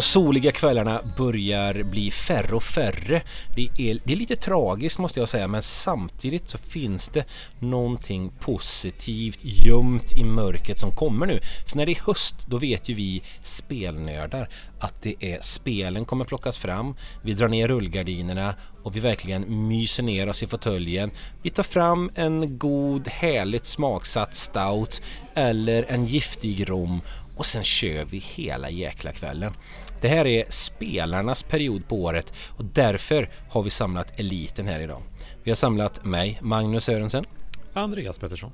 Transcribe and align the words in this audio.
De 0.00 0.04
soliga 0.04 0.52
kvällarna 0.52 1.00
börjar 1.16 1.82
bli 1.82 2.10
färre 2.10 2.56
och 2.56 2.62
färre. 2.62 3.22
Det 3.56 3.68
är, 3.78 3.98
det 4.04 4.12
är 4.12 4.16
lite 4.16 4.36
tragiskt 4.36 4.98
måste 4.98 5.20
jag 5.20 5.28
säga 5.28 5.48
men 5.48 5.62
samtidigt 5.62 6.48
så 6.48 6.58
finns 6.58 7.08
det 7.08 7.24
någonting 7.58 8.32
positivt 8.40 9.38
gömt 9.42 10.12
i 10.12 10.24
mörkret 10.24 10.78
som 10.78 10.90
kommer 10.90 11.26
nu. 11.26 11.40
För 11.66 11.76
när 11.76 11.86
det 11.86 11.92
är 11.92 12.06
höst 12.06 12.34
då 12.46 12.58
vet 12.58 12.88
ju 12.88 12.94
vi 12.94 13.22
spelnördar 13.40 14.48
att 14.78 15.02
det 15.02 15.14
är 15.20 15.40
spelen 15.40 16.04
kommer 16.04 16.24
plockas 16.24 16.58
fram. 16.58 16.94
Vi 17.22 17.32
drar 17.32 17.48
ner 17.48 17.68
rullgardinerna 17.68 18.54
och 18.82 18.96
vi 18.96 19.00
verkligen 19.00 19.68
myser 19.68 20.02
ner 20.02 20.28
oss 20.28 20.42
i 20.42 20.46
fåtöljen. 20.46 21.10
Vi 21.42 21.50
tar 21.50 21.62
fram 21.62 22.10
en 22.14 22.58
god 22.58 23.08
härligt 23.08 23.66
smaksatt 23.66 24.34
stout 24.34 25.02
eller 25.34 25.82
en 25.82 26.06
giftig 26.06 26.70
rom 26.70 27.00
och 27.40 27.46
sen 27.46 27.64
kör 27.64 28.04
vi 28.04 28.18
hela 28.18 28.70
jäkla 28.70 29.12
kvällen. 29.12 29.52
Det 30.00 30.08
här 30.08 30.26
är 30.26 30.44
spelarnas 30.48 31.42
period 31.42 31.88
på 31.88 32.02
året 32.02 32.34
och 32.48 32.64
därför 32.64 33.30
har 33.48 33.62
vi 33.62 33.70
samlat 33.70 34.20
eliten 34.20 34.66
här 34.66 34.80
idag. 34.80 35.02
Vi 35.42 35.50
har 35.50 35.56
samlat 35.56 36.04
mig, 36.04 36.38
Magnus 36.42 36.84
Sörensen. 36.84 37.24
Andreas 37.72 38.18
Pettersson. 38.18 38.52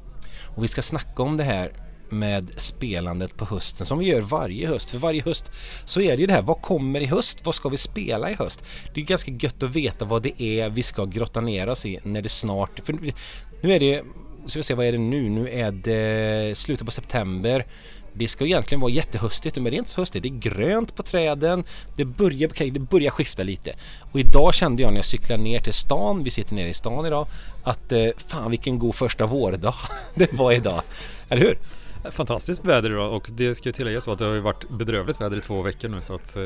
Och 0.56 0.64
vi 0.64 0.68
ska 0.68 0.82
snacka 0.82 1.22
om 1.22 1.36
det 1.36 1.44
här 1.44 1.72
med 2.08 2.60
spelandet 2.60 3.36
på 3.36 3.44
hösten 3.44 3.86
som 3.86 3.98
vi 3.98 4.06
gör 4.06 4.20
varje 4.20 4.68
höst. 4.68 4.90
För 4.90 4.98
varje 4.98 5.22
höst 5.22 5.52
så 5.84 6.00
är 6.00 6.16
det 6.16 6.20
ju 6.20 6.26
det 6.26 6.32
här, 6.32 6.42
vad 6.42 6.62
kommer 6.62 7.00
i 7.00 7.06
höst? 7.06 7.44
Vad 7.44 7.54
ska 7.54 7.68
vi 7.68 7.76
spela 7.76 8.30
i 8.30 8.34
höst? 8.34 8.64
Det 8.94 9.00
är 9.00 9.04
ganska 9.04 9.30
gött 9.30 9.62
att 9.62 9.76
veta 9.76 10.04
vad 10.04 10.22
det 10.22 10.42
är 10.42 10.70
vi 10.70 10.82
ska 10.82 11.04
grotta 11.04 11.40
ner 11.40 11.68
oss 11.68 11.86
i 11.86 11.98
när 12.02 12.22
det 12.22 12.28
snart... 12.28 12.80
För 12.84 12.98
nu 13.62 13.72
är 13.72 13.80
det... 13.80 14.02
Ska 14.46 14.58
vi 14.58 14.62
se, 14.62 14.74
vad 14.74 14.86
är 14.86 14.92
det 14.92 14.98
nu? 14.98 15.28
Nu 15.28 15.50
är 15.50 15.72
det 15.72 16.58
slutet 16.58 16.86
på 16.86 16.90
september. 16.90 17.66
Det 18.18 18.28
ska 18.28 18.44
egentligen 18.44 18.80
vara 18.80 18.90
jättehöstigt 18.90 19.56
men 19.56 19.64
det 19.64 19.70
är 19.70 19.78
inte 19.78 19.90
så 19.90 20.00
höstigt. 20.00 20.22
Det 20.22 20.28
är 20.28 20.38
grönt 20.50 20.96
på 20.96 21.02
träden. 21.02 21.64
Det 21.96 22.04
börjar, 22.04 22.70
det 22.70 22.80
börjar 22.80 23.10
skifta 23.10 23.42
lite. 23.42 23.72
Och 24.12 24.20
idag 24.20 24.54
kände 24.54 24.82
jag 24.82 24.92
när 24.92 24.98
jag 24.98 25.04
cyklade 25.04 25.42
ner 25.42 25.60
till 25.60 25.72
stan, 25.72 26.24
vi 26.24 26.30
sitter 26.30 26.54
nere 26.54 26.68
i 26.68 26.74
stan 26.74 27.06
idag, 27.06 27.26
att 27.64 27.92
eh, 27.92 28.06
fan 28.16 28.50
vilken 28.50 28.78
god 28.78 28.94
första 28.94 29.26
vårdag 29.26 29.74
det 30.14 30.32
var 30.32 30.52
idag. 30.52 30.82
Eller 31.28 31.42
hur? 31.42 31.58
Fantastiskt 32.10 32.64
väder 32.64 32.90
idag 32.90 33.12
och 33.12 33.28
det 33.32 33.54
ska 33.54 33.68
ju 33.68 33.72
tilläggas 33.72 34.04
så 34.04 34.12
att 34.12 34.18
det 34.18 34.24
har 34.24 34.34
ju 34.34 34.40
varit 34.40 34.68
bedrövligt 34.70 35.20
väder 35.20 35.36
i 35.36 35.40
två 35.40 35.62
veckor 35.62 35.88
nu 35.88 36.00
så 36.00 36.14
att 36.14 36.36
eh, 36.36 36.42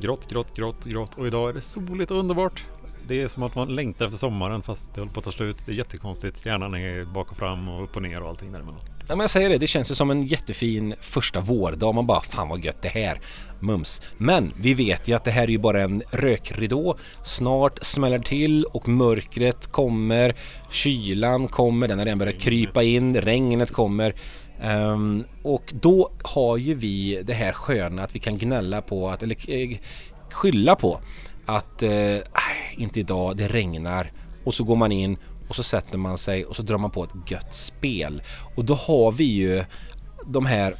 grått, 0.00 0.30
grått, 0.30 0.56
grått, 0.56 0.84
grått 0.84 1.14
och 1.14 1.26
idag 1.26 1.50
är 1.50 1.54
det 1.54 1.60
soligt 1.60 2.10
och 2.10 2.18
underbart. 2.18 2.64
Det 3.08 3.22
är 3.22 3.28
som 3.28 3.42
att 3.42 3.54
man 3.54 3.74
längtar 3.74 4.04
efter 4.04 4.18
sommaren 4.18 4.62
fast 4.62 4.94
det 4.94 5.00
håller 5.00 5.12
på 5.12 5.18
att 5.18 5.24
ta 5.24 5.32
slut. 5.32 5.66
Det 5.66 5.72
är 5.72 5.76
jättekonstigt. 5.76 6.46
Hjärnan 6.46 6.74
är 6.74 7.04
bak 7.04 7.30
och 7.30 7.36
fram 7.36 7.68
och 7.68 7.84
upp 7.84 7.96
och 7.96 8.02
ner 8.02 8.22
och 8.22 8.28
allting 8.28 8.52
däremellan. 8.52 8.80
Ja, 9.12 9.16
men 9.16 9.24
jag 9.24 9.30
säger 9.30 9.50
det, 9.50 9.58
det 9.58 9.66
känns 9.66 9.90
ju 9.90 9.94
som 9.94 10.10
en 10.10 10.22
jättefin 10.22 10.94
första 11.00 11.40
vårdag. 11.40 11.94
Man 11.94 12.06
bara, 12.06 12.20
fan 12.20 12.48
vad 12.48 12.64
gött 12.64 12.82
det 12.82 12.88
här. 12.88 13.20
Mums. 13.60 14.02
Men 14.18 14.52
vi 14.56 14.74
vet 14.74 15.08
ju 15.08 15.14
att 15.14 15.24
det 15.24 15.30
här 15.30 15.42
är 15.42 15.48
ju 15.48 15.58
bara 15.58 15.82
en 15.82 16.02
rökridå. 16.10 16.96
Snart 17.24 17.84
smäller 17.84 18.18
till 18.18 18.64
och 18.64 18.88
mörkret 18.88 19.66
kommer. 19.66 20.34
Kylan 20.70 21.48
kommer, 21.48 21.88
den 21.88 21.98
har 21.98 22.04
redan 22.04 22.18
börjat 22.18 22.38
krypa 22.38 22.82
in. 22.82 23.16
Regnet 23.16 23.70
kommer. 23.70 24.14
Um, 24.64 25.24
och 25.42 25.72
då 25.72 26.12
har 26.22 26.56
ju 26.56 26.74
vi 26.74 27.22
det 27.24 27.34
här 27.34 27.52
sköna 27.52 28.02
att 28.02 28.14
vi 28.14 28.18
kan 28.18 28.38
gnälla 28.38 28.82
på 28.82 29.10
att, 29.10 29.22
eller 29.22 29.50
eh, 29.50 29.78
skylla 30.30 30.76
på 30.76 31.00
att 31.46 31.82
eh, 31.82 32.16
inte 32.76 33.00
idag, 33.00 33.36
det 33.36 33.48
regnar 33.48 34.12
och 34.44 34.54
så 34.54 34.64
går 34.64 34.76
man 34.76 34.92
in 34.92 35.16
och 35.48 35.56
så 35.56 35.62
sätter 35.62 35.98
man 35.98 36.18
sig 36.18 36.44
och 36.44 36.56
så 36.56 36.62
drar 36.62 36.78
man 36.78 36.90
på 36.90 37.04
ett 37.04 37.30
gött 37.30 37.54
spel. 37.54 38.22
Och 38.56 38.64
då 38.64 38.74
har 38.74 39.12
vi 39.12 39.24
ju 39.24 39.64
de 40.26 40.46
här 40.46 40.76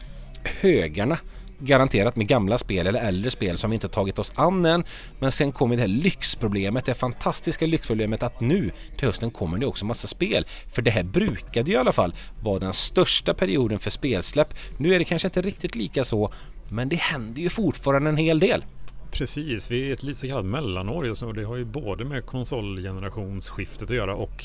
högarna 0.62 1.18
garanterat 1.64 2.16
med 2.16 2.26
gamla 2.26 2.58
spel 2.58 2.86
eller 2.86 3.00
äldre 3.00 3.30
spel 3.30 3.58
som 3.58 3.70
vi 3.70 3.74
inte 3.74 3.88
tagit 3.88 4.18
oss 4.18 4.32
an 4.34 4.64
än. 4.66 4.84
Men 5.18 5.32
sen 5.32 5.52
kommer 5.52 5.76
det 5.76 5.82
här 5.82 5.88
lyxproblemet, 5.88 6.84
det 6.84 6.94
fantastiska 6.94 7.66
lyxproblemet 7.66 8.22
att 8.22 8.40
nu 8.40 8.70
till 8.96 9.06
hösten 9.08 9.30
kommer 9.30 9.58
det 9.58 9.66
också 9.66 9.84
massa 9.84 10.08
spel. 10.08 10.46
För 10.72 10.82
det 10.82 10.90
här 10.90 11.02
brukade 11.02 11.70
ju 11.70 11.76
i 11.76 11.80
alla 11.80 11.92
fall 11.92 12.14
vara 12.40 12.58
den 12.58 12.72
största 12.72 13.34
perioden 13.34 13.78
för 13.78 13.90
spelsläpp. 13.90 14.54
Nu 14.76 14.94
är 14.94 14.98
det 14.98 15.04
kanske 15.04 15.28
inte 15.28 15.42
riktigt 15.42 15.74
lika 15.74 16.04
så, 16.04 16.32
men 16.68 16.88
det 16.88 16.96
händer 16.96 17.42
ju 17.42 17.48
fortfarande 17.48 18.10
en 18.10 18.16
hel 18.16 18.38
del. 18.38 18.64
Precis, 19.12 19.70
vi 19.70 19.88
är 19.88 19.92
ett 19.92 20.02
lite 20.02 20.18
så 20.18 20.28
kallat 20.28 20.44
mellanår 20.44 21.06
just 21.06 21.22
nu 21.22 21.28
och 21.28 21.34
det 21.34 21.44
har 21.44 21.56
ju 21.56 21.64
både 21.64 22.04
med 22.04 22.26
konsolgenerationsskiftet 22.26 23.90
att 23.90 23.96
göra 23.96 24.14
och 24.14 24.44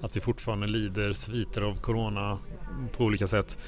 att 0.00 0.16
vi 0.16 0.20
fortfarande 0.20 0.66
lider 0.66 1.12
sviter 1.12 1.62
av 1.62 1.74
Corona 1.80 2.38
på 2.96 3.04
olika 3.04 3.26
sätt. 3.26 3.58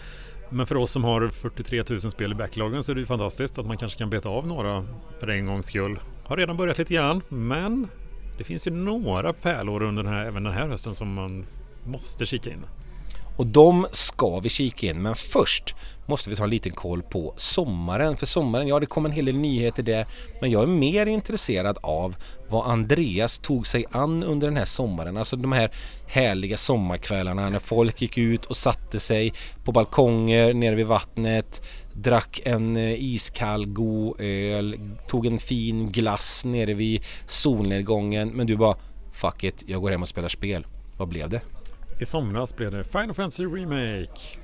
Men 0.51 0.67
för 0.67 0.77
oss 0.77 0.91
som 0.91 1.05
har 1.05 1.29
43 1.29 1.85
000 1.91 2.01
spel 2.01 2.33
i 2.33 2.35
backloggen 2.35 2.83
så 2.83 2.93
är 2.93 2.95
det 2.95 3.01
ju 3.01 3.07
fantastiskt 3.07 3.59
att 3.59 3.67
man 3.67 3.77
kanske 3.77 3.99
kan 3.99 4.11
beta 4.11 4.29
av 4.29 4.47
några 4.47 4.85
för 5.21 5.29
en 5.29 5.47
gångs 5.47 5.67
skull. 5.67 5.99
Har 6.25 6.37
redan 6.37 6.57
börjat 6.57 6.79
lite 6.79 6.95
grann, 6.95 7.23
men 7.29 7.89
det 8.39 8.45
finns 8.45 8.67
ju 8.67 8.71
några 8.71 9.33
pärlor 9.33 9.83
under 9.83 10.03
den 10.03 10.13
här, 10.13 10.25
även 10.25 10.45
den 10.45 10.53
här 10.53 10.69
hösten 10.69 10.95
som 10.95 11.15
man 11.15 11.47
måste 11.85 12.27
kika 12.27 12.51
in. 12.51 12.65
Och 13.37 13.47
de 13.47 13.87
ska 13.91 14.41
vi 14.41 14.49
kika 14.49 14.87
in, 14.87 15.03
men 15.03 15.15
först 15.15 15.75
måste 16.09 16.31
vi 16.31 16.37
ta 16.37 16.45
en 16.45 16.51
liten 16.51 16.73
koll 16.73 17.03
på 17.03 17.35
sommaren. 17.37 18.17
För 18.17 18.27
sommaren, 18.27 18.67
ja 18.67 18.81
det 18.81 18.87
kom 18.87 19.07
en 19.07 19.13
hel 19.13 19.25
del 19.25 19.37
nyheter 19.37 19.83
där, 19.83 20.07
men 20.41 20.51
jag 20.51 20.63
är 20.63 20.67
mer 20.67 21.07
intresserad 21.07 21.79
av 21.83 22.17
vad 22.49 22.71
Andreas 22.71 23.39
tog 23.39 23.67
sig 23.67 23.85
an 23.91 24.25
under 24.25 24.47
den 24.47 24.57
här 24.57 24.65
sommaren. 24.65 25.17
Alltså 25.17 25.37
de 25.37 25.53
här 25.53 25.71
härliga 26.07 26.57
sommarkvällarna 26.57 27.51
när 27.51 27.59
folk 27.59 28.03
gick 28.03 28.19
ut 28.19 28.45
och 28.45 28.57
satte 28.57 29.01
sig 29.01 29.33
på 29.65 29.73
balkonger 29.73 30.55
nere 30.55 30.75
vid 30.75 30.87
vattnet, 30.87 31.63
drack 31.93 32.41
en 32.45 32.77
eh, 32.77 33.05
iskall 33.05 33.67
god 33.67 34.21
öl, 34.21 34.81
tog 35.07 35.27
en 35.27 35.39
fin 35.39 35.93
glass 35.93 36.45
nere 36.45 36.75
vid 36.75 37.05
solnedgången. 37.27 38.29
Men 38.29 38.47
du 38.47 38.57
bara, 38.57 38.77
fuck 39.13 39.45
it, 39.45 39.65
jag 39.67 39.81
går 39.81 39.91
hem 39.91 40.03
och 40.03 40.09
spelar 40.09 40.29
spel. 40.29 40.67
Vad 40.97 41.09
blev 41.09 41.29
det? 41.29 41.41
I 42.01 42.05
somras 42.05 42.57
blev 42.57 42.73
det 42.73 42.85
Final 42.85 43.15
Fantasy 43.15 43.45
Remake. 43.45 44.39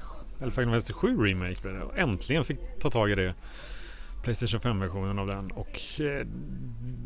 Eller 0.45 0.53
Final 0.53 0.71
Fantasy 0.71 0.93
7 0.93 1.25
Remake 1.25 1.61
blev 1.63 1.75
det. 1.75 1.83
Och 1.83 1.99
äntligen 1.99 2.45
fick 2.45 2.59
ta 2.81 2.91
tag 2.91 3.11
i 3.11 3.15
det. 3.15 3.35
Playstation 4.23 4.61
5-versionen 4.61 5.19
av 5.19 5.27
den. 5.27 5.51
Och 5.51 6.01
eh, 6.01 6.27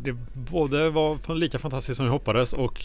det 0.02 0.12
både 0.34 0.90
var 0.90 1.34
lika 1.34 1.58
fantastiskt 1.58 1.96
som 1.96 2.06
vi 2.06 2.10
hoppades 2.10 2.52
och 2.52 2.84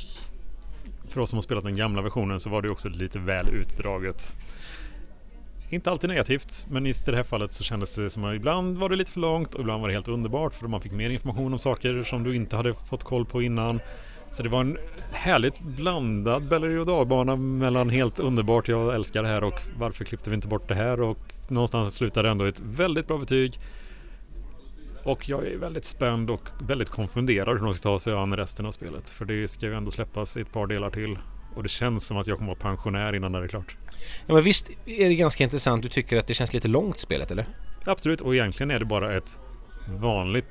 för 1.07 1.21
oss 1.21 1.29
som 1.29 1.37
har 1.37 1.41
spelat 1.41 1.63
den 1.63 1.75
gamla 1.75 2.01
versionen 2.01 2.39
så 2.39 2.49
var 2.49 2.61
det 2.61 2.69
också 2.69 2.89
lite 2.89 3.19
väl 3.19 3.49
utdraget. 3.49 4.35
Inte 5.69 5.91
alltid 5.91 6.09
negativt, 6.09 6.65
men 6.69 6.85
just 6.85 7.07
i 7.07 7.11
det 7.11 7.17
här 7.17 7.23
fallet 7.23 7.51
så 7.51 7.63
kändes 7.63 7.95
det 7.95 8.09
som 8.09 8.23
att 8.23 8.35
ibland 8.35 8.77
var 8.77 8.89
det 8.89 8.95
lite 8.95 9.11
för 9.11 9.19
långt 9.19 9.55
och 9.55 9.61
ibland 9.61 9.81
var 9.81 9.87
det 9.87 9.93
helt 9.93 10.07
underbart 10.07 10.55
för 10.55 10.67
man 10.67 10.81
fick 10.81 10.91
mer 10.91 11.09
information 11.09 11.53
om 11.53 11.59
saker 11.59 12.03
som 12.03 12.23
du 12.23 12.35
inte 12.35 12.55
hade 12.55 12.73
fått 12.73 13.03
koll 13.03 13.25
på 13.25 13.41
innan. 13.41 13.79
Så 14.33 14.43
det 14.43 14.49
var 14.49 14.61
en 14.61 14.77
härligt 15.11 15.59
blandad 15.59 16.47
berg 16.47 16.79
och 16.79 16.85
dalbana 16.85 17.35
mellan 17.35 17.89
helt 17.89 18.19
underbart, 18.19 18.67
jag 18.67 18.95
älskar 18.95 19.23
det 19.23 19.29
här 19.29 19.43
och 19.43 19.59
varför 19.77 20.05
klippte 20.05 20.29
vi 20.29 20.35
inte 20.35 20.47
bort 20.47 20.67
det 20.67 20.75
här 20.75 21.01
och 21.01 21.17
någonstans 21.47 21.95
slutade 21.95 22.29
ändå 22.29 22.45
ett 22.45 22.59
väldigt 22.59 23.07
bra 23.07 23.17
betyg. 23.17 23.59
Och 25.03 25.29
jag 25.29 25.47
är 25.47 25.57
väldigt 25.57 25.85
spänd 25.85 26.29
och 26.29 26.49
väldigt 26.67 26.89
konfunderad 26.89 27.57
hur 27.57 27.65
de 27.65 27.73
ska 27.73 27.89
ta 27.89 27.99
sig 27.99 28.13
an 28.13 28.35
resten 28.35 28.65
av 28.65 28.71
spelet. 28.71 29.09
För 29.09 29.25
det 29.25 29.47
ska 29.47 29.65
ju 29.65 29.73
ändå 29.73 29.91
släppas 29.91 30.37
i 30.37 30.41
ett 30.41 30.51
par 30.51 30.67
delar 30.67 30.89
till. 30.89 31.17
Och 31.55 31.63
det 31.63 31.69
känns 31.69 32.07
som 32.07 32.17
att 32.17 32.27
jag 32.27 32.37
kommer 32.37 32.55
vara 32.55 32.59
pensionär 32.59 33.15
innan 33.15 33.31
det 33.31 33.39
är 33.39 33.47
klart. 33.47 33.77
Ja 34.25 34.33
men 34.33 34.43
visst 34.43 34.69
är 34.85 35.09
det 35.09 35.15
ganska 35.15 35.43
intressant. 35.43 35.83
Du 35.83 35.89
tycker 35.89 36.17
att 36.17 36.27
det 36.27 36.33
känns 36.33 36.53
lite 36.53 36.67
långt 36.67 36.99
spelet 36.99 37.31
eller? 37.31 37.45
Absolut 37.85 38.21
och 38.21 38.35
egentligen 38.35 38.71
är 38.71 38.79
det 38.79 38.85
bara 38.85 39.13
ett 39.13 39.39
vanligt 39.87 40.45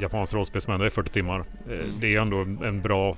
japanskt 0.00 0.34
rollspelsspel, 0.34 0.78
det 0.78 0.86
är 0.86 0.90
40 0.90 1.12
timmar. 1.12 1.44
Eh, 1.70 1.86
det 2.00 2.14
är 2.14 2.20
ändå 2.20 2.36
en 2.40 2.82
bra 2.82 3.16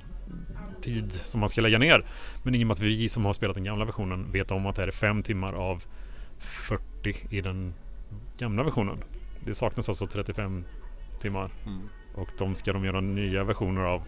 tid 0.81 1.11
som 1.11 1.39
man 1.39 1.49
ska 1.49 1.61
lägga 1.61 1.79
ner. 1.79 2.05
Men 2.43 2.55
i 2.55 2.63
och 2.63 2.67
med 2.67 2.73
att 2.73 2.79
vi 2.79 3.09
som 3.09 3.25
har 3.25 3.33
spelat 3.33 3.55
den 3.55 3.63
gamla 3.63 3.85
versionen 3.85 4.31
vet 4.31 4.51
om 4.51 4.65
att 4.65 4.75
det 4.75 4.81
här 4.81 4.87
är 4.87 4.91
5 4.91 5.23
timmar 5.23 5.53
av 5.53 5.83
40 6.39 7.15
i 7.29 7.41
den 7.41 7.73
gamla 8.37 8.63
versionen. 8.63 9.03
Det 9.45 9.55
saknas 9.55 9.89
alltså 9.89 10.05
35 10.05 10.65
timmar. 11.21 11.51
Mm. 11.65 11.89
Och 12.15 12.29
de 12.37 12.55
ska 12.55 12.73
de 12.73 12.85
göra 12.85 13.01
nya 13.01 13.43
versioner 13.43 13.81
av. 13.81 14.03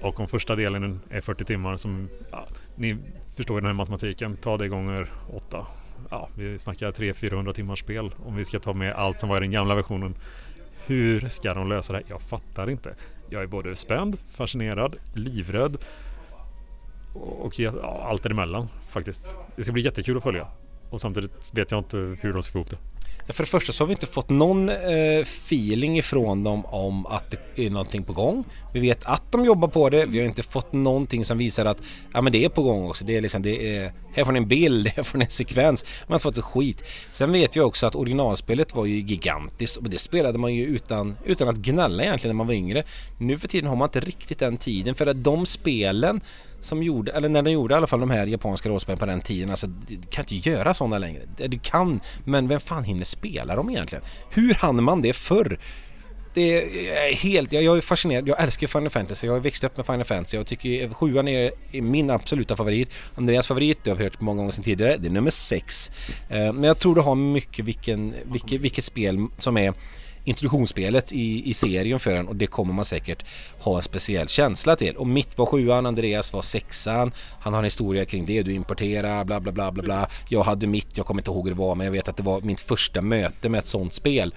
Och 0.00 0.20
om 0.20 0.28
första 0.28 0.56
delen 0.56 1.00
är 1.10 1.20
40 1.20 1.44
timmar 1.44 1.76
som, 1.76 2.08
ja, 2.30 2.48
ni 2.76 2.96
förstår 3.36 3.56
ju 3.56 3.60
den 3.60 3.66
här 3.66 3.74
matematiken, 3.74 4.36
ta 4.36 4.56
det 4.56 4.68
gånger 4.68 5.12
8. 5.28 5.66
Ja, 6.10 6.28
vi 6.34 6.58
snackar 6.58 6.90
300-400 6.90 7.52
timmars 7.52 7.78
spel 7.80 8.14
om 8.26 8.36
vi 8.36 8.44
ska 8.44 8.58
ta 8.58 8.72
med 8.72 8.92
allt 8.92 9.20
som 9.20 9.28
var 9.28 9.36
i 9.36 9.40
den 9.40 9.50
gamla 9.50 9.74
versionen. 9.74 10.14
Hur 10.86 11.28
ska 11.28 11.54
de 11.54 11.68
lösa 11.68 11.92
det? 11.92 12.02
Jag 12.08 12.22
fattar 12.22 12.70
inte. 12.70 12.94
Jag 13.30 13.42
är 13.42 13.46
både 13.46 13.76
spänd, 13.76 14.18
fascinerad, 14.30 14.96
livrädd 15.14 15.76
och 17.14 17.58
ja, 17.60 18.02
allt 18.04 18.22
däremellan 18.22 18.68
faktiskt. 18.88 19.34
Det 19.56 19.62
ska 19.64 19.72
bli 19.72 19.82
jättekul 19.82 20.16
att 20.16 20.22
följa. 20.22 20.46
Och 20.90 21.00
samtidigt 21.00 21.50
vet 21.52 21.70
jag 21.70 21.80
inte 21.80 21.96
hur 21.96 22.32
de 22.32 22.42
ska 22.42 22.52
få 22.52 22.58
ihop 22.58 22.70
det. 22.70 22.78
För 23.28 23.42
det 23.42 23.48
första 23.48 23.72
så 23.72 23.84
har 23.84 23.86
vi 23.86 23.92
inte 23.92 24.06
fått 24.06 24.30
någon 24.30 24.68
eh, 24.68 25.20
feeling 25.20 25.98
ifrån 25.98 26.44
dem 26.44 26.66
om 26.66 27.06
att 27.06 27.30
det 27.30 27.66
är 27.66 27.70
någonting 27.70 28.02
på 28.02 28.12
gång. 28.12 28.44
Vi 28.72 28.80
vet 28.80 29.06
att 29.06 29.32
de 29.32 29.44
jobbar 29.44 29.68
på 29.68 29.90
det. 29.90 30.06
Vi 30.06 30.18
har 30.18 30.26
inte 30.26 30.42
fått 30.42 30.72
någonting 30.72 31.24
som 31.24 31.38
visar 31.38 31.64
att 31.64 31.82
ja, 32.12 32.22
men 32.22 32.32
det 32.32 32.44
är 32.44 32.48
på 32.48 32.62
gång 32.62 32.88
också. 32.88 33.04
Det 33.04 33.16
är 33.16 33.20
liksom, 33.20 33.42
det 33.42 33.76
är, 33.76 33.92
här 34.12 34.24
får 34.24 34.32
ni 34.32 34.38
en 34.38 34.48
bild, 34.48 34.88
här 34.96 35.02
får 35.02 35.18
ni 35.18 35.24
en 35.24 35.30
sekvens. 35.30 35.84
Man 35.84 36.08
har 36.08 36.14
inte 36.14 36.22
fått 36.22 36.38
ett 36.38 36.44
skit. 36.44 36.82
Sen 37.10 37.32
vet 37.32 37.56
vi 37.56 37.60
också 37.60 37.86
att 37.86 37.94
originalspelet 37.94 38.74
var 38.74 38.86
ju 38.86 39.00
gigantiskt 39.00 39.76
och 39.76 39.90
det 39.90 39.98
spelade 39.98 40.38
man 40.38 40.54
ju 40.54 40.64
utan, 40.64 41.16
utan 41.24 41.48
att 41.48 41.56
gnälla 41.56 42.02
egentligen 42.02 42.36
när 42.36 42.38
man 42.38 42.46
var 42.46 42.54
yngre. 42.54 42.84
Nu 43.18 43.38
för 43.38 43.48
tiden 43.48 43.68
har 43.68 43.76
man 43.76 43.88
inte 43.88 44.00
riktigt 44.00 44.38
den 44.38 44.56
tiden 44.56 44.94
för 44.94 45.06
att 45.06 45.24
de 45.24 45.46
spelen 45.46 46.20
som 46.66 46.82
gjorde, 46.82 47.12
eller 47.12 47.28
när 47.28 47.42
de 47.42 47.50
gjorde 47.50 47.74
i 47.74 47.76
alla 47.76 47.86
fall 47.86 48.00
de 48.00 48.10
här 48.10 48.26
japanska 48.26 48.68
rollspelen 48.68 48.98
på 48.98 49.06
den 49.06 49.20
tiden, 49.20 49.50
alltså 49.50 49.66
du 49.66 49.98
kan 50.10 50.24
inte 50.28 50.50
göra 50.50 50.74
sådana 50.74 50.98
längre. 50.98 51.22
Eh, 51.38 51.48
du 51.48 51.58
kan, 51.58 52.00
men 52.24 52.48
vem 52.48 52.60
fan 52.60 52.84
hinner 52.84 53.04
spela 53.04 53.56
dem 53.56 53.70
egentligen? 53.70 54.04
Hur 54.30 54.54
hann 54.54 54.82
man 54.82 55.02
det 55.02 55.12
förr? 55.12 55.58
Det 56.34 56.60
är 56.60 57.10
eh, 57.10 57.16
helt, 57.16 57.52
jag, 57.52 57.62
jag 57.62 57.76
är 57.76 57.80
fascinerad, 57.80 58.28
jag 58.28 58.42
älskar 58.42 58.66
Final 58.66 58.90
Fantasy, 58.90 59.26
jag 59.26 59.34
har 59.34 59.40
växt 59.40 59.64
upp 59.64 59.76
med 59.76 59.86
Final 59.86 60.04
Fantasy, 60.04 60.36
jag 60.36 60.46
tycker 60.46 60.84
eh, 60.84 60.92
sjuan 60.92 61.28
är, 61.28 61.50
är 61.72 61.82
min 61.82 62.10
absoluta 62.10 62.56
favorit. 62.56 62.90
Andreas 63.14 63.46
favorit, 63.46 63.78
det 63.84 63.90
har 63.90 63.96
vi 63.96 64.04
hört 64.04 64.20
många 64.20 64.36
gånger 64.36 64.52
sedan 64.52 64.64
tidigare, 64.64 64.96
det 64.96 65.08
är 65.08 65.12
nummer 65.12 65.30
sex. 65.30 65.90
Men 66.28 66.64
jag 66.64 66.78
tror 66.78 66.94
det 66.94 67.00
har 67.00 67.14
mycket 67.14 67.64
vilken, 67.64 68.14
vilket, 68.24 68.60
vilket 68.60 68.84
spel 68.84 69.26
som 69.38 69.56
är 69.56 69.74
introduktionsspelet 70.26 71.12
i, 71.12 71.50
i 71.50 71.54
serien 71.54 72.00
för 72.00 72.16
en 72.16 72.28
och 72.28 72.36
det 72.36 72.46
kommer 72.46 72.74
man 72.74 72.84
säkert 72.84 73.24
ha 73.58 73.76
en 73.76 73.82
speciell 73.82 74.28
känsla 74.28 74.76
till. 74.76 74.96
Och 74.96 75.06
mitt 75.06 75.38
var 75.38 75.46
sjuan, 75.46 75.86
Andreas 75.86 76.32
var 76.32 76.42
sexan. 76.42 77.12
Han 77.40 77.52
har 77.52 77.60
en 77.60 77.64
historia 77.64 78.04
kring 78.04 78.26
det, 78.26 78.42
du 78.42 78.52
importerar, 78.52 79.24
bla 79.24 79.40
bla 79.40 79.52
bla 79.52 79.72
bla 79.72 79.82
bla. 79.82 80.06
Jag 80.28 80.42
hade 80.42 80.66
mitt, 80.66 80.96
jag 80.96 81.06
kommer 81.06 81.20
inte 81.20 81.30
ihåg 81.30 81.48
hur 81.48 81.54
det 81.54 81.60
var 81.60 81.74
men 81.74 81.84
jag 81.84 81.92
vet 81.92 82.08
att 82.08 82.16
det 82.16 82.22
var 82.22 82.40
mitt 82.40 82.60
första 82.60 83.02
möte 83.02 83.48
med 83.48 83.58
ett 83.58 83.66
sånt 83.66 83.94
spel. 83.94 84.34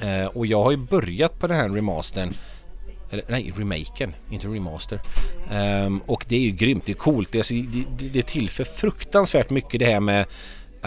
Eh, 0.00 0.26
och 0.26 0.46
jag 0.46 0.62
har 0.62 0.70
ju 0.70 0.76
börjat 0.76 1.38
på 1.38 1.46
den 1.46 1.56
här 1.56 1.68
remastern 1.68 2.34
eller, 3.10 3.24
nej, 3.28 3.52
remaken, 3.56 4.14
inte 4.30 4.48
remaster. 4.48 5.00
Um, 5.50 5.98
och 6.06 6.24
det 6.28 6.36
är 6.36 6.40
ju 6.40 6.50
grymt, 6.50 6.86
det 6.86 6.92
är 6.92 6.96
coolt. 6.96 7.32
Det, 7.32 7.38
är, 7.38 7.86
det, 7.98 8.08
det 8.08 8.26
tillför 8.26 8.64
fruktansvärt 8.64 9.50
mycket 9.50 9.80
det 9.80 9.86
här 9.86 10.00
med 10.00 10.26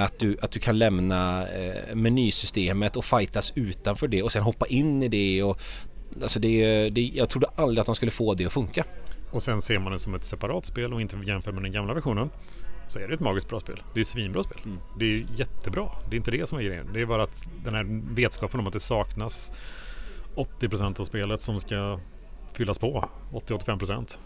att 0.04 0.20
du, 0.20 0.38
att 0.42 0.52
du 0.52 0.60
kan 0.60 0.80
lämna 0.80 1.48
eh, 1.48 1.96
menysystemet 1.96 2.96
och 2.96 3.06
fightas 3.06 3.54
utanför 3.56 4.08
det 4.08 4.24
och 4.24 4.32
sen 4.32 4.44
hoppa 4.44 4.66
in 4.68 5.04
i 5.04 5.08
det 5.08 5.44
och 5.44 5.62
Alltså 6.22 6.40
det, 6.40 6.90
det, 6.90 7.02
jag 7.02 7.30
trodde 7.30 7.48
aldrig 7.56 7.80
att 7.80 7.86
de 7.86 7.96
skulle 7.96 8.12
få 8.12 8.34
det 8.34 8.46
att 8.46 8.54
funka. 8.54 8.86
Och 9.32 9.44
sen 9.44 9.62
ser 9.62 9.80
man 9.80 9.92
det 9.92 10.00
som 10.00 10.14
ett 10.14 10.24
separat 10.24 10.66
spel 10.66 10.94
och 10.94 11.02
inte 11.02 11.18
jämför 11.26 11.52
med 11.52 11.64
den 11.64 11.72
gamla 11.72 11.94
versionen. 11.94 12.30
Så 12.88 13.00
är 13.00 13.08
det 13.08 13.14
ett 13.14 13.20
magiskt 13.20 13.50
bra 13.50 13.60
spel. 13.60 13.84
Det 13.94 14.00
är 14.00 14.02
ett 14.02 14.08
svinbra 14.08 14.44
spel. 14.44 14.58
Mm. 14.66 14.78
Det 15.00 15.06
är 15.06 15.26
jättebra. 15.36 15.90
Det 16.10 16.16
är 16.16 16.18
inte 16.18 16.32
det 16.32 16.50
som 16.50 16.58
är 16.58 16.64
grejen. 16.64 16.90
Det 16.94 17.02
är 17.02 17.06
bara 17.06 17.24
att 17.24 17.44
den 17.64 17.76
här 17.76 18.16
vetskapen 18.16 18.60
om 18.60 18.68
att 18.68 18.74
det 18.74 18.80
saknas 18.80 19.54
80% 20.36 21.00
av 21.00 21.04
spelet 21.04 21.42
som 21.42 21.60
ska 21.60 22.00
fyllas 22.54 22.80
på. 22.80 23.10
80-85%. 23.34 24.18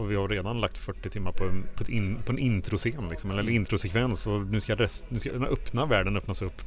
Och 0.00 0.10
vi 0.10 0.16
har 0.16 0.28
redan 0.28 0.60
lagt 0.60 0.78
40 0.78 1.10
timmar 1.10 1.32
på 1.32 1.44
en, 1.44 1.66
på 1.76 1.90
in, 1.90 2.18
på 2.26 2.32
en 2.32 2.38
introscen, 2.38 3.08
liksom, 3.10 3.30
eller 3.30 3.42
mm. 3.42 3.54
introsekvens. 3.54 4.26
Och 4.26 4.46
nu 4.46 4.60
ska, 4.60 4.74
rest, 4.74 5.06
nu 5.08 5.18
ska 5.18 5.32
den 5.32 5.44
öppna 5.44 5.86
världen 5.86 6.16
öppnas 6.16 6.42
upp. 6.42 6.62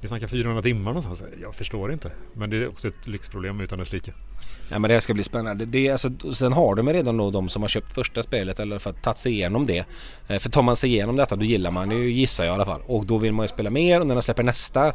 Vi 0.00 0.08
snackar 0.08 0.26
400 0.26 0.62
timmar 0.62 0.90
någonstans. 0.90 1.22
Jag 1.42 1.54
förstår 1.54 1.92
inte. 1.92 2.10
Men 2.32 2.50
det 2.50 2.56
är 2.56 2.68
också 2.68 2.88
ett 2.88 3.06
lyxproblem 3.06 3.60
utan 3.60 3.78
dess 3.78 3.92
like. 3.92 4.12
Ja 4.68 4.78
men 4.78 4.88
det 4.88 4.94
här 4.94 5.00
ska 5.00 5.14
bli 5.14 5.22
spännande. 5.22 5.64
Det 5.64 5.86
är 5.86 5.92
alltså, 5.92 6.32
sen 6.32 6.52
har 6.52 6.74
de 6.74 6.92
redan 6.92 7.16
då 7.16 7.30
de 7.30 7.48
som 7.48 7.62
har 7.62 7.68
köpt 7.68 7.92
första 7.92 8.22
spelet 8.22 8.60
eller 8.60 8.78
för 8.78 8.90
att 8.90 9.02
tagit 9.02 9.18
sig 9.18 9.32
igenom 9.32 9.66
det. 9.66 9.84
Eh, 10.28 10.38
för 10.38 10.48
tar 10.48 10.62
man 10.62 10.76
sig 10.76 10.90
igenom 10.90 11.16
detta 11.16 11.36
då 11.36 11.44
gillar 11.44 11.70
man 11.70 11.88
det 11.88 11.94
gissar 11.94 12.44
jag 12.44 12.52
i 12.52 12.54
alla 12.54 12.64
fall. 12.64 12.82
Och 12.86 13.06
då 13.06 13.18
vill 13.18 13.32
man 13.32 13.44
ju 13.44 13.48
spela 13.48 13.70
mer 13.70 14.00
och 14.00 14.06
när 14.06 14.14
de 14.14 14.22
släpper 14.22 14.42
nästa 14.42 14.92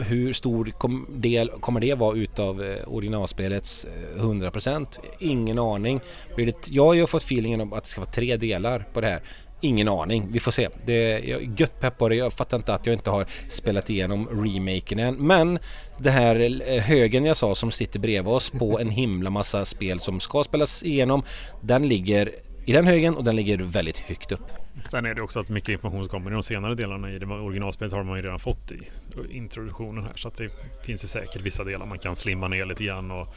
hur 0.00 0.32
stor 0.32 0.64
kom, 0.64 1.06
del 1.10 1.48
kommer 1.48 1.80
det 1.80 1.94
vara 1.94 2.16
utav 2.16 2.62
eh, 2.62 2.88
originalspelets 2.88 3.84
eh, 3.84 4.22
100%? 4.22 4.86
Ingen 5.18 5.58
aning. 5.58 6.00
Blir 6.34 6.46
det, 6.46 6.70
jag 6.70 6.84
har 6.84 6.94
ju 6.94 7.06
fått 7.06 7.22
feelingen 7.22 7.60
om 7.60 7.72
att 7.72 7.84
det 7.84 7.90
ska 7.90 8.00
vara 8.00 8.10
tre 8.10 8.36
delar 8.36 8.86
på 8.92 9.00
det 9.00 9.06
här. 9.06 9.22
Ingen 9.60 9.88
aning, 9.88 10.28
vi 10.32 10.40
får 10.40 10.50
se. 10.50 10.68
Det, 10.86 11.18
jag 11.18 11.42
är 11.42 11.50
gött 11.56 11.80
pepp 11.80 11.98
på 11.98 12.08
det. 12.08 12.14
Jag 12.14 12.32
fattar 12.32 12.56
inte 12.56 12.74
att 12.74 12.86
jag 12.86 12.92
inte 12.92 13.10
har 13.10 13.26
spelat 13.48 13.90
igenom 13.90 14.28
remaken 14.28 14.98
än. 14.98 15.14
Men 15.14 15.58
det 15.98 16.10
här 16.10 16.62
eh, 16.70 16.82
högen 16.82 17.24
jag 17.24 17.36
sa 17.36 17.54
som 17.54 17.70
sitter 17.70 18.00
bredvid 18.00 18.32
oss 18.32 18.50
på 18.50 18.78
en 18.78 18.90
himla 18.90 19.30
massa 19.30 19.64
spel 19.64 20.00
som 20.00 20.20
ska 20.20 20.44
spelas 20.44 20.82
igenom. 20.82 21.22
Den 21.60 21.88
ligger 21.88 22.30
i 22.66 22.72
den 22.72 22.86
högen 22.86 23.14
och 23.14 23.24
den 23.24 23.36
ligger 23.36 23.58
väldigt 23.58 23.98
högt 23.98 24.32
upp. 24.32 24.52
Sen 24.84 25.06
är 25.06 25.14
det 25.14 25.22
också 25.22 25.40
att 25.40 25.48
mycket 25.48 25.68
information 25.68 26.04
som 26.04 26.10
kommer 26.10 26.30
i 26.30 26.34
de 26.34 26.42
senare 26.42 26.74
delarna 26.74 27.12
i 27.12 27.18
det 27.18 27.26
originalspelet 27.26 27.94
har 27.94 28.02
man 28.02 28.16
ju 28.16 28.22
redan 28.22 28.38
fått 28.38 28.72
i 28.72 28.88
introduktionen 29.30 30.04
här 30.04 30.12
så 30.16 30.28
att 30.28 30.34
det 30.34 30.50
finns 30.84 31.04
ju 31.04 31.08
säkert 31.08 31.42
vissa 31.42 31.64
delar 31.64 31.86
man 31.86 31.98
kan 31.98 32.16
slimma 32.16 32.48
ner 32.48 32.66
lite 32.66 32.84
grann 32.84 33.10
och 33.10 33.34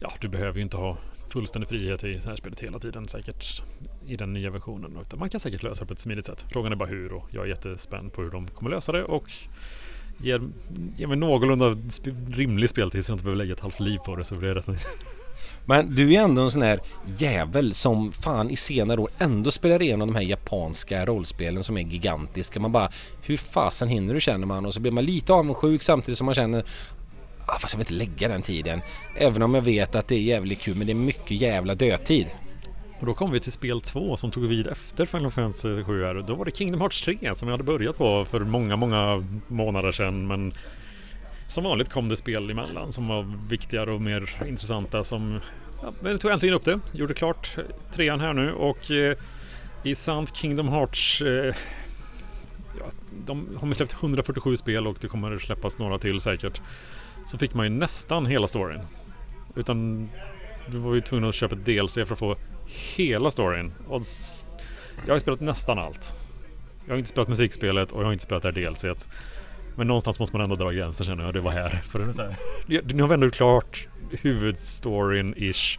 ja, 0.00 0.12
du 0.20 0.28
behöver 0.28 0.56
ju 0.56 0.62
inte 0.62 0.76
ha 0.76 0.96
fullständig 1.28 1.68
frihet 1.68 2.04
i 2.04 2.12
det 2.12 2.24
här 2.24 2.36
spelet 2.36 2.60
hela 2.60 2.78
tiden 2.78 3.08
säkert 3.08 3.62
i 4.06 4.14
den 4.14 4.32
nya 4.32 4.50
versionen. 4.50 4.98
Utan 5.06 5.18
man 5.18 5.30
kan 5.30 5.40
säkert 5.40 5.62
lösa 5.62 5.84
det 5.84 5.86
på 5.86 5.92
ett 5.92 6.00
smidigt 6.00 6.26
sätt. 6.26 6.46
Frågan 6.52 6.72
är 6.72 6.76
bara 6.76 6.88
hur 6.88 7.12
och 7.12 7.28
jag 7.30 7.44
är 7.44 7.48
jättespänd 7.48 8.12
på 8.12 8.22
hur 8.22 8.30
de 8.30 8.48
kommer 8.48 8.70
lösa 8.70 8.92
det 8.92 9.04
och 9.04 9.30
ger, 10.18 10.40
ger 10.96 11.06
mig 11.06 11.16
någorlunda 11.16 11.76
rimlig 12.30 12.70
speltid 12.70 13.04
så 13.04 13.12
jag 13.12 13.14
inte 13.14 13.24
behöver 13.24 13.44
lägga 13.44 13.52
ett 13.52 13.60
halvt 13.60 13.80
liv 13.80 13.98
på 13.98 14.16
det 14.16 14.24
så 14.24 14.34
blir 14.34 14.48
det 14.48 14.54
rätt 14.54 14.86
men 15.64 15.94
du 15.94 16.14
är 16.14 16.20
ändå 16.20 16.42
en 16.42 16.50
sån 16.50 16.62
här 16.62 16.80
jävel 17.18 17.74
som 17.74 18.12
fan 18.12 18.50
i 18.50 18.56
senare 18.56 19.00
år 19.00 19.10
ändå 19.18 19.50
spelar 19.50 19.82
igenom 19.82 20.08
de 20.08 20.14
här 20.14 20.22
japanska 20.22 21.06
rollspelen 21.06 21.64
som 21.64 21.76
är 21.76 21.82
gigantiska. 21.82 22.60
Man 22.60 22.72
bara, 22.72 22.90
hur 23.22 23.36
fasen 23.36 23.88
hinner 23.88 24.14
du 24.14 24.20
känner 24.20 24.46
man? 24.46 24.66
Och 24.66 24.74
så 24.74 24.80
blir 24.80 24.92
man 24.92 25.04
lite 25.04 25.32
avundsjuk 25.32 25.82
samtidigt 25.82 26.18
som 26.18 26.24
man 26.24 26.34
känner 26.34 26.64
ah, 27.46 27.58
fast 27.58 27.74
jag 27.74 27.78
vill 27.78 27.92
inte 27.92 28.10
lägga 28.10 28.28
den 28.28 28.42
tiden. 28.42 28.80
Även 29.16 29.42
om 29.42 29.54
jag 29.54 29.62
vet 29.62 29.94
att 29.94 30.08
det 30.08 30.14
är 30.14 30.20
jävligt 30.20 30.60
kul 30.60 30.76
men 30.76 30.86
det 30.86 30.92
är 30.92 30.94
mycket 30.94 31.30
jävla 31.30 31.74
dödtid. 31.74 32.26
Och 33.00 33.06
då 33.06 33.14
kom 33.14 33.30
vi 33.30 33.40
till 33.40 33.52
spel 33.52 33.80
2 33.80 34.16
som 34.16 34.30
tog 34.30 34.44
vid 34.44 34.66
efter 34.66 35.06
Final 35.06 35.30
Fantasy 35.30 35.84
7 35.84 36.04
här. 36.04 36.14
Då 36.14 36.34
var 36.34 36.44
det 36.44 36.56
Kingdom 36.56 36.80
Hearts 36.80 37.02
3 37.02 37.34
som 37.34 37.48
jag 37.48 37.52
hade 37.52 37.64
börjat 37.64 37.98
på 37.98 38.24
för 38.24 38.40
många, 38.40 38.76
många 38.76 39.24
månader 39.48 39.92
sedan 39.92 40.26
men 40.26 40.52
som 41.50 41.64
vanligt 41.64 41.88
kom 41.88 42.08
det 42.08 42.16
spel 42.16 42.50
emellan 42.50 42.92
som 42.92 43.08
var 43.08 43.26
viktigare 43.48 43.92
och 43.92 44.00
mer 44.00 44.30
intressanta 44.48 45.04
som... 45.04 45.40
Ja, 45.82 45.92
men 46.00 46.18
tog 46.18 46.30
äntligen 46.30 46.54
upp 46.54 46.64
det, 46.64 46.80
gjorde 46.92 47.14
klart 47.14 47.58
eh, 47.58 47.64
trean 47.92 48.20
här 48.20 48.32
nu 48.32 48.52
och 48.52 48.90
eh, 48.90 49.16
i 49.82 49.94
sant 49.94 50.36
Kingdom 50.36 50.68
Hearts 50.68 51.22
eh, 51.22 51.54
ja, 52.80 52.86
de 53.26 53.58
har 53.60 53.74
släppt 53.74 53.92
147 53.92 54.56
spel 54.56 54.86
och 54.86 54.96
det 55.00 55.08
kommer 55.08 55.38
släppas 55.38 55.78
några 55.78 55.98
till 55.98 56.20
säkert. 56.20 56.60
Så 57.26 57.38
fick 57.38 57.54
man 57.54 57.66
ju 57.66 57.70
nästan 57.70 58.26
hela 58.26 58.46
storyn. 58.46 58.80
Utan 59.56 60.08
du 60.66 60.78
var 60.78 60.94
ju 60.94 61.00
tvungen 61.00 61.28
att 61.28 61.34
köpa 61.34 61.56
ett 61.56 61.64
DLC 61.64 61.94
för 61.94 62.12
att 62.12 62.18
få 62.18 62.36
hela 62.96 63.30
storyn. 63.30 63.72
Och 63.88 64.02
jag 65.06 65.14
har 65.14 65.18
spelat 65.18 65.40
nästan 65.40 65.78
allt. 65.78 66.12
Jag 66.86 66.92
har 66.92 66.98
inte 66.98 67.10
spelat 67.10 67.28
musikspelet 67.28 67.92
och 67.92 68.00
jag 68.00 68.06
har 68.06 68.12
inte 68.12 68.24
spelat 68.24 68.42
det 68.42 68.48
här 68.48 68.70
DLCt. 68.70 69.08
Men 69.80 69.86
någonstans 69.86 70.18
måste 70.18 70.36
man 70.36 70.44
ändå 70.44 70.56
dra 70.56 70.70
gränsen 70.70 71.06
känner 71.06 71.24
jag. 71.24 71.34
Det 71.34 71.40
var 71.40 71.50
här. 71.50 71.80
För 71.88 71.98
det 71.98 72.12
så 72.12 72.22
här. 72.22 72.36
Nu 72.94 73.02
har 73.02 73.08
vi 73.08 73.14
ändå 73.14 73.30
klart 73.30 73.88
huvudstoryn-ish. 74.10 75.78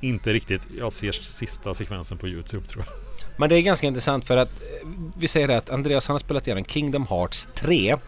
Inte 0.00 0.32
riktigt. 0.32 0.66
Jag 0.78 0.92
ser 0.92 1.12
sista 1.12 1.74
sekvensen 1.74 2.18
på 2.18 2.28
Youtube 2.28 2.66
tror 2.66 2.84
jag. 2.86 2.94
Men 3.36 3.48
det 3.48 3.56
är 3.56 3.60
ganska 3.60 3.86
intressant 3.86 4.24
för 4.24 4.36
att 4.36 4.50
eh, 4.50 4.88
vi 5.16 5.28
säger 5.28 5.48
att 5.48 5.70
Andreas 5.70 6.08
han 6.08 6.14
har 6.14 6.18
spelat 6.18 6.46
igenom 6.46 6.64
Kingdom 6.64 7.06
Hearts 7.06 7.48
3. 7.54 7.90
Eh, 7.90 7.98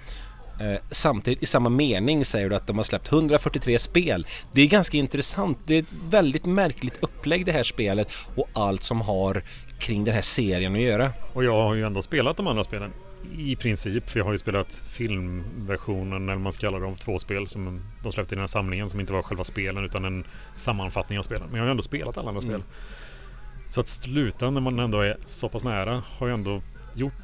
samtidigt 0.90 1.42
i 1.42 1.46
samma 1.46 1.68
mening 1.68 2.24
säger 2.24 2.50
du 2.50 2.56
att 2.56 2.66
de 2.66 2.76
har 2.76 2.84
släppt 2.84 3.12
143 3.12 3.78
spel. 3.78 4.26
Det 4.52 4.62
är 4.62 4.66
ganska 4.66 4.96
intressant. 4.96 5.58
Det 5.66 5.74
är 5.74 5.82
ett 5.82 5.92
väldigt 6.08 6.46
märkligt 6.46 6.98
upplägg 7.00 7.46
det 7.46 7.52
här 7.52 7.62
spelet 7.62 8.12
och 8.34 8.48
allt 8.52 8.82
som 8.82 9.00
har 9.00 9.42
kring 9.78 10.04
den 10.04 10.14
här 10.14 10.22
serien 10.22 10.74
att 10.74 10.80
göra. 10.80 11.12
Och 11.32 11.44
jag 11.44 11.62
har 11.62 11.74
ju 11.74 11.86
ändå 11.86 12.02
spelat 12.02 12.36
de 12.36 12.46
andra 12.46 12.64
spelen 12.64 12.90
i 13.38 13.56
princip, 13.56 14.10
för 14.10 14.20
jag 14.20 14.24
har 14.24 14.32
ju 14.32 14.38
spelat 14.38 14.74
filmversionen, 14.74 16.28
eller 16.28 16.38
man 16.38 16.52
ska 16.52 16.66
kalla 16.66 16.78
det, 16.78 16.86
av 16.86 16.96
två 16.96 17.18
spel 17.18 17.48
som 17.48 17.80
de 18.02 18.12
släppte 18.12 18.34
i 18.34 18.36
den 18.36 18.42
här 18.42 18.46
samlingen 18.46 18.90
som 18.90 19.00
inte 19.00 19.12
var 19.12 19.22
själva 19.22 19.44
spelen 19.44 19.84
utan 19.84 20.04
en 20.04 20.24
sammanfattning 20.56 21.18
av 21.18 21.22
spelen. 21.22 21.46
Men 21.46 21.54
jag 21.54 21.62
har 21.62 21.66
ju 21.66 21.70
ändå 21.70 21.82
spelat 21.82 22.18
alla 22.18 22.28
andra 22.28 22.42
mm. 22.42 22.52
spel. 22.52 22.62
Så 23.68 23.80
att 23.80 23.88
sluta 23.88 24.50
när 24.50 24.60
man 24.60 24.78
ändå 24.78 25.00
är 25.00 25.16
så 25.26 25.48
pass 25.48 25.64
nära 25.64 26.02
har 26.06 26.26
ju 26.26 26.32
ändå 26.34 26.62
gjort 26.94 27.14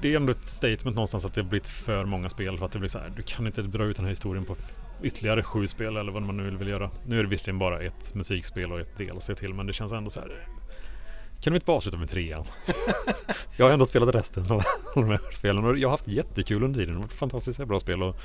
det 0.00 0.12
är 0.12 0.16
ändå 0.16 0.32
ett 0.32 0.48
statement 0.48 0.96
någonstans 0.96 1.24
att 1.24 1.34
det 1.34 1.40
har 1.40 1.48
blivit 1.48 1.68
för 1.68 2.04
många 2.04 2.30
spel 2.30 2.58
för 2.58 2.66
att 2.66 2.72
det 2.72 2.78
blir 2.78 2.88
så 2.88 2.98
här. 2.98 3.12
Du 3.16 3.22
kan 3.22 3.46
inte 3.46 3.62
dra 3.62 3.84
ut 3.84 3.96
den 3.96 4.04
här 4.04 4.10
historien 4.10 4.44
på 4.44 4.56
ytterligare 5.02 5.42
sju 5.42 5.66
spel 5.66 5.96
eller 5.96 6.12
vad 6.12 6.22
man 6.22 6.36
nu 6.36 6.56
vill 6.56 6.68
göra. 6.68 6.90
Nu 7.06 7.18
är 7.18 7.22
det 7.22 7.28
visserligen 7.28 7.58
bara 7.58 7.80
ett 7.80 8.14
musikspel 8.14 8.72
och 8.72 8.80
ett 8.80 8.98
DLC 8.98 9.30
till 9.36 9.54
men 9.54 9.66
det 9.66 9.72
känns 9.72 9.92
ändå 9.92 10.10
så 10.10 10.20
här. 10.20 10.46
Kan 11.40 11.52
vi 11.52 11.56
inte 11.56 11.66
bara 11.66 11.76
avsluta 11.76 11.96
med 11.96 12.10
trean? 12.10 12.44
jag 13.56 13.66
har 13.66 13.72
ändå 13.72 13.86
spelat 13.86 14.14
resten 14.14 14.52
av 14.52 14.62
de 14.94 15.08
här 15.08 15.20
spelen 15.32 15.64
och 15.64 15.78
jag 15.78 15.88
har 15.88 15.90
haft 15.90 16.08
jättekul 16.08 16.62
under 16.62 16.80
tiden. 16.80 16.94
De 16.94 17.00
har 17.00 17.06
varit 17.06 17.12
fantastiskt 17.12 17.64
bra 17.64 17.80
spel 17.80 18.02
och 18.02 18.16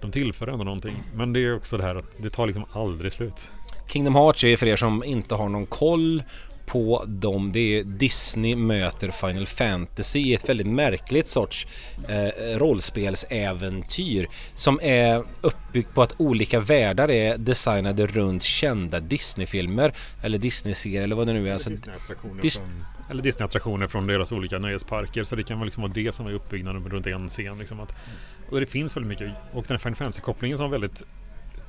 de 0.00 0.10
tillför 0.12 0.46
ändå 0.46 0.64
någonting. 0.64 1.02
Men 1.14 1.32
det 1.32 1.40
är 1.40 1.56
också 1.56 1.76
det 1.76 1.82
här 1.82 1.94
att 1.94 2.04
det 2.16 2.30
tar 2.30 2.46
liksom 2.46 2.64
aldrig 2.72 3.12
slut. 3.12 3.50
Kingdom 3.86 4.14
Hearts 4.14 4.44
är 4.44 4.56
för 4.56 4.66
er 4.66 4.76
som 4.76 5.04
inte 5.04 5.34
har 5.34 5.48
någon 5.48 5.66
koll 5.66 6.22
på 6.66 7.04
dem. 7.06 7.52
Det 7.52 7.78
är 7.78 7.84
Disney 7.84 8.56
möter 8.56 9.10
Final 9.10 9.46
Fantasy 9.46 10.18
i 10.18 10.34
ett 10.34 10.48
väldigt 10.48 10.66
märkligt 10.66 11.26
sorts 11.26 11.66
eh, 12.08 12.58
rollspelsäventyr 12.58 14.26
som 14.54 14.80
är 14.82 15.24
uppbyggt 15.40 15.94
på 15.94 16.02
att 16.02 16.20
olika 16.20 16.60
världar 16.60 17.10
är 17.10 17.38
designade 17.38 18.06
runt 18.06 18.42
kända 18.42 19.00
Disney-filmer 19.00 19.92
eller 20.22 20.38
Disney-serier 20.38 21.02
eller 21.02 21.16
vad 21.16 21.26
det 21.26 21.32
nu 21.32 21.48
är. 21.48 21.52
Alltså, 21.52 21.70
Disney-attraktioner 21.70 22.42
Dis 22.42 22.58
från, 22.58 22.84
eller 23.10 23.22
Disney-attraktioner 23.22 23.86
från 23.86 24.06
deras 24.06 24.32
olika 24.32 24.58
nöjesparker. 24.58 25.24
Så 25.24 25.36
det 25.36 25.42
kan 25.42 25.58
vara 25.58 25.64
liksom 25.64 25.82
vara 25.82 25.92
det 25.92 26.14
som 26.14 26.26
är 26.26 26.32
uppbyggnaden 26.32 26.88
runt 26.88 27.06
en 27.06 27.28
scen. 27.28 27.58
Liksom 27.58 27.80
att, 27.80 27.94
och 28.50 28.60
det 28.60 28.66
finns 28.66 28.96
väldigt 28.96 29.08
mycket. 29.08 29.34
Och 29.52 29.64
den 29.68 29.70
här 29.70 29.78
Final 29.78 29.94
Fantasy-kopplingen 29.94 30.56
som 30.58 30.70
var 30.70 30.78
väldigt 30.78 31.02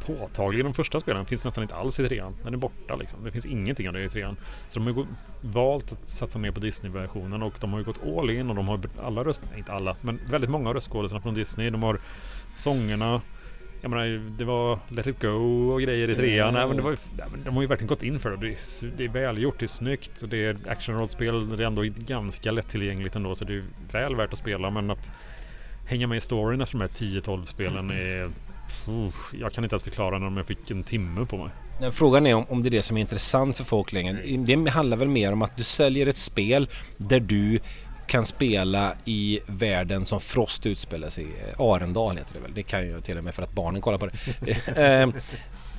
påtaglig 0.06 0.60
i 0.60 0.64
de 0.64 0.74
första 0.74 1.00
spelen 1.00 1.26
finns 1.26 1.46
nästan 1.46 1.62
inte 1.62 1.76
alls 1.76 2.00
i 2.00 2.08
trean. 2.08 2.36
Den 2.44 2.54
är 2.54 2.58
borta 2.58 2.96
liksom. 2.96 3.24
Det 3.24 3.32
finns 3.32 3.46
ingenting 3.46 3.88
av 3.88 3.94
det 3.94 4.04
i 4.04 4.10
trean. 4.10 4.38
Så 4.70 4.80
de 4.80 4.88
har 4.88 4.94
ju 4.94 5.08
valt 5.42 5.92
att 5.92 6.10
satsa 6.10 6.40
mer 6.40 6.52
på 6.52 6.60
Disney-versionen 6.60 7.44
och 7.44 7.54
de 7.60 7.72
har 7.72 7.80
ju 7.80 7.86
gått 7.86 8.00
all 8.18 8.30
in 8.30 8.50
och 8.50 8.56
de 8.56 8.68
har 8.68 8.80
alla 9.04 9.24
röst... 9.24 9.42
inte 9.58 9.72
alla, 9.72 9.96
men 10.02 10.20
väldigt 10.30 10.50
många 10.50 10.70
av 10.70 10.74
röstskådespelarna 10.76 11.24
från 11.24 11.34
Disney. 11.34 11.70
De 11.70 11.84
har 11.84 12.00
sångerna. 12.56 13.22
Jag 13.82 13.90
menar, 13.90 14.38
det 14.38 14.46
var 14.46 14.80
Let 14.88 15.08
It 15.08 15.22
Go 15.22 15.72
och 15.74 15.82
grejer 15.82 16.10
i 16.10 16.16
trean. 16.16 16.50
Mm. 16.50 16.60
Nej, 16.60 16.68
men 16.68 16.78
det 16.78 16.84
var 16.84 16.92
ju, 16.92 16.98
de 17.46 17.56
har 17.56 17.62
ju 17.62 17.68
verkligen 17.68 17.88
gått 17.88 18.04
in 18.04 18.20
för 18.20 18.32
det. 18.32 18.38
Det 18.38 18.48
är, 18.48 18.92
det 18.98 19.04
är 19.04 19.10
välgjort, 19.10 19.60
det 19.60 19.66
är 19.66 19.68
snyggt 19.68 20.22
och 20.22 20.30
det 20.30 20.46
är 20.46 20.58
actionrollspel. 20.68 21.58
Det 21.58 21.64
är 21.64 21.68
ändå 21.68 21.84
ganska 21.98 22.52
lättillgängligt 22.52 23.16
ändå 23.16 23.36
så 23.36 23.46
det 23.46 23.54
är 23.54 23.64
väl 23.92 24.16
värt 24.16 24.34
att 24.34 24.40
spela 24.40 24.70
men 24.70 24.92
att 24.92 25.12
hänga 25.86 26.08
med 26.08 26.18
i 26.18 26.22
storyn 26.22 26.62
efter 26.62 26.78
de 26.78 26.82
här 26.82 27.22
10-12 27.22 27.46
spelen 27.46 27.92
är 27.92 28.30
jag 29.40 29.54
kan 29.54 29.64
inte 29.64 29.74
ens 29.74 29.84
förklara 29.84 30.20
när 30.20 30.38
jag 30.38 30.48
fick 30.48 30.72
en 30.72 30.84
timme 30.84 31.26
på 31.26 31.38
mig. 31.38 31.50
Frågan 31.92 32.28
är 32.28 32.34
om, 32.34 32.46
om 32.50 32.64
det 32.64 32.70
är 32.70 32.72
det 32.72 32.82
som 32.82 32.98
är 32.98 33.02
intressant 33.02 33.58
för 33.58 33.64
folk 33.64 33.94
längre. 33.94 34.38
Det 34.38 34.70
handlar 34.70 34.98
väl 34.98 35.08
mer 35.08 35.32
om 35.32 35.42
att 35.42 35.58
du 35.58 35.64
säljer 35.64 36.08
ett 36.08 36.18
spel 36.18 36.70
där 36.98 37.20
du 37.20 37.60
kan 38.08 38.26
spela 38.26 38.94
i 39.06 39.40
världen 39.48 40.06
som 40.06 40.20
Frost 40.20 40.66
utspelar 40.66 41.10
sig 41.10 41.24
i. 41.24 41.28
Arendal 41.58 42.18
heter 42.18 42.34
det 42.34 42.40
väl. 42.40 42.54
Det 42.54 42.64
kan 42.64 42.88
ju 42.88 43.02
till 43.02 43.18
och 43.18 43.24
med 43.24 43.36
för 43.36 43.44
att 43.44 43.54
barnen 43.54 43.82
kollar 43.82 43.98
på 43.98 44.06
det. 44.40 45.12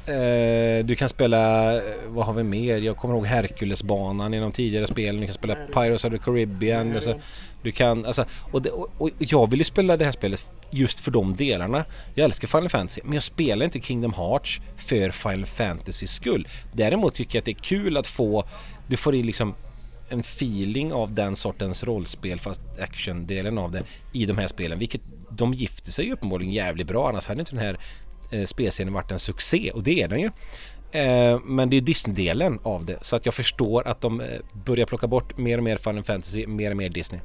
Eh, 0.06 0.84
du 0.84 0.94
kan 0.94 1.08
spela, 1.08 1.72
vad 2.06 2.26
har 2.26 2.32
vi 2.32 2.42
mer? 2.42 2.78
Jag 2.78 2.96
kommer 2.96 3.14
ihåg 3.14 3.26
Herculesbanan 3.26 4.34
i 4.34 4.40
de 4.40 4.52
tidigare 4.52 4.86
spelen. 4.86 5.20
Du 5.20 5.26
kan 5.26 5.34
spela 5.34 5.54
Pirates 5.54 6.04
of 6.04 6.12
the 6.12 6.18
Caribbean. 6.18 6.94
Alltså, 6.94 7.14
du 7.62 7.72
kan, 7.72 8.06
alltså, 8.06 8.24
och, 8.52 8.62
det, 8.62 8.70
och, 8.70 8.90
och, 8.98 9.10
jag 9.18 9.50
vill 9.50 9.60
ju 9.60 9.64
spela 9.64 9.96
det 9.96 10.04
här 10.04 10.12
spelet 10.12 10.48
just 10.70 11.00
för 11.00 11.10
de 11.10 11.36
delarna. 11.36 11.84
Jag 12.14 12.24
älskar 12.24 12.48
Final 12.48 12.68
Fantasy 12.68 13.00
men 13.04 13.12
jag 13.12 13.22
spelar 13.22 13.64
inte 13.64 13.80
Kingdom 13.80 14.12
Hearts 14.12 14.60
för 14.76 15.10
Final 15.10 15.46
Fantasys 15.46 16.12
skull. 16.12 16.48
Däremot 16.72 17.14
tycker 17.14 17.36
jag 17.36 17.40
att 17.40 17.44
det 17.44 17.50
är 17.50 17.62
kul 17.62 17.96
att 17.96 18.06
få, 18.06 18.44
du 18.88 18.96
får 18.96 19.14
i 19.14 19.22
liksom 19.22 19.54
en 20.08 20.20
feeling 20.20 20.92
av 20.92 21.14
den 21.14 21.36
sortens 21.36 21.84
rollspel 21.84 22.40
fast 22.40 22.60
action-delen 22.80 23.58
av 23.58 23.72
det 23.72 23.82
i 24.12 24.26
de 24.26 24.38
här 24.38 24.46
spelen. 24.46 24.78
Vilket 24.78 25.00
de 25.30 25.54
gifter 25.54 25.92
sig 25.92 26.06
ju 26.06 26.12
uppenbarligen 26.12 26.52
jävligt 26.52 26.86
bra 26.86 27.08
annars 27.08 27.26
hade 27.26 27.40
inte 27.40 27.52
den 27.52 27.64
här 27.64 27.78
eh, 28.30 28.90
varit 28.90 29.10
en 29.10 29.18
succé 29.18 29.70
och 29.70 29.82
det 29.82 30.02
är 30.02 30.08
den 30.08 30.20
ju. 30.20 30.30
Eh, 30.92 31.40
men 31.44 31.70
det 31.70 31.76
är 31.76 31.80
Disney-delen 31.80 32.58
av 32.62 32.84
det 32.84 32.98
så 33.02 33.16
att 33.16 33.26
jag 33.26 33.34
förstår 33.34 33.88
att 33.88 34.00
de 34.00 34.20
eh, 34.20 34.26
börjar 34.52 34.86
plocka 34.86 35.06
bort 35.06 35.38
mer 35.38 35.58
och 35.58 35.64
mer 35.64 35.76
Final 35.76 36.04
Fantasy, 36.04 36.46
mer 36.46 36.70
och 36.70 36.76
mer 36.76 36.88
Disney. 36.88 37.20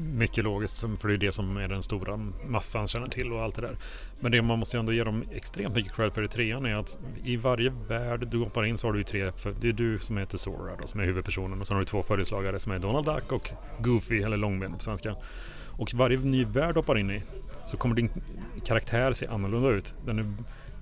Mycket 0.00 0.44
logiskt, 0.44 0.80
för 0.80 1.08
det 1.08 1.14
är 1.14 1.18
det 1.18 1.32
som 1.32 1.56
är 1.56 1.68
den 1.68 1.82
stora 1.82 2.16
massan 2.46 2.86
känner 2.86 3.06
till 3.06 3.32
och 3.32 3.42
allt 3.42 3.54
det 3.54 3.62
där. 3.62 3.76
Men 4.20 4.32
det 4.32 4.42
man 4.42 4.58
måste 4.58 4.78
ändå 4.78 4.92
ge 4.92 5.04
dem 5.04 5.24
extremt 5.32 5.74
mycket 5.74 5.94
cred 5.94 6.12
för 6.12 6.22
i 6.22 6.28
trean 6.28 6.66
är 6.66 6.74
att 6.74 6.98
i 7.24 7.36
varje 7.36 7.72
värld 7.88 8.28
du 8.30 8.38
hoppar 8.38 8.64
in 8.64 8.78
så 8.78 8.86
har 8.86 8.92
du 8.92 8.98
ju 8.98 9.04
tre, 9.04 9.32
för 9.32 9.54
det 9.60 9.68
är 9.68 9.72
du 9.72 9.98
som 9.98 10.16
heter 10.16 10.38
Sora 10.38 10.76
då, 10.80 10.86
som 10.86 11.00
är 11.00 11.04
huvudpersonen 11.04 11.60
och 11.60 11.66
sen 11.66 11.74
har 11.74 11.80
du 11.80 11.86
två 11.86 12.02
följeslagare 12.02 12.58
som 12.58 12.72
är 12.72 12.78
Donald 12.78 13.06
Duck 13.06 13.32
och 13.32 13.50
Goofy, 13.80 14.22
eller 14.22 14.36
Långben 14.36 14.72
på 14.72 14.80
svenska. 14.80 15.16
Och 15.78 15.94
varje 15.94 16.18
ny 16.18 16.44
värld 16.44 16.74
du 16.74 16.78
hoppar 16.78 16.98
in 16.98 17.10
i 17.10 17.22
så 17.64 17.76
kommer 17.76 17.94
din 17.94 18.10
karaktär 18.64 19.12
se 19.12 19.26
annorlunda 19.26 19.68
ut. 19.68 19.94
Den 20.06 20.18
är 20.18 20.34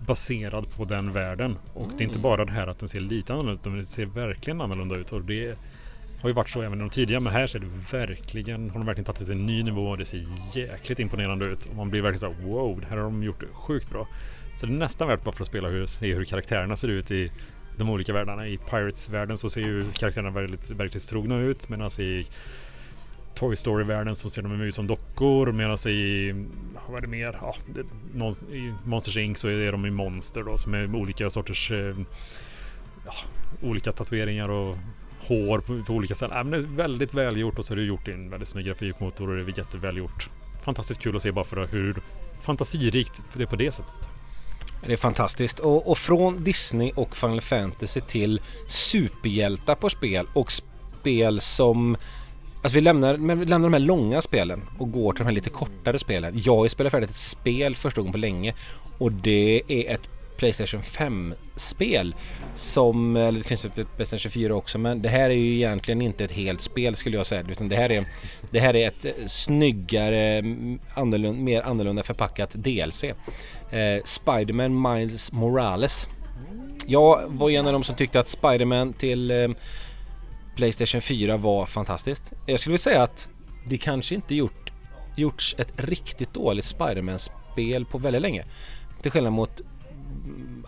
baserad 0.07 0.71
på 0.76 0.85
den 0.85 1.12
världen. 1.12 1.59
Och 1.75 1.85
mm. 1.85 1.97
det 1.97 2.04
är 2.04 2.07
inte 2.07 2.19
bara 2.19 2.45
det 2.45 2.52
här 2.52 2.66
att 2.66 2.78
den 2.78 2.88
ser 2.88 3.00
lite 3.00 3.33
annorlunda 3.33 3.54
ut, 3.54 3.61
utan 3.61 3.76
den 3.76 3.87
ser 3.87 4.07
verkligen 4.07 4.61
annorlunda 4.61 4.97
ut. 4.97 5.12
Och 5.12 5.23
det 5.23 5.59
har 6.23 6.29
ju 6.29 6.35
varit 6.35 6.50
så 6.50 6.62
även 6.62 6.79
i 6.79 6.81
de 6.81 6.91
tidigare, 6.91 7.21
men 7.21 7.33
här 7.33 7.47
ser 7.47 7.59
det 7.59 7.67
verkligen, 7.91 8.71
har 8.71 8.79
de 8.79 8.87
verkligen 8.87 9.05
tagit 9.05 9.19
det 9.19 9.25
till 9.25 9.35
en 9.35 9.47
ny 9.47 9.62
nivå 9.62 9.88
och 9.88 9.99
det 9.99 10.05
ser 10.05 10.26
jäkligt 10.52 11.00
imponerande 11.00 11.45
ut. 11.45 11.67
Och 11.67 11.76
man 11.76 11.91
blir 11.91 12.02
verkligen 12.02 12.35
så 12.35 12.47
wow, 12.49 12.85
här 12.88 12.97
har 12.97 13.05
de 13.05 13.23
gjort 13.23 13.41
det 13.41 13.47
sjukt 13.52 13.91
bra. 13.91 14.09
Så 14.57 14.67
det 14.67 14.73
är 14.73 14.76
nästan 14.76 15.09
värt 15.09 15.25
bara 15.25 15.33
för 15.33 15.43
att 15.43 15.49
spela 15.49 15.69
hur, 15.69 15.87
se 15.87 16.14
hur 16.14 16.25
karaktärerna 16.25 16.76
ser 16.76 16.88
ut 16.88 17.11
i 17.11 17.31
de 17.79 17.91
olika 17.91 18.12
världarna. 18.12 18.47
I 18.49 18.57
Pirates-världen 18.57 19.37
så 19.37 19.50
ser 19.50 19.61
ju 19.61 19.85
karaktärerna 19.93 20.31
väldigt 20.31 20.71
verklighetstrogna 20.71 21.38
ut 21.38 21.69
medan 21.69 21.91
i 21.99 22.26
Toy 23.35 23.57
Story-världen 23.57 24.14
så 24.14 24.31
ser 24.31 24.43
de 24.43 24.61
ut 24.61 24.75
som 24.75 24.87
dockor 24.87 25.52
medan 25.52 25.79
i, 25.88 26.35
vad 26.88 26.99
är 26.99 27.00
det 27.00 27.09
mer? 27.09 27.38
Ja, 27.41 27.55
det, 27.75 27.81
I 28.57 28.75
Monsters 28.85 29.17
Inc 29.17 29.38
så 29.38 29.49
är 29.49 29.73
de 29.73 29.87
i 29.87 29.91
monster 29.91 30.43
då 30.43 30.57
som 30.57 30.75
är 30.75 30.95
olika 30.97 31.31
sorters 31.31 31.71
eh, 31.71 31.97
ja, 33.07 33.14
olika 33.62 33.93
tatueringar 33.93 34.49
och 34.49 34.76
hår 35.29 35.59
på, 35.59 35.83
på 35.83 35.93
olika 35.93 36.14
ställen. 36.14 36.37
Äh, 36.37 36.45
men 36.45 36.50
det 36.50 36.69
är 36.69 36.76
väldigt 36.76 37.14
välgjort 37.14 37.59
och 37.59 37.64
så 37.64 37.73
har 37.73 37.76
du 37.76 37.87
gjort 37.87 38.09
en 38.09 38.31
väldigt 38.31 38.49
snygg 38.49 38.67
grafikmotor 38.67 39.31
och 39.31 39.37
det 39.37 39.52
är 39.52 39.59
jättevälgjort. 39.59 40.29
Fantastiskt 40.64 41.00
kul 41.00 41.17
att 41.17 41.23
se 41.23 41.33
bara 41.33 41.45
för 41.45 41.67
hur 41.67 42.02
fantasirikt 42.41 43.23
det 43.35 43.43
är 43.43 43.47
på 43.47 43.57
det 43.57 43.73
sättet. 43.73 44.09
Det 44.87 44.93
är 44.93 44.97
fantastiskt. 44.97 45.59
Och, 45.59 45.91
och, 45.91 45.99
från 45.99 46.45
Disney 46.45 46.93
och 46.95 47.17
Final 47.17 47.41
Fantasy 47.41 48.00
till 48.00 48.41
superhjältar 48.67 49.75
på 49.75 49.91
spel 49.91 50.26
och 50.33 50.52
spel 50.52 51.41
som 51.41 51.97
Alltså 52.62 52.75
vi 52.75 52.81
lämnar, 52.81 53.14
vi 53.14 53.45
lämnar 53.45 53.69
de 53.69 53.73
här 53.73 53.81
långa 53.81 54.23
spelen 54.23 54.62
och 54.79 54.93
går 54.93 55.12
till 55.12 55.19
de 55.19 55.25
här 55.25 55.35
lite 55.35 55.50
kortare 55.50 55.99
spelen. 55.99 56.33
Jag 56.45 56.57
har 56.57 56.64
ju 56.64 56.69
spelat 56.69 56.91
färdigt 56.93 57.11
ett 57.11 57.17
spel 57.17 57.75
första 57.75 58.00
gången 58.00 58.12
på 58.12 58.19
länge 58.19 58.55
och 58.99 59.12
det 59.12 59.62
är 59.69 59.95
ett 59.95 60.09
Playstation 60.43 60.81
5-spel 60.81 62.15
som, 62.55 63.17
eller 63.17 63.39
det 63.39 63.47
finns 63.47 63.65
ett 63.65 63.97
Playstation 63.97 64.31
4 64.31 64.55
också, 64.55 64.79
men 64.79 65.03
det 65.03 65.09
här 65.09 65.31
är 65.31 65.35
ju 65.35 65.55
egentligen 65.55 66.03
inte 66.03 66.25
ett 66.25 66.33
helt 66.33 66.61
spel 66.61 66.95
skulle 66.95 67.17
jag 67.17 67.27
säga, 67.27 67.45
utan 67.49 67.69
det 67.69 67.77
här 67.77 67.93
är, 67.93 68.05
det 68.51 68.61
här 68.61 68.77
är 68.77 68.87
ett 68.87 69.05
eh, 69.05 69.13
snyggare, 69.27 70.39
annorlunda, 70.95 71.43
mer 71.43 71.63
annorlunda 71.63 72.03
förpackat 72.03 72.51
DLC. 72.51 73.05
Eh, 73.05 73.15
Spiderman 74.05 74.83
Miles 74.83 75.33
Morales. 75.33 76.09
Jag 76.87 77.23
var 77.27 77.51
en 77.51 77.67
av 77.67 77.73
de 77.73 77.83
som 77.83 77.97
tyckte 77.97 78.21
att 78.21 78.29
Spiderman 78.29 78.93
till 78.93 79.31
eh, 79.31 79.49
Playstation 80.57 81.01
4 81.01 81.37
var 81.37 81.67
fantastiskt. 81.67 82.33
Jag 82.47 82.61
skulle 82.61 82.73
vilja 82.73 82.83
säga 82.83 83.03
att 83.03 83.29
det 83.69 83.79
kanske 83.79 84.15
inte 84.15 84.35
gjort, 84.35 84.73
gjorts 85.17 85.55
ett 85.59 85.73
riktigt 85.77 86.35
dåligt 86.35 86.65
Spiderman-spel 86.65 87.85
på 87.85 87.99
väldigt 87.99 88.23
länge. 88.23 88.45
Till 89.03 89.11
skillnad 89.11 89.33
mot 89.33 89.63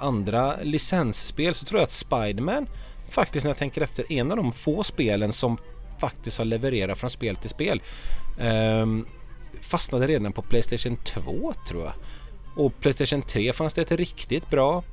andra 0.00 0.56
licensspel 0.62 1.54
så 1.54 1.64
tror 1.66 1.80
jag 1.80 1.84
att 1.84 1.90
Spiderman 1.90 2.66
faktiskt 3.10 3.44
när 3.44 3.50
jag 3.50 3.56
tänker 3.56 3.80
efter 3.80 4.12
en 4.12 4.30
av 4.30 4.36
de 4.36 4.52
få 4.52 4.82
spelen 4.82 5.32
som 5.32 5.58
faktiskt 6.00 6.38
har 6.38 6.44
levererat 6.44 6.98
från 6.98 7.10
spel 7.10 7.36
till 7.36 7.50
spel. 7.50 7.82
Um, 8.40 9.06
fastnade 9.60 10.06
redan 10.06 10.32
på 10.32 10.42
Playstation 10.42 10.96
2 10.96 11.52
tror 11.68 11.84
jag. 11.84 11.92
Och 12.56 12.80
Playstation 12.80 13.22
3 13.22 13.52
fanns 13.52 13.74
det 13.74 13.82
ett 13.82 13.92
riktigt 13.92 14.50
bra. 14.50 14.84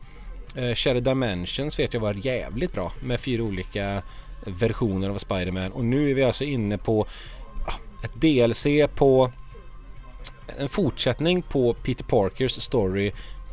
Uh, 0.57 0.73
Shadow 0.73 1.03
Dimensions 1.03 1.79
vet 1.79 1.93
jag 1.93 2.01
var 2.01 2.25
jävligt 2.25 2.73
bra 2.73 2.91
med 3.01 3.19
fyra 3.19 3.43
olika 3.43 4.01
versioner 4.45 5.09
av 5.09 5.17
Spiderman 5.17 5.71
och 5.71 5.85
nu 5.85 6.11
är 6.11 6.13
vi 6.13 6.23
alltså 6.23 6.43
inne 6.43 6.77
på 6.77 7.05
ah, 7.67 8.05
ett 8.05 8.21
DLC 8.21 8.67
på 8.95 9.31
en 10.57 10.69
fortsättning 10.69 11.41
på 11.41 11.73
Peter 11.73 12.03
Parkers 12.03 12.51
story 12.51 13.11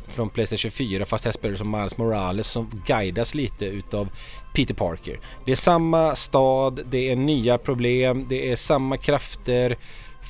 från 0.09 0.29
Playstation 0.29 0.71
4 0.71 1.05
fast 1.05 1.25
här 1.25 1.31
spelar 1.31 1.51
du 1.51 1.57
som 1.57 1.71
Miles 1.71 1.97
Morales 1.97 2.47
som 2.47 2.81
guidas 2.85 3.35
lite 3.35 3.65
utav 3.65 4.09
Peter 4.53 4.73
Parker. 4.73 5.19
Det 5.45 5.51
är 5.51 5.55
samma 5.55 6.15
stad, 6.15 6.79
det 6.91 7.09
är 7.09 7.15
nya 7.15 7.57
problem, 7.57 8.25
det 8.29 8.51
är 8.51 8.55
samma 8.55 8.97
krafter 8.97 9.77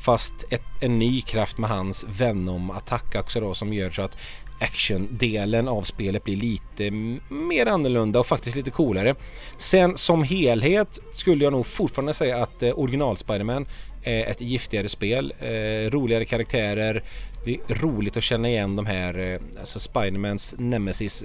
fast 0.05 0.33
ett, 0.49 0.61
en 0.81 0.99
ny 0.99 1.21
kraft 1.21 1.57
med 1.57 1.69
hans 1.69 2.05
Venom-attack 2.09 3.15
också 3.15 3.39
då 3.39 3.53
som 3.53 3.73
gör 3.73 3.91
så 3.91 4.01
att 4.01 4.17
action-delen 4.59 5.67
av 5.67 5.81
spelet 5.81 6.23
blir 6.23 6.35
lite 6.35 6.91
mer 7.29 7.65
annorlunda 7.65 8.19
och 8.19 8.27
faktiskt 8.27 8.55
lite 8.55 8.71
coolare. 8.71 9.15
Sen 9.57 9.97
som 9.97 10.23
helhet 10.23 10.99
skulle 11.13 11.43
jag 11.43 11.53
nog 11.53 11.67
fortfarande 11.67 12.13
säga 12.13 12.43
att 12.43 12.63
eh, 12.63 12.79
original 12.79 13.17
Spiderman 13.17 13.65
är 14.03 14.25
ett 14.25 14.41
giftigare 14.41 14.89
spel, 14.89 15.33
eh, 15.39 15.91
roligare 15.91 16.25
karaktärer, 16.25 17.03
det 17.49 17.73
är 17.73 17.77
roligt 17.77 18.17
att 18.17 18.23
känna 18.23 18.49
igen 18.49 18.75
de 18.75 18.85
här, 18.85 19.19
eh, 19.19 19.39
alltså 19.59 19.79
Spidermans 19.79 20.55
nemesis 20.57 21.23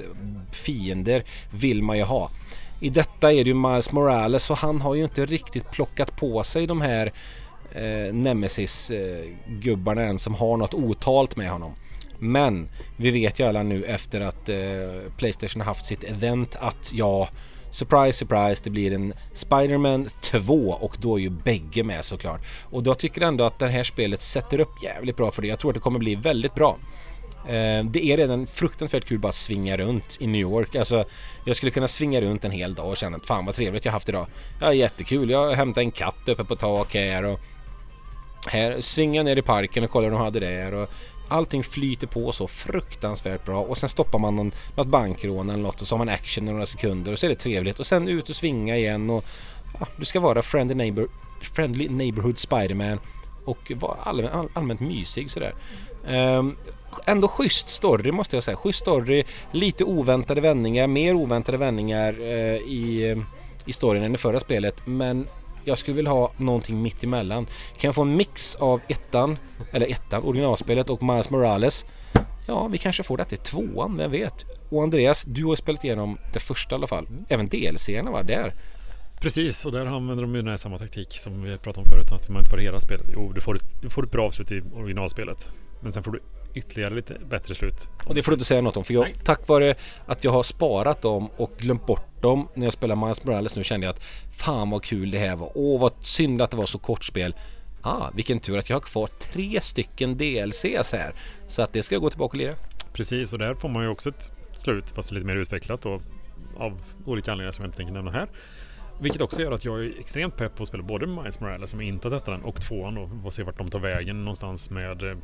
fiender 0.53 1.25
vill 1.51 1.83
man 1.83 1.99
ju 1.99 2.05
ha. 2.05 2.31
I 2.81 2.91
detta 2.91 3.33
är 3.33 3.45
det 3.45 3.51
ju 3.51 3.55
Miles 3.55 3.93
Morales 3.93 4.51
och 4.51 4.59
han 4.59 4.81
har 4.81 4.95
ju 4.95 5.05
inte 5.05 5.27
riktigt 5.27 5.71
plockat 5.71 6.17
på 6.17 6.45
sig 6.45 6.67
de 6.67 6.81
här 6.81 7.13
eh, 7.73 8.15
Nemesis-gubbarna 8.15 10.03
eh, 10.03 10.09
än 10.09 10.19
som 10.19 10.35
har 10.35 10.57
något 10.57 10.75
otalt 10.75 11.37
med 11.37 11.51
honom. 11.51 11.75
Men 12.19 12.69
vi 12.97 13.11
vet 13.11 13.41
ju 13.41 13.49
alla 13.49 13.63
nu 13.63 13.85
efter 13.85 14.21
att 14.21 14.49
eh, 14.49 14.57
Playstation 15.17 15.61
har 15.61 15.67
haft 15.67 15.87
sitt 15.87 16.05
event 16.05 16.57
att 16.61 16.93
ja, 16.95 17.29
surprise 17.75 18.19
surprise, 18.19 18.61
det 18.65 18.71
blir 18.71 18.93
en 18.93 19.15
Spider-Man 19.33 20.09
2 20.21 20.71
och 20.71 20.97
då 21.01 21.19
är 21.19 21.23
ju 21.23 21.31
bägge 21.31 21.85
med 21.85 22.05
såklart. 22.05 22.41
Och 22.71 22.83
då 22.83 22.95
tycker 22.95 23.21
jag 23.21 23.29
ändå 23.29 23.45
att 23.45 23.59
det 23.59 23.69
här 23.69 23.85
spelet 23.85 24.21
sätter 24.21 24.61
upp 24.61 24.83
jävligt 24.83 25.17
bra 25.17 25.31
för 25.31 25.43
det. 25.43 25.49
Jag 25.49 25.59
tror 25.59 25.71
att 25.71 25.75
det 25.75 25.81
kommer 25.81 25.99
bli 25.99 26.15
väldigt 26.15 26.55
bra. 26.55 26.79
Eh, 27.47 27.85
det 27.85 28.05
är 28.05 28.17
redan 28.17 28.47
fruktansvärt 28.47 29.05
kul 29.05 29.19
bara 29.19 29.29
att 29.29 29.35
svinga 29.35 29.77
runt 29.77 30.17
i 30.21 30.27
New 30.27 30.41
York. 30.41 30.77
Alltså, 30.77 31.05
jag 31.45 31.57
skulle 31.57 31.73
kunna 31.73 31.89
svinga 31.89 32.21
runt 32.21 32.45
en 32.45 32.51
hel 32.51 32.75
dag 32.75 32.89
och 32.89 32.97
känna 32.97 33.17
att 33.17 33.27
fan 33.27 33.47
vad 33.47 33.55
trevligt 33.55 33.85
jag 33.85 33.93
haft 33.93 34.09
idag. 34.09 34.27
Ja, 34.61 34.73
jättekul. 34.73 35.31
Jag 35.31 35.53
hämtade 35.53 35.85
en 35.85 35.91
katt 35.91 36.29
uppe 36.29 36.45
på 36.45 36.57
tak 36.57 36.95
här 36.95 37.25
och 37.25 37.41
här 38.47 38.81
svinga 38.81 39.23
ner 39.23 39.37
i 39.37 39.43
parken 39.43 39.85
och 39.85 39.91
kolla 39.91 40.05
hur 40.05 40.11
de 40.11 40.21
hade 40.21 40.41
där 40.41 40.75
och 40.75 40.91
allting 41.29 41.63
flyter 41.63 42.07
på 42.07 42.33
så 42.33 42.47
fruktansvärt 42.47 43.45
bra 43.45 43.61
och 43.61 43.79
sen 43.79 43.89
stoppar 43.89 44.19
man 44.19 44.37
någon, 44.37 44.53
något 44.77 44.87
bankrån 44.87 45.51
eller 45.51 45.63
något 45.63 45.81
och 45.81 45.87
så 45.87 45.95
har 45.95 45.99
man 45.99 46.09
action 46.09 46.49
i 46.49 46.53
några 46.53 46.67
sekunder 46.67 47.13
och 47.13 47.19
så 47.19 47.27
är 47.27 47.31
det 47.31 47.37
trevligt 47.37 47.79
och 47.79 47.87
sen 47.87 48.09
ut 48.09 48.29
och 48.29 48.37
svinga 48.37 48.77
igen 48.77 49.11
och 49.11 49.25
ja, 49.81 49.87
du 49.97 50.05
ska 50.05 50.21
vara 50.21 50.43
friendly, 50.43 50.75
neighbor, 50.75 51.09
friendly 51.55 51.89
neighborhood 51.89 52.39
Spiderman 52.39 53.01
och 53.45 53.73
vara 53.77 53.97
allmän, 54.03 54.33
all, 54.33 54.49
allmänt 54.53 54.81
mysig 54.81 55.31
sådär. 55.31 55.55
Um, 56.09 56.57
ändå 57.05 57.29
schysst 57.29 57.69
story 57.69 58.13
måste 58.13 58.37
jag 58.37 58.43
säga. 58.43 58.57
Schysst 58.57 58.79
story, 58.79 59.25
lite 59.53 59.85
oväntade 59.85 60.41
vändningar, 60.41 60.87
mer 60.87 61.15
oväntade 61.15 61.59
vändningar 61.59 62.13
uh, 62.21 62.57
i, 62.57 63.17
i 63.67 63.73
storyn 63.73 64.03
än 64.03 64.15
i 64.15 64.19
förra 64.19 64.41
spelet 64.41 64.87
men 64.87 65.27
jag 65.65 65.79
skulle 65.79 65.97
vilja 65.97 66.11
ha 66.11 66.33
någonting 66.37 66.83
mitt 66.83 67.05
emellan. 67.05 67.47
Kan 67.47 67.89
jag 67.89 67.95
få 67.95 68.03
en 68.03 68.17
mix 68.17 68.57
av 68.57 68.81
ettan, 68.89 69.39
eller 69.73 69.87
ettan, 69.87 70.23
originalspelet 70.23 70.91
och 70.91 71.03
Miles 71.03 71.31
Morales? 71.31 71.87
Ja, 72.47 72.67
vi 72.67 72.79
kanske 72.79 73.03
får 73.03 73.17
det 73.17 73.25
till 73.25 73.39
tvåan, 73.39 73.97
vem 73.97 74.11
vet? 74.11 74.45
Och 74.71 74.83
Andreas, 74.83 75.25
du 75.25 75.45
har 75.45 75.57
spelat 75.57 75.85
igenom 75.85 76.19
det 76.33 76.41
första 76.41 76.75
i 76.75 76.77
alla 76.77 76.87
fall. 76.87 77.07
Även 77.29 77.49
DLC-erna 77.49 78.11
va? 78.11 78.23
Där. 78.23 78.55
Precis, 79.21 79.67
och 79.67 79.73
där 79.73 79.87
använder 79.87 80.23
de 80.23 80.35
ju 80.35 80.41
den 80.41 80.51
här 80.51 80.57
samma 80.57 80.79
taktik 80.79 81.19
som 81.19 81.43
vi 81.43 81.59
pratade 81.59 81.85
om 81.85 81.91
förut. 81.91 82.13
Att 82.13 82.29
man 82.29 82.39
inte 82.39 82.51
får 82.51 82.59
hela 82.59 82.81
spelet. 82.81 83.07
Jo, 83.13 83.33
du 83.33 83.41
får 83.41 83.57
ett, 83.57 83.83
du 83.83 83.91
får 83.91 84.05
ett 84.05 84.11
bra 84.11 84.27
avslut 84.27 84.53
i 84.53 84.63
originalspelet. 84.75 85.55
Men 85.81 85.93
sen 85.93 86.03
får 86.03 86.13
du 86.13 86.21
ytterligare 86.55 86.95
lite 86.95 87.15
bättre 87.31 87.55
slut. 87.55 87.91
Och 88.07 88.15
det 88.15 88.23
får 88.23 88.33
du 88.33 88.35
inte 88.35 88.45
säga 88.45 88.61
något 88.61 88.77
om 88.77 88.85
för 88.85 88.95
jag, 88.95 89.13
tack 89.25 89.49
vare 89.49 89.75
att 90.07 90.25
jag 90.25 90.33
har 90.33 90.43
sparat 90.43 91.03
dem 91.03 91.31
och 91.37 91.53
glömt 91.59 91.87
bort 91.87 92.23
dem 92.23 92.49
när 92.55 92.67
jag 92.67 92.73
spelar 92.73 92.97
Miles 92.97 93.25
Morales 93.25 93.57
nu 93.57 93.65
kände 93.65 93.87
jag 93.87 93.95
att 93.95 94.03
fan 94.33 94.71
vad 94.71 94.83
kul 94.83 95.11
det 95.11 95.19
här 95.19 95.37
var. 95.37 95.53
Åh 95.55 95.81
vad 95.81 95.93
synd 96.01 96.43
att 96.43 96.51
det 96.51 96.57
var 96.57 96.67
så 96.67 96.79
kort 96.79 97.05
spel. 97.05 97.35
Ah, 97.83 98.11
vilken 98.15 98.41
tur 98.41 98.59
att 98.59 98.71
jag 98.71 98.77
har 98.77 98.81
kvar 98.81 99.07
tre 99.07 99.61
stycken 99.61 100.17
DLCs 100.17 100.93
här. 100.93 101.15
Så 101.47 101.63
att 101.63 101.73
det 101.73 101.83
ska 101.83 101.95
jag 101.95 102.03
gå 102.03 102.11
tillbaka 102.11 102.33
och 102.33 102.39
lira. 102.39 102.55
Precis, 102.93 103.33
och 103.33 103.39
där 103.39 103.55
får 103.55 103.69
man 103.69 103.83
ju 103.83 103.89
också 103.89 104.09
ett 104.09 104.31
slut 104.55 104.91
fast 104.91 105.13
lite 105.13 105.27
mer 105.27 105.37
utvecklat 105.37 105.83
då 105.83 106.01
av 106.57 106.83
olika 107.07 107.33
anledningar 107.33 107.53
som 107.53 107.63
jag 107.63 107.69
inte 107.69 107.77
tänker 107.77 107.95
nämna 107.95 108.11
här. 108.11 108.29
Vilket 109.01 109.23
också 109.23 109.43
gör 109.43 109.53
att 109.53 109.65
jag 109.65 109.85
är 109.85 109.99
extremt 109.99 110.37
pepp 110.37 110.57
på 110.57 110.63
att 110.63 110.69
spela 110.69 110.83
både 110.83 111.07
Miles 111.07 111.41
Morales 111.41 111.71
som 111.71 111.81
jag 111.81 111.89
inte 111.89 112.09
har 112.09 112.11
testat 112.11 112.35
den 112.35 112.45
och 112.45 112.61
tvåan 112.61 112.99
och 112.99 113.11
får 113.23 113.31
se 113.31 113.43
vart 113.43 113.59
de 113.59 113.69
tar 113.69 113.79
vägen 113.79 114.25
någonstans 114.25 114.71
med 114.71 115.03
eh, 115.03 115.17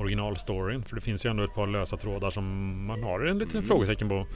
originalstoryn. 0.00 0.82
För 0.84 0.94
det 0.94 1.00
finns 1.00 1.26
ju 1.26 1.30
ändå 1.30 1.44
ett 1.44 1.54
par 1.54 1.66
lösa 1.66 1.96
trådar 1.96 2.30
som 2.30 2.44
man 2.86 3.02
har 3.02 3.20
en 3.20 3.38
liten 3.38 3.56
mm. 3.56 3.66
frågetecken 3.66 4.08
på. 4.08 4.26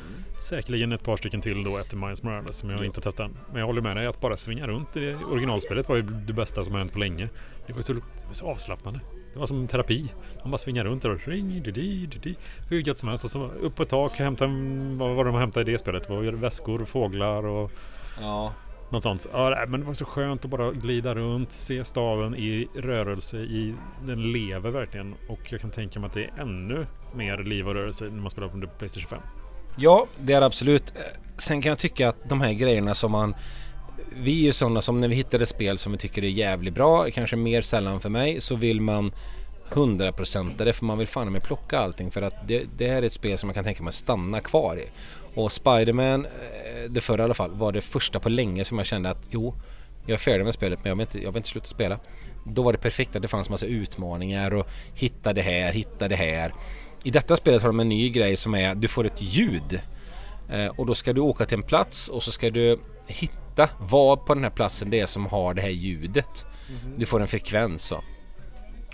Säkerligen 0.40 0.92
ett 0.92 1.04
par 1.04 1.16
stycken 1.16 1.40
till 1.40 1.64
då 1.64 1.78
efter 1.78 1.96
Miles 1.96 2.22
Morales 2.22 2.56
som 2.56 2.70
jag 2.70 2.84
inte 2.84 3.00
testat 3.00 3.20
än. 3.26 3.36
Men 3.50 3.58
jag 3.60 3.66
håller 3.66 3.82
med 3.82 3.96
dig 3.96 4.06
att 4.06 4.20
bara 4.20 4.36
svinga 4.36 4.66
runt 4.66 4.96
i 4.96 5.16
originalspelet 5.30 5.88
var 5.88 5.96
ju 5.96 6.02
det 6.02 6.32
bästa 6.32 6.64
som 6.64 6.72
har 6.72 6.78
hänt 6.78 6.92
på 6.92 6.98
länge. 6.98 7.28
Det 7.66 7.72
var 7.72 7.80
så, 7.80 7.92
det 7.92 8.00
var 8.26 8.32
så 8.32 8.46
avslappnande. 8.46 9.00
Det 9.32 9.38
var 9.38 9.46
som 9.46 9.68
terapi. 9.68 10.12
Man 10.42 10.50
bara 10.50 10.58
svingar 10.58 10.84
runt 10.84 11.02
där 11.02 11.10
och 11.10 11.28
ring, 11.28 11.62
di, 11.62 11.70
di, 11.70 12.06
di, 12.06 12.36
hur 12.70 12.80
gött 12.80 12.98
som 12.98 13.08
helst. 13.08 13.24
Och 13.24 13.30
så 13.30 13.50
upp 13.50 13.74
på 13.74 13.82
ett 13.82 13.88
tak, 13.88 14.12
hämta, 14.12 14.46
vad 14.92 15.14
var 15.14 15.24
det 15.24 15.32
man 15.32 15.40
hämtade 15.40 15.70
i 15.70 15.72
det 15.72 15.78
spelet? 15.78 16.08
Det 16.08 16.14
var 16.14 16.22
väskor, 16.22 16.84
fåglar 16.84 17.46
och 17.46 17.72
ja. 18.20 18.52
Något 18.94 19.02
sånt. 19.02 19.26
Ja, 19.32 19.64
men 19.68 19.80
det 19.80 19.86
var 19.86 19.94
så 19.94 20.04
skönt 20.04 20.44
att 20.44 20.50
bara 20.50 20.72
glida 20.72 21.14
runt, 21.14 21.52
se 21.52 21.84
staden 21.84 22.34
i 22.34 22.68
rörelse. 22.74 23.36
I, 23.36 23.74
den 24.06 24.32
lever 24.32 24.70
verkligen. 24.70 25.14
Och 25.28 25.52
jag 25.52 25.60
kan 25.60 25.70
tänka 25.70 26.00
mig 26.00 26.06
att 26.06 26.12
det 26.12 26.24
är 26.24 26.32
ännu 26.40 26.86
mer 27.14 27.38
liv 27.38 27.68
och 27.68 27.74
rörelse 27.74 28.04
när 28.04 28.20
man 28.20 28.30
spelar 28.30 28.48
på 28.48 28.66
Playstation 28.78 29.08
5. 29.08 29.20
Ja, 29.76 30.06
det 30.18 30.32
är 30.32 30.40
det 30.40 30.46
absolut. 30.46 30.92
Eh, 30.96 31.02
sen 31.36 31.62
kan 31.62 31.70
jag 31.70 31.78
tycka 31.78 32.08
att 32.08 32.28
de 32.28 32.40
här 32.40 32.52
grejerna 32.52 32.94
som 32.94 33.12
man 33.12 33.34
vi 34.16 34.40
är 34.40 34.44
ju 34.44 34.52
sådana 34.52 34.80
som 34.80 35.00
när 35.00 35.08
vi 35.08 35.14
hittar 35.14 35.40
ett 35.40 35.48
spel 35.48 35.78
som 35.78 35.92
vi 35.92 35.98
tycker 35.98 36.24
är 36.24 36.28
jävligt 36.28 36.74
bra, 36.74 37.10
kanske 37.10 37.36
mer 37.36 37.62
sällan 37.62 38.00
för 38.00 38.08
mig, 38.08 38.40
så 38.40 38.56
vill 38.56 38.80
man 38.80 39.12
100% 39.70 40.64
det 40.64 40.72
för 40.72 40.84
man 40.84 40.98
vill 40.98 41.08
fan 41.08 41.32
med 41.32 41.42
plocka 41.42 41.78
allting 41.78 42.10
för 42.10 42.22
att 42.22 42.48
det, 42.48 42.64
det 42.76 42.88
här 42.88 43.02
är 43.02 43.06
ett 43.06 43.12
spel 43.12 43.38
som 43.38 43.46
man 43.46 43.54
kan 43.54 43.64
tänka 43.64 43.82
mig 43.82 43.92
stanna 43.92 44.40
kvar 44.40 44.76
i. 44.76 44.88
Och 45.34 45.52
Spiderman, 45.52 46.24
eh, 46.24 46.90
det 46.90 47.00
förra 47.00 47.22
i 47.22 47.24
alla 47.24 47.34
fall, 47.34 47.50
var 47.54 47.72
det 47.72 47.80
första 47.80 48.20
på 48.20 48.28
länge 48.28 48.64
som 48.64 48.78
jag 48.78 48.86
kände 48.86 49.10
att 49.10 49.26
jo, 49.30 49.54
jag 50.06 50.14
är 50.14 50.18
färdig 50.18 50.44
med 50.44 50.54
spelet 50.54 50.78
men 50.82 50.88
jag 50.88 50.96
vill 50.96 51.02
inte, 51.02 51.22
jag 51.22 51.32
vill 51.32 51.36
inte 51.36 51.48
sluta 51.48 51.66
spela. 51.66 51.98
Då 52.46 52.62
var 52.62 52.72
det 52.72 52.78
perfekt 52.78 53.16
att 53.16 53.22
det 53.22 53.28
fanns 53.28 53.50
massa 53.50 53.66
utmaningar 53.66 54.54
och 54.54 54.68
hitta 54.94 55.32
det 55.32 55.42
här, 55.42 55.72
hitta 55.72 56.08
det 56.08 56.16
här. 56.16 56.54
I 57.04 57.10
detta 57.10 57.36
spelet 57.36 57.62
har 57.62 57.68
de 57.68 57.80
en 57.80 57.88
ny 57.88 58.10
grej 58.10 58.36
som 58.36 58.54
är 58.54 58.74
du 58.74 58.88
får 58.88 59.06
ett 59.06 59.22
ljud. 59.22 59.80
Eh, 60.50 60.66
och 60.66 60.86
då 60.86 60.94
ska 60.94 61.12
du 61.12 61.20
åka 61.20 61.46
till 61.46 61.58
en 61.58 61.62
plats 61.62 62.08
och 62.08 62.22
så 62.22 62.32
ska 62.32 62.50
du 62.50 62.78
hitta 63.06 63.68
vad 63.80 64.26
på 64.26 64.34
den 64.34 64.42
här 64.42 64.50
platsen 64.50 64.90
det 64.90 65.00
är 65.00 65.06
som 65.06 65.26
har 65.26 65.54
det 65.54 65.62
här 65.62 65.68
ljudet. 65.68 66.46
Mm 66.68 66.80
-hmm. 66.80 66.98
Du 66.98 67.06
får 67.06 67.20
en 67.20 67.28
frekvens 67.28 67.82
så. 67.82 68.02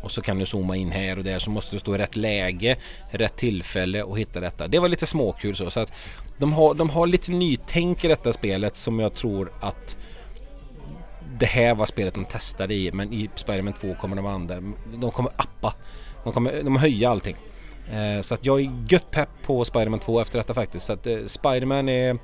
Och 0.03 0.11
så 0.11 0.23
kan 0.23 0.39
du 0.39 0.47
zooma 0.47 0.77
in 0.77 0.91
här 0.91 1.19
och 1.19 1.25
där 1.25 1.39
så 1.39 1.51
måste 1.51 1.77
du 1.77 1.79
stå 1.79 1.95
i 1.95 1.99
rätt 1.99 2.17
läge, 2.17 2.77
rätt 3.11 3.37
tillfälle 3.37 4.03
och 4.03 4.19
hitta 4.19 4.41
detta. 4.41 4.69
Det 4.69 4.79
var 4.79 4.89
lite 4.89 5.07
småkul 5.07 5.57
så. 5.57 5.71
så 5.71 5.81
att 5.81 5.93
de, 6.39 6.53
har, 6.53 6.75
de 6.75 6.91
har 6.91 7.07
lite 7.07 7.33
nytänk 7.33 8.05
i 8.05 8.09
detta 8.09 8.33
spelet 8.33 8.77
som 8.77 9.01
jag 9.01 9.15
tror 9.15 9.53
att 9.61 9.97
det 11.39 11.47
här 11.47 11.75
var 11.75 11.87
spelet 11.87 12.15
de 12.15 12.25
testade 12.25 12.75
i 12.75 12.93
men 12.93 13.13
i 13.13 13.31
Spiderman 13.35 13.73
2 13.73 13.95
kommer 13.95 14.17
de 14.17 14.27
andra, 14.27 14.57
de 14.95 15.11
kommer 15.11 15.33
appa. 15.37 15.75
De 16.25 16.33
kommer, 16.33 16.53
de 16.53 16.65
kommer 16.65 16.81
höja 16.81 17.11
allting. 17.11 17.37
Eh, 17.93 18.21
så 18.21 18.35
att 18.35 18.47
jag 18.47 18.61
är 18.61 18.73
gött 18.89 19.11
pepp 19.11 19.29
på 19.43 19.65
Spiderman 19.65 20.01
2 20.01 20.21
efter 20.21 20.39
detta 20.39 20.55
faktiskt. 20.55 20.87
Så 20.87 20.93
att 20.93 21.07
eh, 21.07 21.19
Spiderman 21.27 21.89
är 21.89 22.19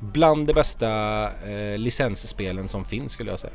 bland 0.00 0.46
de 0.46 0.52
bästa 0.52 1.22
eh, 1.24 1.78
licensspelen 1.78 2.68
som 2.68 2.84
finns 2.84 3.12
skulle 3.12 3.30
jag 3.30 3.40
säga. 3.40 3.52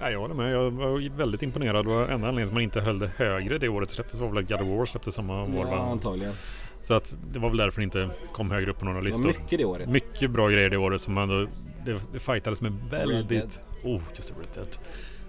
Ja, 0.00 0.10
jag 0.10 0.20
håller 0.20 0.34
med. 0.34 0.52
Jag 0.52 0.70
var 0.70 1.16
väldigt 1.16 1.42
imponerad. 1.42 1.84
Det 1.84 1.90
var 1.90 2.02
enda 2.02 2.14
anledningen 2.14 2.48
att 2.48 2.54
man 2.54 2.62
inte 2.62 2.80
höll 2.80 2.98
det 2.98 3.10
högre 3.16 3.58
det 3.58 3.68
året 3.68 3.90
släpptes 3.90 4.20
var 4.20 4.28
väl 4.28 4.38
att 4.38 4.48
God 4.48 4.60
of 4.60 4.78
War 4.78 4.86
släpptes 4.86 5.14
samma 5.14 5.42
år. 5.42 5.68
Ja, 5.70 5.90
antagligen. 5.90 6.34
Så 6.82 6.94
att 6.94 7.16
det 7.32 7.38
var 7.38 7.48
väl 7.48 7.58
därför 7.58 7.80
det 7.80 7.84
inte 7.84 8.10
kom 8.32 8.50
högre 8.50 8.70
upp 8.70 8.78
på 8.78 8.84
några 8.84 9.00
listor. 9.00 9.32
Det 9.32 9.38
mycket 9.38 9.58
det 9.58 9.64
året. 9.64 9.88
Mycket 9.88 10.30
bra 10.30 10.48
grejer 10.48 10.70
det 10.70 10.76
året 10.76 11.00
som 11.00 11.18
ändå... 11.18 11.46
Det, 11.84 12.00
det 12.12 12.18
fightades 12.18 12.60
med 12.60 12.72
väldigt... 12.90 13.60
Oh, 13.84 14.02
just 14.16 14.28
det, 14.28 14.40
Red 14.40 14.48
Dead. 14.54 14.78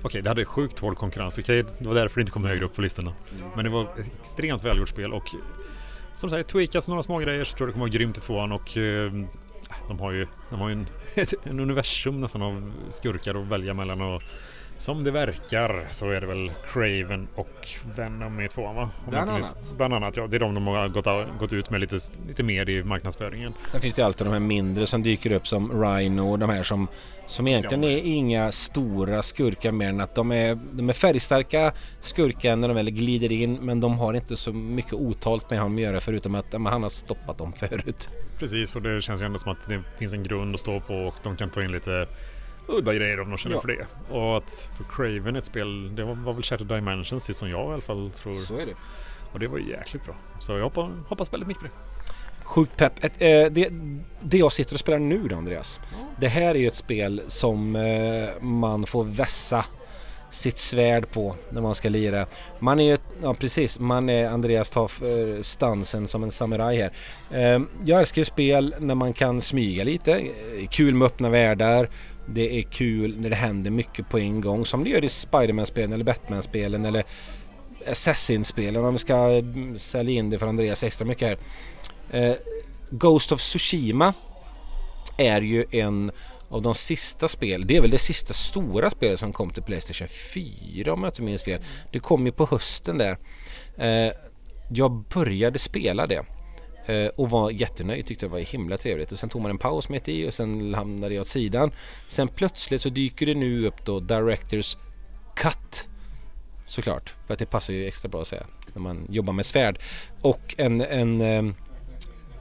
Okej, 0.01 0.21
det 0.21 0.29
hade 0.29 0.45
sjukt 0.45 0.79
hård 0.79 0.97
konkurrens. 0.97 1.37
Okej, 1.37 1.63
det 1.79 1.87
var 1.87 1.95
därför 1.95 2.15
det 2.15 2.21
inte 2.21 2.31
kom 2.31 2.43
högre 2.43 2.65
upp 2.65 2.75
på 2.75 2.81
listorna. 2.81 3.13
Mm. 3.37 3.49
Men 3.55 3.65
det 3.65 3.71
var 3.71 3.83
ett 3.83 4.05
extremt 4.21 4.63
välgjort 4.65 4.89
spel 4.89 5.13
och 5.13 5.35
som 6.15 6.29
sagt, 6.29 6.49
tweakas 6.49 6.87
några 6.87 7.03
små 7.03 7.17
grejer 7.19 7.43
så 7.43 7.57
tror 7.57 7.67
jag 7.67 7.69
det 7.69 7.73
kommer 7.73 7.85
vara 7.85 7.93
grymt 7.93 8.17
i 8.17 8.21
tvåan 8.21 8.51
och 8.51 8.77
eh, 8.77 9.11
de 9.87 9.99
har 9.99 10.11
ju, 10.11 10.27
de 10.49 10.59
har 10.59 10.69
ju 10.69 10.73
en, 10.73 10.87
en 11.43 11.59
universum 11.59 12.21
nästan 12.21 12.41
av 12.41 12.71
skurkar 12.89 13.35
att 13.35 13.47
välja 13.47 13.73
mellan 13.73 14.01
och 14.01 14.23
som 14.79 15.03
det 15.03 15.11
verkar 15.11 15.85
så 15.89 16.09
är 16.09 16.21
det 16.21 16.27
väl 16.27 16.51
Craven 16.73 17.27
och 17.35 17.67
Venom 17.95 18.41
i 18.41 18.47
tvåan 18.47 18.75
va? 18.75 18.89
Om 19.05 19.09
bland 19.09 19.29
annat. 19.31 19.73
Bland 19.77 19.93
annat 19.93 20.17
ja, 20.17 20.27
det 20.27 20.37
är 20.37 20.39
de 20.39 20.55
de 20.55 20.67
har 20.67 20.87
gått, 20.87 21.39
gått 21.39 21.53
ut 21.53 21.69
med 21.69 21.81
lite, 21.81 21.97
lite 22.27 22.43
mer 22.43 22.69
i 22.69 22.83
marknadsföringen. 22.83 23.53
Sen 23.67 23.81
finns 23.81 23.93
det 23.93 24.05
alltid 24.05 24.27
de 24.27 24.33
här 24.33 24.39
mindre 24.39 24.85
som 24.85 25.03
dyker 25.03 25.31
upp 25.31 25.47
som 25.47 25.83
Rhino 25.83 26.21
och 26.21 26.39
de 26.39 26.49
här 26.49 26.63
som, 26.63 26.87
som 27.25 27.47
egentligen 27.47 27.83
är 27.83 27.97
inga 27.97 28.51
stora 28.51 29.21
skurkar 29.21 29.71
mer 29.71 29.89
än 29.89 30.01
att 30.01 30.15
de 30.15 30.31
är, 30.31 30.59
de 30.71 30.89
är 30.89 30.93
färgstarka 30.93 31.73
skurkar 31.99 32.55
när 32.55 32.67
de 32.67 32.73
väl 32.73 32.91
glider 32.91 33.31
in 33.31 33.53
men 33.53 33.79
de 33.79 33.99
har 33.99 34.13
inte 34.13 34.37
så 34.37 34.53
mycket 34.53 34.93
otalt 34.93 35.49
med 35.49 35.59
honom 35.59 35.77
att 35.77 35.81
göra 35.81 35.99
förutom 35.99 36.35
att 36.35 36.45
ja, 36.51 36.59
han 36.59 36.83
har 36.83 36.89
stoppat 36.89 37.37
dem 37.37 37.53
förut. 37.53 38.09
Precis 38.37 38.75
och 38.75 38.81
det 38.81 39.01
känns 39.01 39.21
ju 39.21 39.25
ändå 39.25 39.39
som 39.39 39.51
att 39.51 39.69
det 39.69 39.83
finns 39.97 40.13
en 40.13 40.23
grund 40.23 40.55
att 40.55 40.59
stå 40.59 40.79
på 40.79 40.93
och 40.93 41.15
de 41.23 41.35
kan 41.35 41.49
ta 41.49 41.63
in 41.63 41.71
lite 41.71 42.07
udda 42.69 42.93
grejer 42.93 43.19
om 43.19 43.29
de 43.29 43.37
känner 43.37 43.55
ja. 43.55 43.61
för 43.61 43.67
det. 43.67 43.87
Och 44.09 44.37
att 44.37 44.71
för 44.77 44.83
Craven 44.83 45.35
ett 45.35 45.45
spel, 45.45 45.95
det 45.95 46.03
var, 46.03 46.15
var 46.15 46.33
väl 46.33 46.43
Shattered 46.43 46.67
Dimensions 46.67 47.37
som 47.37 47.49
jag 47.49 47.69
i 47.69 47.73
alla 47.73 47.81
fall 47.81 48.11
tror. 48.11 48.33
Så 48.33 48.57
är 48.57 48.65
det. 48.65 48.75
Och 49.33 49.39
det 49.39 49.47
var 49.47 49.57
jäkligt 49.57 50.05
bra. 50.05 50.15
Så 50.39 50.51
jag 50.51 50.63
hoppas, 50.63 50.91
hoppas 51.07 51.33
väldigt 51.33 51.47
mycket 51.47 51.63
på 51.63 51.67
det. 51.67 51.73
Sjukt 52.43 52.77
pepp. 52.77 53.03
Ett, 53.03 53.15
eh, 53.21 53.45
det, 53.51 53.69
det 54.21 54.37
jag 54.37 54.51
sitter 54.51 54.73
och 54.73 54.79
spelar 54.79 54.99
nu 54.99 55.27
då 55.27 55.35
Andreas. 55.35 55.79
Ja. 55.91 55.97
Det 56.19 56.27
här 56.27 56.55
är 56.55 56.59
ju 56.59 56.67
ett 56.67 56.75
spel 56.75 57.21
som 57.27 57.75
eh, 57.75 58.41
man 58.41 58.85
får 58.85 59.03
vässa 59.03 59.65
sitt 60.29 60.57
svärd 60.57 61.11
på 61.11 61.35
när 61.49 61.61
man 61.61 61.75
ska 61.75 61.89
lira. 61.89 62.25
Man 62.59 62.79
är 62.79 62.83
ju, 62.83 62.97
ja 63.21 63.33
precis, 63.33 63.79
man 63.79 64.09
är 64.09 64.29
Andreas 64.29 64.69
tar 64.69 64.83
eh, 64.83 65.41
stansen 65.41 66.07
som 66.07 66.23
en 66.23 66.31
samuraj 66.31 66.77
här. 66.77 66.91
Ehm, 67.31 67.67
jag 67.85 67.99
älskar 67.99 68.21
ju 68.21 68.25
spel 68.25 68.75
när 68.79 68.95
man 68.95 69.13
kan 69.13 69.41
smyga 69.41 69.83
lite, 69.83 70.11
eh, 70.13 70.67
kul 70.69 70.93
med 70.93 71.05
öppna 71.05 71.29
världar, 71.29 71.89
det 72.25 72.59
är 72.59 72.61
kul 72.61 73.15
när 73.19 73.29
det 73.29 73.35
händer 73.35 73.71
mycket 73.71 74.09
på 74.09 74.19
en 74.19 74.41
gång 74.41 74.65
som 74.65 74.83
det 74.83 74.89
gör 74.89 75.05
i 75.05 75.09
Spiderman-spelen 75.09 75.93
eller 75.93 76.05
Batman-spelen 76.05 76.85
eller 76.85 77.03
Assassin-spelen 77.87 78.85
om 78.85 78.93
vi 78.93 78.97
ska 78.97 79.15
mm, 79.15 79.77
sälja 79.77 80.19
in 80.19 80.29
det 80.29 80.39
för 80.39 80.47
Andreas 80.47 80.83
extra 80.83 81.05
mycket 81.05 81.27
här. 81.27 81.37
Eh, 82.11 82.35
Ghost 82.89 83.31
of 83.31 83.39
Tsushima 83.39 84.13
är 85.17 85.41
ju 85.41 85.65
en 85.71 86.11
av 86.49 86.61
de 86.61 86.75
sista 86.75 87.27
spel, 87.27 87.67
det 87.67 87.77
är 87.77 87.81
väl 87.81 87.89
det 87.89 87.97
sista 87.97 88.33
stora 88.33 88.89
spelet 88.89 89.19
som 89.19 89.33
kom 89.33 89.49
till 89.49 89.63
Playstation 89.63 90.07
4 90.07 90.93
om 90.93 91.03
jag 91.03 91.09
inte 91.09 91.21
minns 91.21 91.43
fel. 91.43 91.61
Det 91.91 91.99
kom 91.99 92.25
ju 92.25 92.31
på 92.31 92.45
hösten 92.45 92.97
där. 92.97 93.17
Eh, 93.77 94.13
jag 94.71 94.91
började 94.91 95.59
spela 95.59 96.07
det 96.07 96.25
eh, 96.85 97.07
och 97.07 97.29
var 97.29 97.51
jättenöjd, 97.51 98.05
tyckte 98.05 98.25
det 98.25 98.29
var 98.29 98.39
himla 98.39 98.77
trevligt. 98.77 99.11
Och 99.11 99.19
sen 99.19 99.29
tog 99.29 99.41
man 99.41 99.51
en 99.51 99.57
paus 99.57 99.89
mitt 99.89 100.09
i 100.09 100.27
och 100.27 100.33
sen 100.33 100.73
hamnade 100.73 101.13
jag 101.13 101.21
åt 101.21 101.27
sidan. 101.27 101.71
Sen 102.07 102.27
plötsligt 102.27 102.81
så 102.81 102.89
dyker 102.89 103.25
det 103.25 103.35
nu 103.35 103.67
upp 103.67 103.85
då 103.85 103.99
Directors 103.99 104.77
Cut. 105.35 105.87
Såklart, 106.65 107.15
för 107.27 107.33
att 107.33 107.39
det 107.39 107.45
passar 107.45 107.73
ju 107.73 107.87
extra 107.87 108.09
bra 108.09 108.21
att 108.21 108.27
säga 108.27 108.45
när 108.73 108.81
man 108.81 109.07
jobbar 109.09 109.33
med 109.33 109.45
svärd. 109.45 109.79
Och 110.21 110.55
en, 110.57 110.81
en 110.81 111.21
Eh, 111.21 111.43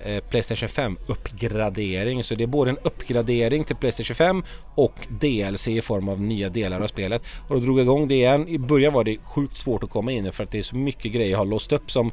Eh, 0.01 0.21
Playstation 0.21 0.69
5 0.69 0.99
uppgradering. 1.07 2.25
Så 2.25 2.35
det 2.35 2.43
är 2.43 2.47
både 2.47 2.71
en 2.71 2.79
uppgradering 2.83 3.65
till 3.65 3.77
Playstation 3.77 4.15
5 4.15 4.43
och 4.75 4.95
DLC 5.09 5.69
i 5.69 5.81
form 5.81 6.09
av 6.09 6.21
nya 6.21 6.49
delar 6.49 6.81
av 6.81 6.87
spelet. 6.87 7.23
Och 7.49 7.55
då 7.55 7.61
drog 7.61 7.79
jag 7.79 7.85
igång 7.85 8.09
det 8.09 8.15
igen. 8.15 8.49
I 8.49 8.59
början 8.59 8.93
var 8.93 9.05
det 9.05 9.19
sjukt 9.23 9.57
svårt 9.57 9.83
att 9.83 9.91
komma 9.91 10.13
in 10.13 10.33
för 10.33 10.45
att 10.45 10.51
det 10.51 10.59
är 10.59 10.63
så 10.63 10.77
mycket 10.77 11.13
grejer 11.13 11.31
jag 11.31 11.39
har 11.39 11.47
låst 11.47 11.73
upp 11.73 11.91
som 11.91 12.13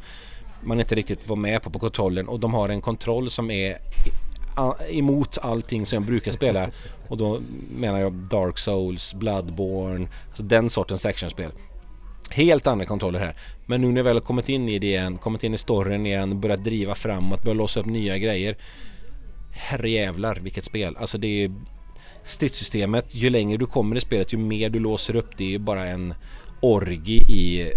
man 0.64 0.80
inte 0.80 0.96
riktigt 0.96 1.28
var 1.28 1.36
med 1.36 1.64
på 1.64 1.70
på 1.70 1.80
kontrollen 1.80 2.28
och 2.28 2.40
de 2.40 2.54
har 2.54 2.70
en 2.70 2.82
kontroll 2.82 3.30
som 3.30 3.52
är 3.52 3.78
emot 4.90 5.38
allting 5.42 5.86
som 5.86 5.98
jag 5.98 6.04
brukar 6.04 6.32
spela 6.32 6.70
och 7.08 7.18
då 7.18 7.40
menar 7.78 8.00
jag 8.00 8.14
Dark 8.14 8.58
Souls, 8.58 9.14
Bloodborne, 9.14 10.08
alltså 10.28 10.44
den 10.44 10.70
sortens 10.70 11.06
actionspel. 11.06 11.52
Helt 12.32 12.68
andra 12.68 12.86
kontroller 12.86 13.20
här. 13.20 13.36
Men 13.66 13.82
nu 13.82 13.88
när 13.88 13.98
jag 13.98 14.04
väl 14.04 14.16
har 14.16 14.22
kommit 14.22 14.50
in 14.50 14.70
i 14.70 14.80
det 14.80 14.88
igen, 14.88 15.18
kommit 15.18 15.44
in 15.44 15.54
i 15.54 15.58
storyn 15.58 16.06
igen, 16.06 16.42
börjat 16.42 16.64
driva 16.64 16.96
framåt, 16.96 17.44
börjat 17.44 17.58
låsa 17.58 17.80
upp 17.80 17.86
nya 17.86 18.18
grejer. 18.18 18.58
Herrejävlar 19.52 20.36
vilket 20.36 20.64
spel. 20.64 20.98
Alltså 20.98 21.18
det 21.18 21.44
är 21.44 21.52
stridssystemet, 22.24 23.16
ju 23.16 23.30
längre 23.30 23.58
du 23.58 23.66
kommer 23.66 23.96
i 23.96 24.00
spelet 24.02 24.34
ju 24.34 24.38
mer 24.38 24.70
du 24.70 24.80
låser 24.80 25.16
upp. 25.16 25.38
Det 25.38 25.56
är 25.56 25.60
bara 25.60 25.86
en 25.86 26.14
orgi 26.62 27.18
i 27.18 27.72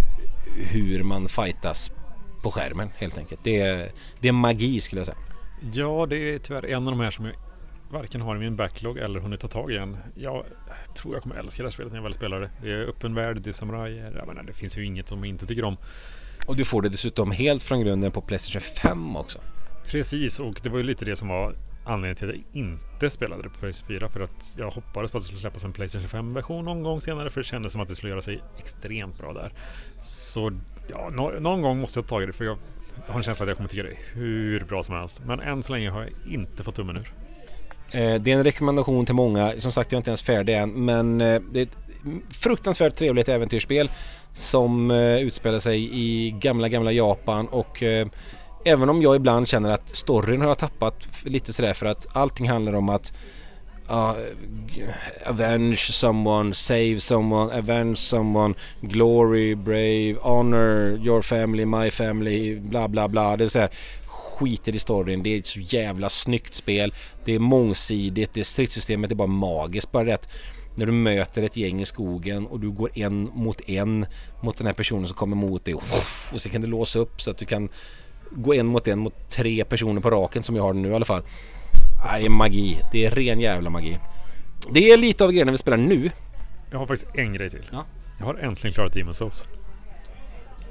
hur 0.71 1.03
man 1.03 1.29
fightas 1.29 1.91
på 2.43 2.51
skärmen 2.51 2.91
helt 2.97 3.19
enkelt. 3.19 3.41
Det 3.45 3.61
är, 3.61 3.91
det 4.21 4.29
är 4.29 4.33
magi 4.33 4.81
skulle 4.81 5.01
jag 5.01 5.07
säga. 5.07 5.19
Ja, 5.73 6.07
det 6.07 6.35
är 6.35 6.39
tyvärr 6.39 6.67
en 6.67 6.85
av 6.85 6.91
de 6.91 7.01
här 7.01 7.11
som 7.11 7.25
jag 7.25 7.35
varken 7.91 8.21
har 8.21 8.37
i 8.37 8.39
min 8.39 8.57
backlog 8.57 8.99
eller 8.99 9.21
hunnit 9.21 9.41
ta 9.41 9.49
tag 9.49 9.73
i 9.73 9.77
än. 9.77 9.97
Jag 10.15 10.45
tror 10.99 11.15
jag 11.15 11.23
kommer 11.23 11.37
älska 11.37 11.63
det 11.63 11.67
här 11.67 11.73
spelet 11.73 11.93
när 11.93 11.99
jag 11.99 12.05
väl 12.05 12.15
spelar 12.15 12.41
det. 12.41 12.51
Det 12.63 12.73
är 12.73 12.89
öppen 12.89 13.15
värld, 13.15 13.41
det 13.41 13.51
är 13.51 13.53
samurajer. 13.53 14.15
Jag 14.17 14.27
menar, 14.27 14.43
det 14.43 14.53
finns 14.53 14.79
ju 14.79 14.85
inget 14.85 15.09
som 15.09 15.19
jag 15.19 15.29
inte 15.29 15.47
tycker 15.47 15.65
om. 15.65 15.77
Och 16.47 16.57
du 16.57 16.65
får 16.65 16.83
det 16.83 16.89
dessutom 16.89 17.31
helt 17.31 17.63
från 17.63 17.81
grunden 17.81 18.13
på 18.13 18.21
Playstation 18.21 18.61
5 18.61 19.17
också. 19.17 19.39
Precis, 19.87 20.41
och 20.41 20.61
det 20.63 20.69
var 20.69 20.79
ju 20.79 20.85
lite 20.85 21.05
det 21.05 21.17
som 21.17 21.29
var 21.29 21.55
anledningen 21.85 22.17
till 22.17 22.29
att 22.29 22.35
jag 22.35 22.45
inte 22.53 23.11
spelade 23.11 23.43
det 23.43 23.49
på 23.49 23.59
Playstation 23.59 23.99
4 23.99 24.09
för 24.09 24.21
att 24.21 24.55
jag 24.57 24.71
hoppades 24.71 25.11
på 25.11 25.19
att 25.19 25.23
det 25.23 25.27
skulle 25.27 25.41
släppas 25.41 25.65
en 25.65 25.73
Playstation 25.73 26.09
5-version 26.09 26.65
någon 26.65 26.83
gång 26.83 27.01
senare 27.01 27.31
för 27.31 27.41
det 27.41 27.45
kändes 27.45 27.73
som 27.73 27.81
att 27.81 27.89
det 27.89 27.95
skulle 27.95 28.11
göra 28.11 28.23
sig 28.23 28.43
extremt 28.59 29.19
bra 29.19 29.33
där. 29.33 29.53
Så 30.03 30.53
ja, 30.89 31.11
no 31.13 31.41
någon 31.41 31.63
gång 31.63 31.81
måste 31.81 31.99
jag 31.99 32.07
ta 32.07 32.15
tag 32.15 32.23
i 32.23 32.27
det 32.27 32.33
för 32.33 32.45
jag 32.45 32.59
har 33.07 33.17
en 33.17 33.23
känsla 33.23 33.45
att 33.45 33.49
jag 33.49 33.57
kommer 33.57 33.69
tycka 33.69 33.83
det 33.83 33.93
är 33.93 34.15
hur 34.15 34.65
bra 34.65 34.83
som 34.83 34.95
helst. 34.95 35.23
Men 35.27 35.41
än 35.41 35.63
så 35.63 35.73
länge 35.73 35.91
har 35.91 36.01
jag 36.01 36.11
inte 36.33 36.65
fått 36.65 36.75
tummen 36.75 36.97
ur. 36.97 37.13
Eh, 37.91 38.15
det 38.15 38.33
är 38.33 38.37
en 38.37 38.45
rekommendation 38.45 39.07
till 39.07 39.15
många. 39.15 39.53
Som 39.59 39.73
sagt, 39.73 39.93
jag 39.93 39.97
är 39.97 40.01
inte 40.01 40.11
ens 40.11 40.23
färdig 40.23 40.57
än. 40.57 40.85
Men 40.85 41.21
eh, 41.21 41.41
det 41.53 41.61
är 41.61 41.63
ett 41.63 41.77
fruktansvärt 42.31 42.95
trevligt 42.95 43.29
äventyrsspel 43.29 43.91
som 44.35 44.91
eh, 44.91 45.19
utspelar 45.19 45.59
sig 45.59 45.91
i 45.93 46.31
gamla, 46.31 46.69
gamla 46.69 46.93
Japan 46.93 47.49
och 47.49 47.83
även 48.65 48.91
om 48.91 49.03
jag 49.03 49.17
ibland 49.17 49.49
känner 49.49 49.71
att 49.71 49.97
storyn 49.97 50.41
har 50.41 50.49
jag 50.49 50.59
tappat 50.59 51.09
lite 51.25 51.53
sådär 51.53 51.73
för 51.73 51.87
att 51.87 52.07
allting 52.13 52.49
handlar 52.49 52.75
om 52.75 52.89
att 52.89 53.13
uh, 53.91 54.13
avenge 55.27 55.77
someone, 55.77 56.55
save 56.55 57.01
someone, 57.01 57.59
avenge 57.59 57.97
someone, 57.97 58.55
glory, 58.81 59.55
brave, 59.55 60.17
honor, 60.21 60.99
your 61.07 61.23
family, 61.23 61.65
my 61.65 61.91
family, 61.91 62.61
bla 62.61 62.89
bla 62.89 63.09
bla. 63.09 63.37
Det 63.37 63.45
är 63.45 63.49
så 63.49 63.59
här, 63.59 63.71
skiter 64.39 64.75
i 64.75 64.79
storyn. 64.79 65.23
Det 65.23 65.35
är 65.35 65.39
ett 65.39 65.47
så 65.47 65.61
jävla 65.61 66.09
snyggt 66.09 66.55
spel. 66.55 66.95
Det 67.25 67.35
är 67.35 67.39
mångsidigt. 67.39 68.35
Det 68.35 68.45
stridssystemet 68.45 69.11
är 69.11 69.15
bara 69.15 69.29
magiskt. 69.29 69.93
Bara 69.93 70.07
rätt 70.07 70.29
när 70.75 70.87
du 70.87 70.93
möter 70.93 71.43
ett 71.43 71.57
gäng 71.57 71.81
i 71.81 71.85
skogen 71.85 72.47
och 72.47 72.61
du 72.61 72.71
går 72.71 72.91
en 72.95 73.31
mot 73.35 73.69
en 73.69 74.07
mot 74.43 74.57
den 74.57 74.67
här 74.67 74.75
personen 74.75 75.07
som 75.07 75.17
kommer 75.17 75.37
mot 75.37 75.65
dig. 75.65 75.75
Och 76.33 76.41
så 76.41 76.49
kan 76.49 76.61
du 76.61 76.67
låsa 76.67 76.99
upp 76.99 77.23
så 77.23 77.31
att 77.31 77.39
du 77.39 77.47
kan 77.47 77.69
gå 78.31 78.55
en 78.55 78.67
mot 78.67 78.89
en 78.89 78.99
mot 78.99 79.29
tre 79.29 79.65
personer 79.65 80.01
på 80.01 80.11
raken 80.11 80.43
som 80.43 80.57
jag 80.57 80.63
har 80.63 80.73
nu 80.73 80.89
i 80.89 80.95
alla 80.95 81.05
fall. 81.05 81.23
Det 82.19 82.27
är 82.27 82.29
magi. 82.29 82.79
Det 82.93 83.07
är 83.07 83.11
ren 83.11 83.41
jävla 83.41 83.71
magi. 83.71 83.99
Det 84.71 84.91
är 84.91 84.97
lite 84.97 85.25
av 85.25 85.31
grejerna 85.31 85.53
vi 85.53 85.59
spelar 85.59 85.77
nu. 85.77 86.11
Jag 86.71 86.79
har 86.79 86.87
faktiskt 86.87 87.17
en 87.17 87.33
grej 87.33 87.51
till. 87.51 87.69
Ja. 87.73 87.85
Jag 88.19 88.27
har 88.27 88.35
äntligen 88.35 88.75
klarat 88.75 88.95
Demon's 88.95 89.13
Souls. 89.13 89.45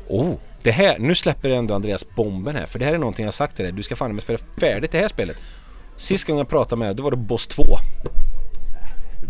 Oh, 0.08 0.36
det 0.64 0.72
här, 0.72 1.00
nu 1.00 1.16
släpper 1.16 1.50
ändå 1.50 1.76
Andreas 1.76 2.16
bomben 2.16 2.56
här. 2.56 2.66
För 2.66 2.80
det 2.80 2.86
här 2.86 2.94
är 2.94 2.98
någonting 2.98 3.26
jag 3.26 3.34
sagt 3.34 3.56
till 3.56 3.66
dig. 3.66 3.72
Du 3.72 3.84
ska 3.84 3.96
fan 3.96 4.14
med 4.14 4.24
spela 4.24 4.40
färdigt 4.60 4.92
det 4.92 5.00
här 5.00 5.08
spelet. 5.08 5.38
Sist 5.96 6.28
gången 6.28 6.38
jag 6.38 6.50
pratade 6.50 6.80
med 6.80 6.88
dig, 6.88 6.96
då 6.96 7.04
var 7.04 7.12
det 7.12 7.18
Boss 7.18 7.48
2. 7.48 7.64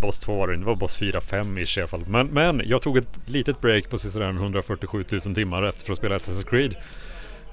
Boss 0.01 0.19
2 0.19 0.35
var 0.35 0.47
det 0.47 0.57
det 0.57 0.65
var 0.65 0.75
Boss 0.75 0.99
4-5 0.99 1.59
i 1.59 1.79
alla 1.79 1.87
fall. 1.87 2.03
Men, 2.07 2.27
men 2.27 2.61
jag 2.65 2.81
tog 2.81 2.97
ett 2.97 3.07
litet 3.25 3.61
break 3.61 3.89
på 3.89 3.97
sådär 3.97 4.29
147 4.29 5.05
000 5.11 5.35
timmar 5.35 5.63
efter 5.63 5.91
att 5.91 5.97
spela 5.97 6.17
Assassin's 6.17 6.49
Creed. 6.49 6.75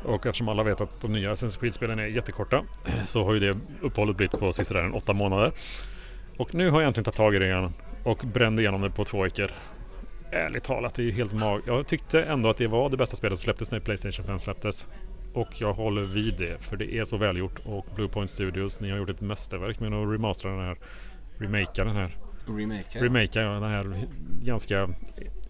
Och 0.05 0.27
eftersom 0.27 0.49
alla 0.49 0.63
vet 0.63 0.81
att 0.81 1.01
de 1.01 1.13
nya 1.13 1.33
Assassin's 1.33 1.61
Creed-spelen 1.61 1.99
är 1.99 2.07
jättekorta 2.07 2.63
så 3.05 3.25
har 3.25 3.35
ju 3.35 3.41
det 3.41 3.57
uppehållet 3.83 4.17
blivit 4.17 4.39
på 4.41 4.53
sådär 4.53 4.97
8 4.97 5.13
månader. 5.13 5.53
Och 6.37 6.55
nu 6.55 6.71
har 6.71 6.81
jag 6.81 6.89
äntligen 6.89 7.05
tagit 7.05 7.17
tag 7.17 7.35
i 7.35 7.39
det 7.39 7.47
igen 7.47 7.73
och 8.05 8.19
brände 8.19 8.63
igenom 8.63 8.81
det 8.81 8.91
på 8.91 9.05
två 9.05 9.23
veckor 9.23 9.51
ärligt 10.35 10.65
talat, 10.65 10.95
det 10.95 11.03
är 11.03 11.05
ju 11.05 11.13
helt 11.13 11.33
mag... 11.33 11.63
Jag 11.67 11.87
tyckte 11.87 12.23
ändå 12.23 12.49
att 12.49 12.57
det 12.57 12.67
var 12.67 12.91
det 12.91 12.97
bästa 12.97 13.17
spelet 13.17 13.39
som 13.39 13.45
släpptes 13.45 13.71
när 13.71 13.81
Playstation 13.81 14.27
5 14.27 14.39
släpptes. 14.39 14.89
Och 15.33 15.61
jag 15.61 15.73
håller 15.73 16.03
vid 16.03 16.35
det, 16.39 16.65
för 16.65 16.77
det 16.77 16.95
är 16.95 17.05
så 17.05 17.17
välgjort. 17.17 17.55
Och 17.67 17.87
Bluepoint 17.95 18.31
Studios, 18.31 18.81
ni 18.81 18.91
har 18.91 18.99
gjort 18.99 19.11
ett 19.11 19.21
mästerverk 19.21 19.81
med 19.81 19.95
att 19.95 20.13
remastera 20.13 20.53
den 20.53 20.65
här, 20.65 20.77
remakea 21.39 21.85
den 21.85 21.97
här. 21.97 22.17
Remake? 22.47 23.01
Remakea, 23.01 23.43
ja, 23.43 23.51
den 23.51 23.71
här 23.71 24.07
ganska... 24.43 24.91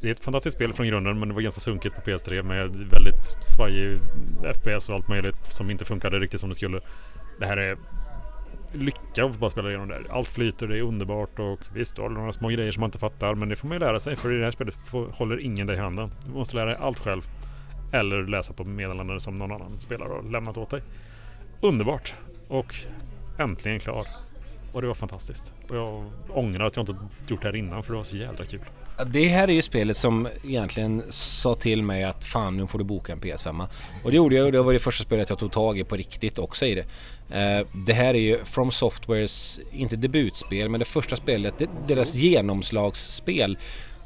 Det 0.01 0.09
är 0.09 0.13
ett 0.13 0.25
fantastiskt 0.25 0.57
spel 0.57 0.73
från 0.73 0.87
grunden 0.87 1.19
men 1.19 1.29
det 1.29 1.35
var 1.35 1.41
ganska 1.41 1.61
sunkigt 1.61 1.95
på 1.95 2.01
PS3 2.01 2.43
med 2.43 2.69
väldigt 2.69 3.25
svajig 3.41 3.99
FPS 4.55 4.89
och 4.89 4.95
allt 4.95 5.09
möjligt 5.09 5.37
som 5.37 5.71
inte 5.71 5.85
funkade 5.85 6.19
riktigt 6.19 6.41
som 6.41 6.49
det 6.49 6.55
skulle. 6.55 6.81
Det 7.41 7.47
här 7.47 7.57
är 7.57 7.77
lycka 8.75 9.25
att 9.25 9.39
bara 9.39 9.51
spela 9.51 9.69
igenom 9.69 9.89
det. 9.89 10.01
Allt 10.11 10.31
flyter, 10.31 10.69
det 10.69 10.79
är 10.79 10.83
underbart 10.83 11.39
och 11.39 11.61
visst, 11.75 11.97
du 11.97 12.03
har 12.03 12.09
några 12.09 12.33
små 12.33 12.49
grejer 12.49 12.73
som 12.73 12.81
man 12.81 12.89
inte 12.89 12.99
fattar 12.99 13.35
men 13.35 13.49
det 13.49 13.57
får 13.57 13.69
man 13.69 13.75
ju 13.75 13.79
lära 13.79 14.01
sig 14.01 14.17
för 14.17 14.33
i 14.33 14.39
det 14.39 14.45
här 14.45 14.51
spelet 14.51 14.77
håller 15.13 15.41
ingen 15.41 15.67
dig 15.67 15.77
i 15.77 15.81
handen. 15.81 16.11
Du 16.27 16.33
måste 16.33 16.57
lära 16.57 16.67
dig 16.67 16.77
allt 16.81 16.99
själv. 16.99 17.23
Eller 17.93 18.23
läsa 18.27 18.53
på 18.53 18.65
meddelanden 18.65 19.21
som 19.21 19.39
någon 19.39 19.53
annan 19.53 19.79
spelare 19.79 20.09
har 20.09 20.23
lämnat 20.23 20.57
åt 20.57 20.71
dig. 20.71 20.83
Underbart! 21.61 22.15
Och 22.49 22.75
äntligen 23.39 23.81
klar. 23.81 24.07
Och 24.73 24.81
det 24.81 24.87
var 24.87 24.95
fantastiskt. 24.95 25.55
Och 25.69 25.77
jag 25.77 26.05
ångrar 26.29 26.67
att 26.67 26.77
jag 26.77 26.83
inte 26.83 26.97
gjort 27.29 27.43
det 27.43 27.49
här 27.49 27.57
innan 27.57 27.83
för 27.83 27.93
det 27.93 27.97
var 27.97 28.05
så 28.05 28.17
jävla 28.17 28.45
kul. 28.45 28.61
Det 29.07 29.29
här 29.29 29.49
är 29.49 29.53
ju 29.53 29.63
spelet 29.63 29.97
som 29.97 30.29
egentligen 30.45 31.03
sa 31.09 31.55
till 31.55 31.83
mig 31.83 32.05
att 32.05 32.25
fan 32.25 32.57
nu 32.57 32.67
får 32.67 32.79
du 32.79 32.85
boka 32.85 33.13
en 33.13 33.21
PS5. 33.21 33.67
Och 34.05 34.11
det 34.11 34.17
gjorde 34.17 34.37
jag 34.37 34.47
och 34.47 34.53
det 34.53 34.63
var 34.63 34.73
det 34.73 34.79
första 34.79 35.05
spelet 35.05 35.31
jag 35.31 35.39
tog 35.39 35.53
tag 35.53 35.79
i 35.79 35.85
på 35.85 35.97
riktigt 35.97 36.39
också 36.39 36.67
i 36.67 36.75
det. 36.75 36.85
Eh, 37.41 37.67
det 37.87 37.93
här 37.93 38.15
är 38.15 38.19
ju 38.19 38.45
From 38.45 38.71
Softwares, 38.71 39.61
inte 39.73 39.97
debutspel, 39.97 40.69
men 40.69 40.79
det 40.79 40.85
första 40.85 41.17
spelet, 41.17 41.55
deras 41.87 42.15
genomslagsspel. 42.15 43.59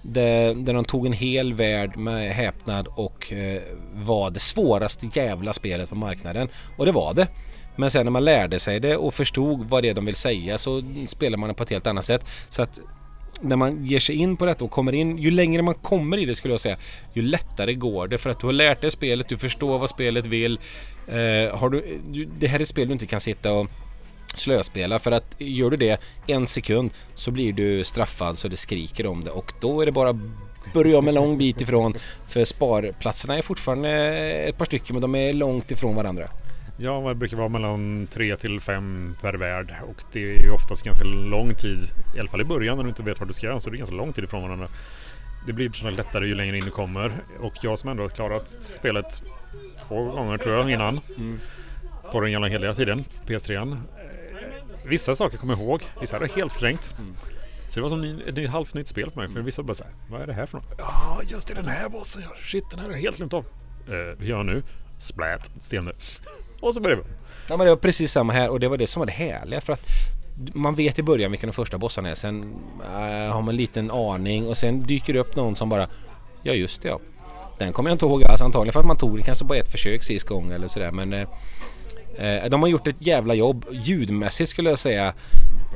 Där 0.03 0.73
de 0.73 0.85
tog 0.85 1.07
en 1.07 1.13
hel 1.13 1.53
värld 1.53 1.97
med 1.97 2.35
häpnad 2.35 2.89
och 2.89 3.33
eh, 3.33 3.63
var 3.95 4.31
det 4.31 4.41
svåraste 4.41 5.09
jävla 5.15 5.53
spelet 5.53 5.89
på 5.89 5.95
marknaden. 5.95 6.49
Och 6.77 6.87
det 6.87 6.93
var 6.93 7.15
det. 7.15 7.29
Men 7.77 7.91
sen 7.91 8.07
när 8.07 8.11
man 8.11 8.25
lärde 8.25 8.59
sig 8.59 8.81
det 8.81 8.97
och 8.97 9.15
förstod 9.15 9.69
vad 9.69 9.83
det 9.83 9.89
är 9.89 9.95
de 9.95 10.05
vill 10.05 10.15
säga 10.15 10.59
så 10.59 10.83
spelar 11.07 11.39
man 11.39 11.49
det 11.49 11.55
på 11.55 11.63
ett 11.63 11.71
helt 11.71 11.87
annat 11.87 12.05
sätt. 12.05 12.25
Så 12.49 12.63
att 12.63 12.81
när 13.41 13.57
man 13.57 13.85
ger 13.85 14.01
sig 14.01 14.15
in 14.15 14.37
på 14.37 14.47
detta 14.47 14.65
och 14.65 14.71
kommer 14.71 14.95
in, 14.95 15.19
ju 15.19 15.31
längre 15.31 15.63
man 15.63 15.75
kommer 15.75 16.19
i 16.19 16.25
det 16.25 16.35
skulle 16.35 16.53
jag 16.55 16.61
säga, 16.61 16.77
ju 17.13 17.23
lättare 17.23 17.75
går 17.75 18.09
det 18.09 18.19
för 18.19 18.31
att 18.31 18.41
du 18.41 18.47
har 18.47 18.53
lärt 18.53 18.81
dig 18.81 18.91
spelet, 18.91 19.29
du 19.29 19.37
förstår 19.37 19.79
vad 19.79 19.91
spelet 19.91 20.27
vill. 20.27 20.59
Eh, 21.07 21.59
har 21.59 21.71
du, 21.71 21.99
det 22.39 22.47
här 22.47 22.59
är 22.59 22.63
ett 22.63 22.69
spel 22.69 22.87
du 22.89 22.93
inte 22.93 23.07
kan 23.07 23.21
sitta 23.21 23.53
och 23.53 23.67
slöspela 24.35 24.99
för 24.99 25.13
att 25.13 25.35
gör 25.39 25.71
du 25.71 25.77
det 25.77 26.01
en 26.27 26.47
sekund 26.47 26.91
så 27.15 27.31
blir 27.31 27.53
du 27.53 27.85
straffad 27.85 28.39
så 28.39 28.49
det 28.49 28.57
skriker 28.57 29.07
om 29.07 29.25
det 29.25 29.31
och 29.31 29.53
då 29.61 29.81
är 29.81 29.87
det 29.87 29.93
bara 29.93 30.21
börja 30.75 30.99
om 30.99 31.09
en 31.09 31.15
lång 31.15 31.39
bit 31.39 31.61
ifrån 31.61 31.95
för 32.29 32.45
sparplatserna 32.45 33.39
är 33.39 33.43
fortfarande 33.43 33.91
ett 34.49 34.59
par 34.59 34.65
stycken 34.65 34.95
men 34.95 35.01
de 35.01 35.15
är 35.15 35.33
långt 35.33 35.71
ifrån 35.71 35.95
varandra. 35.95 36.29
Ja, 36.81 37.09
det 37.09 37.15
brukar 37.15 37.37
vara 37.37 37.49
mellan 37.49 38.07
tre 38.11 38.37
till 38.37 38.61
fem 38.61 39.17
per 39.21 39.35
värld 39.35 39.75
och 39.89 40.05
det 40.13 40.25
är 40.25 40.43
ju 40.45 40.51
oftast 40.51 40.85
ganska 40.85 41.05
lång 41.05 41.55
tid, 41.55 41.79
i 42.17 42.21
alla 42.21 42.29
fall 42.29 42.41
i 42.41 42.45
början 42.45 42.77
när 42.77 42.85
du 42.85 42.89
inte 42.91 43.03
vet 43.03 43.19
vad 43.19 43.29
du 43.29 43.33
ska 43.35 43.47
göra, 43.47 43.61
så 43.61 43.71
det 43.71 43.77
är 43.77 43.79
ganska 43.79 43.95
lång 43.97 44.13
tid 44.13 44.25
ifrån 44.25 44.43
varandra. 44.43 44.69
det 45.47 45.53
blir 45.53 45.71
sådär 45.73 45.91
lättare 45.91 46.27
ju 46.27 46.35
längre 46.35 46.57
in 46.59 46.65
du 46.65 46.71
kommer. 46.71 47.13
Och 47.41 47.53
jag 47.63 47.79
som 47.79 47.89
ändå 47.91 48.03
har 48.03 48.09
klarat 48.11 48.49
spelet 48.61 49.23
två 49.89 50.05
gånger 50.05 50.39
tror 50.39 50.55
jag 50.55 50.71
innan. 50.71 51.01
Mm. 51.19 51.41
På 52.13 52.21
den 52.21 52.33
gamla 52.33 52.49
heliga 52.49 52.75
tiden, 52.75 53.05
PS3. 53.27 53.73
Eh, 53.73 53.79
Vissa 54.85 55.15
saker 55.15 55.37
kommer 55.39 55.55
jag 55.55 55.63
ihåg, 55.63 55.83
vissa 56.01 56.17
hade 56.17 56.27
jag 56.27 56.35
helt 56.37 56.53
förträngt. 56.53 56.95
Mm. 56.99 57.15
Så 57.69 57.75
det 57.75 57.83
var 57.83 57.89
som 57.89 58.03
ett 58.27 58.35
ny- 58.37 58.47
halvt 58.47 58.75
nytt 58.75 58.89
spel 58.89 59.11
för 59.11 59.21
mig. 59.21 59.31
För 59.31 59.41
vissa 59.41 59.63
bara 59.63 59.75
såhär, 59.75 59.93
vad 60.11 60.21
är 60.23 60.27
det 60.27 60.33
här 60.33 60.47
för 60.47 60.59
något? 60.59 60.75
Ja, 60.79 61.21
just 61.25 61.49
det, 61.49 61.55
den 61.55 61.67
här 61.67 61.89
bossen. 61.89 62.23
Shit, 62.43 62.65
den 62.71 62.79
här 62.79 62.87
har 62.87 62.93
jag 62.95 63.01
helt 63.01 63.17
glömt 63.17 63.35
av. 63.35 63.45
Eh, 63.89 63.93
hur 64.19 64.27
gör 64.27 64.37
jag 64.37 64.47
nu? 64.47 64.63
Splat, 64.99 65.51
stenar. 65.59 65.95
Och 66.61 66.75
så 66.75 66.81
börjar 66.81 66.97
vi. 66.97 67.03
Ja 67.49 67.57
men 67.57 67.65
det 67.67 67.71
var 67.71 67.77
precis 67.77 68.13
samma 68.13 68.33
här 68.33 68.51
och 68.51 68.61
det 68.61 68.69
var 68.69 68.77
det 68.77 68.87
som 68.87 69.01
var 69.01 69.07
det 69.07 69.13
härliga 69.13 69.61
för 69.61 69.73
att 69.73 69.81
man 70.55 70.75
vet 70.75 70.99
i 70.99 71.03
början 71.03 71.31
vilka 71.31 71.47
de 71.47 71.53
första 71.53 71.79
bossarna 71.79 72.09
är. 72.09 72.15
Sen 72.15 72.55
äh, 72.83 73.33
har 73.33 73.43
man 73.43 73.49
en 73.49 73.57
liten 73.57 73.91
aning 73.91 74.47
och 74.47 74.57
sen 74.57 74.83
dyker 74.83 75.13
det 75.13 75.19
upp 75.19 75.37
någon 75.37 75.57
som 75.57 75.69
bara 75.69 75.89
Ja 76.43 76.53
just 76.53 76.83
det 76.83 76.89
ja. 76.89 77.01
Den 77.59 77.73
kommer 77.73 77.91
jag 77.91 77.95
inte 77.95 78.07
ihåg 78.07 78.25
alls 78.25 78.43
antagligen 78.43 78.73
för 78.73 78.81
att 78.81 78.87
man 78.87 78.99
tog 78.99 79.17
det 79.17 79.23
kanske 79.23 79.45
bara 79.45 79.59
ett 79.59 79.73
försök 79.73 80.03
sist 80.03 80.29
gång 80.29 80.53
eller 80.53 80.69
sådär 80.69 80.91
men 80.91 81.13
äh, 81.13 81.29
äh 82.19 82.51
De 82.51 82.63
har 82.63 82.69
gjort 82.69 82.87
ett 82.87 83.07
jävla 83.07 83.35
jobb 83.35 83.67
ljudmässigt 83.71 84.51
skulle 84.51 84.69
jag 84.69 84.79
säga 84.79 85.15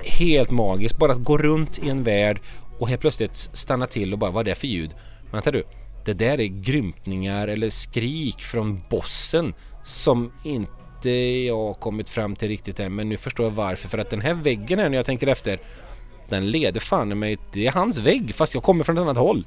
Helt 0.05 0.51
magiskt. 0.51 0.99
Bara 0.99 1.13
att 1.13 1.25
gå 1.25 1.39
runt 1.39 1.79
i 1.79 1.89
en 1.89 2.05
värld 2.05 2.41
och 2.79 2.89
helt 2.89 3.01
plötsligt 3.01 3.37
stanna 3.37 3.87
till 3.87 4.13
och 4.13 4.19
bara 4.19 4.31
vad 4.31 4.47
är 4.49 4.51
det 4.51 4.55
för 4.55 4.67
ljud? 4.67 4.91
Vänta 5.33 5.51
du. 5.51 5.65
Det 6.05 6.13
där 6.13 6.41
är 6.41 6.47
grymtningar 6.47 7.49
eller 7.49 7.71
skrik 7.71 8.43
från 8.43 8.83
bossen 8.91 9.55
som 9.83 10.33
inte 10.43 11.11
jag 11.47 11.57
har 11.57 11.75
kommit 11.75 12.09
fram 12.09 12.37
till 12.37 12.49
riktigt 12.49 12.81
än 12.81 12.95
men 12.95 13.09
nu 13.09 13.17
förstår 13.17 13.47
jag 13.47 13.51
varför. 13.51 13.89
För 13.89 13.99
att 13.99 14.11
den 14.11 14.21
här 14.21 14.35
väggen 14.35 14.79
här 14.79 14.89
när 14.89 14.97
jag 14.97 15.07
tänker 15.07 15.27
efter 15.27 15.61
den 16.29 16.51
leder 16.51 16.81
fan 16.81 17.13
i 17.13 17.15
mig, 17.15 17.39
det 17.53 17.67
är 17.67 17.73
hans 17.73 17.99
vägg 17.99 18.35
fast 18.35 18.55
jag 18.55 18.63
kommer 18.63 18.85
från 18.85 18.99
ett 18.99 19.03
annat 19.03 19.17
håll. 19.17 19.47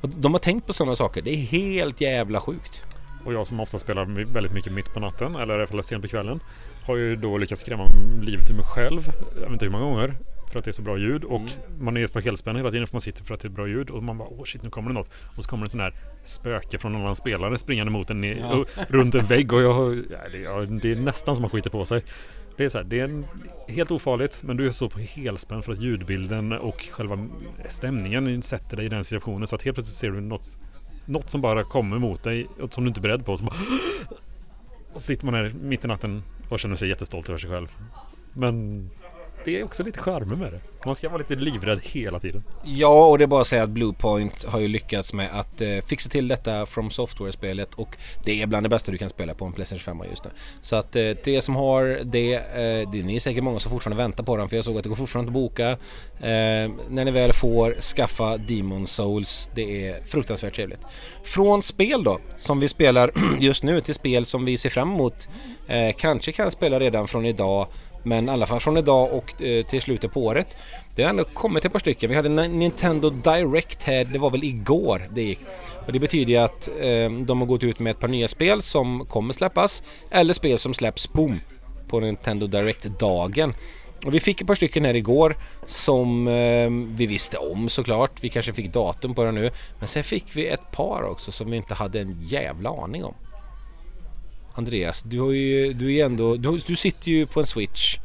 Och 0.00 0.08
de 0.08 0.32
har 0.34 0.38
tänkt 0.38 0.66
på 0.66 0.72
sådana 0.72 0.94
saker. 0.94 1.22
Det 1.22 1.30
är 1.30 1.36
helt 1.36 2.00
jävla 2.00 2.40
sjukt. 2.40 2.84
Och 3.24 3.32
jag 3.32 3.46
som 3.46 3.60
ofta 3.60 3.78
spelar 3.78 4.04
väldigt 4.32 4.52
mycket 4.52 4.72
mitt 4.72 4.94
på 4.94 5.00
natten 5.00 5.36
eller 5.36 5.54
i 5.54 5.58
alla 5.58 5.66
fall 5.66 5.84
sent 5.84 6.02
på 6.02 6.08
kvällen 6.08 6.40
har 6.86 6.96
ju 6.96 7.16
då 7.16 7.38
lyckats 7.38 7.60
skrämma 7.60 7.86
livet 8.22 8.50
ur 8.50 8.54
mig 8.54 8.64
själv. 8.64 9.00
Jag 9.34 9.40
vet 9.40 9.52
inte 9.52 9.64
hur 9.64 9.72
många 9.72 9.84
gånger. 9.84 10.14
För 10.50 10.58
att 10.58 10.64
det 10.64 10.70
är 10.70 10.72
så 10.72 10.82
bra 10.82 10.98
ljud 10.98 11.24
och 11.24 11.42
man 11.78 11.96
är 11.96 12.06
på 12.06 12.20
helspänn 12.20 12.56
hela 12.56 12.70
tiden 12.70 12.86
för 12.86 12.94
man 12.94 13.00
sitter 13.00 13.24
för 13.24 13.34
att 13.34 13.40
det 13.40 13.48
är 13.48 13.50
bra 13.50 13.68
ljud 13.68 13.90
och 13.90 14.02
man 14.02 14.18
bara 14.18 14.28
åh 14.28 14.44
shit 14.44 14.62
nu 14.62 14.70
kommer 14.70 14.88
det 14.88 14.94
något. 14.94 15.12
Och 15.36 15.42
så 15.42 15.48
kommer 15.48 15.64
det 15.64 15.66
en 15.66 15.70
sån 15.70 15.80
här 15.80 15.94
spöke 16.24 16.78
från 16.78 16.94
en 16.94 17.00
annan 17.00 17.16
spelare 17.16 17.58
springande 17.58 17.92
mot 17.92 18.10
en 18.10 18.24
Ja. 18.24 18.54
och, 18.54 18.68
runt 18.88 19.14
en 19.14 19.26
vägg 19.26 19.52
och 19.52 19.62
jag, 19.62 19.96
ja, 20.10 20.18
det, 20.32 20.38
ja, 20.38 20.60
det 20.60 20.92
är 20.92 20.96
nästan 20.96 21.36
som 21.36 21.42
man 21.42 21.50
skiter 21.50 21.70
på 21.70 21.84
sig. 21.84 22.04
Det 22.56 22.64
är 22.64 22.68
så 22.68 22.78
här, 22.78 22.84
det 22.84 23.00
är 23.00 23.04
en, 23.04 23.26
helt 23.68 23.90
ofarligt 23.90 24.42
men 24.42 24.56
du 24.56 24.66
är 24.66 24.70
så 24.70 24.88
på 24.88 24.98
helspänn 24.98 25.62
för 25.62 25.72
att 25.72 25.78
ljudbilden 25.78 26.52
och 26.52 26.80
själva 26.90 27.28
stämningen 27.68 28.42
sätter 28.42 28.76
dig 28.76 28.86
i 28.86 28.88
den 28.88 29.04
situationen 29.04 29.46
så 29.46 29.56
att 29.56 29.62
helt 29.62 29.74
plötsligt 29.74 29.96
ser 29.96 30.10
du 30.10 30.20
något 30.20 30.58
något 31.08 31.30
som 31.30 31.40
bara 31.40 31.64
kommer 31.64 31.98
mot 31.98 32.22
dig 32.22 32.46
och 32.60 32.72
som 32.72 32.84
du 32.84 32.88
inte 32.88 33.00
är 33.00 33.02
beredd 33.02 33.24
på. 33.24 33.32
Och 33.32 33.38
så, 33.38 33.44
bara, 33.44 33.56
och 34.92 35.02
sitter 35.02 35.24
man 35.24 35.34
här 35.34 35.54
mitt 35.62 35.84
i 35.84 35.88
natten 35.88 36.22
och 36.48 36.60
känner 36.60 36.76
sig 36.76 36.88
jättestolt 36.88 37.28
över 37.28 37.38
sig 37.38 37.50
själv. 37.50 37.68
Men 38.32 38.90
det 39.44 39.60
är 39.60 39.64
också 39.64 39.82
lite 39.82 39.98
charmen 39.98 40.38
med 40.38 40.52
det. 40.52 40.60
Man 40.86 40.94
ska 40.94 41.08
vara 41.08 41.18
lite 41.18 41.34
livrädd 41.34 41.80
hela 41.82 42.20
tiden. 42.20 42.44
Ja, 42.64 43.06
och 43.06 43.18
det 43.18 43.24
är 43.24 43.26
bara 43.26 43.40
att 43.40 43.46
säga 43.46 43.62
att 43.62 43.70
Bluepoint 43.70 44.44
har 44.44 44.60
ju 44.60 44.68
lyckats 44.68 45.12
med 45.12 45.28
att 45.32 45.60
eh, 45.60 45.68
fixa 45.86 46.10
till 46.10 46.28
detta 46.28 46.66
From 46.66 46.90
Software-spelet 46.90 47.74
och 47.74 47.96
det 48.24 48.42
är 48.42 48.46
bland 48.46 48.64
det 48.64 48.70
bästa 48.70 48.92
du 48.92 48.98
kan 48.98 49.08
spela 49.08 49.34
på 49.34 49.44
en 49.44 49.52
Playstation 49.52 49.98
5 49.98 50.10
just 50.10 50.24
nu. 50.24 50.30
Så 50.60 50.76
att 50.76 50.96
eh, 50.96 51.10
det 51.24 51.40
som 51.40 51.56
har 51.56 52.00
det, 52.04 52.34
eh, 52.34 52.90
det, 52.90 53.02
ni 53.02 53.16
är 53.16 53.20
säkert 53.20 53.44
många 53.44 53.58
som 53.58 53.70
fortfarande 53.70 54.02
väntar 54.02 54.24
på 54.24 54.36
den 54.36 54.48
för 54.48 54.56
jag 54.56 54.64
såg 54.64 54.76
att 54.76 54.82
det 54.82 54.88
går 54.88 54.96
fortfarande 54.96 55.28
att 55.28 55.34
boka. 55.34 55.70
Eh, 55.70 56.70
när 56.88 57.04
ni 57.04 57.10
väl 57.10 57.32
får 57.32 57.80
skaffa 57.80 58.36
Demon 58.36 58.86
Souls, 58.86 59.50
det 59.54 59.88
är 59.88 60.02
fruktansvärt 60.02 60.54
trevligt. 60.54 60.80
Från 61.24 61.62
spel 61.62 62.04
då, 62.04 62.20
som 62.36 62.60
vi 62.60 62.68
spelar 62.68 63.12
just 63.40 63.62
nu 63.62 63.80
till 63.80 63.94
spel 63.94 64.24
som 64.24 64.44
vi 64.44 64.56
ser 64.56 64.70
fram 64.70 64.92
emot, 64.92 65.28
eh, 65.68 65.94
kanske 65.98 66.32
kan 66.32 66.50
spela 66.50 66.80
redan 66.80 67.08
från 67.08 67.24
idag 67.26 67.66
men 68.08 68.28
i 68.28 68.30
alla 68.30 68.46
fall 68.46 68.60
från 68.60 68.76
idag 68.76 69.12
och 69.12 69.42
eh, 69.42 69.66
till 69.66 69.82
slutet 69.82 70.12
på 70.12 70.24
året. 70.24 70.56
Det 70.96 71.02
har 71.02 71.10
ändå 71.10 71.24
kommit 71.24 71.64
ett 71.64 71.72
par 71.72 71.78
stycken. 71.78 72.10
Vi 72.10 72.16
hade 72.16 72.28
Nintendo 72.48 73.10
Direct 73.10 73.82
här, 73.82 74.04
det 74.04 74.18
var 74.18 74.30
väl 74.30 74.44
igår 74.44 75.08
det 75.14 75.22
gick. 75.22 75.40
Och 75.86 75.92
det 75.92 75.98
betyder 75.98 76.32
ju 76.32 76.38
att 76.38 76.68
eh, 76.68 77.10
de 77.10 77.40
har 77.40 77.46
gått 77.46 77.64
ut 77.64 77.78
med 77.78 77.90
ett 77.90 78.00
par 78.00 78.08
nya 78.08 78.28
spel 78.28 78.62
som 78.62 79.06
kommer 79.06 79.34
släppas. 79.34 79.82
Eller 80.10 80.34
spel 80.34 80.58
som 80.58 80.74
släpps, 80.74 81.12
boom! 81.12 81.40
På 81.88 82.00
Nintendo 82.00 82.46
Direct-dagen. 82.46 83.54
Och 84.06 84.14
vi 84.14 84.20
fick 84.20 84.40
ett 84.40 84.46
par 84.46 84.54
stycken 84.54 84.84
här 84.84 84.96
igår 84.96 85.36
som 85.66 86.28
eh, 86.28 86.70
vi 86.96 87.06
visste 87.06 87.38
om 87.38 87.68
såklart. 87.68 88.12
Vi 88.20 88.28
kanske 88.28 88.52
fick 88.52 88.72
datum 88.72 89.14
på 89.14 89.24
det 89.24 89.32
nu. 89.32 89.50
Men 89.78 89.88
sen 89.88 90.04
fick 90.04 90.36
vi 90.36 90.48
ett 90.48 90.70
par 90.72 91.02
också 91.02 91.32
som 91.32 91.50
vi 91.50 91.56
inte 91.56 91.74
hade 91.74 92.00
en 92.00 92.16
jävla 92.22 92.70
aning 92.70 93.04
om. 93.04 93.14
Andreas, 94.58 95.02
du 95.02 95.20
har 95.20 95.30
ju, 95.30 95.72
du 95.72 95.96
är 95.96 96.04
ändå, 96.04 96.36
du, 96.36 96.60
du 96.66 96.76
sitter 96.76 97.10
ju 97.10 97.26
på 97.26 97.40
en 97.40 97.46
switch. 97.46 97.98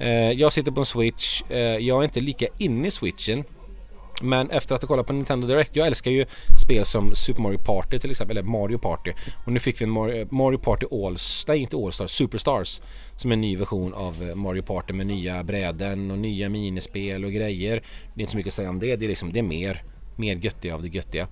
Eh, 0.00 0.10
jag 0.10 0.52
sitter 0.52 0.72
på 0.72 0.80
en 0.80 0.86
switch. 0.86 1.42
Eh, 1.50 1.58
jag 1.58 2.00
är 2.00 2.04
inte 2.04 2.20
lika 2.20 2.46
inne 2.58 2.88
i 2.88 2.90
switchen. 2.90 3.44
Men 4.22 4.50
efter 4.50 4.74
att 4.74 4.82
ha 4.82 4.88
kollat 4.88 5.06
på 5.06 5.12
Nintendo 5.12 5.46
Direct, 5.46 5.76
jag 5.76 5.86
älskar 5.86 6.10
ju 6.10 6.26
spel 6.64 6.84
som 6.84 7.14
Super 7.14 7.42
Mario 7.42 7.58
Party 7.58 7.98
till 7.98 8.10
exempel, 8.10 8.36
eller 8.36 8.48
Mario 8.48 8.78
Party. 8.78 9.12
Och 9.46 9.52
nu 9.52 9.60
fick 9.60 9.80
vi 9.80 9.84
en 9.84 9.90
Mario, 9.90 10.28
Mario 10.30 10.58
Party 10.58 10.86
Alls, 10.90 11.44
nej 11.48 11.58
inte 11.58 11.76
Allstars, 11.76 12.10
Superstars. 12.10 12.80
Som 13.16 13.30
är 13.30 13.34
en 13.34 13.40
ny 13.40 13.56
version 13.56 13.94
av 13.94 14.28
eh, 14.28 14.34
Mario 14.34 14.62
Party 14.62 14.92
med 14.92 15.06
nya 15.06 15.44
bräden 15.44 16.10
och 16.10 16.18
nya 16.18 16.48
minispel 16.48 17.24
och 17.24 17.32
grejer. 17.32 17.82
Det 18.14 18.20
är 18.20 18.20
inte 18.20 18.32
så 18.32 18.36
mycket 18.36 18.50
att 18.50 18.54
säga 18.54 18.70
om 18.70 18.78
det, 18.78 18.96
det 18.96 19.06
är 19.06 19.08
liksom, 19.08 19.32
det 19.32 19.38
är 19.38 19.42
mer, 19.42 19.82
mer 20.16 20.36
göttiga 20.36 20.74
av 20.74 20.82
det 20.82 20.88
göttiga. 20.88 21.28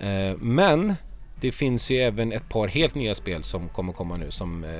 Eh, 0.00 0.36
men 0.36 0.94
det 1.40 1.52
finns 1.52 1.90
ju 1.90 1.96
även 1.96 2.32
ett 2.32 2.48
par 2.48 2.68
helt 2.68 2.94
nya 2.94 3.14
spel 3.14 3.42
som 3.42 3.68
kommer 3.68 3.92
komma 3.92 4.16
nu 4.16 4.30
som 4.30 4.64
eh, 4.64 4.70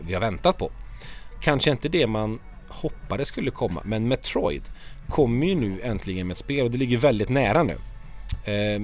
vi 0.00 0.14
har 0.14 0.20
väntat 0.20 0.58
på. 0.58 0.70
Kanske 1.40 1.70
inte 1.70 1.88
det 1.88 2.06
man 2.06 2.40
hoppades 2.68 3.28
skulle 3.28 3.50
komma, 3.50 3.82
men 3.84 4.08
Metroid 4.08 4.62
kommer 5.08 5.46
ju 5.46 5.54
nu 5.54 5.80
äntligen 5.82 6.26
med 6.26 6.34
ett 6.34 6.38
spel 6.38 6.64
och 6.64 6.70
det 6.70 6.78
ligger 6.78 6.96
väldigt 6.96 7.28
nära 7.28 7.62
nu. 7.62 7.76
Eh, 8.44 8.82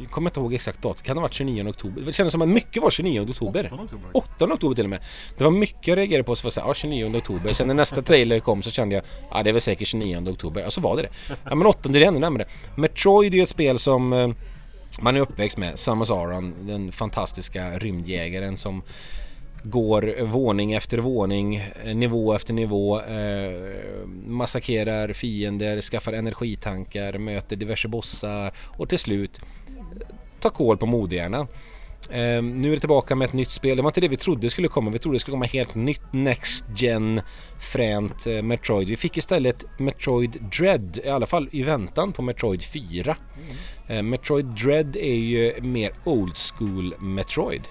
jag 0.00 0.10
kommer 0.10 0.30
inte 0.30 0.40
ihåg 0.40 0.54
exakt 0.54 0.82
datum, 0.82 1.04
kan 1.04 1.16
det 1.16 1.20
ha 1.20 1.22
varit 1.22 1.32
29 1.32 1.68
oktober? 1.68 2.02
Det 2.02 2.12
kändes 2.12 2.32
som 2.32 2.42
att 2.42 2.48
mycket 2.48 2.82
var 2.82 2.90
29 2.90 3.20
oktober. 3.20 3.88
8 4.12 4.44
oktober 4.44 4.74
till 4.74 4.84
och 4.84 4.90
med. 4.90 5.00
Det 5.38 5.44
var 5.44 5.50
mycket 5.50 5.88
jag 5.88 5.98
reagerade 5.98 6.24
på 6.24 6.34
så 6.34 6.46
var 6.46 6.50
så 6.50 6.60
här, 6.60 6.68
ja 6.68 6.74
29 6.74 7.16
oktober. 7.16 7.52
Sen 7.52 7.66
när 7.66 7.74
nästa 7.74 8.02
trailer 8.02 8.40
kom 8.40 8.62
så 8.62 8.70
kände 8.70 8.94
jag, 8.94 9.04
ja 9.30 9.42
det 9.42 9.50
är 9.50 9.52
väl 9.52 9.60
säkert 9.60 9.88
29 9.88 10.30
oktober. 10.30 10.66
Och 10.66 10.72
så 10.72 10.80
var 10.80 10.96
det 10.96 11.02
det. 11.02 11.08
Ja 11.44 11.54
men 11.54 11.66
8 11.66 11.88
det 11.88 11.98
är 11.98 12.08
ännu 12.08 12.18
närmare. 12.18 12.46
Metroid 12.76 13.34
är 13.34 13.36
ju 13.36 13.42
ett 13.42 13.48
spel 13.48 13.78
som 13.78 14.12
eh, 14.12 14.28
man 15.00 15.16
är 15.16 15.20
uppväxt 15.20 15.58
med. 15.58 15.78
Samus 15.78 16.10
Aran, 16.10 16.54
den 16.60 16.92
fantastiska 16.92 17.78
rymdjägaren 17.78 18.56
som 18.56 18.82
går 19.62 20.24
våning 20.24 20.72
efter 20.72 20.98
våning, 20.98 21.56
eh, 21.56 21.94
nivå 21.94 22.34
efter 22.34 22.54
nivå, 22.54 23.00
eh, 23.00 24.06
massakrerar 24.26 25.12
fiender, 25.12 25.80
skaffar 25.80 26.12
energitankar, 26.12 27.18
möter 27.18 27.56
diverse 27.56 27.88
bossar 27.88 28.52
och 28.78 28.88
till 28.88 28.98
slut 28.98 29.40
tar 30.40 30.50
koll 30.50 30.78
på 30.78 30.86
modehjärnan. 30.86 31.46
Eh, 32.10 32.42
nu 32.42 32.68
är 32.68 32.74
det 32.74 32.80
tillbaka 32.80 33.14
med 33.16 33.26
ett 33.26 33.32
nytt 33.32 33.50
spel. 33.50 33.76
Det 33.76 33.82
var 33.82 33.90
inte 33.90 34.00
det 34.00 34.08
vi 34.08 34.16
trodde 34.16 34.50
skulle 34.50 34.68
komma. 34.68 34.90
Vi 34.90 34.98
trodde 34.98 35.14
det 35.16 35.20
skulle 35.20 35.32
komma 35.32 35.44
helt 35.44 35.74
nytt 35.74 36.12
Next 36.12 36.64
Gen 36.76 37.20
fränt 37.72 38.26
eh, 38.26 38.42
Metroid. 38.42 38.88
Vi 38.88 38.96
fick 38.96 39.16
istället 39.16 39.64
Metroid 39.78 40.42
Dread, 40.58 40.98
i 41.04 41.08
alla 41.08 41.26
fall 41.26 41.48
i 41.52 41.62
väntan 41.62 42.12
på 42.12 42.22
Metroid 42.22 42.62
4. 42.62 43.16
Eh, 43.88 44.02
Metroid 44.02 44.46
Dread 44.46 44.96
är 44.96 45.14
ju 45.16 45.52
mer 45.60 45.90
old 46.04 46.36
school 46.36 46.94
Metroid. 46.98 47.62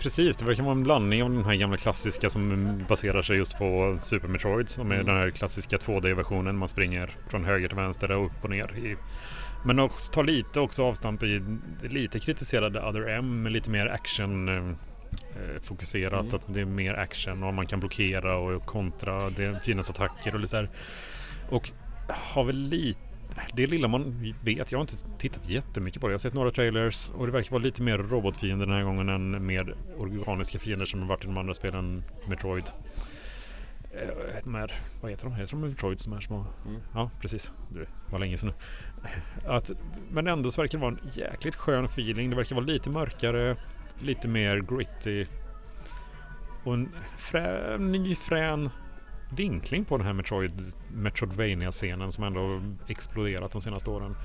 Precis, 0.00 0.36
det 0.36 0.44
verkar 0.44 0.62
vara 0.62 0.72
en 0.72 0.82
blandning 0.82 1.22
av 1.22 1.30
den 1.30 1.44
här 1.44 1.54
gamla 1.54 1.76
klassiska 1.76 2.30
som 2.30 2.78
baserar 2.88 3.22
sig 3.22 3.36
just 3.36 3.58
på 3.58 3.98
Super 4.00 4.28
Metroid 4.28 4.68
som 4.68 4.90
är 4.90 4.94
Mm. 4.94 5.06
den 5.06 5.16
här 5.16 5.30
klassiska 5.30 5.76
2D-versionen. 5.76 6.56
Man 6.58 6.68
springer 6.68 7.16
från 7.30 7.44
höger 7.44 7.68
till 7.68 7.76
vänster 7.76 8.10
och 8.10 8.26
upp 8.26 8.32
och 8.44 8.50
ner. 8.50 8.74
I, 8.78 8.96
men 9.64 9.78
också 9.78 10.12
tar 10.12 10.24
lite 10.24 10.60
också 10.60 10.84
avstamp 10.84 11.22
i 11.22 11.42
lite 11.82 12.20
kritiserade 12.20 12.82
Other 12.82 13.08
M 13.08 13.46
lite 13.50 13.70
mer 13.70 13.86
action 13.86 14.48
eh, 14.48 14.68
eh, 15.14 15.60
fokuserat. 15.62 16.24
Mm. 16.24 16.34
Att 16.34 16.54
det 16.54 16.60
är 16.60 16.64
mer 16.64 16.94
action 16.94 17.42
och 17.42 17.54
man 17.54 17.66
kan 17.66 17.80
blockera 17.80 18.36
och 18.36 18.62
kontra. 18.62 19.30
Det 19.30 19.64
finns 19.64 19.90
attacker 19.90 20.34
och 20.34 20.40
lite 20.40 20.50
så 20.50 20.56
här. 20.56 20.70
Och 21.50 21.70
har 22.08 22.44
väl 22.44 22.56
lite 22.56 23.00
det 23.52 23.66
lilla 23.66 23.88
man 23.88 24.34
vet, 24.44 24.72
jag 24.72 24.78
har 24.78 24.82
inte 24.82 24.96
tittat 25.18 25.48
jättemycket 25.48 26.00
på 26.00 26.08
det. 26.08 26.12
Jag 26.12 26.14
har 26.14 26.18
sett 26.18 26.34
några 26.34 26.50
trailers 26.50 27.10
och 27.10 27.26
det 27.26 27.32
verkar 27.32 27.50
vara 27.50 27.62
lite 27.62 27.82
mer 27.82 27.98
robotfiender 27.98 28.66
den 28.66 28.74
här 28.74 28.82
gången 28.82 29.08
än 29.08 29.46
mer 29.46 29.74
organiska 29.98 30.58
fiender 30.58 30.86
som 30.86 31.00
har 31.00 31.08
varit 31.08 31.24
i 31.24 31.26
de 31.26 31.36
andra 31.36 31.54
spelen 31.54 32.02
Metroid. 32.28 32.64
Eh, 33.94 34.08
De 34.44 34.54
här, 34.54 34.72
vad 35.00 35.10
heter 35.10 35.24
de? 35.24 35.34
Heter 35.34 35.52
de 35.52 35.60
Metroids 35.60 36.04
de 36.04 36.12
här 36.12 36.20
små? 36.20 36.46
Mm. 36.66 36.80
Ja, 36.94 37.10
precis. 37.20 37.52
Det 37.68 37.86
var 38.10 38.18
länge 38.18 38.36
sedan 38.36 38.52
nu. 39.02 39.08
Att, 39.48 39.70
men 40.10 40.26
ändå 40.26 40.50
så 40.50 40.60
verkar 40.60 40.78
det 40.78 40.82
vara 40.82 40.92
en 41.02 41.10
jäkligt 41.12 41.54
skön 41.54 41.84
feeling. 41.84 42.30
Det 42.30 42.36
verkar 42.36 42.56
vara 42.56 42.64
lite 42.66 42.90
mörkare, 42.90 43.56
lite 44.00 44.28
mer 44.28 44.58
gritty. 44.58 45.26
Och 46.64 46.74
en 46.74 46.88
frä, 47.16 47.78
ny 47.78 48.14
frän 48.14 48.70
vinkling 49.36 49.84
på 49.84 49.96
den 49.96 50.06
här 50.06 50.12
Metroid, 50.12 50.60
Metroidvania-scenen 50.92 52.12
som 52.12 52.24
ändå 52.24 52.60
exploderat 52.88 53.52
de 53.52 53.60
senaste 53.60 53.90
åren. 53.90 54.16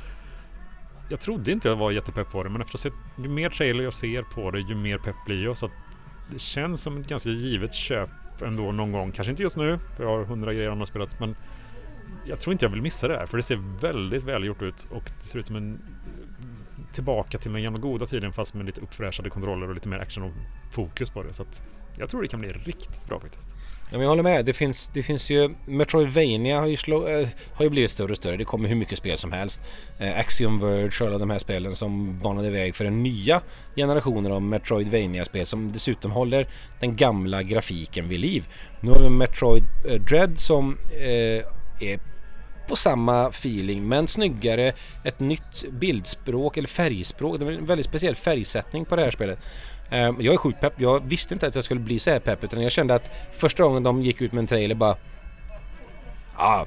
jag 1.10 1.20
trodde 1.20 1.52
inte 1.52 1.70
jag 1.70 1.76
var 1.76 1.92
jättepepp 1.92 2.32
på 2.32 2.44
det 2.44 2.50
men 2.50 2.62
efter 2.62 2.76
att 2.76 2.80
sett 2.80 2.94
ju 3.18 3.30
mer 3.30 3.50
trailer 3.50 3.84
jag 3.84 3.94
ser 3.94 4.22
på 4.22 4.52
det 4.52 4.60
ju 4.60 4.76
mer 4.76 4.98
pepp 4.98 5.16
blir 5.26 5.44
jag 5.44 5.58
så 5.58 5.66
att 5.66 5.72
det 6.32 6.40
känns 6.40 6.82
som 6.84 6.98
ett 6.98 7.08
ganska 7.08 7.30
givet 7.30 7.74
köp 7.76 8.10
ändå 8.42 8.72
någon 8.72 8.92
gång. 8.92 9.12
Kanske 9.12 9.32
inte 9.32 9.44
just 9.44 9.58
nu, 9.58 9.80
för 9.98 10.04
jag 10.04 10.18
har 10.18 10.26
hundra 10.26 10.54
grejer 10.54 10.70
andra 10.70 10.86
spelat 10.86 11.20
men 11.20 11.36
jag 12.26 12.40
tror 12.40 12.52
inte 12.52 12.66
jag 12.66 12.70
vill 12.70 12.82
missa 12.82 13.08
det 13.08 13.18
här 13.18 13.26
för 13.26 13.38
det 13.38 13.44
ser 13.44 13.80
väldigt 13.82 14.24
välgjort 14.24 14.62
ut 14.62 14.88
och 14.92 15.04
det 15.20 15.26
ser 15.26 15.40
ut 15.40 15.48
som 15.48 15.56
en 15.56 15.80
tillbaka 16.94 17.38
till 17.38 17.54
den 17.54 17.64
gamla 17.64 17.80
goda 17.80 18.06
tiden 18.06 18.34
fast 18.34 18.54
med 18.54 18.66
lite 18.66 18.82
uppfräschade 18.82 19.30
kontroller 19.30 19.68
och 19.68 19.74
lite 19.76 19.90
mer 19.90 20.00
action 20.00 20.24
och 20.24 20.32
fokus 20.72 21.10
på 21.10 21.24
det. 21.24 21.34
Så 21.34 21.42
att 21.42 21.62
jag 22.00 22.10
tror 22.10 22.22
det 22.22 22.28
kan 22.28 22.40
bli 22.40 22.50
riktigt 22.50 23.06
bra 23.08 23.20
faktiskt. 23.20 23.56
Ja, 23.90 23.98
men 23.98 24.02
jag 24.02 24.10
håller 24.10 24.24
med. 24.24 24.46
Det 24.46 24.54
finns, 24.54 24.88
det 24.88 25.04
finns 25.04 25.32
ju... 25.32 25.56
Metroidvania 25.66 26.60
har 26.60 26.68
ju, 26.68 26.76
slå, 26.76 27.08
äh, 27.08 27.28
har 27.54 27.66
ju 27.66 27.70
blivit 27.70 27.92
större 27.92 28.12
och 28.12 28.18
större. 28.18 28.38
Det 28.38 28.46
kommer 28.46 28.70
hur 28.70 28.76
mycket 28.76 28.98
spel 28.98 29.18
som 29.18 29.32
helst. 29.32 29.62
Äh, 30.00 30.20
Axiom 30.20 30.60
Verge 30.60 30.92
och 31.02 31.08
alla 31.08 31.18
de 31.18 31.30
här 31.30 31.40
spelen 31.40 31.76
som 31.76 32.20
banade 32.20 32.50
väg 32.50 32.76
för 32.76 32.84
den 32.84 33.04
nya 33.04 33.42
generationen 33.76 34.32
av 34.32 34.42
Metroidvania-spel 34.42 35.46
som 35.46 35.72
dessutom 35.72 36.12
håller 36.12 36.48
den 36.80 36.96
gamla 36.96 37.44
grafiken 37.44 38.10
vid 38.10 38.20
liv. 38.20 38.48
Nu 38.82 38.92
har 38.92 39.00
vi 39.00 39.10
Metroid 39.10 39.64
äh, 39.88 40.02
Dread 40.02 40.40
som 40.40 40.78
är 41.80 42.07
på 42.68 42.76
samma 42.76 43.28
feeling 43.28 43.88
men 43.88 44.08
snyggare, 44.08 44.74
ett 45.04 45.20
nytt 45.20 45.66
bildspråk 45.72 46.58
eller 46.58 46.68
färgspråk. 46.68 47.40
Det 47.40 47.46
är 47.46 47.52
en 47.52 47.66
väldigt 47.66 47.86
speciell 47.86 48.16
färgsättning 48.16 48.86
på 48.86 48.96
det 48.96 49.02
här 49.02 49.12
spelet. 49.12 49.40
Ehm, 49.92 50.16
jag 50.20 50.34
är 50.34 50.38
sjukt 50.38 50.62
pepp. 50.62 50.74
Jag 50.78 51.08
visste 51.08 51.34
inte 51.34 51.48
att 51.48 51.56
jag 51.56 51.64
skulle 51.64 51.80
bli 51.80 52.00
så 52.00 52.10
här 52.10 52.20
pepp 52.20 52.44
utan 52.44 52.64
jag 52.64 52.72
kände 52.72 52.96
att 52.96 53.12
första 53.32 53.64
gången 53.64 53.84
de 53.84 54.02
gick 54.02 54.22
ut 54.22 54.32
med 54.32 54.40
en 54.42 54.48
trailer 54.48 54.76
bara... 54.76 54.98
Ja, 56.38 56.46
ah, 56.46 56.66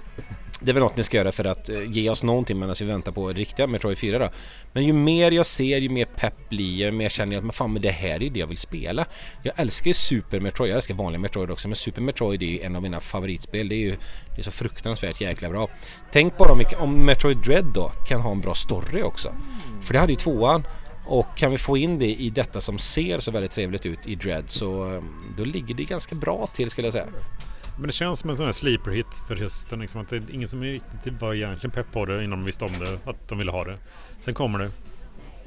det 0.61 0.70
är 0.70 0.73
väl 0.73 0.83
något 0.83 0.96
ni 0.96 1.03
ska 1.03 1.16
göra 1.16 1.33
för 1.33 1.44
att 1.44 1.68
eh, 1.68 1.90
ge 1.90 2.11
oss 2.11 2.23
någonting 2.23 2.59
medan 2.59 2.75
vi 2.81 2.87
väntar 2.87 3.12
på 3.12 3.29
riktiga 3.29 3.66
Metroid 3.66 3.99
4 3.99 4.18
då. 4.18 4.31
Men 4.73 4.85
ju 4.85 4.92
mer 4.92 5.31
jag 5.31 5.46
ser 5.46 5.79
ju 5.79 5.88
mer 5.88 6.05
pepp 6.05 6.49
blir 6.49 6.81
jag, 6.81 6.87
ju 6.87 6.92
mer 6.92 7.09
känner 7.09 7.37
jag 7.37 7.49
att 7.49 7.55
fan 7.55 7.73
men 7.73 7.83
det 7.83 7.90
här 7.90 8.23
är 8.23 8.31
det 8.31 8.40
jag 8.40 8.46
vill 8.46 8.57
spela. 8.57 9.07
Jag 9.42 9.55
älskar 9.57 9.88
ju 9.88 9.94
Super 9.94 10.40
Metroid, 10.40 10.70
jag 10.70 10.77
älskar 10.77 10.94
vanliga 10.94 11.20
Metroid 11.20 11.51
också 11.51 11.68
men 11.68 11.77
Super 11.77 12.03
Metroid 12.03 12.42
är 12.42 12.46
ju 12.46 12.61
en 12.61 12.77
av 12.77 12.83
mina 12.83 13.01
favoritspel. 13.01 13.68
Det 13.68 13.75
är 13.75 13.77
ju 13.77 13.96
det 14.35 14.40
är 14.40 14.42
så 14.42 14.51
fruktansvärt 14.51 15.20
jäkla 15.20 15.49
bra. 15.49 15.68
Tänk 16.12 16.38
bara 16.38 16.53
om, 16.53 16.64
om 16.79 17.07
Metroid 17.07 17.38
Dread 17.38 17.73
då 17.75 17.92
kan 18.09 18.20
ha 18.20 18.33
en 18.33 18.40
bra 18.40 18.55
story 18.55 19.03
också. 19.03 19.35
För 19.83 19.92
det 19.92 20.01
hade 20.01 20.12
ju 20.12 20.16
tvåan 20.16 20.64
och 21.07 21.37
kan 21.37 21.51
vi 21.51 21.59
få 21.59 21.77
in 21.77 21.99
det 21.99 22.14
i 22.14 22.31
detta 22.31 22.61
som 22.61 22.79
ser 22.79 23.18
så 23.18 23.31
väldigt 23.31 23.51
trevligt 23.51 23.87
ut 23.87 24.07
i 24.07 24.14
Dread 24.14 24.51
så 24.51 24.94
eh, 24.94 25.03
då 25.37 25.44
ligger 25.44 25.75
det 25.75 25.85
ganska 25.85 26.14
bra 26.14 26.49
till 26.55 26.70
skulle 26.70 26.87
jag 26.87 26.92
säga. 26.92 27.07
Men 27.81 27.87
det 27.87 27.93
känns 27.93 28.19
som 28.19 28.31
en 28.31 28.37
sån 28.37 28.47
här 28.47 28.53
sleeper 28.53 28.90
hit 28.90 29.23
för 29.29 29.37
hösten. 29.37 29.81
Liksom, 29.81 30.01
att 30.01 30.09
det 30.09 30.16
är 30.16 30.23
ingen 30.33 30.49
som 30.49 30.62
är 30.62 30.66
riktigt 30.66 31.21
var 31.21 31.35
egentligen 31.35 31.71
pepp 31.71 31.93
på 31.93 32.05
det 32.05 32.25
innan 32.25 32.38
de 32.38 32.45
visste 32.45 32.64
om 32.64 32.73
det, 32.79 33.11
att 33.11 33.29
de 33.29 33.38
ville 33.38 33.51
ha 33.51 33.64
det. 33.64 33.79
Sen 34.21 34.35
kommer 34.35 34.59
det 34.59 34.71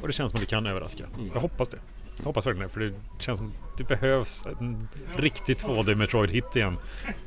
och 0.01 0.07
det 0.07 0.13
känns 0.13 0.31
som 0.31 0.37
att 0.37 0.49
det 0.49 0.55
kan 0.55 0.65
överraska. 0.65 1.03
Mm. 1.03 1.31
Jag 1.33 1.41
hoppas 1.41 1.69
det. 1.69 1.77
Jag 2.17 2.25
hoppas 2.25 2.47
verkligen 2.47 2.67
det, 2.67 2.73
för 2.73 2.79
det 2.79 2.93
känns 3.19 3.37
som 3.37 3.47
att 3.47 3.77
det 3.77 3.83
behövs 3.83 4.45
en 4.45 4.87
riktig 5.15 5.57
2D 5.57 5.95
Metroid-hit 5.95 6.55
igen. 6.55 6.77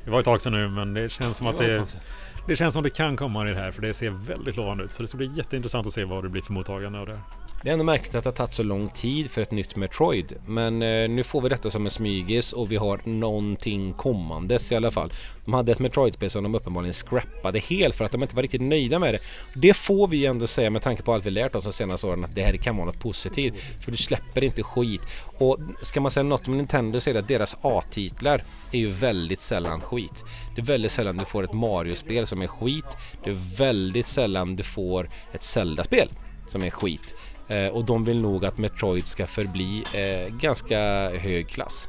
Det 0.04 0.10
var 0.10 0.18
ett 0.18 0.24
tag 0.24 0.42
sedan 0.42 0.52
nu, 0.52 0.68
men 0.68 0.94
det 0.94 1.08
känns 1.08 1.36
som 1.36 1.46
att 1.46 1.58
det, 1.58 1.72
det 1.72 1.98
det 2.46 2.56
känns 2.56 2.74
som 2.74 2.80
att 2.80 2.84
det 2.84 2.96
kan 2.96 3.16
komma 3.16 3.48
i 3.48 3.52
det 3.52 3.58
här, 3.58 3.70
för 3.70 3.82
det 3.82 3.94
ser 3.94 4.10
väldigt 4.10 4.56
lovande 4.56 4.84
ut. 4.84 4.94
Så 4.94 5.02
det 5.02 5.08
ska 5.08 5.16
bli 5.16 5.30
jätteintressant 5.36 5.86
att 5.86 5.92
se 5.92 6.04
vad 6.04 6.24
det 6.24 6.28
blir 6.28 6.42
för 6.42 6.52
mottagande 6.52 6.98
av 6.98 7.06
det 7.06 7.12
här. 7.12 7.22
Det 7.62 7.68
är 7.68 7.72
ändå 7.72 7.84
märkligt 7.84 8.14
att 8.14 8.24
det 8.24 8.30
har 8.30 8.34
tagit 8.34 8.52
så 8.52 8.62
lång 8.62 8.88
tid 8.88 9.30
för 9.30 9.42
ett 9.42 9.50
nytt 9.50 9.76
Metroid. 9.76 10.32
Men 10.46 10.82
eh, 10.82 11.08
nu 11.08 11.24
får 11.24 11.40
vi 11.40 11.48
detta 11.48 11.70
som 11.70 11.84
en 11.84 11.90
smygis 11.90 12.52
och 12.52 12.72
vi 12.72 12.76
har 12.76 13.00
någonting 13.04 13.92
kommandes 13.92 14.72
i 14.72 14.76
alla 14.76 14.90
fall. 14.90 15.12
De 15.44 15.54
hade 15.54 15.72
ett 15.72 15.78
Metroid-spel 15.78 16.30
som 16.30 16.42
de 16.42 16.54
uppenbarligen 16.54 16.92
scrappade 16.92 17.58
helt 17.58 17.94
för 17.94 18.04
att 18.04 18.12
de 18.12 18.22
inte 18.22 18.34
var 18.34 18.42
riktigt 18.42 18.62
nöjda 18.62 18.98
med 18.98 19.14
det. 19.14 19.18
Det 19.54 19.74
får 19.74 20.08
vi 20.08 20.26
ändå 20.26 20.46
säga 20.46 20.70
med 20.70 20.82
tanke 20.82 21.02
på 21.02 21.14
allt 21.14 21.26
vi 21.26 21.30
lärt 21.30 21.54
oss 21.54 21.64
de 21.64 21.72
senaste 21.72 22.06
åren 22.06 22.24
att 22.24 22.34
det 22.34 22.42
här 22.42 22.56
kan 22.56 22.76
vara 22.76 22.86
något 22.86 23.00
positivt. 23.00 23.56
För 23.84 23.90
du 23.90 23.96
släpper 23.96 24.44
inte 24.44 24.62
skit. 24.62 25.02
Och 25.38 25.58
ska 25.82 26.00
man 26.00 26.10
säga 26.10 26.24
något 26.24 26.48
om 26.48 26.56
Nintendo 26.56 27.00
så 27.00 27.10
är 27.10 27.14
det 27.14 27.20
att 27.20 27.28
deras 27.28 27.56
A-titlar 27.62 28.42
är 28.72 28.78
ju 28.78 28.88
väldigt 28.88 29.40
sällan 29.40 29.80
skit. 29.80 30.24
Det 30.56 30.62
är 30.62 30.66
väldigt 30.66 30.92
sällan 30.92 31.16
du 31.16 31.24
får 31.24 31.44
ett 31.44 31.52
Mario-spel 31.52 32.26
som 32.26 32.42
är 32.42 32.46
skit. 32.46 32.96
Det 33.24 33.30
är 33.30 33.56
väldigt 33.58 34.06
sällan 34.06 34.56
du 34.56 34.62
får 34.62 35.10
ett 35.32 35.42
Zelda-spel 35.42 36.08
som 36.46 36.62
är 36.64 36.70
skit. 36.70 37.14
Eh, 37.48 37.66
och 37.66 37.84
de 37.84 38.04
vill 38.04 38.20
nog 38.20 38.44
att 38.44 38.58
Metroid 38.58 39.06
ska 39.06 39.26
förbli 39.26 39.82
eh, 39.94 40.36
ganska 40.36 40.78
hög 41.10 41.48
klass. 41.48 41.88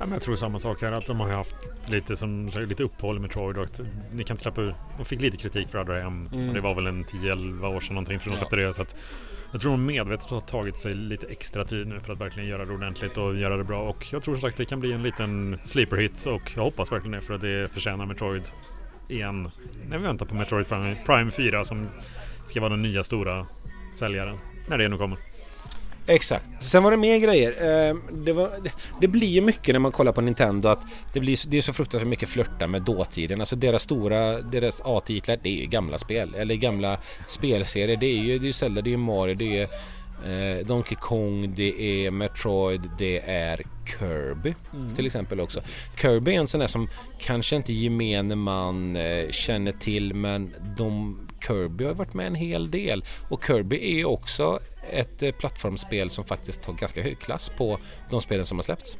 Ja, 0.00 0.06
men 0.06 0.12
jag 0.12 0.22
tror 0.22 0.36
samma 0.36 0.58
sak 0.58 0.82
här, 0.82 0.92
att 0.92 1.06
de 1.06 1.20
har 1.20 1.30
haft 1.30 1.56
lite, 1.86 2.16
som, 2.16 2.50
lite 2.56 2.84
uppehåll 2.84 3.16
i 3.16 3.20
Metroid 3.20 3.58
och 3.58 3.64
att 3.64 3.80
ni 4.12 4.24
kan 4.24 4.36
släppa 4.36 4.60
ur. 4.60 4.74
De 4.96 5.04
fick 5.04 5.20
lite 5.20 5.36
kritik 5.36 5.68
för 5.68 5.80
Other 5.80 5.94
M. 5.94 6.28
Mm. 6.32 6.54
Det 6.54 6.60
var 6.60 6.74
väl 6.74 6.86
en 6.86 7.04
10-11 7.04 7.76
år 7.76 7.80
sedan 7.80 7.94
någonting 7.94 8.20
för 8.20 8.30
de 8.30 8.36
släppte 8.36 8.56
ja. 8.56 8.66
det. 8.66 8.74
Så 8.74 8.82
att 8.82 8.96
jag 9.52 9.60
tror 9.60 9.70
de 9.72 9.86
medvetet 9.86 10.30
har 10.30 10.40
tagit 10.40 10.78
sig 10.78 10.94
lite 10.94 11.26
extra 11.26 11.64
tid 11.64 11.86
nu 11.86 12.00
för 12.00 12.12
att 12.12 12.20
verkligen 12.20 12.48
göra 12.48 12.64
det 12.64 12.72
ordentligt 12.72 13.18
och 13.18 13.36
göra 13.36 13.56
det 13.56 13.64
bra. 13.64 13.88
Och 13.88 14.06
jag 14.12 14.22
tror 14.22 14.34
som 14.34 14.40
sagt 14.40 14.56
det 14.56 14.64
kan 14.64 14.80
bli 14.80 14.92
en 14.92 15.02
liten 15.02 15.58
sleeper 15.62 15.96
hit 15.96 16.26
och 16.26 16.52
jag 16.56 16.62
hoppas 16.62 16.92
verkligen 16.92 17.12
det 17.12 17.20
för 17.20 17.34
att 17.34 17.40
det 17.40 17.72
förtjänar 17.72 18.06
Metroid 18.06 18.44
igen. 19.08 19.50
När 19.88 19.98
vi 19.98 20.04
väntar 20.04 20.26
på 20.26 20.34
Metroid 20.34 20.68
Prime 21.06 21.30
4 21.30 21.64
som 21.64 21.88
ska 22.44 22.60
vara 22.60 22.70
den 22.70 22.82
nya 22.82 23.04
stora 23.04 23.46
säljaren. 23.94 24.38
När 24.68 24.78
det 24.78 24.88
nu 24.88 24.98
kommer. 24.98 25.29
Exakt. 26.06 26.48
Sen 26.58 26.82
var 26.82 26.90
det 26.90 26.96
mer 26.96 27.18
grejer. 27.18 27.50
Eh, 27.50 27.96
det, 28.12 28.32
var, 28.32 28.50
det, 29.00 29.08
blir 29.08 29.28
ju 29.28 29.40
mycket 29.40 29.74
när 29.74 29.78
man 29.78 29.92
kollar 29.92 30.12
på 30.12 30.20
Nintendo 30.20 30.68
att 30.68 30.86
det, 31.12 31.20
blir, 31.20 31.38
det 31.48 31.58
är 31.58 31.62
så 31.62 31.72
fruktansvärt 31.72 32.08
mycket 32.08 32.28
flörta 32.28 32.66
med 32.66 32.82
dåtiden. 32.82 33.40
Alltså 33.40 33.56
deras 33.56 33.82
stora, 33.82 34.42
deras 34.42 34.82
A-titlar 34.84 35.38
det 35.42 35.48
är 35.48 35.60
ju 35.60 35.66
gamla 35.66 35.98
spel. 35.98 36.34
Eller 36.34 36.54
gamla 36.54 36.98
spelserier. 37.26 37.96
Det 37.96 38.06
är 38.06 38.18
ju 38.18 38.38
det 38.38 38.48
är 38.48 38.52
Zelda, 38.52 38.82
det 38.82 38.88
är 38.88 38.92
ju 38.92 38.96
Mario, 38.96 39.34
det 39.34 39.58
är 39.58 39.68
eh, 40.26 40.66
Donkey 40.66 40.96
Kong, 41.00 41.54
det 41.56 41.82
är 41.82 42.10
Metroid, 42.10 42.90
det 42.98 43.18
är 43.18 43.62
Kirby 43.98 44.54
mm. 44.72 44.94
till 44.94 45.06
exempel 45.06 45.40
också. 45.40 45.60
Kirby 46.00 46.34
är 46.34 46.38
en 46.38 46.46
sån 46.46 46.60
där 46.60 46.66
som 46.66 46.88
kanske 47.18 47.56
inte 47.56 47.72
gemene 47.72 48.34
man 48.34 48.96
eh, 48.96 49.30
känner 49.30 49.72
till 49.72 50.14
men 50.14 50.54
de 50.76 51.18
Kirby 51.46 51.84
har 51.84 51.94
varit 51.94 52.14
med 52.14 52.26
en 52.26 52.34
hel 52.34 52.70
del 52.70 53.04
och 53.28 53.44
Kirby 53.46 54.00
är 54.00 54.04
också 54.04 54.60
ett 54.92 55.22
eh, 55.22 55.32
plattformsspel 55.32 56.10
som 56.10 56.24
faktiskt 56.24 56.64
har 56.64 56.74
ganska 56.74 57.02
hög 57.02 57.18
klass 57.18 57.48
på 57.56 57.78
de 58.10 58.20
spelen 58.20 58.44
som 58.44 58.58
har 58.58 58.62
släppts. 58.62 58.98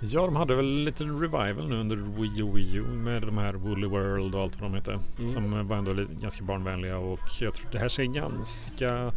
Ja, 0.00 0.26
de 0.26 0.36
hade 0.36 0.54
väl 0.54 0.84
lite 0.84 1.04
revival 1.04 1.68
nu 1.68 1.80
under 1.80 1.96
Wii 1.96 2.40
U, 2.40 2.52
Wii 2.54 2.76
U 2.76 2.82
med 2.82 3.22
de 3.22 3.38
här 3.38 3.52
Woolly 3.54 3.86
World 3.86 4.34
och 4.34 4.42
allt 4.42 4.60
vad 4.60 4.70
de 4.70 4.76
heter. 4.76 4.98
Mm. 5.18 5.30
Som 5.30 5.68
var 5.68 5.76
ändå 5.76 5.94
ganska 5.94 6.44
barnvänliga 6.44 6.98
och 6.98 7.20
jag 7.40 7.54
tror 7.54 7.68
det 7.72 7.78
här 7.78 7.88
ser 7.88 8.04
ganska 8.04 9.12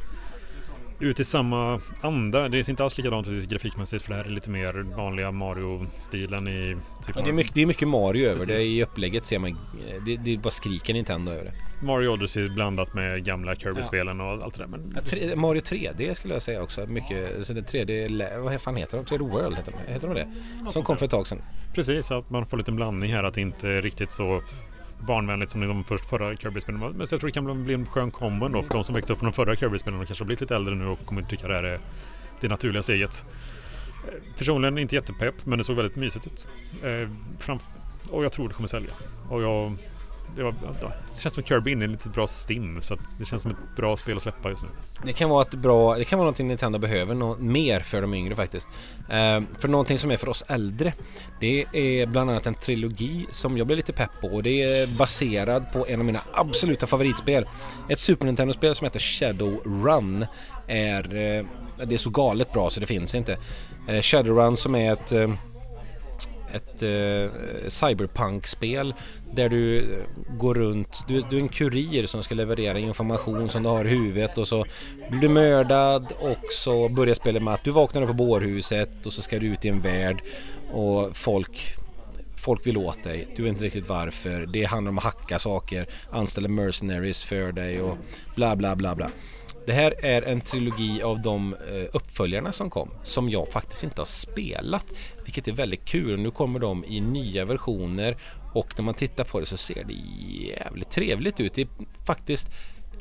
ut 1.00 1.20
i 1.20 1.24
samma 1.24 1.80
anda. 2.02 2.50
Det 2.50 2.58
är 2.58 2.70
inte 2.70 2.84
alls 2.84 2.98
likadant 2.98 3.28
grafikmässigt 3.28 4.04
för 4.04 4.12
det 4.12 4.18
här 4.18 4.26
är 4.26 4.30
lite 4.30 4.50
mer 4.50 4.74
vanliga 4.96 5.32
Mario-stilen 5.32 6.48
i... 6.48 6.78
Typ 7.06 7.16
ja, 7.16 7.22
det, 7.22 7.30
är 7.30 7.34
mycket, 7.34 7.54
det 7.54 7.62
är 7.62 7.66
mycket 7.66 7.88
Mario 7.88 8.30
över 8.30 8.46
det. 8.46 8.64
I 8.64 8.84
upplägget 8.84 9.26
ser 9.26 9.40
man... 9.40 9.58
Det, 10.06 10.16
det 10.16 10.38
bara 10.38 10.50
skriker 10.50 10.94
Nintendo 10.94 11.32
över 11.32 11.44
det. 11.46 11.86
Mario 11.86 12.10
Odyssey 12.10 12.50
blandat 12.50 12.94
med 12.94 13.26
gamla 13.26 13.56
Kirby-spelen 13.56 14.22
och 14.22 14.44
allt 14.44 14.56
det 14.56 14.62
där. 14.62 14.68
Men... 14.68 14.94
Ja, 14.96 15.02
tre, 15.02 15.36
Mario 15.36 15.62
3D 15.62 16.14
skulle 16.14 16.34
jag 16.34 16.42
säga 16.42 16.64
också. 16.64 16.86
Mycket, 16.88 17.48
så 17.48 17.54
det 17.54 17.62
3D, 17.62 18.40
vad 18.40 18.62
fan 18.62 18.76
heter 18.76 18.98
de? 18.98 19.06
3D 19.06 19.30
World 19.30 19.56
heter 19.56 19.72
de, 19.72 19.94
heter 19.94 20.08
de 20.08 20.14
det? 20.14 20.28
Som 20.72 20.84
kom 20.84 20.98
för 20.98 21.06
ett 21.06 21.12
tag 21.12 21.28
sedan. 21.28 21.42
Precis, 21.74 22.12
att 22.12 22.30
man 22.30 22.46
får 22.46 22.58
lite 22.58 22.72
blandning 22.72 23.14
här. 23.14 23.24
Att 23.24 23.34
det 23.34 23.42
inte 23.42 23.70
är 23.70 23.82
riktigt 23.82 24.12
så 24.12 24.42
barnvänligt 25.06 25.52
som 25.52 25.62
de 25.62 25.84
förra 25.84 26.36
Kirby-spelen 26.36 26.82
var. 26.82 26.90
Men 26.90 27.00
jag 27.00 27.10
tror 27.10 27.20
det 27.20 27.32
kan 27.32 27.64
bli 27.64 27.74
en 27.74 27.86
skön 27.86 28.12
kombo 28.12 28.46
ändå 28.46 28.64
för 28.64 28.70
de 28.70 28.84
som 28.84 28.96
växte 28.96 29.14
upp 29.14 29.22
med 29.22 29.32
de 29.32 29.34
förra 29.34 29.56
Kirby-spelen 29.56 30.00
och 30.00 30.08
kanske 30.08 30.24
har 30.24 30.26
blivit 30.26 30.42
lite 30.42 30.56
äldre 30.56 30.76
nu 30.76 30.88
och 30.88 31.06
kommer 31.06 31.22
tycka 31.22 31.48
det 31.48 31.54
här 31.56 31.64
är 31.64 31.80
det 32.42 32.48
naturliga 32.48 32.84
steget. 32.84 33.26
Eh, 34.08 34.38
personligen 34.38 34.78
inte 34.78 34.96
jättepepp 34.96 35.46
men 35.46 35.58
det 35.58 35.64
såg 35.64 35.76
väldigt 35.76 35.96
mysigt 35.96 36.28
ut. 36.28 36.48
Eh, 36.84 37.58
och 38.10 38.24
jag 38.24 38.32
tror 38.32 38.48
det 38.48 38.54
kommer 38.54 38.68
sälja. 38.68 38.92
Och 39.30 39.42
jag 39.42 39.78
det, 40.36 40.44
var, 40.44 40.54
det 40.82 41.20
känns 41.20 41.34
som 41.34 41.44
att 41.44 41.48
Kirby 41.48 41.72
är 41.72 41.88
lite 41.88 42.10
bra 42.10 42.28
stim 42.28 42.82
så 42.82 42.98
det 43.20 43.26
känns 43.26 43.42
som 43.42 43.52
ett 43.52 43.76
bra 43.76 43.98
spel 43.98 44.18
att 44.18 44.24
släppa 44.24 44.50
just 44.50 44.64
nu. 44.64 44.70
Det 45.04 45.14
kan 45.14 45.30
vara 45.30 45.42
ett 45.42 45.54
bra, 45.54 45.96
det 45.96 46.04
kan 46.04 46.20
vara 46.20 46.26
någonting 46.26 46.48
Nintendo 46.48 46.80
behöver 46.80 47.16
no 47.16 47.38
mer 47.40 47.80
för 47.80 48.02
de 48.02 48.14
yngre 48.14 48.36
faktiskt. 48.36 48.68
Uh, 49.00 49.44
för 49.60 49.68
någonting 49.68 49.98
som 49.98 50.12
är 50.12 50.18
för 50.18 50.30
oss 50.30 50.44
äldre 50.48 50.94
det 51.40 51.66
är 51.74 52.06
bland 52.06 52.30
annat 52.30 52.48
en 52.48 52.54
trilogi 52.54 53.26
som 53.30 53.58
jag 53.58 53.68
blev 53.68 53.78
lite 53.78 53.94
pepp 53.94 54.22
på 54.22 54.28
och 54.28 54.44
det 54.44 54.64
är 54.64 54.98
baserad 54.98 55.72
på 55.72 55.88
en 55.88 56.00
av 56.00 56.06
mina 56.06 56.22
absoluta 56.34 56.88
favoritspel. 56.88 57.46
Ett 57.90 58.00
Super 58.00 58.26
Nintendo-spel 58.26 58.76
som 58.76 58.86
heter 58.86 59.00
Shadowrun 59.00 60.26
är, 60.68 61.16
eh, 61.16 61.46
det 61.86 61.96
är 61.96 61.98
så 61.98 62.10
galet 62.10 62.54
bra 62.54 62.70
så 62.70 62.80
det 62.80 62.86
finns 62.86 63.16
inte. 63.16 63.34
Eh, 63.88 64.02
Shadow 64.02 64.02
Shadowrun 64.02 64.58
som 64.58 64.76
är 64.76 64.94
ett 64.94 65.14
ett 66.56 66.84
eh, 66.84 67.68
cyberpunk-spel 67.68 68.94
där 69.34 69.50
du 69.50 69.80
eh, 69.80 69.86
går 70.38 70.56
runt, 70.56 71.04
du, 71.08 71.22
du, 71.30 71.38
är 71.38 71.42
en 71.42 71.50
kurir 71.50 72.06
som 72.06 72.24
ska 72.24 72.36
leverera 72.36 72.80
information 72.80 73.50
som 73.50 73.64
du 73.64 73.70
har 73.70 73.86
i 73.86 73.90
huvudet 73.90 74.38
och 74.38 74.48
så 74.48 74.66
blir 75.10 75.22
du 75.22 75.30
mördad 75.30 76.14
och 76.20 76.52
så 76.52 76.90
börjar 76.90 77.14
spelet 77.14 77.44
med 77.44 77.54
att 77.54 77.64
du 77.64 77.72
vaknar 77.72 78.02
upp 78.02 78.08
på 78.08 78.14
bårhuset 78.14 79.06
och 79.06 79.14
så 79.14 79.22
ska 79.22 79.40
du 79.40 79.48
ut 79.48 79.66
i 79.66 79.70
en 79.70 79.82
värld 79.82 80.24
och 80.72 81.18
folk 81.18 81.76
folk 82.38 82.68
vill 82.68 82.78
åt 82.78 83.04
dig, 83.04 83.28
du 83.36 83.44
vet 83.44 83.50
inte 83.50 83.64
riktigt 83.64 83.90
varför. 83.90 84.46
Det 84.46 84.64
handlar 84.64 84.90
om 84.90 84.98
att 84.98 85.04
hacka 85.04 85.40
saker, 85.40 85.88
anställa 86.12 86.48
mercenaries 86.48 87.24
för 87.24 87.52
dig 87.52 87.82
och 87.82 87.98
bla 88.36 88.56
bla 88.56 88.76
bla 88.76 88.96
bla. 88.96 89.12
Det 89.66 89.74
här 89.74 90.06
är 90.06 90.22
en 90.22 90.42
trilogi 90.42 91.02
av 91.02 91.22
de 91.22 91.54
eh, 91.54 91.86
uppföljarna 91.94 92.52
som 92.52 92.70
kom 92.70 92.90
som 93.04 93.30
jag 93.30 93.48
faktiskt 93.48 93.84
inte 93.84 94.02
har 94.02 94.06
spelat 94.06 94.94
vilket 95.24 95.48
är 95.48 95.52
väldigt 95.52 95.86
kul. 95.86 96.20
Nu 96.20 96.32
kommer 96.32 96.60
de 96.60 96.86
i 96.86 97.02
nya 97.02 97.46
versioner 97.46 98.18
och 98.54 98.74
när 98.78 98.84
man 98.84 98.94
tittar 98.94 99.24
på 99.24 99.40
det 99.40 99.46
så 99.46 99.58
ser 99.58 99.84
det 99.84 99.94
jävligt 100.48 100.90
trevligt 100.90 101.40
ut. 101.40 101.54
Det 101.54 101.62
är 101.62 101.68
faktiskt 102.06 102.48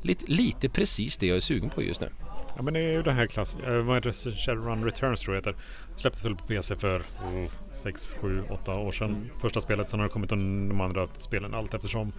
lite, 0.03 0.25
lite 0.33 0.69
precis 0.69 1.17
det 1.17 1.27
jag 1.27 1.37
är 1.37 1.41
sugen 1.41 1.71
på 1.71 1.83
just 1.83 2.01
nu. 2.01 2.09
Ja 2.57 2.63
men 2.63 2.75
det 2.75 2.81
är 2.81 2.93
ju 2.93 3.03
den 3.03 3.17
här 3.17 3.27
klassen, 3.27 3.65
äh, 3.65 3.73
vad 3.73 3.97
är 3.97 4.01
det, 4.01 4.13
Shadowrun 4.13 4.85
Returns 4.85 5.21
tror 5.21 5.37
jag 5.37 5.43
heter. 5.43 5.57
Släpptes 5.97 6.25
väl 6.25 6.37
på 6.37 6.47
PC 6.47 6.77
för 6.77 7.03
6, 7.71 8.15
7, 8.21 8.43
8 8.51 8.75
år 8.75 8.93
sedan. 8.93 9.11
Mm. 9.11 9.29
Första 9.41 9.61
spelet, 9.61 9.91
sen 9.91 10.01
har 10.01 10.07
det 10.07 10.13
kommit 10.13 10.31
de 10.31 10.81
andra 10.81 11.09
spelen 11.21 11.55
allt 11.55 11.75
eftersom. 11.75 12.13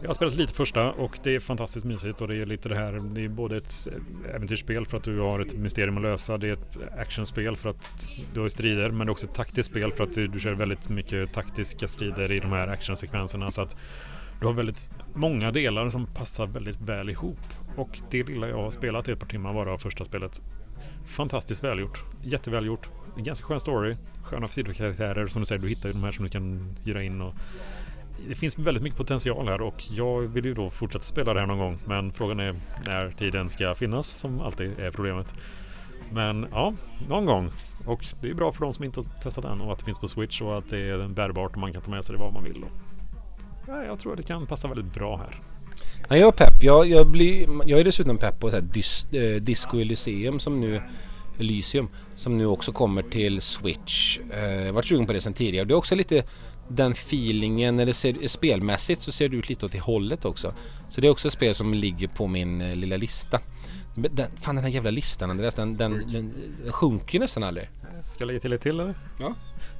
Jag 0.00 0.08
har 0.08 0.14
spelat 0.14 0.34
lite 0.34 0.54
första 0.54 0.92
och 0.92 1.18
det 1.22 1.34
är 1.34 1.40
fantastiskt 1.40 1.86
mysigt 1.86 2.20
och 2.20 2.28
det 2.28 2.36
är 2.36 2.46
lite 2.46 2.68
det 2.68 2.74
här, 2.74 2.92
det 3.14 3.24
är 3.24 3.28
både 3.28 3.56
ett 3.56 3.88
äventyrsspel 4.34 4.86
för 4.86 4.96
att 4.96 5.04
du 5.04 5.18
har 5.18 5.40
ett 5.40 5.54
mysterium 5.54 5.96
att 5.96 6.02
lösa, 6.02 6.38
det 6.38 6.48
är 6.48 6.52
ett 6.52 6.78
actionspel 6.98 7.56
för 7.56 7.68
att 7.68 8.10
du 8.34 8.40
har 8.40 8.48
strider 8.48 8.90
men 8.90 9.06
det 9.06 9.10
är 9.10 9.12
också 9.12 9.26
ett 9.26 9.34
taktiskt 9.34 9.70
spel 9.70 9.92
för 9.92 10.04
att 10.04 10.14
du, 10.14 10.26
du 10.26 10.40
kör 10.40 10.52
väldigt 10.52 10.88
mycket 10.88 11.32
taktiska 11.32 11.88
strider 11.88 12.32
i 12.32 12.40
de 12.40 12.52
här 12.52 12.68
actionsekvenserna 12.68 13.50
så 13.50 13.62
att 13.62 13.76
du 14.40 14.46
har 14.46 14.52
väldigt 14.52 14.90
många 15.14 15.52
delar 15.52 15.90
som 15.90 16.06
passar 16.06 16.46
väldigt 16.46 16.80
väl 16.80 17.10
ihop. 17.10 17.38
Och 17.76 17.98
det 18.10 18.22
lilla 18.22 18.48
jag 18.48 18.56
har 18.56 18.70
spelat 18.70 19.08
i 19.08 19.12
ett 19.12 19.20
par 19.20 19.26
timmar 19.26 19.54
bara 19.54 19.72
av 19.72 19.78
första 19.78 20.04
spelet. 20.04 20.42
Fantastiskt 21.06 21.64
välgjort. 21.64 22.04
Jättevälgjort. 22.22 22.88
Ganska 23.16 23.46
skön 23.46 23.60
story. 23.60 23.96
Sköna 24.24 24.48
sidokaraktärer. 24.48 25.26
Som 25.26 25.42
du 25.42 25.46
säger, 25.46 25.62
du 25.62 25.68
hittar 25.68 25.88
ju 25.88 25.92
de 25.92 26.04
här 26.04 26.12
som 26.12 26.24
du 26.24 26.30
kan 26.30 26.76
hyra 26.84 27.02
in. 27.02 27.20
Och 27.20 27.34
det 28.28 28.34
finns 28.34 28.58
väldigt 28.58 28.82
mycket 28.82 28.98
potential 28.98 29.48
här 29.48 29.62
och 29.62 29.84
jag 29.90 30.20
vill 30.20 30.44
ju 30.44 30.54
då 30.54 30.70
fortsätta 30.70 31.04
spela 31.04 31.34
det 31.34 31.40
här 31.40 31.46
någon 31.46 31.58
gång. 31.58 31.78
Men 31.84 32.12
frågan 32.12 32.40
är 32.40 32.54
när 32.86 33.10
tiden 33.10 33.48
ska 33.48 33.74
finnas 33.74 34.08
som 34.08 34.40
alltid 34.40 34.78
är 34.78 34.90
problemet. 34.90 35.34
Men 36.12 36.46
ja, 36.50 36.74
någon 37.08 37.26
gång. 37.26 37.50
Och 37.86 38.04
det 38.20 38.30
är 38.30 38.34
bra 38.34 38.52
för 38.52 38.60
de 38.60 38.72
som 38.72 38.84
inte 38.84 39.00
har 39.00 39.22
testat 39.22 39.44
än 39.44 39.60
och 39.60 39.72
att 39.72 39.78
det 39.78 39.84
finns 39.84 39.98
på 39.98 40.08
Switch 40.08 40.40
och 40.40 40.58
att 40.58 40.70
det 40.70 40.78
är 40.78 41.08
bärbart 41.08 41.52
och 41.52 41.60
man 41.60 41.72
kan 41.72 41.82
ta 41.82 41.90
med 41.90 42.04
sig 42.04 42.16
det 42.16 42.22
vad 42.22 42.32
man 42.32 42.44
vill. 42.44 42.64
Ja, 43.66 43.84
jag 43.84 43.98
tror 43.98 44.12
att 44.12 44.18
det 44.18 44.26
kan 44.26 44.46
passa 44.46 44.68
väldigt 44.68 44.94
bra 44.94 45.16
här. 45.16 45.40
Nej 46.08 46.20
jag 46.20 46.28
är 46.28 46.32
pepp. 46.32 46.62
Jag, 46.62 46.86
jag, 46.88 47.06
blir, 47.06 47.48
jag 47.66 47.80
är 47.80 47.84
dessutom 47.84 48.18
pepp 48.18 48.40
på 48.40 48.50
så 48.50 48.56
här 48.56 48.62
dis, 48.62 49.12
eh, 49.12 49.36
Disco 49.36 49.78
Elysium 49.80 50.38
som 50.38 50.60
nu 50.60 50.82
Elysium 51.38 51.88
som 52.14 52.38
nu 52.38 52.46
också 52.46 52.72
kommer 52.72 53.02
till 53.02 53.40
Switch. 53.40 54.18
Eh, 54.30 54.44
jag 54.44 54.66
har 54.66 54.72
varit 54.72 54.86
sugen 54.86 55.06
på 55.06 55.12
det 55.12 55.20
sedan 55.20 55.32
tidigare. 55.32 55.64
Det 55.64 55.74
är 55.74 55.76
också 55.76 55.94
lite 55.94 56.24
den 56.68 56.92
feelingen, 56.92 57.76
när 57.76 57.86
det 57.86 57.92
ser 57.92 58.28
spelmässigt 58.28 59.00
så 59.00 59.12
ser 59.12 59.28
det 59.28 59.36
ut 59.36 59.48
lite 59.48 59.66
åt 59.66 59.72
det 59.72 59.80
hållet 59.80 60.24
också. 60.24 60.54
Så 60.88 61.00
det 61.00 61.06
är 61.06 61.10
också 61.10 61.28
ett 61.28 61.34
spel 61.34 61.54
som 61.54 61.74
ligger 61.74 62.08
på 62.08 62.26
min 62.26 62.60
eh, 62.60 62.76
lilla 62.76 62.96
lista. 62.96 63.40
Den, 63.94 64.30
fan 64.40 64.54
den 64.54 64.64
här 64.64 64.70
jävla 64.70 64.90
listan 64.90 65.30
Andreas, 65.30 65.54
den, 65.54 65.76
den, 65.76 65.92
den, 65.92 66.32
den 66.62 66.72
sjunker 66.72 67.20
nästan 67.20 67.42
aldrig. 67.42 67.68
Ska 68.06 68.22
jag 68.22 68.26
lägga 68.26 68.40
till 68.40 68.52
ett 68.52 68.60
till 68.60 68.80
eller? 68.80 68.94
Ja. 69.20 69.34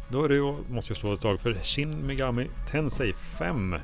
Då 0.08 0.24
är 0.24 0.28
det 0.28 0.34
ju, 0.34 0.54
måste 0.70 0.90
jag 0.90 0.96
slå 0.96 1.12
ett 1.12 1.20
slag 1.20 1.40
för 1.40 1.54
Shin 1.54 1.90
Megami 1.90 2.46
Tensei 2.70 3.12
5. 3.12 3.76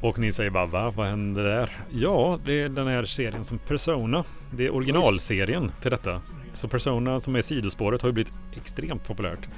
Och 0.00 0.18
ni 0.18 0.32
säger 0.32 0.50
bara 0.50 0.66
va? 0.66 0.90
Vad 0.96 1.06
hände 1.06 1.42
där? 1.42 1.70
Ja, 1.92 2.38
det 2.44 2.62
är 2.62 2.68
den 2.68 2.86
här 2.86 3.04
serien 3.04 3.44
som 3.44 3.58
Persona. 3.58 4.24
Det 4.50 4.64
är 4.64 4.74
originalserien 4.74 5.72
till 5.82 5.90
detta. 5.90 6.22
Så 6.52 6.68
Persona 6.68 7.20
som 7.20 7.36
är 7.36 7.42
sidospåret 7.42 8.02
har 8.02 8.08
ju 8.08 8.12
blivit 8.12 8.32
extremt 8.52 9.04
populärt. 9.04 9.48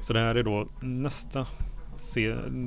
Så 0.00 0.12
det 0.12 0.20
här 0.20 0.34
är 0.34 0.42
då 0.42 0.68
nästa 0.80 1.46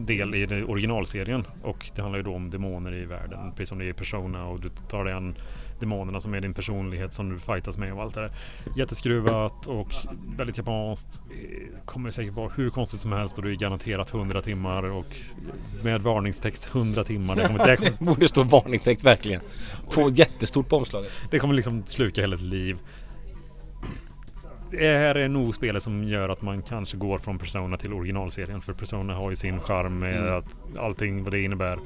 del 0.06 0.36
i 0.36 0.64
originalserien 0.68 1.46
och 1.64 1.92
det 1.96 2.02
handlar 2.02 2.20
ju 2.20 2.24
då 2.24 2.34
om 2.34 2.50
demoner 2.50 2.94
i 2.94 3.06
världen 3.06 3.52
precis 3.52 3.70
som 3.70 3.78
det 3.80 3.86
är 3.86 3.90
i 3.90 3.94
Persona 3.94 4.46
och 4.46 4.62
du 4.62 4.70
tar 4.70 5.04
dig 5.04 5.14
an 5.14 5.36
demonerna 5.80 6.22
som 6.22 6.34
är 6.34 6.42
din 6.42 6.54
personlighet 6.54 7.14
som 7.14 7.30
du 7.30 7.40
fightas 7.40 7.78
med 7.78 7.94
och 7.94 8.02
allt 8.02 8.16
det 8.16 8.22
där. 8.22 8.32
Jätteskruvat 8.76 9.68
och 9.68 9.92
väldigt 10.38 10.58
japanskt. 10.58 11.22
Kommer 11.86 12.12
säkert 12.12 12.34
vara 12.34 12.52
hur 12.56 12.70
konstigt 12.70 13.02
som 13.02 13.12
helst 13.12 13.38
och 13.38 13.44
du 13.44 13.52
är 13.52 13.56
garanterat 13.56 14.14
100 14.14 14.42
timmar 14.42 14.84
och 14.84 15.16
med 15.84 16.02
varningstext 16.02 16.70
100 16.74 17.04
timmar. 17.04 17.36
Det, 17.36 17.48
kommer, 17.48 17.68
det, 17.68 17.78
kommer, 17.78 17.92
det 18.00 18.06
borde 18.06 18.28
stå 18.28 18.44
varningstext 18.44 19.04
verkligen. 19.04 19.42
På 19.94 20.10
jättestort 20.10 20.70
på 20.70 20.78
omslaget. 20.78 21.12
Det 21.32 21.40
kommer 21.40 21.54
liksom 21.54 21.84
sluka 21.86 22.22
hela 22.22 22.36
ett 22.36 22.42
liv. 22.42 22.78
Det 24.72 24.98
här 24.98 25.16
är 25.16 25.30
nog 25.30 25.56
spelet 25.56 25.84
som 25.84 26.04
gör 26.04 26.30
att 26.30 26.42
man 26.42 26.62
kanske 26.62 26.98
går 26.98 27.20
från 27.20 27.40
Persona 27.40 27.78
till 27.78 27.94
originalserien. 27.94 28.62
För 28.62 28.74
Persona 28.74 29.14
har 29.14 29.30
ju 29.30 29.36
sin 29.36 29.60
charm 29.60 30.00
med 30.00 30.18
mm. 30.18 30.38
att 30.38 30.78
allting 30.80 31.24
vad 31.24 31.34
det 31.34 31.42
innebär. 31.42 31.80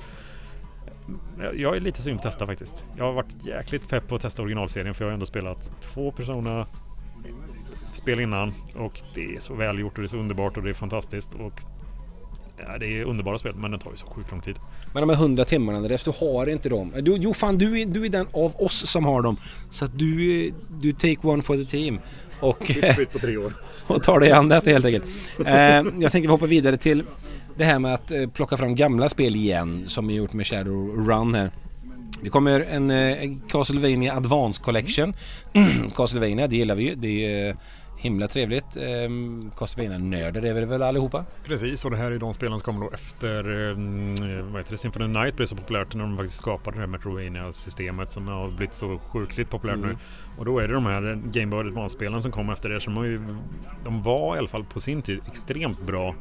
Jag 1.55 1.75
är 1.75 1.79
lite 1.79 2.01
sugen 2.01 2.17
på 2.17 2.21
att 2.21 2.23
testa 2.23 2.45
faktiskt. 2.45 2.85
Jag 2.97 3.05
har 3.05 3.13
varit 3.13 3.45
jäkligt 3.45 3.89
pepp 3.89 4.07
på 4.07 4.15
att 4.15 4.21
testa 4.21 4.41
originalserien 4.41 4.93
för 4.93 5.05
jag 5.05 5.09
har 5.09 5.13
ändå 5.13 5.25
spelat 5.25 5.81
två 5.81 6.11
Persona 6.11 6.67
spel 7.91 8.19
innan 8.19 8.53
och 8.75 9.01
det 9.15 9.35
är 9.35 9.39
så 9.39 9.53
välgjort 9.53 9.93
och 9.93 10.01
det 10.01 10.05
är 10.05 10.07
så 10.07 10.17
underbart 10.17 10.57
och 10.57 10.63
det 10.63 10.69
är 10.69 10.73
fantastiskt 10.73 11.35
och 11.35 11.61
Ja, 12.67 12.77
det 12.77 12.85
är 12.99 13.03
underbara 13.03 13.37
spel 13.37 13.55
men 13.55 13.71
det 13.71 13.79
tar 13.79 13.91
ju 13.91 13.97
så 13.97 14.07
sjukt 14.07 14.31
lång 14.31 14.41
tid. 14.41 14.55
Men 14.93 15.07
de 15.07 15.09
här 15.09 15.21
100 15.23 15.45
timmarna 15.45 15.77
Andreas, 15.77 16.03
du 16.03 16.11
har 16.19 16.49
inte 16.49 16.69
dem. 16.69 16.93
Du, 17.01 17.15
jo 17.15 17.33
fan 17.33 17.57
du 17.57 17.81
är, 17.81 17.85
du 17.85 18.05
är 18.05 18.09
den 18.09 18.27
av 18.31 18.55
oss 18.61 18.87
som 18.87 19.05
har 19.05 19.21
dem. 19.21 19.37
Så 19.69 19.85
att 19.85 19.99
du, 19.99 20.53
du 20.81 20.93
take 20.93 21.17
one 21.23 21.41
for 21.41 21.55
the 21.55 21.65
team. 21.65 21.99
Och, 22.39 22.71
på 23.13 23.19
tre 23.19 23.37
år. 23.37 23.53
och 23.87 24.03
tar 24.03 24.19
dig 24.19 24.31
an 24.31 24.49
det 24.49 24.65
helt 24.65 24.85
enkelt. 24.85 25.05
eh, 25.45 25.55
jag 25.99 26.11
tänker 26.11 26.21
vi 26.21 26.27
hoppa 26.27 26.45
vidare 26.45 26.77
till 26.77 27.03
det 27.57 27.65
här 27.65 27.79
med 27.79 27.93
att 27.93 28.11
eh, 28.11 28.27
plocka 28.27 28.57
fram 28.57 28.75
gamla 28.75 29.09
spel 29.09 29.35
igen 29.35 29.83
som 29.87 30.07
vi 30.07 30.13
gjort 30.13 30.33
med 30.33 30.47
Shadowrun 30.47 31.33
här. 31.33 31.51
Det 32.23 32.29
kommer 32.29 32.61
en 32.61 32.91
eh, 32.91 33.15
Castlevania 33.49 34.13
Advance 34.13 34.61
Collection. 34.61 35.13
Castlevania, 35.95 36.47
det 36.47 36.55
gillar 36.55 36.75
vi 36.75 36.83
ju. 36.83 36.95
Det 36.95 37.25
är 37.25 37.55
himla 38.01 38.27
trevligt. 38.27 38.77
Ehm, 38.77 39.51
Castlevania-nördar 39.57 40.45
är 40.45 40.53
vi 40.53 40.65
väl 40.65 40.81
allihopa? 40.81 41.25
Precis, 41.43 41.85
och 41.85 41.91
det 41.91 41.97
här 41.97 42.11
är 42.11 42.19
de 42.19 42.33
spelen 42.33 42.59
som 42.59 42.65
kommer 42.65 42.85
då 42.85 42.91
efter 42.93 43.69
eh, 43.69 43.75
vad 44.43 44.61
heter 44.61 44.71
det, 44.71 44.77
Symphony 44.77 45.07
Night 45.07 45.35
blev 45.35 45.45
så 45.45 45.55
populärt 45.55 45.95
när 45.95 46.03
de 46.03 46.17
faktiskt 46.17 46.37
skapade 46.37 46.77
det 46.77 46.81
här 46.81 46.87
Metroidvania-systemet 46.87 48.11
som 48.11 48.27
har 48.27 48.47
blivit 48.47 48.75
så 48.75 48.99
sjukligt 48.99 49.49
populärt 49.49 49.75
mm. 49.75 49.89
nu. 49.89 49.97
Och 50.37 50.45
då 50.45 50.59
är 50.59 50.67
det 50.67 50.73
de 50.73 50.85
här 50.85 51.21
Game 51.25 51.45
Boy 51.45 51.67
Advance-spelen 51.67 52.21
som 52.21 52.31
kom 52.31 52.49
efter 52.49 52.69
det. 52.69 52.85
De, 52.85 53.05
ju, 53.05 53.21
de 53.85 54.03
var 54.03 54.35
i 54.35 54.39
alla 54.39 54.47
fall 54.47 54.63
på 54.63 54.79
sin 54.79 55.01
tid 55.01 55.19
extremt 55.27 55.81
bra. 55.81 56.15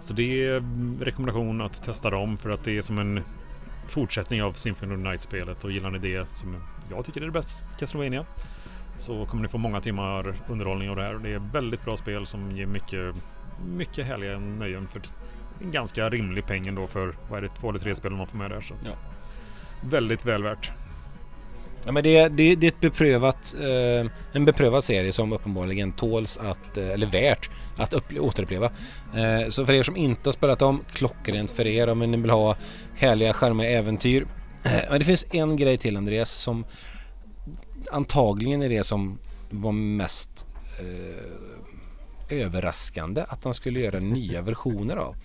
Så 0.00 0.14
det 0.14 0.44
är 0.44 0.62
rekommendation 1.04 1.60
att 1.60 1.84
testa 1.84 2.10
dem 2.10 2.36
för 2.36 2.50
att 2.50 2.64
det 2.64 2.76
är 2.76 2.82
som 2.82 2.98
en 2.98 3.20
fortsättning 3.88 4.42
av 4.42 4.52
Symphony 4.52 4.96
Night-spelet 4.96 5.64
och 5.64 5.72
gillar 5.72 5.90
ni 5.90 5.98
det 5.98 6.28
som 6.28 6.62
jag 6.90 7.04
tycker 7.04 7.20
är 7.20 7.26
det 7.26 7.32
bästa 7.32 7.66
Castlevania 7.78 8.24
så 8.98 9.26
kommer 9.26 9.42
ni 9.42 9.48
få 9.48 9.58
många 9.58 9.80
timmar 9.80 10.34
underhållning 10.48 10.90
av 10.90 10.96
det 10.96 11.02
här. 11.02 11.14
Det 11.14 11.32
är 11.32 11.38
väldigt 11.52 11.84
bra 11.84 11.96
spel 11.96 12.26
som 12.26 12.56
ger 12.56 12.66
mycket, 12.66 13.14
mycket 13.66 14.06
härliga 14.06 14.38
nöjen 14.38 14.88
för 14.88 15.02
en 15.62 15.70
ganska 15.70 16.08
rimlig 16.08 16.46
peng 16.46 16.66
ändå 16.66 16.86
för 16.86 17.16
vad 17.30 17.38
är 17.38 17.42
det, 17.42 17.54
två 17.60 17.70
eller 17.70 17.78
tre 17.78 17.94
spel 17.94 18.12
man 18.12 18.26
får 18.26 18.38
med 18.38 18.50
där. 18.50 18.60
Så 18.60 18.74
ja. 18.84 18.90
Väldigt 19.84 20.24
väl 20.26 20.42
värt. 20.42 20.72
Ja 21.86 21.92
men 21.92 22.02
det, 22.02 22.28
det, 22.28 22.54
det 22.54 22.66
är 22.66 22.68
ett 22.68 22.80
beprövat, 22.80 23.54
eh, 23.60 24.10
en 24.32 24.44
beprövad 24.44 24.84
serie 24.84 25.12
som 25.12 25.32
uppenbarligen 25.32 25.92
tåls 25.92 26.38
att, 26.38 26.76
eh, 26.76 26.90
eller 26.90 27.06
värt 27.06 27.50
att 27.76 27.92
upple- 27.92 28.18
återuppleva. 28.18 28.70
Eh, 29.16 29.48
så 29.48 29.66
för 29.66 29.72
er 29.72 29.82
som 29.82 29.96
inte 29.96 30.28
har 30.28 30.32
spelat 30.32 30.58
dem, 30.58 30.84
klockrent 30.92 31.50
för 31.50 31.66
er 31.66 31.88
om 31.88 31.98
ni 31.98 32.16
vill 32.16 32.30
ha 32.30 32.56
härliga, 32.96 33.32
charmiga 33.32 33.70
äventyr. 33.70 34.26
men 34.90 34.98
det 34.98 35.04
finns 35.04 35.26
en 35.30 35.56
grej 35.56 35.78
till 35.78 35.96
Andreas 35.96 36.30
som 36.30 36.64
antagligen 37.90 38.62
är 38.62 38.68
det 38.68 38.84
som 38.84 39.18
var 39.50 39.72
mest 39.72 40.46
eh, 40.78 42.40
överraskande 42.40 43.24
att 43.28 43.42
de 43.42 43.54
skulle 43.54 43.80
göra 43.80 44.00
nya 44.00 44.42
versioner 44.42 44.96
av. 44.96 45.16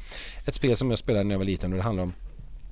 Ett 0.45 0.53
spel 0.53 0.75
som 0.75 0.89
jag 0.89 0.99
spelade 0.99 1.23
när 1.23 1.33
jag 1.33 1.39
var 1.39 1.45
liten 1.45 1.71
och 1.71 1.77
det 1.77 1.83
handlar 1.83 2.03
om 2.03 2.13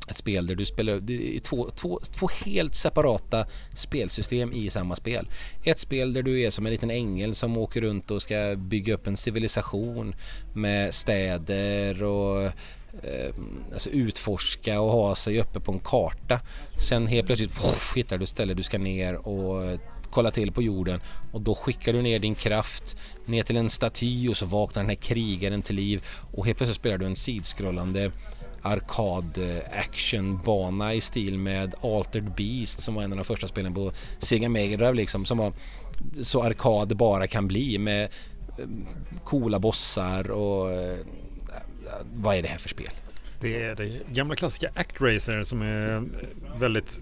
ett 0.10 0.18
spel 0.18 0.48
där 0.48 0.56
du 0.56 0.66
spelar 0.66 1.00
det 1.00 1.36
är 1.36 1.40
två, 1.40 1.70
två, 1.70 2.00
två 2.12 2.30
helt 2.46 2.76
separata 2.76 3.46
spelsystem 3.74 4.54
i 4.54 4.70
samma 4.70 4.96
spel. 4.96 5.28
Ett 5.64 5.80
spel 5.80 6.14
där 6.14 6.22
du 6.22 6.42
är 6.42 6.50
som 6.50 6.66
en 6.66 6.72
liten 6.72 6.92
ängel 6.92 7.36
som 7.36 7.58
åker 7.58 7.82
runt 7.82 8.12
och 8.12 8.22
ska 8.22 8.56
bygga 8.58 8.94
upp 8.94 9.08
en 9.08 9.18
civilisation 9.18 10.16
med 10.54 10.94
städer 10.94 12.04
och 12.04 12.52
Eh, 13.04 13.34
alltså 13.74 13.90
utforska 13.90 14.82
och 14.82 14.92
ha 14.92 15.16
sig 15.16 15.40
uppe 15.40 15.60
på 15.60 15.72
en 15.72 15.80
karta. 15.80 16.40
Sen 16.80 17.08
helt 17.08 17.28
plötsligt 17.28 17.56
poff, 17.56 17.94
hittar 17.96 18.18
du 18.18 18.24
ett 18.24 18.30
ställe 18.30 18.54
du 18.54 18.64
ska 18.64 18.78
ner 18.78 19.28
och 19.28 19.80
kolla 20.12 20.32
till 20.32 20.52
på 20.52 20.62
jorden 20.62 21.00
och 21.32 21.42
då 21.42 21.56
skickar 21.56 21.94
du 21.94 22.02
ner 22.02 22.20
din 22.20 22.36
kraft 22.36 22.98
ner 23.26 23.44
till 23.44 23.58
en 23.58 23.70
staty 23.70 24.30
och 24.30 24.38
så 24.38 24.46
vaknar 24.46 24.84
den 24.84 24.90
här 24.90 24.96
krigaren 24.96 25.62
till 25.62 25.76
liv 25.76 26.06
och 26.34 26.46
helt 26.46 26.58
plötsligt 26.58 26.80
spelar 26.80 26.98
du 26.98 27.06
en 27.06 27.16
sidskrollande 27.16 28.12
arkad 28.62 29.40
actionbana 29.72 30.94
i 30.94 31.02
stil 31.02 31.38
med 31.38 31.76
Altered 31.82 32.32
Beast 32.36 32.84
som 32.84 32.96
var 32.96 33.04
en 33.04 33.12
av 33.12 33.18
de 33.18 33.24
första 33.24 33.48
spelen 33.48 33.74
på 33.74 33.92
Sega 34.20 34.50
Mega 34.50 34.78
Drive 34.78 34.94
liksom 34.94 35.26
som 35.26 35.38
var 35.38 35.54
så 36.22 36.44
arkad 36.44 36.90
det 36.90 36.96
bara 36.96 37.28
kan 37.28 37.48
bli 37.48 37.78
med 37.78 38.04
eh, 38.04 38.66
coola 39.24 39.60
bossar 39.60 40.32
och 40.32 40.72
eh, 40.72 40.98
vad 42.14 42.36
är 42.36 42.42
det 42.42 42.48
här 42.48 42.58
för 42.58 42.70
spel? 42.70 42.90
Det 43.40 43.64
är 43.64 43.76
det 43.76 44.08
gamla 44.08 44.36
klassiska 44.36 44.70
ActRacer 44.76 45.44
som 45.44 45.62
är 45.62 46.04
väldigt 46.60 47.02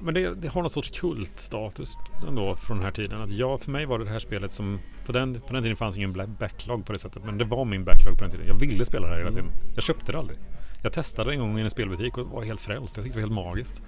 men 0.00 0.14
det, 0.14 0.34
det, 0.34 0.48
har 0.48 0.62
någon 0.62 0.70
sorts 0.70 1.00
kultstatus 1.00 1.96
ändå 2.28 2.56
från 2.56 2.76
den 2.76 2.84
här 2.84 2.92
tiden. 2.92 3.20
Att 3.22 3.30
ja, 3.30 3.58
för 3.58 3.70
mig 3.70 3.86
var 3.86 3.98
det 3.98 4.04
det 4.04 4.10
här 4.10 4.18
spelet 4.18 4.52
som... 4.52 4.80
På 5.06 5.12
den, 5.12 5.40
på 5.40 5.52
den 5.52 5.62
tiden 5.62 5.76
fanns 5.76 5.96
ingen 5.96 6.36
backlog 6.38 6.86
på 6.86 6.92
det 6.92 6.98
sättet. 6.98 7.24
Men 7.24 7.38
det 7.38 7.44
var 7.44 7.64
min 7.64 7.84
backlog 7.84 8.18
på 8.18 8.24
den 8.24 8.30
tiden. 8.30 8.46
Jag 8.46 8.54
ville 8.54 8.84
spela 8.84 9.06
det 9.06 9.12
här 9.12 9.18
hela 9.18 9.30
tiden. 9.30 9.50
Jag 9.74 9.84
köpte 9.84 10.12
det 10.12 10.18
aldrig. 10.18 10.38
Jag 10.82 10.92
testade 10.92 11.32
en 11.32 11.38
gång 11.38 11.58
i 11.58 11.62
en 11.62 11.70
spelbutik 11.70 12.18
och 12.18 12.26
var 12.26 12.42
helt 12.42 12.60
frälst. 12.60 12.96
Jag 12.96 13.04
tyckte 13.04 13.18
det 13.18 13.26
var 13.26 13.28
helt 13.28 13.46
magiskt. 13.46 13.82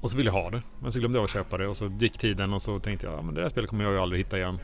Och 0.00 0.10
så 0.10 0.16
ville 0.16 0.30
jag 0.30 0.42
ha 0.42 0.50
det. 0.50 0.62
Men 0.80 0.92
så 0.92 0.98
glömde 0.98 1.18
jag 1.18 1.24
att 1.24 1.30
köpa 1.30 1.58
det 1.58 1.66
och 1.68 1.76
så 1.76 1.92
gick 2.00 2.18
tiden 2.18 2.52
och 2.52 2.62
så 2.62 2.78
tänkte 2.78 3.06
jag 3.06 3.18
ja, 3.18 3.22
men 3.22 3.34
det 3.34 3.42
här 3.42 3.48
spelet 3.48 3.70
kommer 3.70 3.84
jag 3.84 3.92
ju 3.92 3.98
aldrig 3.98 4.20
hitta 4.20 4.38
igen. 4.38 4.58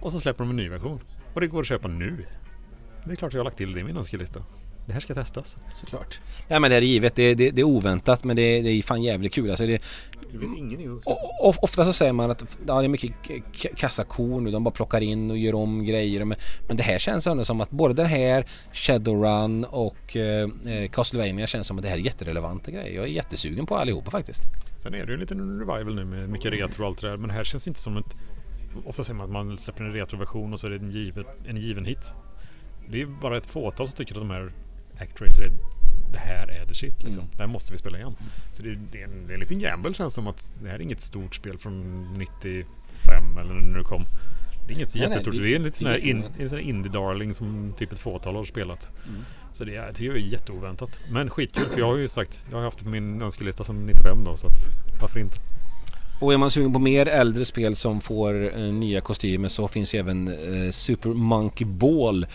Och 0.00 0.12
så 0.12 0.20
släpper 0.20 0.44
de 0.44 0.50
en 0.50 0.56
ny 0.56 0.68
version. 0.68 1.00
Och 1.34 1.40
det 1.40 1.46
går 1.46 1.60
att 1.60 1.66
köpa 1.66 1.88
nu. 1.88 2.26
Det 3.04 3.12
är 3.12 3.16
klart 3.16 3.32
jag 3.32 3.40
har 3.40 3.44
lagt 3.44 3.56
till 3.56 3.72
det 3.72 3.80
i 3.80 3.84
min 3.84 3.96
önskelista. 3.96 4.42
Det 4.86 4.92
här 4.92 5.00
ska 5.00 5.14
testas. 5.14 5.56
Såklart. 5.72 6.20
Ja 6.48 6.60
men 6.60 6.70
det 6.70 6.76
är 6.76 6.82
givet. 6.82 7.14
Det, 7.14 7.34
det, 7.34 7.50
det 7.50 7.62
är 7.62 7.64
oväntat 7.64 8.24
men 8.24 8.36
det, 8.36 8.62
det 8.62 8.70
är 8.70 8.82
fan 8.82 9.02
jävligt 9.02 9.32
kul. 9.32 9.50
Alltså 9.50 9.66
det, 9.66 9.82
ingenting 10.56 11.00
Ofta 11.40 11.84
så 11.84 11.92
säger 11.92 12.12
man 12.12 12.30
att 12.30 12.56
ja, 12.66 12.78
det 12.78 12.86
är 12.86 12.88
mycket 12.88 13.12
kassakor 13.76 14.40
nu. 14.40 14.50
De 14.50 14.64
bara 14.64 14.70
plockar 14.70 15.00
in 15.00 15.30
och 15.30 15.38
gör 15.38 15.54
om 15.54 15.84
grejer. 15.84 16.24
Men, 16.24 16.38
men 16.68 16.76
det 16.76 16.82
här 16.82 16.98
känns 16.98 17.26
ändå 17.26 17.44
som 17.44 17.60
att 17.60 17.70
både 17.70 17.94
den 17.94 18.06
här 18.06 18.44
Shadowrun 18.72 19.64
och 19.64 20.16
eh, 20.16 20.48
eh 20.66 20.90
Castlevania 20.90 21.46
känns 21.46 21.66
som 21.66 21.76
att 21.76 21.82
det 21.82 21.88
här 21.88 21.98
är 21.98 22.02
jätterelevanta 22.02 22.70
grejer. 22.70 22.94
Jag 22.94 23.04
är 23.04 23.08
jättesugen 23.08 23.66
på 23.66 23.76
allihopa 23.76 24.10
faktiskt. 24.10 24.42
Sen 24.78 24.94
är 24.94 24.98
det 24.98 25.06
ju 25.06 25.14
en 25.14 25.20
liten 25.20 25.58
revival 25.58 25.94
nu 25.94 26.04
med 26.04 26.28
mycket 26.28 26.52
retro 26.52 26.82
och 26.82 26.88
allt 26.88 27.00
det 27.00 27.08
där. 27.08 27.16
Men 27.16 27.28
det 27.28 27.34
här 27.34 27.44
känns 27.44 27.68
inte 27.68 27.80
som 27.80 27.96
ett... 27.96 28.16
Ofta 28.86 29.04
säger 29.04 29.16
man 29.16 29.26
att 29.26 29.32
man 29.32 29.58
släpper 29.58 29.84
en 29.84 29.92
retroversion 29.92 30.52
och 30.52 30.60
så 30.60 30.66
är 30.66 30.70
det 30.70 30.76
en 30.76 30.90
given, 30.90 31.24
en 31.48 31.56
given 31.56 31.84
hit. 31.84 32.14
Det 32.90 33.02
är 33.02 33.06
bara 33.06 33.36
ett 33.36 33.46
fåtal 33.46 33.88
som 33.88 33.96
tycker 33.96 34.14
att 34.14 34.20
de 34.20 34.30
här 34.30 34.52
Actracer 34.98 35.42
är 35.42 35.52
det 36.12 36.18
här 36.18 36.50
är 36.50 36.66
the 36.66 36.74
shit 36.74 37.02
liksom. 37.02 37.22
Mm. 37.22 37.36
Det 37.36 37.42
här 37.42 37.50
måste 37.50 37.72
vi 37.72 37.78
spela 37.78 37.98
igen. 37.98 38.16
Mm. 38.20 38.32
Så 38.52 38.62
det, 38.62 38.78
det, 38.92 39.00
är 39.00 39.04
en, 39.04 39.26
det 39.26 39.32
är 39.32 39.34
en 39.34 39.40
liten 39.40 39.58
gamble 39.58 39.94
känns 39.94 40.14
som 40.14 40.26
att 40.26 40.58
det 40.62 40.68
här 40.68 40.74
är 40.74 40.82
inget 40.82 41.00
stort 41.00 41.34
spel 41.34 41.58
från 41.58 42.06
95 42.18 43.38
eller 43.38 43.54
när 43.54 43.78
det 43.78 43.84
kom. 43.84 44.04
Det 44.66 44.72
är 44.72 44.76
inget 44.76 44.94
nej, 44.94 45.04
jättestort. 45.04 45.34
Nej, 45.34 45.42
det, 45.42 45.48
det 45.48 45.54
är 45.54 45.56
en 45.56 45.62
liten 45.62 45.78
sån 45.78 45.88
här, 45.88 46.06
in, 46.06 46.24
en 46.38 46.60
indie-darling 46.60 47.32
som 47.32 47.74
typ 47.78 47.92
ett 47.92 47.98
fåtal 47.98 48.34
har 48.34 48.44
spelat. 48.44 48.90
Mm. 49.08 49.20
Så 49.52 49.64
det, 49.64 49.76
är, 49.76 49.92
det 49.98 50.06
är 50.06 50.14
jätteoväntat. 50.14 51.00
Men 51.10 51.30
skitkul 51.30 51.64
för 51.64 51.78
jag 51.78 51.86
har 51.86 51.96
ju 51.96 52.08
sagt, 52.08 52.46
jag 52.50 52.56
har 52.56 52.64
haft 52.64 52.84
min 52.84 53.22
önskelista 53.22 53.64
sedan 53.64 53.86
95 53.86 54.24
då 54.24 54.36
så 54.36 54.46
att 54.46 54.66
varför 55.00 55.20
inte? 55.20 55.36
Och 56.20 56.32
är 56.32 56.38
man 56.38 56.50
sugen 56.50 56.72
på 56.72 56.78
mer 56.78 57.08
äldre 57.08 57.44
spel 57.44 57.74
som 57.74 58.00
får 58.00 58.58
eh, 58.58 58.72
nya 58.72 59.00
kostymer 59.00 59.48
så 59.48 59.68
finns 59.68 59.94
även 59.94 60.28
eh, 60.28 60.70
Super 60.70 61.08
Monkey 61.10 61.66
Ball 61.66 62.26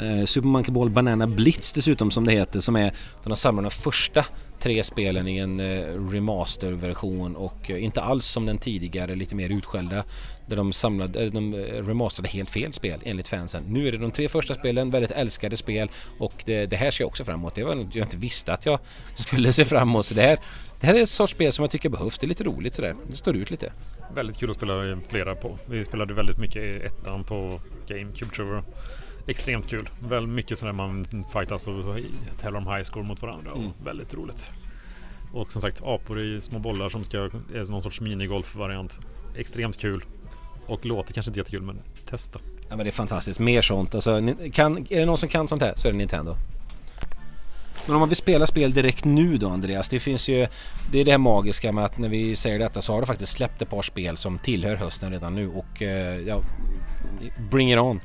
Eh, 0.00 0.24
Super 0.24 0.48
Monkey 0.48 0.72
Ball 0.72 0.90
Banana 0.90 1.26
Blitz 1.26 1.72
dessutom 1.72 2.10
som 2.10 2.24
det 2.24 2.32
heter 2.32 2.60
som 2.60 2.76
är 2.76 2.92
de 3.24 3.36
samlar 3.36 3.62
de 3.62 3.70
första 3.70 4.24
tre 4.60 4.82
spelen 4.82 5.28
i 5.28 5.38
en 5.38 5.60
eh, 5.60 6.10
remasterversion 6.10 7.36
och 7.36 7.70
eh, 7.70 7.84
inte 7.84 8.00
alls 8.00 8.26
som 8.26 8.46
den 8.46 8.58
tidigare 8.58 9.14
lite 9.14 9.34
mer 9.34 9.48
utskällda 9.48 10.04
där 10.46 10.56
de 10.56 10.72
samlade, 10.72 11.24
eh, 11.24 11.32
de 11.32 11.54
eh, 11.54 11.58
remasterade 11.58 12.28
helt 12.28 12.50
fel 12.50 12.72
spel 12.72 13.00
enligt 13.04 13.28
fansen. 13.28 13.62
Nu 13.68 13.88
är 13.88 13.92
det 13.92 13.98
de 13.98 14.10
tre 14.10 14.28
första 14.28 14.54
spelen, 14.54 14.90
väldigt 14.90 15.10
älskade 15.10 15.56
spel 15.56 15.90
och 16.18 16.42
det, 16.46 16.66
det 16.66 16.76
här 16.76 16.90
ser 16.90 17.04
jag 17.04 17.08
också 17.08 17.24
fram 17.24 17.40
emot. 17.40 17.54
Det 17.54 17.64
var 17.64 17.74
något 17.74 17.94
jag 17.94 18.04
inte 18.04 18.16
visste 18.16 18.52
att 18.52 18.66
jag 18.66 18.78
skulle 19.14 19.52
se 19.52 19.64
fram 19.64 19.88
emot. 19.88 20.06
Så 20.06 20.14
det 20.14 20.22
här, 20.22 20.38
det 20.80 20.86
här 20.86 20.94
är 20.94 21.02
ett 21.02 21.08
sorts 21.08 21.32
spel 21.32 21.52
som 21.52 21.62
jag 21.62 21.70
tycker 21.70 21.88
behövs. 21.88 22.18
Det 22.18 22.26
är 22.26 22.28
lite 22.28 22.44
roligt 22.44 22.74
sådär. 22.74 22.96
Det 23.08 23.16
står 23.16 23.36
ut 23.36 23.50
lite. 23.50 23.72
Väldigt 24.14 24.38
kul 24.38 24.50
att 24.50 24.56
spela 24.56 24.98
flera 25.08 25.34
på. 25.34 25.58
Vi 25.66 25.84
spelade 25.84 26.14
väldigt 26.14 26.38
mycket 26.38 26.62
i 26.62 26.76
ettan 26.86 27.24
på 27.24 27.60
GameCube 27.88 28.34
tror 28.34 28.54
jag 28.54 28.64
extremt 29.26 29.68
kul. 29.68 29.88
Väl 30.00 30.26
mycket 30.26 30.58
sådär 30.58 30.72
man 30.72 31.06
fightas 31.32 31.66
och 31.66 31.96
tävlar 32.40 32.60
om 32.60 32.66
high 32.66 32.82
score 32.82 33.04
mot 33.04 33.22
varandra. 33.22 33.50
Mm. 33.56 33.70
väldigt 33.84 34.14
roligt. 34.14 34.50
Och 35.32 35.52
som 35.52 35.62
sagt 35.62 35.82
apor 35.84 36.20
i 36.20 36.40
små 36.40 36.58
bollar 36.58 36.88
som 36.88 37.04
ska, 37.04 37.18
är 37.54 37.70
någon 37.70 37.82
sorts 37.82 38.00
minigolf-variant. 38.00 39.00
Extremt 39.36 39.78
kul. 39.78 40.04
Och 40.66 40.86
låter 40.86 41.14
kanske 41.14 41.30
inte 41.30 41.40
jättekul 41.40 41.62
men 41.62 41.80
testa. 42.06 42.38
Ja 42.68 42.76
men 42.76 42.78
det 42.78 42.90
är 42.90 42.92
fantastiskt. 42.92 43.40
Mer 43.40 43.62
sånt. 43.62 43.94
Alltså, 43.94 44.20
kan, 44.52 44.78
är 44.90 45.00
det 45.00 45.06
någon 45.06 45.18
som 45.18 45.28
kan 45.28 45.48
sånt 45.48 45.62
här 45.62 45.72
så 45.76 45.88
är 45.88 45.92
det 45.92 45.98
Nintendo. 45.98 46.36
Men 47.86 47.94
om 47.94 48.00
man 48.00 48.08
vill 48.08 48.16
spela 48.16 48.46
spel 48.46 48.72
direkt 48.72 49.04
nu 49.04 49.38
då 49.38 49.48
Andreas, 49.48 49.88
det 49.88 50.00
finns 50.00 50.28
ju... 50.28 50.46
Det 50.92 50.98
är 50.98 51.04
det 51.04 51.10
här 51.10 51.18
magiska 51.18 51.72
med 51.72 51.84
att 51.84 51.98
när 51.98 52.08
vi 52.08 52.36
säger 52.36 52.58
detta 52.58 52.82
så 52.82 52.92
har 52.92 53.00
det 53.00 53.06
faktiskt 53.06 53.32
släppt 53.32 53.62
ett 53.62 53.70
par 53.70 53.82
spel 53.82 54.16
som 54.16 54.38
tillhör 54.38 54.76
hösten 54.76 55.10
redan 55.12 55.34
nu 55.34 55.48
och 55.48 55.82
eh, 55.82 56.20
ja... 56.20 56.40
Bring 57.50 57.72
it 57.72 57.78
on! 57.78 58.00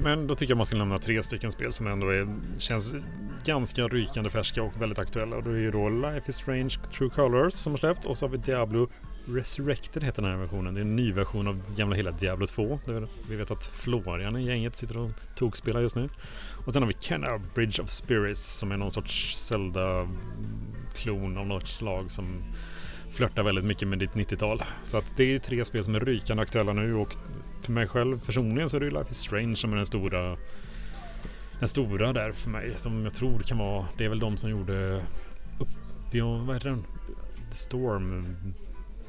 Men 0.00 0.26
då 0.26 0.34
tycker 0.34 0.50
jag 0.50 0.56
man 0.56 0.66
ska 0.66 0.76
nämna 0.76 0.98
tre 0.98 1.22
stycken 1.22 1.52
spel 1.52 1.72
som 1.72 1.86
ändå 1.86 2.08
är, 2.08 2.28
känns 2.58 2.94
ganska 3.44 3.86
rykande 3.86 4.30
färska 4.30 4.62
och 4.62 4.82
väldigt 4.82 4.98
aktuella. 4.98 5.36
Och 5.36 5.42
det 5.42 5.50
är 5.50 5.54
ju 5.54 5.70
då 5.70 5.88
Life 5.88 6.30
is 6.30 6.36
Strange 6.36 6.74
True 6.98 7.10
Colors 7.10 7.54
som 7.54 7.72
har 7.72 7.78
släppt 7.78 8.04
och 8.04 8.18
så 8.18 8.26
har 8.26 8.30
vi 8.30 8.38
Diablo 8.38 8.88
Resurrected 9.26 10.04
heter 10.04 10.22
den 10.22 10.30
här 10.30 10.38
versionen. 10.38 10.74
Det 10.74 10.80
är 10.80 10.82
en 10.82 10.96
ny 10.96 11.12
version 11.12 11.48
av 11.48 11.76
gamla 11.76 11.96
hela 11.96 12.10
Diablo 12.10 12.46
2. 12.46 12.78
Vi 13.28 13.36
vet 13.36 13.50
att 13.50 13.66
Florian 13.66 14.36
i 14.36 14.44
gänget 14.44 14.76
sitter 14.76 14.96
och 14.96 15.10
tokspelar 15.36 15.80
just 15.80 15.96
nu. 15.96 16.08
Och 16.66 16.72
sen 16.72 16.82
har 16.82 16.88
vi 16.88 16.96
Kenna 17.00 17.38
Bridge 17.54 17.82
of 17.82 17.88
Spirits 17.88 18.58
som 18.58 18.72
är 18.72 18.76
någon 18.76 18.90
sorts 18.90 19.36
Zelda-klon 19.36 21.38
av 21.38 21.46
något 21.46 21.68
slag 21.68 22.10
som 22.10 22.42
flörtar 23.10 23.42
väldigt 23.42 23.64
mycket 23.64 23.88
med 23.88 23.98
ditt 23.98 24.12
90-tal. 24.12 24.62
Så 24.84 24.98
att 24.98 25.16
det 25.16 25.34
är 25.34 25.38
tre 25.38 25.64
spel 25.64 25.84
som 25.84 25.94
är 25.94 26.00
rykande 26.00 26.42
aktuella 26.42 26.72
nu 26.72 26.94
och 26.94 27.16
för 27.62 27.72
mig 27.72 27.88
själv 27.88 28.20
personligen 28.26 28.68
så 28.68 28.76
är 28.76 28.80
det 28.80 28.86
ju 28.86 28.92
Life 28.92 29.10
is 29.10 29.18
Strange 29.18 29.56
som 29.56 29.72
är 29.72 29.76
den 29.76 29.86
stora 29.86 30.36
den 31.58 31.68
stora 31.68 32.12
där 32.12 32.32
för 32.32 32.50
mig 32.50 32.72
som 32.76 33.04
jag 33.04 33.14
tror 33.14 33.38
kan 33.38 33.58
vara 33.58 33.86
det 33.98 34.04
är 34.04 34.08
väl 34.08 34.18
de 34.18 34.36
som 34.36 34.50
gjorde 34.50 35.02
Uppion, 35.58 36.46
vad 36.46 36.56
heter 36.56 36.68
den? 36.68 36.84
Storm 37.50 38.36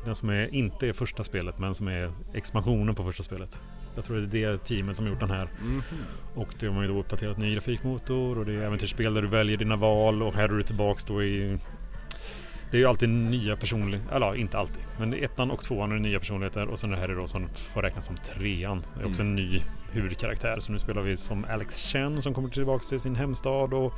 den 0.05 0.15
som 0.15 0.29
är, 0.29 0.55
inte 0.55 0.87
är 0.87 0.93
första 0.93 1.23
spelet 1.23 1.59
men 1.59 1.75
som 1.75 1.87
är 1.87 2.11
expansionen 2.33 2.95
på 2.95 3.03
första 3.03 3.23
spelet. 3.23 3.61
Jag 3.95 4.03
tror 4.03 4.17
det 4.17 4.43
är 4.43 4.51
det 4.51 4.57
teamet 4.57 4.97
som 4.97 5.05
har 5.05 5.13
gjort 5.13 5.19
den 5.19 5.31
här. 5.31 5.49
Mm 5.61 5.81
-hmm. 5.81 6.39
Och 6.39 6.55
de 6.59 6.67
har 6.67 6.81
ju 6.81 6.87
då 6.87 6.99
uppdaterat 6.99 7.37
ny 7.37 7.53
grafikmotor 7.53 8.37
och 8.37 8.45
det 8.45 8.53
är 8.53 8.61
äventyrsspel 8.61 9.13
där 9.13 9.21
du 9.21 9.27
väljer 9.27 9.57
dina 9.57 9.75
val 9.75 10.23
och 10.23 10.33
här 10.33 10.43
är 10.43 10.57
du 10.57 10.63
tillbaks 10.63 11.03
då 11.03 11.23
i 11.23 11.57
det 12.71 12.77
är 12.77 12.79
ju 12.79 12.85
alltid 12.85 13.09
nya 13.09 13.55
personligheter, 13.55 14.15
eller 14.15 14.35
inte 14.35 14.57
alltid, 14.57 14.83
men 14.99 15.13
ettan 15.13 15.51
och 15.51 15.63
tvåan 15.63 15.91
är 15.91 15.95
nya 15.95 16.19
personligheter 16.19 16.67
och 16.67 16.79
sen 16.79 16.89
det 16.89 16.97
här 16.97 17.09
är 17.09 17.15
då 17.15 17.27
som 17.27 17.47
får 17.55 17.81
räknas 17.81 18.05
som 18.05 18.17
trean. 18.17 18.81
Det 18.95 19.03
är 19.03 19.07
också 19.07 19.21
mm. 19.21 19.37
en 19.37 19.45
ny 19.45 19.61
huvudkaraktär. 19.91 20.59
Så 20.59 20.71
nu 20.71 20.79
spelar 20.79 21.01
vi 21.01 21.17
som 21.17 21.45
Alex 21.49 21.91
Chen 21.91 22.21
som 22.21 22.33
kommer 22.33 22.49
tillbaka 22.49 22.83
till 22.83 22.99
sin 22.99 23.15
hemstad 23.15 23.73
och 23.73 23.93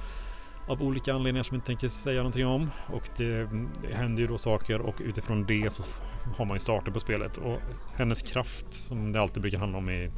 av 0.68 0.82
olika 0.82 1.14
anledningar 1.14 1.44
som 1.44 1.56
jag 1.56 1.58
inte 1.58 1.68
tänker 1.68 1.88
säga 1.88 2.18
någonting 2.18 2.46
om. 2.46 2.72
Och 2.88 3.10
det, 3.18 3.50
det 3.82 3.94
händer 3.94 4.22
ju 4.22 4.28
då 4.28 4.38
saker 4.38 4.82
och 4.82 4.96
utifrån 5.00 5.46
det 5.46 5.74
så 5.74 5.84
har 6.38 6.46
man 6.46 6.56
ju 6.56 6.60
starter 6.60 6.92
på 6.92 7.00
spelet. 7.00 7.38
Och 7.38 7.60
hennes 7.96 8.22
kraft, 8.22 8.74
som 8.74 9.12
det 9.12 9.22
alltid 9.22 9.42
brukar 9.42 9.58
handla 9.58 9.78
om 9.78 9.90
i 9.90 10.12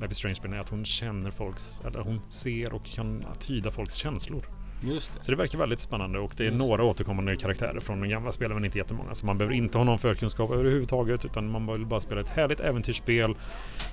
Life 0.00 0.10
is 0.10 0.16
Strange 0.16 0.56
är 0.56 0.60
att 0.60 0.68
hon 0.68 0.84
känner 0.84 1.30
folks, 1.30 1.80
eller 1.84 2.00
hon 2.00 2.20
ser 2.28 2.72
och 2.72 2.84
kan 2.84 3.24
tyda 3.40 3.70
folks 3.70 3.94
känslor. 3.94 4.46
Just 4.80 5.14
det. 5.14 5.22
Så 5.22 5.32
det 5.32 5.36
verkar 5.36 5.58
väldigt 5.58 5.80
spännande 5.80 6.18
och 6.18 6.32
det 6.36 6.46
är 6.46 6.50
Just 6.50 6.58
några 6.58 6.84
återkommande 6.84 7.36
karaktärer 7.36 7.80
från 7.80 8.00
de 8.00 8.08
gamla 8.08 8.32
spelen 8.32 8.54
men 8.54 8.64
inte 8.64 8.78
jättemånga. 8.78 9.14
Så 9.14 9.26
man 9.26 9.38
behöver 9.38 9.54
inte 9.54 9.78
ha 9.78 9.84
någon 9.84 9.98
förkunskap 9.98 10.50
överhuvudtaget 10.50 11.24
utan 11.24 11.50
man 11.50 11.66
vill 11.66 11.86
bara 11.86 12.00
spela 12.00 12.20
ett 12.20 12.28
härligt 12.28 12.60
äventyrsspel 12.60 13.34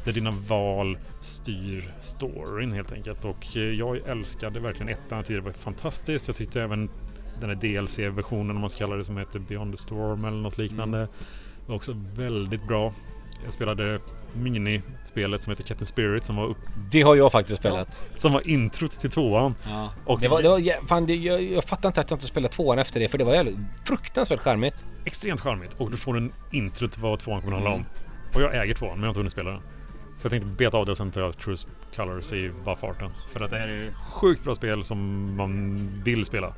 där 0.04 0.12
dina 0.12 0.32
val 0.32 0.98
styr 1.20 1.94
storyn 2.02 2.72
helt 2.72 2.92
enkelt. 2.92 3.26
Och 3.26 3.58
eh, 3.58 3.62
jag 3.62 3.98
älskade 3.98 4.60
verkligen 4.60 4.90
ettan 4.90 5.24
tidigare, 5.24 5.42
det 5.42 5.50
var 5.50 5.54
fantastiskt. 5.54 6.28
Jag 6.28 6.38
tyckte 6.38 6.62
även 6.62 6.90
den 7.40 7.50
här 7.50 7.56
DLC-versionen 7.56 8.56
om 8.56 8.62
man 8.62 8.70
ska 8.70 8.80
kalla 8.80 8.96
det 8.96 9.04
som 9.04 9.18
heter 9.18 9.40
Beyond 9.40 9.74
the 9.74 9.78
Storm 9.78 10.26
eller 10.26 10.38
något 10.38 10.58
liknande 10.58 10.98
mm. 10.98 11.10
var 11.68 11.76
också 11.76 11.96
väldigt 12.16 12.68
bra. 12.68 12.94
Jag 13.44 13.54
spelade 13.54 14.00
minispelet 14.34 15.44
som 15.44 15.52
heter 15.52 15.64
Cat 15.64 15.88
Spirit 15.88 16.26
som 16.26 16.36
var 16.36 16.46
upp... 16.46 16.58
Det 16.92 17.02
har 17.02 17.16
jag 17.16 17.32
faktiskt 17.32 17.60
spelat. 17.60 17.88
Ja, 18.12 18.18
som 18.18 18.34
var 18.34 18.48
introt 18.48 18.92
till 19.00 19.10
tvåan. 19.10 19.56
Ja. 19.66 19.94
Och 20.06 20.20
det 20.20 20.28
var, 20.28 20.42
det 20.42 20.50
var, 20.50 20.88
fan, 20.88 21.06
det, 21.06 21.16
jag, 21.16 21.44
jag 21.44 21.64
fattar 21.64 21.90
inte 21.90 22.02
att 22.02 22.10
jag 22.10 22.18
inte 22.18 22.26
spelade 22.26 22.54
tvåan 22.54 22.80
efter 22.80 23.00
det 23.00 23.08
för 23.08 23.18
det 23.18 23.24
var 23.24 23.34
jävligt, 23.34 23.58
fruktansvärt 23.86 24.40
charmigt. 24.40 24.86
Extremt 25.06 25.42
charmigt 25.42 25.74
och 25.74 25.92
du 25.92 25.98
får 25.98 26.18
en 26.18 26.34
intro 26.52 26.88
till 26.88 27.02
vad 27.02 27.20
tvåan 27.20 27.42
kommer 27.42 27.58
att 27.58 27.64
handla 27.64 27.76
mm. 27.76 27.86
om. 27.86 28.36
Och 28.36 28.42
jag 28.42 28.64
äger 28.64 28.76
tvåan 28.76 28.92
men 28.92 29.00
jag 29.00 29.08
har 29.08 29.10
inte 29.10 29.20
hunnit 29.20 29.32
spela 29.32 29.52
den. 29.52 29.62
Så 30.18 30.26
jag 30.26 30.32
tänkte 30.32 30.50
beta 30.50 30.78
av 30.78 30.86
det 30.86 30.92
och 30.92 30.98
sen 30.98 31.12
tar 31.12 31.22
jag 31.22 31.38
True 31.38 31.58
Colors 31.96 32.34
i 32.34 32.52
bara 32.66 32.76
farten. 32.76 33.10
För 33.32 33.44
att 33.46 33.52
det 33.52 33.58
här 33.58 33.68
är 33.68 33.94
sjukt 33.94 34.44
bra 34.44 34.56
spel 34.56 34.84
som 34.84 35.36
man 35.36 35.78
vill 36.06 36.26
spela. 36.26 36.54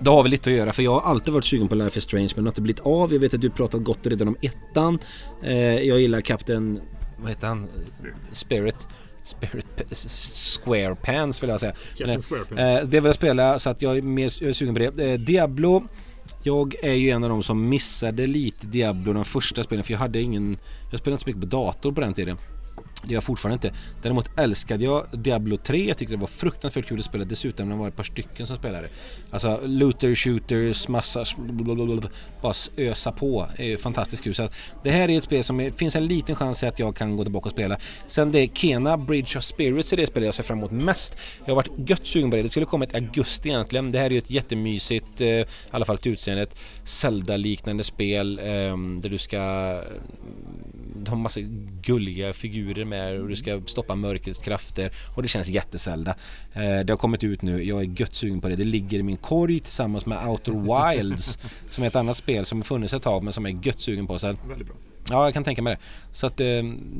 Det 0.00 0.10
har 0.10 0.22
vi 0.22 0.28
lite 0.28 0.50
att 0.50 0.56
göra 0.56 0.72
för 0.72 0.82
jag 0.82 1.00
har 1.00 1.10
alltid 1.10 1.34
varit 1.34 1.44
sugen 1.44 1.68
på 1.68 1.74
Life 1.74 1.98
is 1.98 2.04
Strange 2.04 2.28
men 2.34 2.44
det 2.44 2.48
har 2.48 2.52
inte 2.52 2.60
blivit 2.60 2.80
av. 2.80 3.12
Jag 3.12 3.20
vet 3.20 3.34
att 3.34 3.40
du 3.40 3.50
pratat 3.50 3.84
gott 3.84 4.06
redan 4.06 4.28
om 4.28 4.36
ettan. 4.42 4.98
Eh, 5.42 5.54
jag 5.58 6.00
gillar 6.00 6.20
Kapten... 6.20 6.80
Vad 7.18 7.28
heter 7.28 7.46
han? 7.46 7.66
Spirit. 7.92 8.30
Spirit. 8.32 8.88
Spirit 9.22 9.66
Square 10.64 10.94
Pants 10.94 11.42
vill 11.42 11.50
jag 11.50 11.60
säga. 11.60 11.72
Men, 11.98 12.10
eh, 12.10 12.84
det 12.84 13.00
vill 13.00 13.04
jag 13.04 13.14
spela 13.14 13.58
så 13.58 13.70
att 13.70 13.82
jag 13.82 13.96
är 13.96 14.02
mer 14.02 14.30
jag 14.40 14.48
är 14.48 14.52
sugen 14.52 14.74
på 14.74 14.78
det. 14.78 15.12
Eh, 15.12 15.18
Diablo 15.18 15.88
jag 16.42 16.74
är 16.82 16.92
ju 16.92 17.10
en 17.10 17.24
av 17.24 17.30
de 17.30 17.42
som 17.42 17.68
missade 17.68 18.26
lite 18.26 18.66
Diablo 18.66 19.12
de 19.12 19.24
första 19.24 19.62
spelen 19.62 19.84
för 19.84 19.92
jag 19.92 19.98
hade 19.98 20.20
ingen 20.20 20.56
Jag 20.90 21.00
spelade 21.00 21.14
inte 21.14 21.24
så 21.24 21.28
mycket 21.28 21.42
på 21.42 21.56
dator 21.56 21.92
på 21.92 22.00
den 22.00 22.14
tiden 22.14 22.36
det 23.02 23.08
gör 23.08 23.16
jag 23.16 23.24
fortfarande 23.24 23.54
inte. 23.54 23.78
Däremot 24.02 24.38
älskade 24.38 24.84
jag 24.84 25.06
Diablo 25.12 25.56
3. 25.56 25.88
Jag 25.88 25.96
tyckte 25.96 26.14
det 26.14 26.20
var 26.20 26.26
fruktansvärt 26.26 26.86
kul 26.86 26.98
att 26.98 27.04
spela. 27.04 27.24
Dessutom 27.24 27.68
när 27.68 27.74
det 27.74 27.80
var 27.80 27.88
ett 27.88 27.96
par 27.96 28.04
stycken 28.04 28.46
som 28.46 28.56
spelade. 28.56 28.88
Alltså 29.30 29.60
looter, 29.64 30.14
shooters, 30.14 30.88
massa... 30.88 31.24
Bara 32.42 32.54
ösa 32.76 33.12
på. 33.12 33.46
Fantastiskt 33.78 34.24
kul. 34.24 34.34
Så 34.34 34.48
det 34.82 34.90
här 34.90 35.08
är 35.10 35.18
ett 35.18 35.24
spel 35.24 35.44
som 35.44 35.56
det 35.56 35.72
finns 35.72 35.96
en 35.96 36.06
liten 36.06 36.36
chans 36.36 36.64
att 36.64 36.78
jag 36.78 36.96
kan 36.96 37.16
gå 37.16 37.24
tillbaka 37.24 37.44
och 37.44 37.52
spela. 37.52 37.78
Sen 38.06 38.32
det 38.32 38.38
är 38.38 38.46
Kena 38.46 38.96
Bridge 38.96 39.38
of 39.38 39.44
Spirits 39.44 39.92
är 39.92 39.96
det 39.96 40.06
spel 40.06 40.22
jag 40.22 40.34
ser 40.34 40.42
fram 40.42 40.58
emot 40.58 40.70
mest. 40.70 41.16
Jag 41.44 41.50
har 41.50 41.56
varit 41.56 41.90
gött 41.90 42.06
sugen 42.06 42.30
på 42.30 42.36
det. 42.36 42.42
Det 42.42 42.48
skulle 42.48 42.66
komma 42.66 42.84
i 42.84 42.88
augusti 42.94 43.48
egentligen. 43.48 43.92
Det 43.92 43.98
här 43.98 44.06
är 44.06 44.10
ju 44.10 44.18
ett 44.18 44.30
jättemysigt, 44.30 45.20
eh, 45.20 45.28
i 45.28 45.46
alla 45.70 45.84
fall 45.84 45.98
till 45.98 46.12
utseendet, 46.12 46.58
Zelda-liknande 46.84 47.84
spel 47.84 48.40
ehm, 48.42 49.00
där 49.00 49.08
du 49.08 49.18
ska 49.18 49.40
har 51.08 51.16
massa 51.16 51.40
gulliga 51.82 52.32
figurer 52.32 52.84
med 52.84 53.20
och 53.20 53.28
du 53.28 53.36
ska 53.36 53.60
stoppa 53.66 53.94
mörkrets 53.94 54.38
krafter 54.38 54.92
och 55.16 55.22
det 55.22 55.28
känns 55.28 55.48
jätteselda. 55.48 56.14
Eh, 56.52 56.80
det 56.84 56.90
har 56.92 56.96
kommit 56.96 57.24
ut 57.24 57.42
nu, 57.42 57.62
jag 57.62 57.80
är 57.80 58.00
gött 58.00 58.14
sugen 58.14 58.40
på 58.40 58.48
det. 58.48 58.56
Det 58.56 58.64
ligger 58.64 58.98
i 58.98 59.02
min 59.02 59.16
korg 59.16 59.60
tillsammans 59.60 60.06
med 60.06 60.28
Outer 60.28 60.52
Wilds 60.52 61.38
som 61.70 61.84
är 61.84 61.88
ett 61.88 61.96
annat 61.96 62.16
spel 62.16 62.44
som 62.44 62.62
funnits 62.62 62.94
ett 62.94 63.02
tag 63.02 63.22
men 63.22 63.32
som 63.32 63.44
jag 63.44 63.58
är 63.58 63.66
gött 63.66 63.80
sugen 63.80 64.06
på. 64.06 64.18
Så 64.18 64.26
Väldigt 64.26 64.66
bra. 64.66 64.76
Ja, 65.10 65.24
jag 65.24 65.34
kan 65.34 65.44
tänka 65.44 65.62
mig 65.62 65.74
det. 65.74 65.80
Så 66.12 66.26
att 66.26 66.40
eh, 66.40 66.46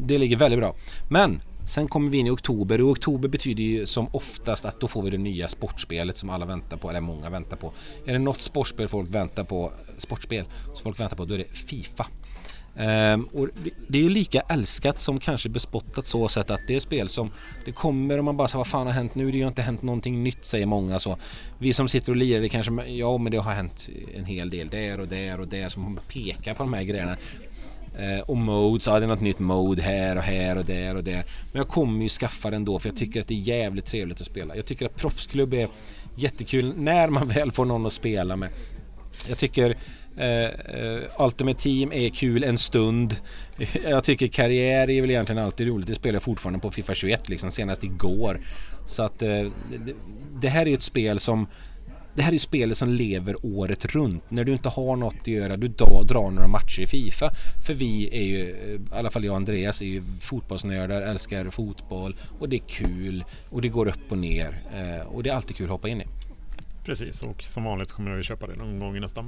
det 0.07 0.19
ligger 0.19 0.37
väldigt 0.37 0.59
bra. 0.59 0.75
Men 1.11 1.41
Sen 1.71 1.89
kommer 1.89 2.11
vi 2.11 2.19
in 2.19 2.27
i 2.27 2.31
oktober 2.31 2.81
och 2.81 2.91
oktober 2.91 3.29
betyder 3.29 3.65
ju 3.65 3.87
som 3.87 4.09
oftast 4.13 4.65
att 4.65 4.81
då 4.81 4.89
får 4.89 5.03
vi 5.03 5.11
det 5.11 5.19
nya 5.19 5.49
sportspelet 5.49 6.17
som 6.17 6.31
alla 6.31 6.47
väntar 6.47 6.77
på, 6.77 6.91
eller 6.91 7.01
många 7.01 7.31
väntar 7.31 7.57
på. 7.57 7.73
Är 8.07 8.13
det 8.13 8.19
något 8.19 8.41
sportspel 8.41 8.89
folk 8.89 9.15
väntar 9.15 9.45
på, 9.45 9.73
sportspel, 9.99 10.45
som 10.65 10.77
folk 10.83 11.01
väntar 11.01 11.17
på, 11.17 11.25
då 11.25 11.35
är 11.35 11.39
det 11.39 11.45
Fifa. 11.45 12.07
Um, 12.77 13.25
och 13.25 13.49
det, 13.65 13.71
det, 13.89 13.99
är 13.99 14.03
ju 14.03 14.09
lika 14.09 14.41
älskat 14.41 15.01
som 15.01 15.21
kanske 15.21 15.49
bespottat 15.49 16.07
så 16.07 16.29
sätt 16.29 16.51
att 16.51 16.61
det 16.67 16.77
är 16.77 16.81
spel 16.81 17.09
som 17.09 17.31
det 17.65 17.73
kommer 17.73 18.19
och 18.19 18.25
man 18.25 18.37
bara 18.37 18.49
säger 18.49 18.59
vad 18.59 18.67
fan 18.67 18.87
har 18.87 18.95
hänt 18.95 19.15
nu? 19.15 19.31
Det 19.31 19.43
har 19.43 19.49
inte 19.49 19.63
hänt 19.63 19.83
någonting 19.83 20.23
nytt 20.23 20.45
säger 20.45 20.67
många 20.67 20.99
så. 20.99 21.17
Vi 21.59 21.73
som 21.73 21.89
sitter 21.89 22.13
och 22.13 22.17
lirar 22.17 22.41
det 22.41 22.49
kanske, 22.49 22.73
ja 22.87 23.19
men 23.19 23.33
det 23.33 23.39
har 23.39 23.53
hänt 23.53 23.91
en 24.15 24.25
hel 24.25 24.51
del 24.51 24.69
där 24.69 25.01
och 25.01 25.09
där 25.09 25.41
och 25.41 25.49
där 25.49 25.69
som 25.69 25.99
pekar 26.09 26.55
på 26.55 26.63
de 26.63 26.73
här 26.73 26.83
grejerna. 26.83 27.17
Uh, 28.01 28.21
och 28.21 28.37
modes, 28.37 28.87
ja 28.87 29.01
det 29.01 29.07
är 29.07 29.09
något 29.09 29.21
nytt 29.21 29.39
mode 29.39 29.83
här 29.83 30.17
och 30.17 30.23
här 30.23 30.59
och 30.59 30.65
där 30.65 30.97
och 30.97 31.05
där. 31.05 31.25
Men 31.53 31.61
jag 31.61 31.69
kommer 31.69 32.03
ju 32.03 32.09
skaffa 32.09 32.51
den 32.51 32.65
då 32.65 32.79
för 32.79 32.89
jag 32.89 32.97
tycker 32.97 33.21
att 33.21 33.29
det 33.29 33.35
är 33.35 33.39
jävligt 33.39 33.87
trevligt 33.87 34.21
att 34.21 34.27
spela. 34.27 34.57
Jag 34.57 34.67
tycker 34.67 34.87
att 34.87 34.97
proffsklubb 34.97 35.55
är 35.55 35.69
jättekul 36.17 36.75
när 36.77 37.09
man 37.09 37.29
väl 37.35 37.53
får 37.53 37.65
någon 37.65 37.87
att 37.87 37.93
spela 37.93 38.37
med. 38.37 38.49
Jag 39.29 39.39
tycker 39.39 39.77
Uh, 40.21 41.01
Ultimate 41.19 41.59
Team 41.59 41.93
är 41.93 42.09
kul 42.09 42.45
en 42.45 42.59
stund. 42.59 43.17
Jag 43.89 44.05
tycker 44.05 44.29
karriär 44.29 44.91
är 44.91 45.01
väl 45.01 45.11
egentligen 45.11 45.45
alltid 45.45 45.69
roligt. 45.69 45.87
Det 45.87 45.95
spelar 45.95 46.15
jag 46.15 46.23
fortfarande 46.23 46.59
på 46.59 46.71
Fifa 46.71 46.95
21 46.95 47.29
liksom 47.29 47.51
senast 47.51 47.85
igår. 47.85 48.41
Så 48.87 49.03
att 49.03 49.23
uh, 49.23 49.29
det, 49.29 49.95
det, 50.41 50.49
här 50.49 50.69
är 50.69 50.75
ett 50.75 50.83
spel 50.83 51.19
som 51.19 51.47
det 52.15 52.23
här 52.23 52.35
är 52.35 52.39
spelet 52.39 52.77
som 52.77 52.89
lever 52.89 53.37
året 53.43 53.85
runt. 53.85 54.31
När 54.31 54.45
du 54.45 54.53
inte 54.53 54.69
har 54.69 54.97
något 54.97 55.15
att 55.21 55.27
göra, 55.27 55.57
du 55.57 55.69
drar 55.69 56.31
några 56.31 56.49
matcher 56.49 56.81
i 56.81 56.87
Fifa. 56.87 57.31
För 57.67 57.75
vi 57.75 58.09
är 58.13 58.23
ju, 58.23 58.39
i 58.39 58.81
alla 58.93 59.11
fall 59.11 59.25
jag 59.25 59.33
och 59.33 59.37
Andreas, 59.37 59.83
är 59.83 59.87
ju 59.87 60.03
fotbollsnördar, 60.21 61.03
älskar 61.03 61.51
fotboll 61.51 62.17
och 62.39 62.49
det 62.49 62.57
är 62.57 62.69
kul 62.69 63.25
och 63.51 63.63
det 63.63 63.69
går 63.69 63.89
upp 63.89 64.13
och 64.13 64.19
ner. 64.19 64.63
Och 65.07 65.23
det 65.23 65.31
är 65.31 65.35
alltid 65.35 65.57
kul 65.57 65.67
att 65.67 65.73
hoppa 65.73 65.89
in 65.89 66.01
i. 66.01 66.07
Precis, 66.85 67.23
och 67.23 67.43
som 67.43 67.65
vanligt 67.65 67.93
kommer 67.93 68.11
jag 68.11 68.21
att 68.21 68.27
köpa 68.27 68.47
det 68.47 68.57
någon 68.57 68.79
gång 68.79 68.97
i 68.97 69.01
nästa 69.01 69.25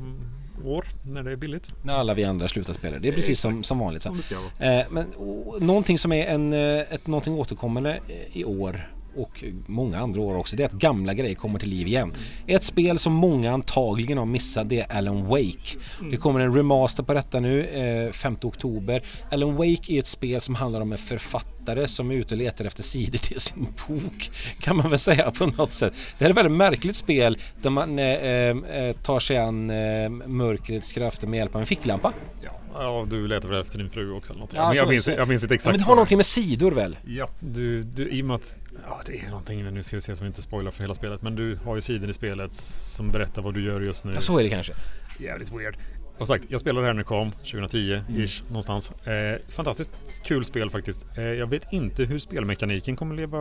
år 0.64 0.86
när 1.02 1.22
det 1.22 1.32
är 1.32 1.36
billigt. 1.36 1.74
När 1.82 1.94
alla 1.94 2.14
vi 2.14 2.24
andra 2.24 2.48
slutar 2.48 2.72
spela. 2.72 2.98
Det 2.98 3.08
är 3.08 3.12
precis 3.12 3.40
som, 3.40 3.62
som 3.62 3.78
vanligt. 3.78 4.02
Som 4.02 4.20
eh, 4.58 4.82
men 4.90 5.14
och, 5.14 5.62
någonting 5.62 5.98
som 5.98 6.12
är 6.12 6.26
en, 6.26 6.52
eh, 6.52 6.78
ett, 6.78 7.06
någonting 7.06 7.34
återkommande 7.34 8.00
i 8.32 8.44
år 8.44 8.92
och 9.16 9.44
många 9.66 9.98
andra 9.98 10.20
år 10.20 10.36
också, 10.36 10.56
det 10.56 10.62
är 10.62 10.66
att 10.66 10.72
gamla 10.72 11.14
grejer 11.14 11.34
kommer 11.34 11.58
till 11.58 11.68
liv 11.68 11.86
igen. 11.86 12.08
Mm. 12.08 12.56
Ett 12.56 12.62
spel 12.62 12.98
som 12.98 13.12
många 13.12 13.52
antagligen 13.52 14.18
har 14.18 14.26
missat, 14.26 14.68
det 14.68 14.80
är 14.80 14.96
Alan 14.96 15.26
Wake. 15.26 15.76
Mm. 15.98 16.10
Det 16.10 16.16
kommer 16.16 16.40
en 16.40 16.54
remaster 16.54 17.02
på 17.02 17.14
detta 17.14 17.40
nu, 17.40 17.64
eh, 17.64 18.12
5 18.12 18.36
oktober. 18.42 19.02
Alan 19.30 19.56
Wake 19.56 19.92
är 19.92 19.98
ett 19.98 20.06
spel 20.06 20.40
som 20.40 20.54
handlar 20.54 20.80
om 20.80 20.92
en 20.92 20.98
författare 20.98 21.88
som 21.88 22.10
är 22.10 22.14
ute 22.14 22.34
och 22.34 22.38
letar 22.38 22.64
efter 22.64 22.82
sidor 22.82 23.18
till 23.18 23.40
sin 23.40 23.66
bok, 23.88 24.30
kan 24.60 24.76
man 24.76 24.90
väl 24.90 24.98
säga 24.98 25.30
på 25.30 25.46
något 25.46 25.72
sätt. 25.72 25.94
Det 26.18 26.24
här 26.24 26.26
är 26.26 26.30
ett 26.30 26.36
väldigt 26.36 26.58
märkligt 26.58 26.96
spel 26.96 27.38
där 27.62 27.70
man 27.70 27.98
eh, 27.98 28.06
eh, 28.06 28.56
eh 28.56 28.92
tar 28.92 29.18
sig 29.20 29.38
an 29.38 29.70
eh, 29.70 30.08
mörkrets 30.10 30.92
krafter 30.92 31.26
med 31.26 31.38
hjälp 31.38 31.54
av 31.54 31.60
en 31.60 31.66
ficklampa. 31.66 32.12
Ja. 32.42 32.61
Ja, 32.74 33.06
du 33.10 33.28
letar 33.28 33.48
väl 33.48 33.60
efter 33.60 33.78
din 33.78 33.90
fru 33.90 34.12
också 34.12 34.32
eller 34.32 34.40
något. 34.40 34.54
Ja, 34.54 34.68
men 34.68 34.76
jag, 34.76 34.88
minns, 34.88 35.08
jag 35.08 35.28
minns 35.28 35.42
inte 35.42 35.54
exakt. 35.54 35.66
Ja, 35.66 35.72
men 35.72 35.80
det 35.80 35.86
har 35.86 35.94
någonting 35.94 36.16
med 36.16 36.26
sidor 36.26 36.72
väl? 36.72 36.98
Ja, 37.04 37.28
du, 37.40 37.82
du, 37.82 38.08
i 38.08 38.22
och 38.22 38.26
med 38.26 38.36
att 38.36 38.56
Ja, 38.88 39.00
det 39.06 39.20
är 39.20 39.28
någonting, 39.28 39.74
nu 39.74 39.82
ska 39.82 39.96
vi 39.96 40.02
se 40.02 40.14
vi 40.20 40.26
inte 40.26 40.42
spoilar 40.42 40.70
för 40.70 40.80
hela 40.80 40.94
spelet. 40.94 41.22
Men 41.22 41.34
du 41.34 41.58
har 41.64 41.74
ju 41.74 41.80
sidor 41.80 42.10
i 42.10 42.12
spelet 42.12 42.54
som 42.54 43.08
berättar 43.10 43.42
vad 43.42 43.54
du 43.54 43.64
gör 43.64 43.80
just 43.80 44.04
nu. 44.04 44.12
Ja, 44.14 44.20
så 44.20 44.38
är 44.38 44.42
det 44.42 44.50
kanske. 44.50 44.72
Jävligt 45.18 45.52
weird. 45.52 45.76
Som 46.16 46.26
sagt, 46.26 46.44
jag 46.48 46.60
spelade 46.60 46.86
här 46.86 46.92
när 46.92 46.98
det 46.98 47.04
kom, 47.04 47.32
2010-ish 47.44 48.40
mm. 48.40 48.48
någonstans. 48.48 48.90
Eh, 49.06 49.40
fantastiskt 49.48 49.90
kul 50.24 50.44
spel 50.44 50.70
faktiskt. 50.70 51.06
Eh, 51.18 51.24
jag 51.24 51.46
vet 51.46 51.72
inte 51.72 52.04
hur 52.04 52.18
spelmekaniken 52.18 52.96
kommer 52.96 53.14
leva 53.14 53.38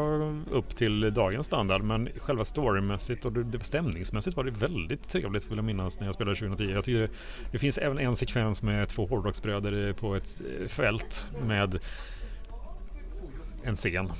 upp 0.52 0.76
till 0.76 1.14
dagens 1.14 1.46
standard, 1.46 1.84
men 1.84 2.10
själva 2.18 2.46
storymässigt 2.46 3.26
och 3.26 3.34
det, 3.34 3.64
stämningsmässigt 3.64 4.38
var 4.38 4.44
det 4.44 4.52
väldigt 4.52 5.10
trevligt 5.10 5.52
vill 5.52 5.58
jag 5.58 5.66
minnas 5.66 6.00
när 6.00 6.08
jag 6.08 6.14
spelade 6.14 6.36
2010. 6.36 6.72
Jag 6.74 6.84
tycker 6.84 7.00
det, 7.00 7.10
det 7.52 7.58
finns 7.58 7.78
även 7.78 8.00
en 8.00 8.16
sekvens 8.16 8.62
med 8.62 8.90
två 8.90 9.06
hårdrocksbröder 9.06 9.94
på 9.94 10.16
ett 10.16 10.42
eh, 10.62 10.68
fält 10.68 11.32
med 11.48 11.80
en 13.64 13.76
scen. 13.76 14.12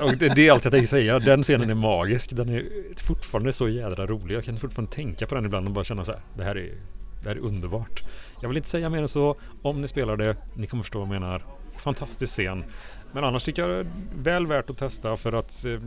Och 0.00 0.16
det, 0.16 0.34
det, 0.34 0.48
är 0.48 0.52
allt 0.52 0.64
jag 0.64 0.72
tänker 0.72 0.88
säga. 0.88 1.18
Den 1.18 1.42
scenen 1.42 1.70
är 1.70 1.74
magisk. 1.74 2.36
Den 2.36 2.48
är 2.48 2.64
fortfarande 2.96 3.52
så 3.52 3.68
jädra 3.68 4.06
rolig. 4.06 4.34
Jag 4.34 4.44
kan 4.44 4.58
fortfarande 4.58 4.92
tänka 4.92 5.26
på 5.26 5.34
den 5.34 5.44
ibland 5.44 5.66
och 5.66 5.72
bara 5.72 5.84
känna 5.84 6.04
så 6.04 6.12
här. 6.12 6.20
Det 6.36 6.44
här 6.44 6.56
är, 6.56 6.72
det 7.22 7.30
är 7.30 7.38
underbart. 7.38 8.02
Jag 8.40 8.48
vill 8.48 8.56
inte 8.56 8.68
säga 8.68 8.90
mer 8.90 9.02
än 9.02 9.08
så. 9.08 9.36
Om 9.62 9.80
ni 9.80 9.88
spelar 9.88 10.16
det, 10.16 10.36
ni 10.54 10.66
kommer 10.66 10.82
förstå 10.82 10.98
vad 10.98 11.08
jag 11.08 11.20
menar. 11.20 11.44
Fantastisk 11.76 12.32
scen. 12.32 12.64
Men 13.12 13.24
annars 13.24 13.44
tycker 13.44 13.62
jag 13.62 13.70
det 13.70 13.80
är 13.80 14.22
väl 14.22 14.46
värt 14.46 14.70
att 14.70 14.78
testa 14.78 15.16
för 15.16 15.32
att 15.32 15.64
eh, 15.64 15.80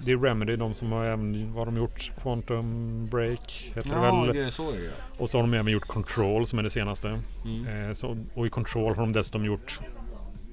det 0.00 0.12
är 0.12 0.16
Remedy, 0.16 0.56
de 0.56 0.74
som 0.74 0.92
har 0.92 1.04
även, 1.04 1.52
vad 1.52 1.66
de 1.66 1.76
gjort? 1.76 2.12
Quantum 2.22 3.06
Break 3.06 3.72
heter 3.74 3.90
ja, 3.90 3.96
det 3.96 4.26
väl? 4.26 4.36
Det 4.36 4.46
är 4.46 4.50
så 4.50 4.70
är 4.70 4.80
det. 4.80 4.90
Och 5.18 5.30
så 5.30 5.38
har 5.38 5.42
de 5.42 5.54
även 5.54 5.72
gjort 5.72 5.86
Control 5.86 6.46
som 6.46 6.58
är 6.58 6.62
det 6.62 6.70
senaste. 6.70 7.20
Mm. 7.44 7.88
Eh, 7.88 7.92
så, 7.92 8.16
och 8.34 8.46
i 8.46 8.50
Control 8.50 8.94
har 8.94 9.02
de 9.02 9.12
dessutom 9.12 9.44
gjort 9.44 9.80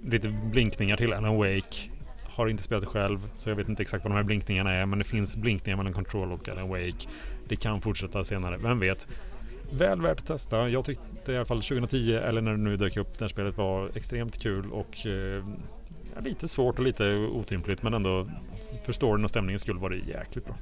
lite 0.03 0.29
blinkningar 0.29 0.97
till 0.97 1.13
Alan 1.13 1.37
Wake. 1.37 1.89
Har 2.23 2.47
inte 2.47 2.63
spelat 2.63 2.81
det 2.81 2.87
själv 2.87 3.31
så 3.35 3.49
jag 3.49 3.55
vet 3.55 3.69
inte 3.69 3.81
exakt 3.81 4.03
vad 4.03 4.11
de 4.11 4.15
här 4.15 4.23
blinkningarna 4.23 4.71
är 4.71 4.85
men 4.85 4.99
det 4.99 5.05
finns 5.05 5.37
blinkningar 5.37 5.77
mellan 5.77 5.93
Control 5.93 6.31
och 6.31 6.49
Alan 6.49 6.69
Wake. 6.69 7.07
Det 7.47 7.55
kan 7.55 7.81
fortsätta 7.81 8.23
senare, 8.23 8.57
vem 8.57 8.79
vet? 8.79 9.07
Väl 9.71 10.01
värt 10.01 10.19
att 10.19 10.25
testa. 10.25 10.69
Jag 10.69 10.85
tyckte 10.85 11.31
i 11.31 11.35
alla 11.35 11.45
fall 11.45 11.61
2010 11.61 12.13
eller 12.13 12.41
när 12.41 12.51
det 12.51 12.57
nu 12.57 12.77
dök 12.77 12.97
upp 12.97 13.17
det 13.17 13.23
här 13.23 13.29
spelet 13.29 13.57
var 13.57 13.91
extremt 13.95 14.37
kul 14.37 14.71
och 14.71 15.05
eh, 15.05 15.43
lite 16.23 16.47
svårt 16.47 16.79
och 16.79 16.85
lite 16.85 17.15
otympligt 17.15 17.83
men 17.83 17.93
ändå 17.93 18.27
för 18.85 18.93
storyn 18.93 19.23
och 19.23 19.29
stämningen 19.29 19.59
skulle 19.59 19.79
var 19.79 19.89
det 19.89 19.97
jäkligt 19.97 20.45
bra. 20.45 20.55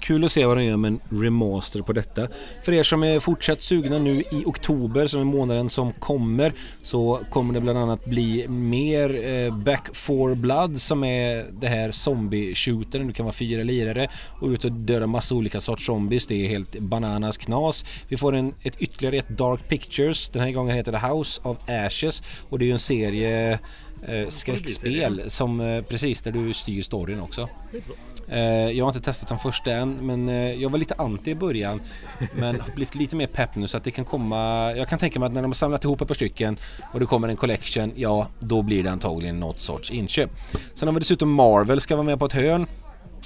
Kul 0.00 0.24
att 0.24 0.32
se 0.32 0.46
vad 0.46 0.56
de 0.56 0.64
gör 0.64 0.76
med 0.76 0.88
en 0.88 1.20
remaster 1.20 1.82
på 1.82 1.92
detta. 1.92 2.28
För 2.64 2.72
er 2.72 2.82
som 2.82 3.02
är 3.02 3.20
fortsatt 3.20 3.62
sugna 3.62 3.98
nu 3.98 4.20
i 4.20 4.42
oktober 4.46 5.06
som 5.06 5.20
är 5.20 5.24
månaden 5.24 5.68
som 5.68 5.92
kommer 5.92 6.52
så 6.82 7.20
kommer 7.30 7.54
det 7.54 7.60
bland 7.60 7.78
annat 7.78 8.04
bli 8.04 8.48
mer 8.48 9.24
eh, 9.24 9.56
Back 9.56 9.96
4 9.96 10.34
Blood 10.34 10.80
som 10.80 11.04
är 11.04 11.46
det 11.60 11.68
här 11.68 11.90
zombie-shootern. 11.90 13.06
Du 13.06 13.12
kan 13.12 13.26
vara 13.26 13.32
fyra 13.32 13.62
lirare 13.62 14.08
och 14.40 14.48
ut 14.48 14.64
och 14.64 14.72
döda 14.72 15.06
massa 15.06 15.34
olika 15.34 15.60
sorts 15.60 15.86
zombies. 15.86 16.26
Det 16.26 16.44
är 16.44 16.48
helt 16.48 16.78
bananas 16.78 17.36
knas. 17.36 17.84
Vi 18.08 18.16
får 18.16 18.34
en, 18.34 18.54
ett 18.62 18.76
ytterligare 18.78 19.16
ett 19.16 19.28
Dark 19.28 19.68
Pictures. 19.68 20.28
Den 20.28 20.42
här 20.42 20.52
gången 20.52 20.76
heter 20.76 20.92
det 20.92 20.98
House 20.98 21.40
of 21.44 21.58
Ashes 21.68 22.22
och 22.48 22.58
det 22.58 22.64
är 22.64 22.66
ju 22.66 22.72
en 22.72 22.78
serie 22.78 23.58
eh, 24.06 24.28
skräckspel 24.28 25.30
som 25.30 25.60
eh, 25.60 25.82
precis 25.82 26.22
där 26.22 26.32
du 26.32 26.54
styr 26.54 26.82
storyn 26.82 27.20
också. 27.20 27.48
Eh, 28.28 28.40
jag 28.70 28.84
har 28.84 28.90
inte 28.90 29.00
testat 29.00 29.28
de 29.28 29.38
första 29.38 29.72
än 29.72 30.06
men 30.06 30.28
eh, 30.28 30.52
jag 30.52 30.70
var 30.70 30.78
lite 30.78 30.94
anti 30.98 31.30
i 31.30 31.34
början 31.34 31.80
men 32.34 32.60
har 32.60 32.70
blivit 32.74 32.94
lite 32.94 33.16
mer 33.16 33.26
pepp 33.26 33.56
nu 33.56 33.68
så 33.68 33.76
att 33.76 33.84
det 33.84 33.90
kan 33.90 34.04
komma 34.04 34.72
Jag 34.76 34.88
kan 34.88 34.98
tänka 34.98 35.20
mig 35.20 35.26
att 35.26 35.32
när 35.32 35.42
de 35.42 35.48
har 35.48 35.54
samlat 35.54 35.84
ihop 35.84 36.00
ett 36.00 36.08
par 36.08 36.14
stycken 36.14 36.56
och 36.92 37.00
det 37.00 37.06
kommer 37.06 37.28
en 37.28 37.36
collection, 37.36 37.92
ja 37.96 38.28
då 38.40 38.62
blir 38.62 38.82
det 38.82 38.90
antagligen 38.90 39.40
något 39.40 39.60
sorts 39.60 39.90
inköp. 39.90 40.30
Sen 40.74 40.88
har 40.88 40.92
vi 40.92 41.00
dessutom 41.00 41.32
Marvel 41.32 41.80
ska 41.80 41.96
vara 41.96 42.06
med 42.06 42.18
på 42.18 42.26
ett 42.26 42.32
hörn. 42.32 42.66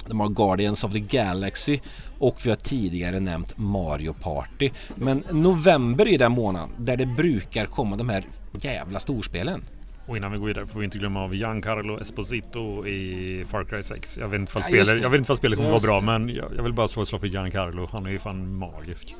De 0.07 0.19
har 0.19 0.29
Guardians 0.29 0.83
of 0.83 0.93
the 0.93 0.99
Galaxy 0.99 1.79
och 2.19 2.45
vi 2.45 2.49
har 2.49 2.57
tidigare 2.57 3.19
nämnt 3.19 3.57
Mario 3.57 4.13
Party. 4.13 4.69
Men 4.95 5.23
november 5.31 6.07
är 6.07 6.17
den 6.17 6.31
månaden 6.31 6.69
där 6.77 6.97
det 6.97 7.05
brukar 7.05 7.65
komma 7.65 7.95
de 7.95 8.09
här 8.09 8.25
jävla 8.53 8.99
storspelen. 8.99 9.63
Och 10.05 10.17
innan 10.17 10.31
vi 10.31 10.37
går 10.37 10.47
vidare 10.47 10.67
får 10.67 10.79
vi 10.79 10.85
inte 10.85 10.97
glömma 10.97 11.23
av 11.23 11.35
Giancarlo 11.35 11.99
Esposito 12.01 12.87
i 12.87 13.45
Far 13.49 13.63
Cry 13.63 13.83
6. 13.83 14.17
Jag 14.17 14.27
vet 14.27 14.39
inte 14.39 14.51
vad 14.55 14.63
ja, 14.63 14.67
spelet, 14.67 15.01
jag 15.01 15.09
vet 15.09 15.17
inte 15.17 15.29
vad 15.29 15.37
spelet 15.37 15.57
kommer 15.57 15.69
vara 15.69 15.79
bra 15.79 16.01
men 16.01 16.29
jag, 16.29 16.51
jag 16.57 16.63
vill 16.63 16.73
bara 16.73 16.87
slå 16.87 17.01
ett 17.01 17.07
slag 17.07 17.21
för 17.21 17.27
Giancarlo. 17.27 17.89
Han 17.91 18.05
är 18.05 18.09
ju 18.09 18.19
fan 18.19 18.55
magisk. 18.57 19.15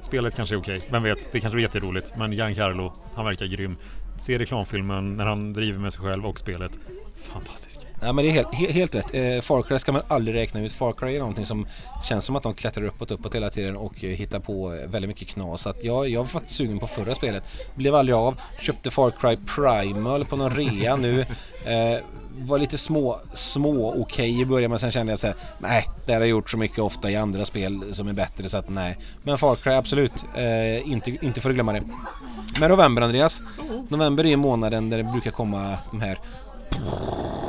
Spelet 0.00 0.34
kanske 0.34 0.54
är 0.54 0.58
okej, 0.58 0.76
okay. 0.76 0.88
vem 0.90 1.02
vet? 1.02 1.32
Det 1.32 1.40
kanske 1.40 1.58
är 1.58 1.62
jätteroligt. 1.62 2.12
Men 2.16 2.32
Giancarlo, 2.32 2.92
han 3.14 3.24
verkar 3.24 3.46
grym. 3.46 3.76
se 4.18 4.38
reklamfilmen 4.38 5.16
när 5.16 5.24
han 5.24 5.52
driver 5.52 5.78
med 5.78 5.92
sig 5.92 6.02
själv 6.02 6.26
och 6.26 6.38
spelet. 6.38 6.78
Fantastisk. 7.16 7.80
Ja 8.00 8.12
men 8.12 8.24
det 8.24 8.30
är 8.30 8.32
helt, 8.32 8.54
helt, 8.54 8.72
helt 8.72 8.94
rätt. 8.94 9.14
Eh, 9.14 9.40
Far 9.40 9.62
Cry 9.62 9.78
ska 9.78 9.92
man 9.92 10.02
aldrig 10.08 10.36
räkna 10.36 10.60
ut. 10.60 10.72
Far 10.72 10.92
Cry 10.92 11.14
är 11.14 11.18
någonting 11.18 11.46
som 11.46 11.66
känns 12.08 12.24
som 12.24 12.36
att 12.36 12.42
de 12.42 12.54
klättrar 12.54 12.84
uppåt 12.84 13.10
uppåt 13.10 13.34
hela 13.34 13.50
tiden 13.50 13.76
och 13.76 14.04
eh, 14.04 14.10
hittar 14.10 14.40
på 14.40 14.74
eh, 14.74 14.88
väldigt 14.88 15.08
mycket 15.08 15.28
knas. 15.28 15.62
Så 15.62 15.68
att 15.70 15.84
jag, 15.84 16.08
jag 16.08 16.20
var 16.20 16.26
faktiskt 16.26 16.56
sugen 16.56 16.78
på 16.78 16.86
förra 16.86 17.14
spelet. 17.14 17.44
Blev 17.74 17.94
aldrig 17.94 18.16
av. 18.16 18.40
Köpte 18.60 18.90
Far 18.90 19.10
Cry 19.10 19.36
Primal 19.36 20.24
på 20.24 20.36
någon 20.36 20.50
rea 20.50 20.96
nu. 20.96 21.24
Eh, 21.66 21.98
var 22.38 22.58
lite 22.58 22.78
små, 22.78 23.20
små 23.34 23.90
okej 23.90 24.00
okay 24.00 24.40
i 24.40 24.46
början 24.46 24.70
men 24.70 24.78
sen 24.78 24.90
kände 24.90 25.12
jag 25.12 25.18
så 25.18 25.26
här, 25.26 25.36
nej, 25.58 25.88
det 26.06 26.12
har 26.12 26.20
jag 26.20 26.28
gjort 26.28 26.50
så 26.50 26.56
mycket 26.56 26.78
ofta 26.78 27.10
i 27.10 27.16
andra 27.16 27.44
spel 27.44 27.94
som 27.94 28.08
är 28.08 28.12
bättre 28.12 28.48
så 28.48 28.58
att 28.58 28.68
nej. 28.68 28.98
Men 29.22 29.38
Far 29.38 29.56
Cry 29.56 29.72
absolut, 29.72 30.24
eh, 30.34 30.90
inte, 30.90 31.10
inte 31.10 31.40
för 31.40 31.50
att 31.50 31.54
glömma 31.54 31.72
det. 31.72 31.82
Men 32.60 32.70
november 32.70 33.02
Andreas, 33.02 33.42
november 33.88 34.26
är 34.26 34.36
månaden 34.36 34.90
där 34.90 34.98
det 34.98 35.04
brukar 35.04 35.30
komma 35.30 35.78
de 35.90 36.00
här 36.00 36.18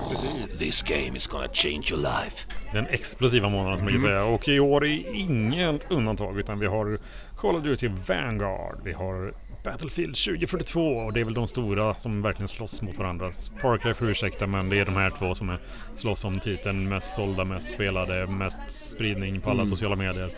Precis. 0.09 0.59
This 0.59 0.84
game 0.84 1.15
is 1.15 1.28
gonna 1.28 1.49
change 1.53 1.91
your 1.91 2.01
life. 2.01 2.47
Den 2.74 2.88
explosiva 2.88 3.49
månaden 3.49 3.78
som 3.78 3.86
man 3.86 3.93
kan 3.93 4.01
säga. 4.01 4.24
Och 4.24 4.47
i 4.47 4.59
år 4.59 4.86
är 4.86 5.15
inget 5.15 5.91
undantag 5.91 6.39
utan 6.39 6.59
vi 6.59 6.65
har 6.65 6.99
Call 7.38 7.55
of 7.55 7.63
Duty 7.63 7.89
Vanguard. 8.07 8.80
Vi 8.84 8.93
har 8.93 9.34
Battlefield 9.63 10.15
2042 10.15 10.82
och 10.82 11.13
det 11.13 11.20
är 11.20 11.24
väl 11.26 11.34
de 11.34 11.47
stora 11.47 11.95
som 11.95 12.22
verkligen 12.22 12.47
slåss 12.47 12.82
mot 12.82 12.97
varandra. 12.97 13.32
Far 13.61 13.78
Cry 13.78 13.93
får 13.93 14.09
ursäkta 14.09 14.47
men 14.47 14.70
det 14.70 14.80
är 14.80 14.86
de 14.86 14.95
här 14.95 15.09
två 15.09 15.36
som 15.36 15.49
är 15.49 15.59
slåss 15.95 16.26
om 16.26 16.39
titeln 16.39 16.89
mest 16.89 17.15
sålda, 17.15 17.43
mest 17.43 17.70
spelade, 17.70 18.28
mest 18.28 18.91
spridning 18.91 19.41
på 19.41 19.49
alla 19.49 19.59
mm. 19.59 19.68
sociala 19.68 19.95
medier. 19.95 20.30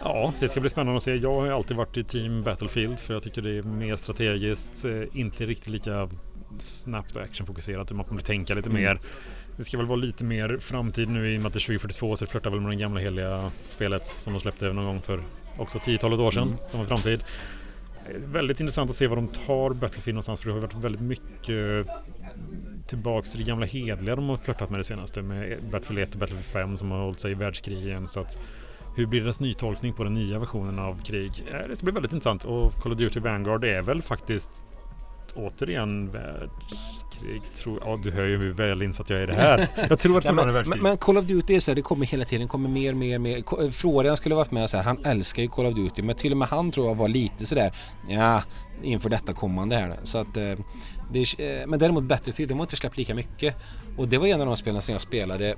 Ja, 0.00 0.32
det 0.40 0.48
ska 0.48 0.60
bli 0.60 0.70
spännande 0.70 0.96
att 0.96 1.02
se. 1.02 1.14
Jag 1.14 1.34
har 1.34 1.48
alltid 1.48 1.76
varit 1.76 1.96
i 1.96 2.04
team 2.04 2.42
Battlefield 2.42 3.00
för 3.00 3.14
jag 3.14 3.22
tycker 3.22 3.42
det 3.42 3.58
är 3.58 3.62
mer 3.62 3.96
strategiskt, 3.96 4.84
eh, 4.84 5.02
inte 5.12 5.46
riktigt 5.46 5.68
lika 5.68 6.08
snabbt 6.62 7.16
och 7.16 7.22
actionfokuserat. 7.22 7.92
Man 7.92 8.04
kommer 8.04 8.20
tänka 8.20 8.54
lite 8.54 8.68
mm. 8.68 8.82
mer. 8.82 9.00
Det 9.56 9.64
ska 9.64 9.76
väl 9.76 9.86
vara 9.86 9.96
lite 9.96 10.24
mer 10.24 10.58
framtid 10.60 11.08
nu 11.08 11.34
i 11.34 11.38
och 11.38 11.42
med 11.42 11.46
att 11.46 11.52
det 11.52 11.58
är 11.58 11.66
2042 11.66 12.16
så 12.16 12.24
det 12.24 12.30
flörtar 12.30 12.50
väl 12.50 12.60
med 12.60 12.70
det 12.70 12.76
gamla 12.76 13.00
heliga 13.00 13.50
spelet 13.64 14.06
som 14.06 14.32
de 14.32 14.40
släppte 14.40 14.72
någon 14.72 14.84
gång 14.84 15.00
för 15.00 15.22
också 15.56 15.78
tiotalet 15.78 16.20
år 16.20 16.30
sedan 16.30 16.42
mm. 16.42 16.58
som 16.70 16.80
en 16.80 16.86
framtid. 16.86 17.24
Väldigt 18.14 18.60
intressant 18.60 18.90
att 18.90 18.96
se 18.96 19.06
var 19.06 19.16
de 19.16 19.28
tar 19.28 19.74
Battlefield 19.80 20.14
någonstans 20.14 20.40
för 20.40 20.48
det 20.48 20.54
har 20.54 20.60
varit 20.60 20.74
väldigt 20.74 21.00
mycket 21.00 21.86
tillbaks 22.86 23.30
till 23.30 23.40
det 23.40 23.46
gamla 23.46 23.66
hedliga 23.66 24.16
de 24.16 24.28
har 24.28 24.36
flörtat 24.36 24.70
med 24.70 24.80
det 24.80 24.84
senaste 24.84 25.22
med 25.22 25.58
Battlefield 25.70 26.08
1 26.08 26.14
och 26.14 26.20
Battlefield 26.20 26.46
5 26.46 26.76
som 26.76 26.90
har 26.90 26.98
hållit 26.98 27.20
sig 27.20 27.30
i 27.30 27.34
världskrig 27.34 27.78
igen. 27.78 28.08
Så 28.08 28.20
att 28.20 28.38
hur 28.96 29.06
blir 29.06 29.20
deras 29.20 29.40
nytolkning 29.40 29.92
på 29.92 30.04
den 30.04 30.14
nya 30.14 30.38
versionen 30.38 30.78
av 30.78 31.02
krig? 31.02 31.32
Det 31.68 31.76
ska 31.76 31.84
bli 31.84 31.92
väldigt 31.92 32.12
intressant 32.12 32.44
och 32.44 32.72
Call 32.72 32.92
of 32.92 32.98
Duty 32.98 33.20
Vanguard 33.20 33.64
är 33.64 33.82
väl 33.82 34.02
faktiskt 34.02 34.64
återigen 35.36 36.10
världskrig. 36.12 37.42
Tror, 37.54 37.80
ja, 37.84 38.00
du 38.02 38.10
hör 38.10 38.24
ju 38.24 38.36
hur 38.36 38.52
väl 38.52 38.82
insatt 38.82 39.10
jag 39.10 39.18
är 39.18 39.22
i 39.22 39.26
det 39.26 39.34
här. 39.34 39.68
Jag 39.88 39.98
tror 39.98 40.18
att 40.18 40.24
ja, 40.24 40.32
men, 40.32 40.52
men, 40.52 40.82
men, 40.82 40.96
Call 40.96 41.18
of 41.18 41.24
Duty 41.24 41.54
är 41.54 41.60
så 41.60 41.70
här, 41.70 41.76
det 41.76 41.82
kommer 41.82 42.06
hela 42.06 42.24
tiden, 42.24 42.48
kommer 42.48 42.68
mer, 42.68 42.94
mer, 42.94 43.18
mer. 43.18 43.70
Florian 43.70 44.16
skulle 44.16 44.34
varit 44.34 44.50
med 44.50 44.70
så 44.70 44.76
här, 44.76 44.84
han 44.84 45.04
älskar 45.04 45.42
ju 45.42 45.48
Call 45.48 45.66
of 45.66 45.74
Duty, 45.74 46.02
men 46.02 46.16
till 46.16 46.32
och 46.32 46.38
med 46.38 46.48
han 46.48 46.72
tror 46.72 46.86
jag 46.86 46.94
var 46.94 47.08
lite 47.08 47.46
sådär, 47.46 47.72
ja, 48.08 48.42
inför 48.82 49.10
detta 49.10 49.32
kommande 49.32 49.76
här. 49.76 49.96
Så 50.02 50.18
att, 50.18 50.36
eh, 50.36 50.54
det, 51.12 51.20
eh, 51.38 51.66
men 51.66 51.78
däremot 51.78 52.04
Battlefield, 52.04 52.50
de 52.50 52.58
har 52.58 52.64
inte 52.64 52.76
släppt 52.76 52.96
lika 52.96 53.14
mycket. 53.14 53.56
Och 53.96 54.08
det 54.08 54.18
var 54.18 54.26
en 54.26 54.40
av 54.40 54.46
de 54.46 54.56
spelen 54.56 54.82
som 54.82 54.92
jag 54.92 55.00
spelade 55.00 55.54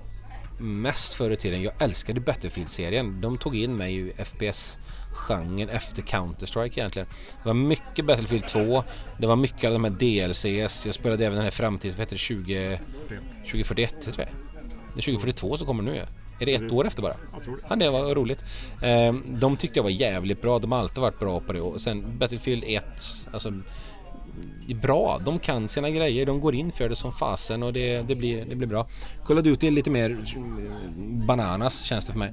mest 0.59 1.15
förr 1.15 1.31
i 1.31 1.37
tiden. 1.37 1.63
Jag 1.63 1.73
älskade 1.79 2.21
Battlefield-serien. 2.21 3.21
De 3.21 3.39
tog 3.39 3.57
in 3.57 3.77
mig 3.77 3.99
i 3.99 4.25
FPS 4.25 4.79
genren 5.11 5.69
efter 5.69 6.03
Counter-Strike 6.03 6.79
egentligen. 6.79 7.09
Det 7.43 7.49
var 7.49 7.55
mycket 7.55 8.05
Battlefield 8.05 8.47
2, 8.47 8.85
det 9.19 9.27
var 9.27 9.37
mycket 9.37 9.65
av 9.65 9.73
de 9.73 9.85
här 9.85 9.91
DLCs. 9.91 10.87
Jag 10.87 10.95
spelade 10.95 11.27
även 11.27 11.37
den 11.37 11.45
här 11.45 11.51
framtiden, 11.51 11.97
vad 11.97 12.01
heter 12.01 12.15
det, 12.15 12.19
20, 12.19 12.81
2041 13.37 13.95
heter 13.95 14.17
det? 14.17 14.29
Det 14.95 15.01
är 15.01 15.03
2042 15.03 15.57
som 15.57 15.67
kommer 15.67 15.83
nu 15.83 15.97
ja. 15.97 16.05
Är 16.41 16.47
det 16.47 16.55
ett 16.55 16.73
år 16.73 16.87
efter 16.87 17.03
bara? 17.03 17.15
Jag 17.33 17.43
tror 17.43 17.57
det. 17.57 17.63
Ja, 17.69 17.77
det 17.77 17.91
var 17.91 18.15
roligt. 18.15 18.45
Ehm, 18.83 19.23
de 19.27 19.57
tyckte 19.57 19.79
jag 19.79 19.85
var 19.85 19.91
jävligt 19.91 20.43
bra. 20.43 20.59
De 20.59 20.73
har 20.73 20.79
alltid 20.79 21.01
varit 21.01 21.19
bra 21.19 21.41
på 21.41 21.53
det. 21.53 21.61
Och 21.61 21.81
sen 21.81 22.19
Battlefield 22.19 22.65
1, 22.67 22.85
alltså 23.33 23.53
bra. 24.75 25.21
De 25.25 25.39
kan 25.39 25.69
sina 25.69 25.91
grejer, 25.91 26.27
de 26.27 26.41
går 26.41 26.55
in 26.55 26.73
för 26.73 26.89
det 26.89 26.97
som 26.97 27.13
fasen 27.13 27.63
och 27.63 27.73
det, 27.73 28.03
det, 28.03 28.15
blir, 28.15 28.45
det 28.45 28.57
blir 28.57 28.69
bra. 28.69 28.89
Call 29.25 29.39
of 29.39 29.45
Duty 29.45 29.67
är 29.67 29.71
lite 29.71 29.91
mer 29.91 30.19
bananas 31.27 31.83
känns 31.83 32.07
det 32.07 32.13
för 32.13 32.19
mig. 32.19 32.33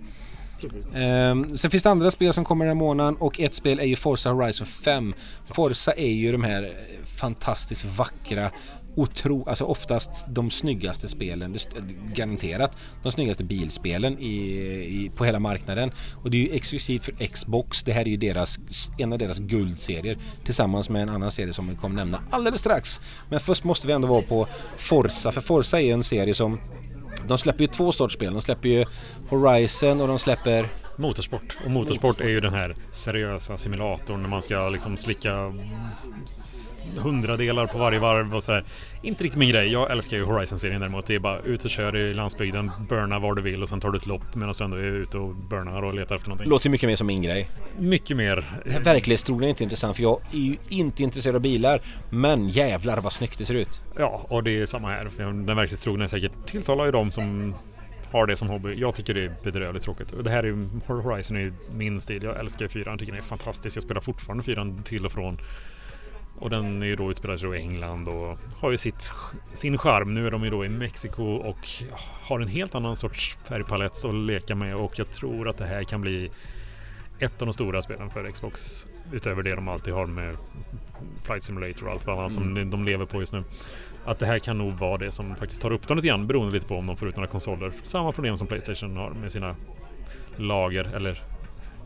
Um, 0.96 1.58
sen 1.58 1.72
finns 1.72 1.84
det 1.84 1.90
andra 1.90 2.12
spel 2.12 2.34
som 2.34 2.46
kommer 2.46 2.66
den 2.66 2.78
här 2.78 2.86
månaden 2.86 3.16
och 3.16 3.40
ett 3.40 3.54
spel 3.54 3.80
är 3.80 3.86
ju 3.86 3.96
Forza 3.96 4.32
Horizon 4.32 4.68
5. 4.68 5.14
Forza 5.46 5.94
är 5.94 6.12
ju 6.12 6.32
de 6.32 6.44
här 6.44 6.72
fantastiskt 7.20 7.86
vackra 7.86 8.52
otro, 8.96 9.50
alltså 9.50 9.66
oftast 9.66 10.26
de 10.28 10.52
snyggaste 10.52 11.08
spelen, 11.08 11.56
garanterat 12.14 12.78
de 13.04 13.12
snyggaste 13.12 13.44
bilspelen 13.44 14.20
i, 14.20 14.36
i, 14.84 15.12
på 15.16 15.26
hela 15.26 15.40
marknaden. 15.40 15.92
Och 16.24 16.32
det 16.32 16.38
är 16.38 16.42
ju 16.42 16.56
exklusivt 16.56 17.06
för 17.06 17.28
Xbox. 17.28 17.84
Det 17.84 17.92
här 17.92 18.02
är 18.02 18.06
ju 18.06 18.18
deras, 18.18 18.60
en 18.98 19.14
av 19.14 19.20
deras 19.20 19.40
guldserier 19.40 20.18
tillsammans 20.44 20.90
med 20.90 21.02
en 21.02 21.10
annan 21.10 21.32
serie 21.32 21.54
som 21.54 21.68
vi 21.68 21.76
kommer 21.76 21.96
nämna 21.96 22.20
alldeles 22.30 22.60
strax. 22.60 23.02
Men 23.30 23.40
först 23.40 23.64
måste 23.64 23.88
vi 23.88 23.94
ändå 23.94 24.08
vara 24.08 24.22
på 24.22 24.48
Forza, 24.78 25.32
för 25.32 25.42
Forza 25.42 25.80
är 25.80 25.84
ju 25.84 25.92
en 25.92 26.04
serie 26.04 26.34
som 26.34 26.60
de 27.28 27.38
släpper 27.38 27.62
ju 27.62 27.68
två 27.68 27.92
sorts 27.92 28.16
spel. 28.16 28.34
De 28.34 28.42
släpper 28.42 28.70
ju 28.70 28.86
Horizon 29.30 30.02
och 30.02 30.08
de 30.08 30.20
släpper 30.20 30.70
Motorsport. 30.98 31.58
Och 31.66 31.72
motorsport 31.72 32.22
är 32.22 32.30
ju 32.30 32.40
den 32.40 32.54
här 32.54 32.76
seriösa 32.92 33.58
simulatorn 33.58 34.22
när 34.22 34.30
man 34.30 34.42
ska 34.42 34.70
liksom 34.70 34.98
slicka 34.98 35.54
hundradelar 36.98 37.66
på 37.66 37.78
varje 37.78 38.00
varv 38.00 38.36
och 38.36 38.44
sådär. 38.44 38.64
Inte 39.02 39.24
riktigt 39.24 39.40
min 39.40 39.50
grej. 39.50 39.72
Jag 39.72 39.92
älskar 39.92 40.18
ju 40.18 40.24
Horizon-serien 40.24 40.82
däremot. 40.82 41.08
Det 41.08 41.16
är 41.16 41.20
bara 41.20 41.40
ut 41.40 41.66
och 41.66 41.70
kör 41.70 41.96
i 41.96 42.14
landsbygden, 42.14 42.72
burna 42.90 43.20
var 43.20 43.36
du 43.36 43.42
vill 43.42 43.64
och 43.64 43.70
sen 43.70 43.80
tar 43.80 43.92
du 43.92 43.98
ett 43.98 44.06
lopp 44.06 44.36
medan 44.36 44.54
du 44.58 44.64
ändå 44.64 44.78
är 44.78 44.82
ute 44.82 45.18
och 45.18 45.36
burnar 45.36 45.84
och 45.84 45.94
letar 45.94 46.16
efter 46.16 46.30
någonting. 46.30 46.50
Låter 46.50 46.70
mycket 46.70 46.90
mer 46.90 46.96
som 46.96 47.08
min 47.08 47.22
grej. 47.22 47.50
Mycket 47.80 48.18
mer. 48.18 48.62
Verklighetstron 48.84 49.44
är 49.44 49.48
inte 49.48 49.64
intressant 49.64 49.96
för 49.96 50.04
jag 50.04 50.20
är 50.32 50.38
ju 50.38 50.56
inte 50.70 51.04
intresserad 51.04 51.36
av 51.36 51.42
bilar. 51.42 51.82
Men 52.10 52.50
jävlar 52.50 52.98
vad 52.98 53.14
snyggt 53.14 53.38
det 53.38 53.46
ser 53.46 53.54
ut. 53.54 53.82
Ja, 53.98 54.26
och 54.30 54.44
det 54.44 54.62
är 54.62 54.66
samma 54.66 54.90
här. 54.90 55.10
Den 55.18 55.46
verklighetstrogna 55.46 56.04
är 56.04 56.08
säkert 56.08 56.32
tilltalar 56.46 56.86
ju 56.86 56.92
de 56.92 57.12
som 57.12 57.56
har 58.12 58.28
det 58.28 58.36
som 58.36 58.50
hobby. 58.50 58.76
Jag 58.80 58.96
tycker 58.96 59.14
det 59.14 59.24
är 59.24 59.36
bedrövligt 59.44 59.84
tråkigt. 59.84 60.14
Det 60.24 60.30
här 60.30 60.44
är 60.44 60.68
Horizon 60.88 61.38
är 61.38 61.54
min 61.72 62.02
stil. 62.02 62.24
Jag 62.24 62.40
älskar 62.40 62.68
fyran, 62.68 62.98
tycker 62.98 63.12
den 63.12 63.22
är 63.22 63.26
fantastisk. 63.26 63.78
Jag 63.78 63.84
spelar 63.84 64.02
fortfarande 64.02 64.44
fyran 64.44 64.84
till 64.84 65.06
och 65.06 65.12
från. 65.12 65.38
Och 66.40 66.50
den 66.50 66.82
är 66.82 66.86
ju 66.86 66.96
då 66.96 67.12
utspelad 67.12 67.56
i 67.56 67.58
England 67.58 68.08
och 68.08 68.38
har 68.58 68.72
ju 68.72 68.78
sitt, 68.78 69.12
sin 69.54 69.78
charm. 69.78 70.14
Nu 70.14 70.28
är 70.28 70.32
de 70.32 70.44
ju 70.44 70.50
då 70.50 70.66
i 70.66 70.70
Mexiko 70.70 71.24
och 71.24 71.70
har 72.22 72.40
en 72.40 72.48
helt 72.48 72.76
annan 72.76 72.96
sorts 72.96 73.38
färgpalett 73.44 74.06
att 74.06 74.16
leka 74.16 74.56
med 74.56 74.76
och 74.76 75.00
jag 75.00 75.12
tror 75.12 75.50
att 75.50 75.58
det 75.58 75.66
här 75.66 75.84
kan 75.84 76.02
bli 76.02 76.32
ett 77.20 77.42
av 77.42 77.48
de 77.48 77.54
stora 77.54 77.82
spelen 77.82 78.10
för 78.10 78.32
Xbox 78.32 78.88
utöver 79.12 79.44
det 79.44 79.56
de 79.56 79.68
alltid 79.68 79.94
har 79.94 80.06
med 80.06 80.38
Flight 81.24 81.44
Simulator 81.44 81.86
och 81.86 81.92
allt 81.92 82.08
vad 82.08 82.20
annat 82.20 82.38
mm. 82.38 82.56
som 82.56 82.72
de 82.72 82.84
lever 82.84 83.06
på 83.06 83.20
just 83.20 83.34
nu 83.34 83.44
att 84.06 84.20
det 84.20 84.26
här 84.26 84.40
kan 84.40 84.58
nog 84.58 84.74
vara 84.74 84.98
det 84.98 85.12
som 85.12 85.36
faktiskt 85.36 85.62
tar 85.62 85.72
upp 85.72 85.88
dem 85.88 85.98
lite 85.98 86.08
grann 86.08 86.28
beroende 86.28 86.54
lite 86.54 86.68
på 86.68 86.76
om 86.76 86.88
de 86.88 86.98
får 86.98 87.08
ut 87.08 87.16
några 87.16 87.30
konsoler. 87.30 87.74
Samma 87.82 88.12
problem 88.12 88.38
som 88.38 88.48
Playstation 88.48 88.98
har 88.98 89.10
med 89.10 89.32
sina 89.32 89.56
lager 90.38 90.96
eller 90.96 91.24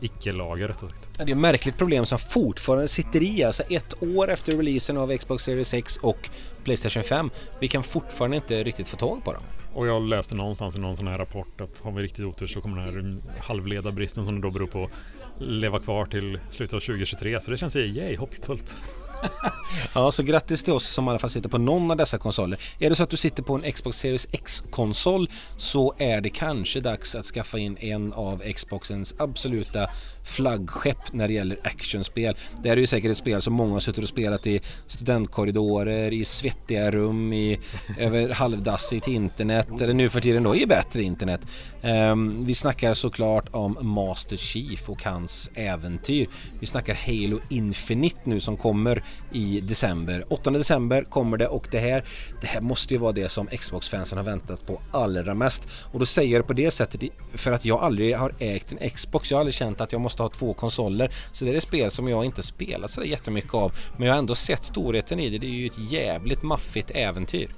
icke-lager 0.00 0.68
rättare 0.68 0.88
sagt. 0.88 1.10
Det 1.16 1.22
är 1.22 1.30
ett 1.30 1.36
märkligt 1.36 1.78
problem 1.78 2.06
som 2.06 2.18
fortfarande 2.18 2.88
sitter 2.88 3.22
i. 3.22 3.44
Alltså 3.44 3.62
ett 3.62 4.02
år 4.02 4.30
efter 4.30 4.56
releasen 4.56 4.96
av 4.96 5.16
Xbox 5.16 5.44
Series 5.44 5.74
X 5.74 5.96
och 5.96 6.30
Playstation 6.64 7.02
5. 7.02 7.30
Vi 7.60 7.68
kan 7.68 7.82
fortfarande 7.82 8.36
inte 8.36 8.64
riktigt 8.64 8.88
få 8.88 8.96
tag 8.96 9.24
på 9.24 9.32
dem. 9.32 9.42
Och 9.72 9.86
jag 9.86 10.02
läste 10.02 10.34
någonstans 10.34 10.76
i 10.76 10.80
någon 10.80 10.96
sån 10.96 11.08
här 11.08 11.18
rapport 11.18 11.60
att 11.60 11.80
har 11.80 11.92
vi 11.92 12.02
riktigt 12.02 12.26
otur 12.26 12.46
så 12.46 12.60
kommer 12.60 12.86
den 12.86 13.22
här 13.34 13.40
halvledarbristen 13.40 14.24
som 14.24 14.34
det 14.34 14.40
då 14.40 14.50
beror 14.50 14.66
på 14.66 14.90
leva 15.38 15.78
kvar 15.78 16.06
till 16.06 16.38
slutet 16.48 16.74
av 16.74 16.80
2023. 16.80 17.40
Så 17.40 17.50
det 17.50 17.56
känns 17.56 17.76
ju 17.76 17.80
yay, 17.80 18.16
hoppfullt. 18.16 18.80
ja, 19.94 20.10
så 20.10 20.22
grattis 20.22 20.62
till 20.62 20.72
oss 20.72 20.86
som 20.88 21.06
i 21.06 21.10
alla 21.10 21.18
fall 21.18 21.30
sitter 21.30 21.48
på 21.48 21.58
någon 21.58 21.90
av 21.90 21.96
dessa 21.96 22.18
konsoler. 22.18 22.60
Är 22.78 22.90
det 22.90 22.96
så 22.96 23.02
att 23.02 23.10
du 23.10 23.16
sitter 23.16 23.42
på 23.42 23.54
en 23.54 23.72
Xbox 23.72 23.98
Series 23.98 24.28
X-konsol 24.32 25.28
så 25.56 25.94
är 25.98 26.20
det 26.20 26.30
kanske 26.30 26.80
dags 26.80 27.14
att 27.14 27.24
skaffa 27.24 27.58
in 27.58 27.76
en 27.80 28.12
av 28.12 28.42
Xboxens 28.54 29.14
absoluta 29.18 29.88
flaggskepp 30.24 31.12
när 31.12 31.28
det 31.28 31.34
gäller 31.34 31.58
actionspel. 31.64 32.36
Det 32.62 32.68
här 32.68 32.76
är 32.76 32.80
ju 32.80 32.86
säkert 32.86 33.10
ett 33.10 33.16
spel 33.16 33.42
som 33.42 33.54
många 33.54 33.72
har 33.72 33.80
suttit 33.80 34.04
och 34.04 34.08
spelat 34.08 34.46
i 34.46 34.60
studentkorridorer, 34.86 36.12
i 36.12 36.24
svettiga 36.24 36.90
rum, 36.90 37.32
i 37.32 37.60
över 37.98 38.28
halvdassigt 38.28 39.08
internet 39.08 39.80
eller 39.80 39.94
nu 39.94 40.08
för 40.08 40.20
tiden 40.20 40.42
då 40.42 40.56
i 40.56 40.66
bättre 40.66 41.02
internet. 41.02 41.46
Um, 41.82 42.44
vi 42.44 42.54
snackar 42.54 42.94
såklart 42.94 43.48
om 43.50 43.78
Master 43.80 44.36
Chief 44.36 44.90
och 44.90 45.04
hans 45.04 45.50
äventyr. 45.54 46.26
Vi 46.60 46.66
snackar 46.66 46.94
Halo 46.94 47.40
Infinite 47.48 48.20
nu 48.24 48.40
som 48.40 48.56
kommer 48.56 49.04
i 49.32 49.60
december. 49.60 50.24
8 50.28 50.50
december 50.50 51.02
kommer 51.02 51.36
det 51.36 51.48
och 51.48 51.68
det 51.70 51.78
här, 51.78 52.04
det 52.40 52.46
här 52.46 52.60
måste 52.60 52.94
ju 52.94 53.00
vara 53.00 53.12
det 53.12 53.28
som 53.28 53.46
Xbox-fansen 53.46 54.18
har 54.18 54.24
väntat 54.24 54.66
på 54.66 54.80
allra 54.90 55.34
mest. 55.34 55.68
Och 55.92 55.98
då 55.98 56.06
säger 56.06 56.32
jag 56.32 56.42
det 56.42 56.46
på 56.46 56.52
det 56.52 56.70
sättet 56.70 57.00
för 57.34 57.52
att 57.52 57.64
jag 57.64 57.80
aldrig 57.80 58.16
har 58.16 58.34
ägt 58.38 58.72
en 58.72 58.90
Xbox. 58.90 59.30
Jag 59.30 59.38
har 59.38 59.40
aldrig 59.40 59.54
känt 59.54 59.80
att 59.80 59.92
jag 59.92 60.00
måste 60.00 60.09
Måste 60.10 60.22
ha 60.22 60.28
två 60.28 60.54
konsoler. 60.54 61.10
Så 61.32 61.44
det 61.44 61.50
är 61.52 61.56
ett 61.56 61.62
spel 61.62 61.90
som 61.90 62.08
jag 62.08 62.24
inte 62.24 62.42
spelat 62.42 62.90
sådär 62.90 63.08
jättemycket 63.08 63.54
av. 63.54 63.72
Men 63.96 64.06
jag 64.06 64.14
har 64.14 64.18
ändå 64.18 64.34
sett 64.34 64.64
storheten 64.64 65.20
i 65.20 65.30
det. 65.30 65.38
Det 65.38 65.46
är 65.46 65.50
ju 65.50 65.66
ett 65.66 65.78
jävligt 65.78 66.42
maffigt 66.42 66.90
äventyr. 66.90 67.54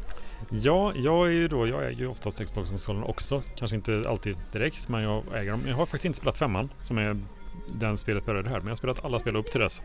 Ja, 0.50 0.92
jag 0.96 1.26
är 1.26 1.30
ju 1.30 1.48
då, 1.48 1.66
jag 1.66 1.84
äger 1.86 2.00
ju 2.00 2.07
oftast 2.07 2.44
Xbox-konsolen 2.44 3.03
också. 3.03 3.42
Kanske 3.57 3.76
inte 3.76 4.03
alltid 4.09 4.36
direkt, 4.53 4.88
men 4.88 5.03
jag 5.03 5.24
äger 5.34 5.50
dem. 5.50 5.61
Jag 5.68 5.74
har 5.74 5.86
faktiskt 5.86 6.05
inte 6.05 6.18
spelat 6.18 6.36
femman, 6.36 6.72
som 6.80 6.98
är 6.98 7.20
den 7.80 7.96
spelet 7.96 8.26
började 8.26 8.48
här. 8.48 8.57
Men 8.57 8.66
jag 8.66 8.70
har 8.70 8.76
spelat 8.76 9.05
alla 9.05 9.18
spel 9.18 9.36
upp 9.36 9.50
till 9.50 9.61
dess. 9.61 9.82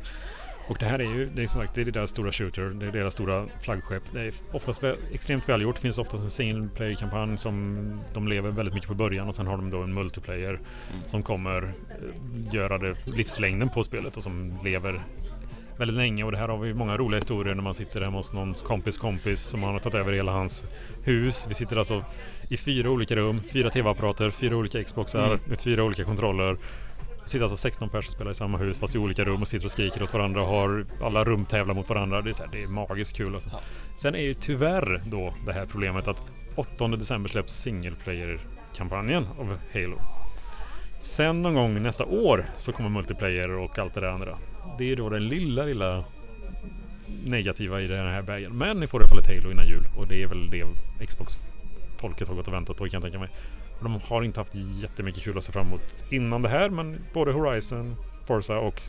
Och 0.68 0.78
det 0.80 0.86
här 0.86 1.00
är 1.00 1.04
ju, 1.04 1.30
det 1.30 1.44
är 1.44 1.48
som 1.48 1.62
sagt, 1.62 1.76
det 1.76 1.82
är 1.82 1.86
deras 1.86 2.10
stora 2.10 2.32
shooter, 2.32 2.62
det 2.62 2.86
är 2.86 2.92
deras 2.92 3.14
stora 3.14 3.46
flaggskepp. 3.62 4.04
Det 4.12 4.22
är 4.22 4.34
oftast 4.52 4.84
extremt 5.12 5.50
välgjort. 5.50 5.76
Det 5.76 5.82
finns 5.82 5.98
oftast 5.98 6.24
en 6.24 6.30
single 6.30 6.70
player-kampanj 6.76 7.38
som 7.38 7.78
de 8.14 8.28
lever 8.28 8.52
väldigt 8.52 8.74
mycket 8.74 8.90
på 8.90 8.96
början 8.96 9.28
och 9.28 9.36
sen 9.36 9.48
har 9.48 9.58
de 9.58 9.70
då 9.70 9.82
en 9.82 9.94
multiplayer 9.94 10.50
mm. 10.50 10.62
som 11.06 11.24
kommer 11.24 11.64
eh, 11.64 12.54
göra 12.56 12.78
det 12.78 13.08
livslängden 13.08 13.70
på 13.70 13.84
spelet 13.84 14.18
och 14.18 14.24
som 14.24 14.54
lever 14.64 15.02
väldigt 15.78 15.98
länge 15.98 16.24
och 16.24 16.32
det 16.32 16.38
här 16.38 16.48
har 16.48 16.58
vi 16.58 16.74
många 16.74 16.98
roliga 16.98 17.18
historier 17.18 17.56
när 17.56 17.64
man 17.64 17.74
sitter 17.74 18.02
hemma 18.02 18.18
hos 18.18 18.34
någons 18.34 18.62
kompis 18.62 18.98
kompis 18.98 19.42
som 19.42 19.64
har 19.64 19.80
tagit 19.80 19.96
över 19.96 20.14
hela 20.14 20.32
hans 20.32 20.68
hus. 21.04 21.46
Vi 21.50 21.54
sitter 21.54 21.78
alltså 21.78 22.04
i 22.50 22.58
fyra 22.58 22.90
olika 22.90 23.16
rum, 23.16 23.42
fyra 23.54 23.70
tv-apparater, 23.70 24.30
fyra 24.30 24.56
olika 24.56 24.84
Xboxar 24.84 25.28
mm. 25.28 25.40
med 25.46 25.60
fyra 25.60 25.84
olika 25.84 26.04
kontroller 26.04 26.58
sitter 27.30 27.44
alltså 27.44 27.58
16 27.58 27.90
personer 27.90 28.08
och 28.08 28.12
spelar 28.12 28.32
i 28.32 28.34
samma 28.34 28.58
hus 28.58 28.80
fast 28.80 28.96
i 28.96 28.98
olika 28.98 29.24
rum 29.24 29.42
och 29.42 29.48
sitter 29.48 29.66
och 29.66 29.72
skriker 29.72 30.04
åt 30.04 30.14
varandra 30.14 30.42
och 30.42 30.48
har 30.48 30.86
alla 31.04 31.24
rum 31.24 31.46
tävlar 31.46 31.74
mot 31.74 31.90
varandra. 31.90 32.22
Det 32.22 32.30
är, 32.30 32.34
så 32.34 32.44
här, 32.44 32.52
det 32.52 32.64
är 32.64 32.68
magiskt 32.68 33.18
kul 33.18 33.34
alltså. 33.36 33.50
Ja. 33.54 33.60
Sen 33.96 34.16
är 34.16 34.22
ju 34.22 34.34
tyvärr 34.34 35.04
då 35.06 35.34
det 35.46 35.54
här 35.54 35.66
problemet 35.66 36.08
att 36.08 36.24
8 36.56 36.88
december 36.88 37.30
släpps 37.30 37.54
single 37.54 37.96
player-kampanjen 38.04 39.28
av 39.40 39.58
Halo. 39.74 40.02
Sen 41.00 41.42
någon 41.42 41.54
gång 41.54 41.82
nästa 41.82 42.06
år 42.06 42.46
så 42.58 42.72
kommer 42.72 42.90
multiplayer 42.90 43.50
och 43.50 43.80
allt 43.80 43.94
det 43.94 44.02
där 44.02 44.08
andra. 44.08 44.38
Det 44.78 44.92
är 44.92 44.96
då 44.96 45.10
den 45.10 45.28
lilla, 45.28 45.64
lilla 45.64 46.04
negativa 47.26 47.82
i 47.82 47.88
den 47.88 48.08
här 48.08 48.22
vägen. 48.22 48.58
Men 48.58 48.80
ni 48.80 48.88
får 48.88 49.02
i 49.02 49.04
alla 49.04 49.10
fall 49.10 49.20
ett 49.20 49.28
Halo 49.28 49.52
innan 49.52 49.68
jul 49.68 49.84
och 49.98 50.08
det 50.08 50.24
är 50.24 50.28
väl 50.28 50.50
det 50.50 50.66
Xbox-folket 51.06 52.28
har 52.28 52.36
gått 52.36 52.48
och 52.48 52.54
väntat 52.54 52.78
på 52.78 52.84
kan 52.84 52.94
jag 52.94 53.04
tänka 53.04 53.20
mig. 53.20 53.30
De 53.80 54.00
har 54.04 54.24
inte 54.24 54.40
haft 54.40 54.56
jättemycket 54.56 55.24
kul 55.24 55.38
att 55.38 55.44
se 55.44 55.52
fram 55.52 55.68
emot 55.68 56.06
innan 56.10 56.42
det 56.42 56.50
här 56.50 56.70
men 56.70 57.06
både 57.14 57.32
Horizon, 57.32 57.96
Forza 58.26 58.58
och 58.58 58.82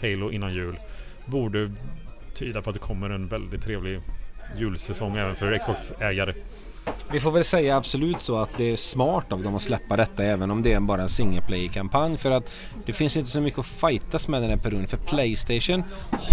Halo 0.00 0.30
innan 0.30 0.54
jul 0.54 0.78
borde 1.26 1.68
tyda 2.34 2.62
på 2.62 2.70
att 2.70 2.74
det 2.74 2.80
kommer 2.80 3.10
en 3.10 3.28
väldigt 3.28 3.62
trevlig 3.62 4.00
julsäsong 4.56 5.16
även 5.16 5.34
för 5.34 5.58
Xbox-ägare. 5.58 6.34
Vi 7.12 7.20
får 7.20 7.30
väl 7.30 7.44
säga 7.44 7.76
absolut 7.76 8.22
så 8.22 8.38
att 8.38 8.50
det 8.56 8.72
är 8.72 8.76
smart 8.76 9.32
av 9.32 9.42
dem 9.42 9.56
att 9.56 9.62
släppa 9.62 9.96
detta 9.96 10.24
även 10.24 10.50
om 10.50 10.62
det 10.62 10.72
är 10.72 10.80
bara 10.80 11.02
en 11.02 11.08
single 11.08 11.42
play-kampanj 11.42 12.18
för 12.18 12.30
att 12.30 12.50
det 12.86 12.92
finns 12.92 13.16
inte 13.16 13.30
så 13.30 13.40
mycket 13.40 13.58
att 13.58 13.66
fightas 13.66 14.28
med 14.28 14.42
den 14.42 14.50
här 14.50 14.56
perioden 14.56 14.86
för 14.86 14.96
Playstation 14.96 15.84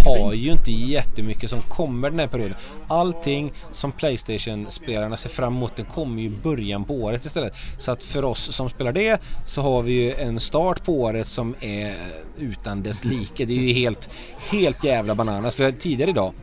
har 0.06 0.34
ju 0.34 0.52
inte 0.52 0.72
jättemycket 0.72 1.50
som 1.50 1.62
kommer 1.62 2.10
den 2.10 2.20
här 2.20 2.28
perioden. 2.28 2.56
Allting 2.88 3.54
som 3.72 3.92
Playstation-spelarna 3.92 5.18
ser 5.18 5.30
fram 5.30 5.56
emot 5.56 5.76
den 5.76 5.86
kommer 5.86 6.22
ju 6.22 6.28
i 6.28 6.38
början 6.44 6.84
på 6.84 6.94
året 6.94 7.26
istället. 7.26 7.54
Så 7.78 7.92
att 7.92 8.04
för 8.04 8.26
oss 8.26 8.56
som 8.56 8.70
spelar 8.70 8.92
det 8.92 9.22
så 9.46 9.62
har 9.62 9.82
vi 9.82 9.94
ju 9.94 10.14
en 10.14 10.40
start 10.40 10.86
på 10.86 11.02
året 11.02 11.28
som 11.28 11.56
är 11.60 11.96
utan 12.38 12.84
dess 12.84 13.06
like. 13.06 13.46
Det 13.46 13.54
är 13.54 13.62
ju 13.62 13.74
helt, 13.74 14.10
helt 14.52 14.84
jävla 14.84 15.16
bananas. 15.16 15.56
För 15.56 15.72
tidigare 15.72 16.10
idag 16.10 16.34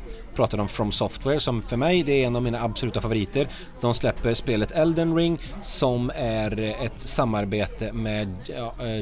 pratade 0.40 0.62
om 0.62 0.68
From 0.68 0.92
Software 0.92 1.40
som 1.40 1.62
för 1.62 1.76
mig 1.76 2.02
det 2.02 2.12
är 2.12 2.26
en 2.26 2.36
av 2.36 2.42
mina 2.42 2.62
absoluta 2.62 3.00
favoriter. 3.00 3.48
De 3.80 3.94
släpper 3.94 4.34
spelet 4.34 4.72
Elden 4.72 5.16
Ring 5.16 5.38
som 5.60 6.10
är 6.14 6.60
ett 6.60 7.00
samarbete 7.00 7.92
med 7.92 8.28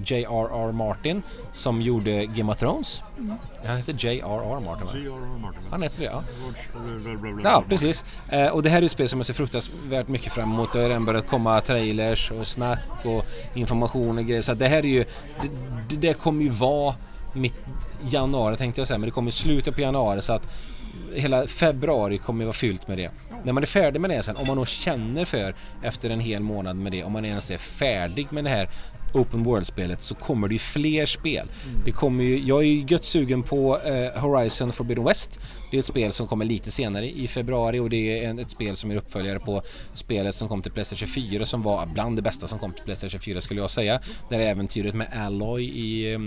J.R.R. 0.04 0.72
Martin 0.72 1.22
som 1.52 1.82
gjorde 1.82 2.26
Game 2.26 2.52
of 2.52 2.58
Thrones. 2.58 3.02
Mm. 3.18 3.34
Han 3.66 3.76
heter 3.76 3.94
J.R.R. 3.98 4.60
Martin 4.60 4.86
va? 4.86 5.16
Martin. 5.40 5.62
Han 5.70 5.82
heter 5.82 6.00
det 6.00 6.04
ja. 6.04 6.22
Ja 7.44 7.64
precis. 7.68 8.04
Eh, 8.28 8.46
och 8.46 8.62
det 8.62 8.70
här 8.70 8.82
är 8.82 8.86
ett 8.86 8.92
spel 8.92 9.08
som 9.08 9.18
jag 9.18 9.26
ser 9.26 9.34
fruktansvärt 9.34 10.08
mycket 10.08 10.32
fram 10.32 10.52
emot. 10.52 10.72
Det 10.72 10.80
har 10.80 10.88
redan 10.88 11.04
börjat 11.04 11.26
komma 11.26 11.60
trailers 11.60 12.30
och 12.30 12.46
snack 12.46 13.04
och 13.04 13.24
information 13.54 14.18
och 14.18 14.24
grejer. 14.24 14.42
Så 14.42 14.54
det 14.54 14.68
här 14.68 14.78
är 14.78 14.82
ju... 14.82 15.04
Det, 15.88 15.96
det 15.96 16.14
kommer 16.14 16.42
ju 16.42 16.50
vara 16.50 16.94
mitt 17.32 17.54
januari 18.10 18.56
tänkte 18.56 18.80
jag 18.80 18.88
säga, 18.88 18.98
men 18.98 19.06
det 19.06 19.12
kommer 19.12 19.28
i 19.28 19.32
slutet 19.32 19.74
på 19.74 19.80
januari 19.80 20.22
så 20.22 20.32
att 20.32 20.48
hela 21.14 21.46
februari 21.46 22.18
kommer 22.18 22.44
vara 22.44 22.52
fyllt 22.52 22.88
med 22.88 22.98
det. 22.98 23.10
När 23.44 23.52
man 23.52 23.62
är 23.62 23.66
färdig 23.66 24.00
med 24.00 24.10
det 24.10 24.22
sen, 24.22 24.36
om 24.36 24.46
man 24.46 24.56
då 24.56 24.66
känner 24.66 25.24
för 25.24 25.54
efter 25.82 26.10
en 26.10 26.20
hel 26.20 26.42
månad 26.42 26.76
med 26.76 26.92
det, 26.92 27.04
om 27.04 27.12
man 27.12 27.24
ens 27.24 27.50
är 27.50 27.58
färdig 27.58 28.32
med 28.32 28.44
det 28.44 28.50
här 28.50 28.68
Open 29.12 29.44
World-spelet 29.44 30.02
så 30.02 30.14
kommer 30.14 30.48
det 30.48 30.54
ju 30.54 30.58
fler 30.58 31.06
spel. 31.06 31.48
Mm. 31.64 31.84
Det 31.84 31.92
kommer 31.92 32.24
ju, 32.24 32.38
jag 32.38 32.58
är 32.58 32.66
ju 32.66 32.84
gött 32.88 33.04
sugen 33.04 33.42
på 33.42 33.80
eh, 33.80 34.20
Horizon 34.20 34.72
Forbidden 34.72 35.04
West. 35.04 35.40
Det 35.70 35.76
är 35.76 35.78
ett 35.78 35.84
spel 35.84 36.12
som 36.12 36.26
kommer 36.26 36.44
lite 36.44 36.70
senare 36.70 37.10
i 37.10 37.28
februari 37.28 37.78
och 37.78 37.90
det 37.90 38.24
är 38.24 38.30
en, 38.30 38.38
ett 38.38 38.50
spel 38.50 38.76
som 38.76 38.90
är 38.90 38.96
uppföljare 38.96 39.38
på 39.38 39.62
spelet 39.94 40.34
som 40.34 40.48
kom 40.48 40.62
till 40.62 40.72
Playstation 40.72 41.08
24 41.08 41.44
som 41.44 41.62
var 41.62 41.86
bland 41.86 42.16
det 42.16 42.22
bästa 42.22 42.46
som 42.46 42.58
kom 42.58 42.72
till 42.72 42.84
Playstation 42.84 43.10
24 43.10 43.40
skulle 43.40 43.60
jag 43.60 43.70
säga. 43.70 44.00
Där 44.30 44.40
äventyret 44.40 44.94
med 44.94 45.08
Alloy 45.26 45.64
i 45.64 46.12
eh, 46.12 46.18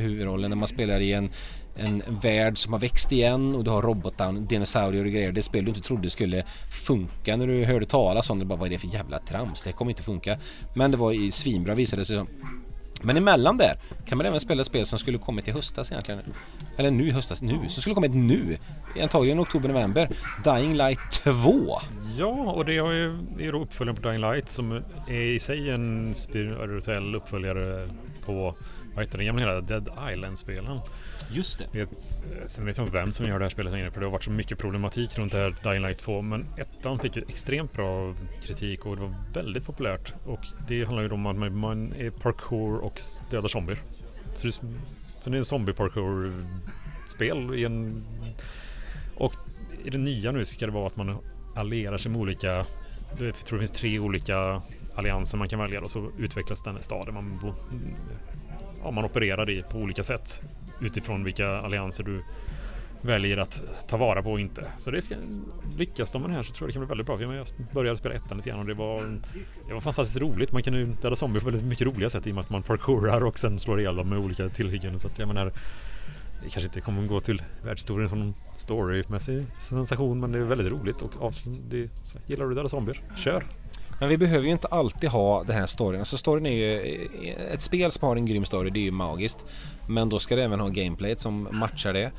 huvudrollen 0.00 0.50
när 0.50 0.56
man 0.56 0.68
spelar 0.68 1.00
i 1.00 1.12
en 1.12 1.30
en 1.76 2.02
värld 2.22 2.58
som 2.58 2.72
har 2.72 2.80
växt 2.80 3.12
igen 3.12 3.54
och 3.54 3.64
du 3.64 3.70
har 3.70 3.82
robotar, 3.82 4.32
dinosaurier 4.32 5.04
och 5.04 5.10
grejer. 5.10 5.32
Det 5.32 5.42
spel 5.42 5.64
du 5.64 5.68
inte 5.68 5.80
trodde 5.80 6.10
skulle 6.10 6.44
funka 6.86 7.36
när 7.36 7.46
du 7.46 7.64
hörde 7.64 7.86
talas 7.86 8.30
om 8.30 8.38
det. 8.38 8.44
Bara, 8.44 8.58
vad 8.58 8.66
är 8.66 8.70
det 8.70 8.78
för 8.78 8.88
jävla 8.88 9.18
trams? 9.18 9.62
Det 9.62 9.72
kommer 9.72 9.90
inte 9.90 10.02
funka. 10.02 10.38
Men 10.74 10.90
det 10.90 10.96
var 10.96 11.12
i 11.12 11.30
svinbra 11.30 11.74
visade 11.74 12.02
det 12.02 12.06
sig 12.06 12.16
som. 12.16 12.28
Men 13.02 13.16
emellan 13.16 13.56
där 13.56 13.74
kan 14.06 14.18
man 14.18 14.26
även 14.26 14.40
spela 14.40 14.64
spel 14.64 14.86
som 14.86 14.98
skulle 14.98 15.18
kommit 15.18 15.48
i 15.48 15.50
höstas 15.50 15.92
egentligen. 15.92 16.20
Eller 16.76 16.90
nu 16.90 17.08
i 17.08 17.10
höstas, 17.10 17.42
nu. 17.42 17.58
Som 17.68 17.82
skulle 17.82 17.94
kommit 17.94 18.14
nu. 18.14 18.56
Antagligen 19.02 19.40
oktober-november. 19.40 20.08
Dying 20.44 20.76
Light 20.76 21.10
2. 21.10 21.32
Ja, 22.18 22.26
och 22.26 22.64
det 22.64 22.76
är 22.76 22.92
ju 22.92 23.18
det 23.38 23.46
är 23.46 23.54
uppföljaren 23.54 24.02
på 24.02 24.08
Dying 24.08 24.20
Light 24.20 24.50
som 24.50 24.82
är 25.08 25.20
i 25.20 25.40
sig 25.40 25.70
en 25.70 26.14
spirituell 26.14 27.14
uppföljare 27.14 27.90
på 28.24 28.54
vad 28.94 29.04
heter 29.04 29.18
den 29.18 29.26
gamla 29.26 29.42
hela 29.42 29.60
Dead 29.60 29.90
Island-spelen. 30.12 30.80
Just 31.32 31.58
det. 31.58 31.66
Vet, 31.72 31.90
eh, 31.90 32.46
sen 32.46 32.64
vet 32.64 32.76
jag 32.76 32.86
inte 32.86 32.98
vem 32.98 33.12
som 33.12 33.26
gör 33.26 33.38
det 33.38 33.44
här 33.44 33.50
spelet 33.50 33.72
längre 33.72 33.90
för 33.90 34.00
det 34.00 34.06
har 34.06 34.12
varit 34.12 34.24
så 34.24 34.30
mycket 34.30 34.58
problematik 34.58 35.18
runt 35.18 35.32
det 35.32 35.38
här 35.38 35.54
Dying 35.62 35.82
Light 35.82 35.98
2. 35.98 36.22
Men 36.22 36.46
ettan 36.56 36.98
fick 36.98 37.16
ju 37.16 37.24
extremt 37.28 37.72
bra 37.72 38.14
kritik 38.42 38.86
och 38.86 38.96
det 38.96 39.02
var 39.02 39.14
väldigt 39.32 39.66
populärt. 39.66 40.12
Och 40.24 40.40
det 40.68 40.84
handlar 40.84 41.02
ju 41.02 41.10
om 41.10 41.26
att 41.26 41.52
man 41.52 41.92
är 41.92 42.10
parkour 42.10 42.78
och 42.78 43.00
dödar 43.30 43.48
zombier. 43.48 43.78
Så 44.34 44.46
det, 44.46 44.52
så 45.20 45.30
det 45.30 45.36
är 45.36 45.38
en 45.38 45.44
zombie-parkour-spel 45.44 47.54
i 47.54 47.64
en... 47.64 48.04
Och 49.16 49.34
i 49.84 49.90
det 49.90 49.98
nya 49.98 50.32
nu 50.32 50.44
ska 50.44 50.66
det 50.66 50.72
vara 50.72 50.86
att 50.86 50.96
man 50.96 51.18
allierar 51.56 51.98
sig 51.98 52.10
med 52.10 52.20
olika... 52.20 52.64
Jag 53.18 53.34
tror 53.34 53.58
det 53.58 53.58
finns 53.58 53.70
tre 53.70 53.98
olika 53.98 54.62
allianser 54.94 55.38
man 55.38 55.48
kan 55.48 55.58
välja 55.58 55.80
och 55.80 55.90
så 55.90 56.10
utvecklas 56.18 56.62
den 56.62 56.82
staden 56.82 57.14
man, 57.14 57.54
ja, 58.82 58.90
man 58.90 59.04
opererar 59.04 59.50
i 59.50 59.62
på 59.62 59.78
olika 59.78 60.02
sätt 60.02 60.42
utifrån 60.80 61.24
vilka 61.24 61.48
allianser 61.48 62.04
du 62.04 62.22
väljer 63.02 63.36
att 63.36 63.62
ta 63.88 63.96
vara 63.96 64.22
på 64.22 64.32
och 64.32 64.40
inte. 64.40 64.66
Så 64.76 64.90
det 64.90 65.00
ska, 65.00 65.14
lyckas 65.76 66.10
de 66.12 66.22
med 66.22 66.30
det 66.30 66.34
här 66.34 66.42
så 66.42 66.52
tror 66.52 66.66
jag 66.66 66.68
det 66.68 66.72
kan 66.72 66.80
bli 66.80 66.88
väldigt 66.88 67.06
bra. 67.06 67.34
Jag 67.34 67.46
började 67.72 67.98
spela 67.98 68.14
ettan 68.14 68.36
lite 68.36 68.50
grann 68.50 68.60
och 68.60 68.66
det 68.66 68.74
var, 68.74 69.20
det 69.68 69.74
var 69.74 69.80
fantastiskt 69.80 70.20
roligt. 70.20 70.52
Man 70.52 70.62
kan 70.62 70.74
ju 70.74 70.86
döda 70.86 71.16
zombier 71.16 71.40
på 71.40 71.46
väldigt 71.50 71.66
mycket 71.66 71.86
roliga 71.86 72.10
sätt 72.10 72.26
i 72.26 72.30
och 72.30 72.34
med 72.34 72.42
att 72.42 72.50
man 72.50 72.62
parkourar 72.62 73.24
och 73.24 73.38
sen 73.38 73.58
slår 73.58 73.80
ihjäl 73.80 73.96
dem 73.96 74.08
med 74.08 74.18
olika 74.18 74.48
tillhyggen. 74.48 74.98
Så 74.98 75.08
att 75.08 75.18
jag 75.18 75.28
menar, 75.28 75.52
det 76.42 76.50
kanske 76.50 76.62
inte 76.62 76.80
kommer 76.80 77.02
att 77.02 77.08
gå 77.08 77.20
till 77.20 77.42
världshistorien 77.64 78.08
som 78.08 78.22
en 78.22 78.34
storymässig 78.56 79.46
sensation 79.58 80.20
men 80.20 80.32
det 80.32 80.38
är 80.38 80.42
väldigt 80.42 80.72
roligt 80.72 81.02
och 81.02 81.34
det, 81.68 81.88
gillar 82.26 82.46
du 82.46 82.54
döda 82.54 82.68
zombier, 82.68 83.02
kör! 83.16 83.44
Men 84.00 84.08
vi 84.08 84.16
behöver 84.16 84.46
ju 84.46 84.52
inte 84.52 84.68
alltid 84.68 85.10
ha 85.10 85.44
den 85.44 85.56
här 85.56 85.66
storyn. 85.66 86.00
Alltså 86.00 86.16
storyn 86.16 86.46
är 86.46 86.50
ju... 86.50 86.98
Ett 87.52 87.60
spel 87.60 87.90
som 87.90 88.08
har 88.08 88.16
en 88.16 88.26
grym 88.26 88.44
story, 88.44 88.70
det 88.70 88.80
är 88.80 88.84
ju 88.84 88.90
magiskt. 88.90 89.46
Men 89.88 90.08
då 90.08 90.18
ska 90.18 90.36
det 90.36 90.44
även 90.44 90.60
ha 90.60 90.68
gameplay 90.68 91.16
som 91.16 91.48
matchar 91.52 91.92
det. 91.92 92.10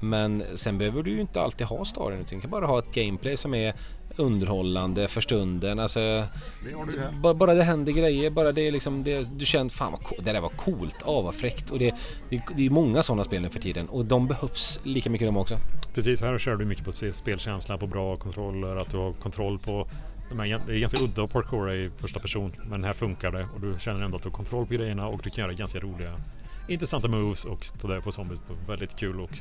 Men 0.00 0.44
sen 0.54 0.78
behöver 0.78 1.02
du 1.02 1.10
ju 1.10 1.20
inte 1.20 1.40
alltid 1.40 1.66
ha 1.66 1.84
storyn. 1.84 2.24
Du 2.30 2.40
kan 2.40 2.50
bara 2.50 2.66
ha 2.66 2.78
ett 2.78 2.94
gameplay 2.94 3.36
som 3.36 3.54
är 3.54 3.74
underhållande 4.16 5.08
för 5.08 5.20
stunden. 5.20 5.78
Alltså, 5.78 6.00
det 6.00 7.34
bara, 7.34 7.54
det 7.54 7.62
händer 7.62 7.92
grejer, 7.92 8.30
bara 8.30 8.52
det 8.52 8.66
är 8.66 8.72
liksom, 8.72 9.02
det, 9.04 9.38
du 9.38 9.46
känner 9.46 9.70
fan 9.70 9.92
vad 9.92 10.02
cool, 10.02 10.18
det 10.24 10.32
där 10.32 10.40
var 10.40 10.48
coolt, 10.48 10.96
ah 11.04 11.20
vad 11.20 11.34
fräckt. 11.34 11.70
Och 11.70 11.78
det, 11.78 11.94
det, 12.28 12.42
det 12.56 12.66
är 12.66 12.70
många 12.70 13.02
sådana 13.02 13.24
spel 13.24 13.42
nu 13.42 13.48
för 13.48 13.60
tiden 13.60 13.88
och 13.88 14.04
de 14.04 14.26
behövs 14.26 14.80
lika 14.82 15.10
mycket 15.10 15.28
de 15.28 15.36
också. 15.36 15.58
Precis, 15.94 16.22
här 16.22 16.38
kör 16.38 16.56
du 16.56 16.64
mycket 16.64 16.84
på 16.84 16.92
spelkänsla, 17.12 17.78
på 17.78 17.86
bra 17.86 18.16
kontroller, 18.16 18.76
att 18.76 18.90
du 18.90 18.96
har 18.96 19.12
kontroll 19.12 19.58
på 19.58 19.88
de 20.32 20.40
är, 20.40 20.60
det 20.66 20.76
är 20.76 20.78
ganska 20.78 21.02
udda 21.02 21.24
att 21.24 21.32
parkoura 21.32 21.74
i 21.74 21.90
första 21.98 22.20
person 22.20 22.52
men 22.64 22.84
här 22.84 22.92
funkar 22.92 23.30
det 23.32 23.48
och 23.54 23.60
du 23.60 23.76
känner 23.80 24.04
ändå 24.04 24.16
att 24.16 24.22
du 24.22 24.28
har 24.28 24.36
kontroll 24.36 24.66
på 24.66 24.74
grejerna 24.74 25.06
och 25.06 25.20
du 25.22 25.30
kan 25.30 25.42
göra 25.44 25.52
ganska 25.52 25.80
roliga 25.80 26.20
intressanta 26.68 27.08
moves 27.08 27.44
och 27.44 27.66
ta 27.80 27.88
död 27.88 28.04
på 28.04 28.12
zombies 28.12 28.40
på 28.40 28.54
väldigt 28.68 28.96
kul 28.96 29.20
och 29.20 29.38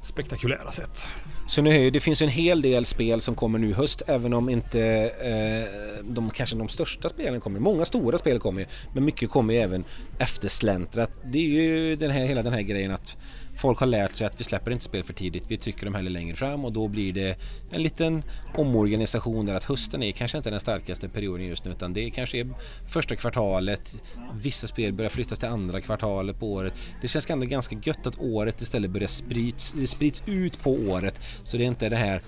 spektakulära 0.00 0.72
sätt. 0.72 1.08
Så 1.46 1.62
nu 1.62 1.86
är 1.86 1.90
det 1.90 2.00
finns 2.00 2.22
en 2.22 2.28
hel 2.28 2.60
del 2.60 2.84
spel 2.84 3.20
som 3.20 3.34
kommer 3.34 3.58
nu 3.58 3.70
i 3.70 3.72
höst 3.72 4.02
även 4.06 4.32
om 4.32 4.48
inte 4.48 4.80
eh, 5.22 6.04
de 6.04 6.30
kanske 6.30 6.56
de 6.56 6.68
största 6.68 7.08
spelen 7.08 7.40
kommer. 7.40 7.60
Många 7.60 7.84
stora 7.84 8.18
spel 8.18 8.38
kommer 8.38 8.66
men 8.94 9.04
mycket 9.04 9.30
kommer 9.30 9.54
ju 9.54 9.60
även 9.60 9.84
eftersläntrat. 10.18 11.10
Det 11.24 11.38
är 11.38 11.62
ju 11.62 11.96
den 11.96 12.10
här, 12.10 12.26
hela 12.26 12.42
den 12.42 12.52
här 12.52 12.62
grejen 12.62 12.90
att 12.90 13.16
folk 13.58 13.78
har 13.78 13.86
lärt 13.86 14.16
sig 14.16 14.26
att 14.26 14.40
vi 14.40 14.44
släpper 14.44 14.70
inte 14.70 14.84
spel 14.84 15.02
för 15.02 15.12
tidigt. 15.12 15.44
Vi 15.48 15.56
trycker 15.56 15.84
dem 15.84 15.94
hellre 15.94 16.10
längre 16.10 16.36
fram 16.36 16.64
och 16.64 16.72
då 16.72 16.88
blir 16.88 17.12
det 17.12 17.36
en 17.70 17.82
liten 17.82 18.22
omorganisation 18.54 19.46
där 19.46 19.54
att 19.54 19.64
hösten 19.64 20.02
är 20.02 20.12
kanske 20.12 20.38
inte 20.38 20.50
den 20.50 20.60
starkaste 20.60 21.08
perioden 21.08 21.46
just 21.46 21.64
nu 21.64 21.70
utan 21.70 21.92
det 21.92 22.10
kanske 22.10 22.38
är 22.38 22.48
första 22.88 23.16
kvartalet. 23.16 24.02
Vissa 24.34 24.66
spel 24.66 24.92
börjar 24.92 25.10
flyttas 25.10 25.38
till 25.38 25.48
andra 25.48 25.80
kvartalet 25.80 26.40
på 26.40 26.52
året. 26.52 26.72
Det 27.00 27.08
känns 27.08 27.30
ändå 27.30 27.46
ganska 27.46 27.76
gött 27.82 28.06
att 28.06 28.18
året 28.18 28.60
istället 28.60 28.90
börjar 28.90 29.08
sprids, 29.08 29.72
det 29.72 29.86
sprids 29.86 30.22
ut 30.26 30.62
på 30.62 30.72
året 30.72 31.20
så 31.44 31.56
det 31.56 31.62
är 31.62 31.68
inte 31.68 31.88
det 31.88 31.96
här 31.96 32.22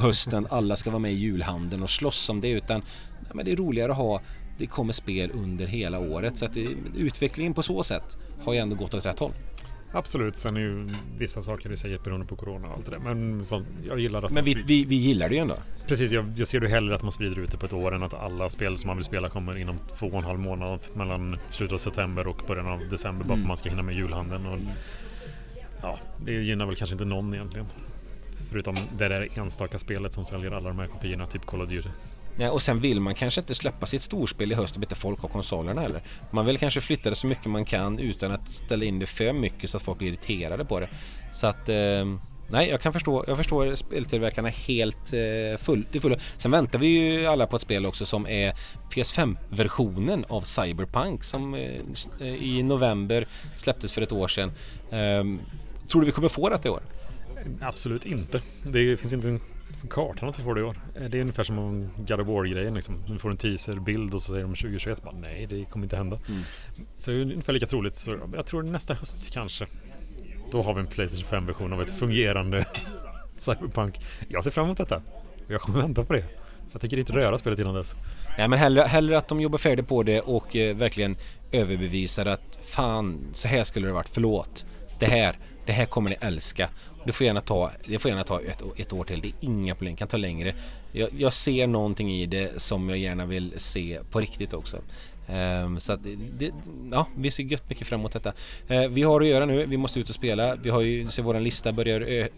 hösten, 0.00 0.46
alla 0.50 0.76
ska 0.76 0.90
vara 0.90 0.98
med 0.98 1.12
i 1.12 1.16
julhandeln 1.16 1.82
och 1.82 1.90
slåss 1.90 2.28
om 2.28 2.40
det 2.40 2.48
utan 2.48 2.82
men 3.34 3.44
det 3.44 3.52
är 3.52 3.56
roligare 3.56 3.92
att 3.92 3.98
ha 3.98 4.20
det 4.58 4.66
kommer 4.66 4.92
spel 4.92 5.30
under 5.34 5.66
hela 5.66 5.98
året 5.98 6.38
så 6.38 6.44
att 6.44 6.54
det, 6.54 6.66
utvecklingen 6.96 7.54
på 7.54 7.62
så 7.62 7.82
sätt 7.82 8.18
har 8.44 8.52
ju 8.52 8.58
ändå 8.58 8.76
gått 8.76 8.94
åt 8.94 9.06
rätt 9.06 9.18
håll. 9.18 9.32
Absolut, 9.92 10.36
sen 10.36 10.56
är 10.56 10.60
ju 10.60 10.88
vissa 11.18 11.42
saker 11.42 11.72
i 11.72 11.76
säkert 11.76 12.04
beroende 12.04 12.26
på 12.26 12.36
Corona 12.36 12.68
och 12.68 12.74
allt 12.74 12.84
det 12.84 12.90
där. 12.90 12.98
Men 12.98 13.44
så, 13.44 13.62
jag 13.88 13.98
gillar 13.98 14.22
att 14.22 14.32
Men 14.32 14.44
vi, 14.44 14.54
vi, 14.66 14.84
vi 14.84 14.94
gillar 14.94 15.28
det 15.28 15.34
ju 15.34 15.40
ändå. 15.40 15.56
Precis, 15.86 16.12
jag, 16.12 16.32
jag 16.36 16.48
ser 16.48 16.60
det 16.60 16.68
hellre 16.68 16.94
att 16.94 17.02
man 17.02 17.12
sprider 17.12 17.38
ut 17.38 17.50
det 17.50 17.56
på 17.56 17.66
ett 17.66 17.72
år 17.72 17.94
än 17.94 18.02
att 18.02 18.14
alla 18.14 18.50
spel 18.50 18.78
som 18.78 18.88
man 18.88 18.96
vill 18.96 19.04
spela 19.04 19.28
kommer 19.28 19.56
inom 19.56 19.78
två 19.98 20.06
och 20.06 20.18
en 20.18 20.24
halv 20.24 20.38
månad 20.38 20.86
mellan 20.94 21.36
slutet 21.50 21.74
av 21.74 21.78
september 21.78 22.26
och 22.26 22.42
början 22.46 22.66
av 22.66 22.88
december 22.88 23.24
mm. 23.24 23.28
bara 23.28 23.28
för 23.28 23.32
att 23.34 23.38
mm. 23.38 23.48
man 23.48 23.56
ska 23.56 23.68
hinna 23.68 23.82
med 23.82 23.94
julhandeln. 23.94 24.46
Och, 24.46 24.58
ja, 25.82 25.98
det 26.24 26.32
gynnar 26.32 26.66
väl 26.66 26.76
kanske 26.76 26.94
inte 26.94 27.04
någon 27.04 27.34
egentligen. 27.34 27.66
Förutom 28.50 28.74
det 28.98 29.08
där 29.08 29.28
enstaka 29.38 29.78
spelet 29.78 30.12
som 30.12 30.24
säljer 30.24 30.50
alla 30.50 30.68
de 30.68 30.78
här 30.78 30.86
kopiorna, 30.86 31.26
typ 31.26 31.46
Call 31.46 31.62
of 31.62 31.68
Duty. 31.68 31.88
Eh, 32.40 32.48
och 32.48 32.62
sen 32.62 32.80
vill 32.80 33.00
man 33.00 33.14
kanske 33.14 33.40
inte 33.40 33.54
släppa 33.54 33.86
sitt 33.86 34.02
storspel 34.02 34.52
i 34.52 34.54
höst 34.54 34.76
om 34.76 34.82
inte 34.82 34.94
folk 34.94 35.20
har 35.20 35.28
konsolerna 35.28 35.80
heller. 35.80 36.02
Man 36.30 36.46
vill 36.46 36.58
kanske 36.58 36.80
flytta 36.80 37.10
det 37.10 37.16
så 37.16 37.26
mycket 37.26 37.46
man 37.46 37.64
kan 37.64 37.98
utan 37.98 38.32
att 38.32 38.48
ställa 38.48 38.84
in 38.84 38.98
det 38.98 39.06
för 39.06 39.32
mycket 39.32 39.70
så 39.70 39.76
att 39.76 39.82
folk 39.82 39.98
blir 39.98 40.08
irriterade 40.08 40.64
på 40.64 40.80
det. 40.80 40.88
Så 41.32 41.46
att 41.46 41.68
eh, 41.68 42.04
Nej, 42.52 42.68
jag 42.68 42.80
kan 42.80 42.92
förstå. 42.92 43.24
Jag 43.26 43.36
förstår 43.36 43.74
speltillverkarna 43.74 44.48
helt 44.48 45.12
eh, 45.12 45.58
full, 45.58 45.84
till 45.84 46.00
fullo. 46.00 46.16
Sen 46.36 46.50
väntar 46.50 46.78
vi 46.78 46.86
ju 46.86 47.26
alla 47.26 47.46
på 47.46 47.56
ett 47.56 47.62
spel 47.62 47.86
också 47.86 48.06
som 48.06 48.26
är 48.26 48.54
PS5-versionen 48.90 50.24
av 50.28 50.40
Cyberpunk 50.40 51.24
som 51.24 51.54
eh, 51.54 52.26
i 52.26 52.62
november 52.62 53.26
släpptes 53.56 53.92
för 53.92 54.02
ett 54.02 54.12
år 54.12 54.28
sedan. 54.28 54.52
Eh, 54.90 55.24
tror 55.88 56.00
du 56.00 56.06
vi 56.06 56.12
kommer 56.12 56.28
få 56.28 56.48
det 56.48 56.66
i 56.66 56.68
år? 56.68 56.82
Absolut 57.60 58.06
inte. 58.06 58.40
Det 58.62 58.96
finns 58.96 59.12
inte 59.12 59.28
en 59.28 59.40
kartan 59.90 60.28
att 60.28 60.38
vi 60.38 60.42
får 60.42 60.54
det 60.54 60.60
i 60.60 60.64
år. 60.64 60.80
Eh, 60.94 61.04
det 61.04 61.18
är 61.18 61.20
ungefär 61.20 61.42
som 61.42 61.58
om 61.58 61.90
God 61.96 62.20
of 62.20 62.26
War-grejen. 62.26 62.74
Liksom. 62.74 63.02
Du 63.06 63.18
får 63.18 63.30
en 63.30 63.36
teaserbild 63.36 64.14
och 64.14 64.22
så 64.22 64.32
säger 64.32 64.44
de 64.44 64.54
2021. 64.54 65.02
Bara, 65.02 65.14
nej, 65.14 65.46
det 65.50 65.64
kommer 65.64 65.84
inte 65.84 65.96
hända. 65.96 66.18
Mm. 66.28 66.42
Så 66.96 67.10
det 67.10 67.16
är 67.16 67.22
ungefär 67.22 67.52
lika 67.52 67.66
troligt. 67.66 67.96
Så 67.96 68.18
jag 68.34 68.46
tror 68.46 68.62
nästa 68.62 68.94
höst 68.94 69.32
kanske. 69.32 69.66
Då 70.50 70.62
har 70.62 70.74
vi 70.74 70.80
en 70.80 70.86
Playstation 70.86 71.40
5-version 71.40 71.72
av 71.72 71.82
ett 71.82 71.90
fungerande 71.90 72.64
Cyberpunk. 73.38 74.00
Jag 74.28 74.44
ser 74.44 74.50
fram 74.50 74.64
emot 74.64 74.78
detta. 74.78 75.02
Jag 75.48 75.60
kommer 75.60 75.82
vänta 75.82 76.04
på 76.04 76.12
det. 76.12 76.24
Jag 76.72 76.80
tänker 76.80 76.98
inte 76.98 77.12
röra 77.12 77.38
spelet 77.38 77.58
innan 77.58 77.74
dess. 77.74 77.96
Nej 78.38 78.48
men 78.48 78.58
hellre, 78.58 78.82
hellre 78.82 79.18
att 79.18 79.28
de 79.28 79.40
jobbar 79.40 79.58
färdigt 79.58 79.88
på 79.88 80.02
det 80.02 80.20
och 80.20 80.56
eh, 80.56 80.76
verkligen 80.76 81.16
överbevisar 81.52 82.26
att 82.26 82.58
fan, 82.62 83.18
så 83.32 83.48
här 83.48 83.64
skulle 83.64 83.86
det 83.86 83.92
varit. 83.92 84.08
Förlåt. 84.08 84.66
Det 84.98 85.06
här, 85.06 85.38
det 85.66 85.72
här 85.72 85.86
kommer 85.86 86.10
ni 86.10 86.16
älska. 86.20 86.70
Det 87.04 87.12
får 87.12 87.26
gärna 87.26 87.40
ta, 87.40 87.70
det 87.84 87.98
får 87.98 88.08
gärna 88.08 88.24
ta 88.24 88.40
ett, 88.40 88.62
ett 88.76 88.92
år 88.92 89.04
till. 89.04 89.20
Det 89.20 89.28
är 89.28 89.34
inga 89.40 89.74
problem, 89.74 89.94
det 89.94 89.98
kan 89.98 90.08
ta 90.08 90.16
längre. 90.16 90.54
Jag, 90.92 91.08
jag, 91.18 91.32
ser 91.32 91.66
någonting 91.66 92.12
i 92.12 92.26
det 92.26 92.62
som 92.62 92.88
jag 92.88 92.98
gärna 92.98 93.26
vill 93.26 93.54
se 93.56 94.00
på 94.10 94.20
riktigt 94.20 94.54
också. 94.54 94.78
Ehm, 95.32 95.80
så 95.80 95.92
att 95.92 96.00
det, 96.38 96.52
ja, 96.92 97.06
vi 97.16 97.30
ser 97.30 97.42
gött 97.42 97.68
mycket 97.68 97.86
fram 97.86 98.00
emot 98.00 98.12
detta. 98.12 98.32
Eh, 98.68 98.88
vi 98.88 99.02
har 99.02 99.20
att 99.20 99.26
göra 99.26 99.46
nu, 99.46 99.66
vi 99.66 99.76
måste 99.76 100.00
ut 100.00 100.08
och 100.08 100.14
spela. 100.14 100.54
Vi 100.54 100.70
har 100.70 100.80
ju, 100.80 101.08
ser 101.08 101.22
våran 101.22 101.42
lista 101.42 101.72
börjar 101.72 102.00
eh, 102.00 102.18
eh, 102.18 102.28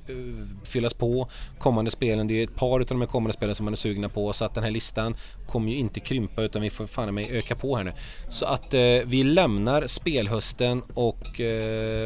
fyllas 0.65 0.95
på. 0.95 1.29
Kommande 1.59 1.91
spelen, 1.91 2.27
det 2.27 2.35
är 2.35 2.45
ett 2.45 2.55
par 2.55 2.81
av 2.81 2.87
de 2.87 3.01
här 3.01 3.09
kommande 3.09 3.33
spelen 3.33 3.55
som 3.55 3.65
man 3.65 3.75
är 3.75 3.77
sugna 3.77 4.09
på 4.09 4.33
så 4.33 4.45
att 4.45 4.55
den 4.55 4.65
här 4.65 4.71
listan 4.71 5.15
kommer 5.47 5.71
ju 5.71 5.77
inte 5.77 6.01
krympa 6.01 6.43
utan 6.43 6.63
vi 6.63 6.71
får 6.71 6.87
fan 6.87 7.15
mig 7.15 7.29
öka 7.31 7.57
på 7.57 7.77
här 7.77 7.85
nu. 7.85 7.93
Så 8.29 8.47
att 8.47 8.75
vi 9.05 9.23
lämnar 9.23 9.87
spelhösten 9.87 10.83
och 10.95 11.41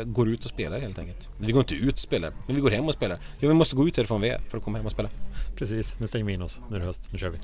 går 0.05 0.29
ut 0.29 0.45
och 0.45 0.51
spelar 0.51 0.81
helt 0.81 0.99
enkelt. 0.99 1.29
Vi 1.39 1.53
går 1.53 1.61
inte 1.61 1.75
ut 1.75 1.93
och 1.93 1.99
spelar, 1.99 2.33
men 2.47 2.57
vi 2.57 2.63
går 2.63 2.71
hem 2.71 2.85
och 2.85 2.95
spelar. 2.95 3.19
Ja, 3.41 3.49
vi 3.49 3.55
måste 3.55 3.77
gå 3.77 3.89
ut 3.89 3.97
härifrån 3.97 4.21
vi 4.21 4.29
är 4.29 4.39
för 4.39 4.59
att 4.59 4.65
komma 4.65 4.79
hem 4.79 4.87
och 4.87 4.93
spela. 4.93 5.09
Precis, 5.57 6.01
nu 6.01 6.07
stänger 6.07 6.25
vi 6.25 6.33
in 6.33 6.43
oss. 6.43 6.61
Nu 6.71 6.77
är 6.77 6.81
det 6.81 6.87
höst, 6.87 7.09
nu 7.13 7.19
kör 7.19 7.29
vi. 7.29 7.39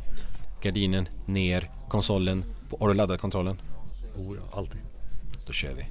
Gardinen 0.63 1.09
ner, 1.27 1.71
konsolen 1.89 2.45
har 2.81 2.89
du 2.89 2.95
laddat 2.95 3.21
kontrollen? 3.21 3.61
Oh 4.17 4.37
ja, 4.37 4.59
alltid. 4.59 4.81
Då 5.47 5.53
kör 5.53 5.75
vi. 5.75 5.87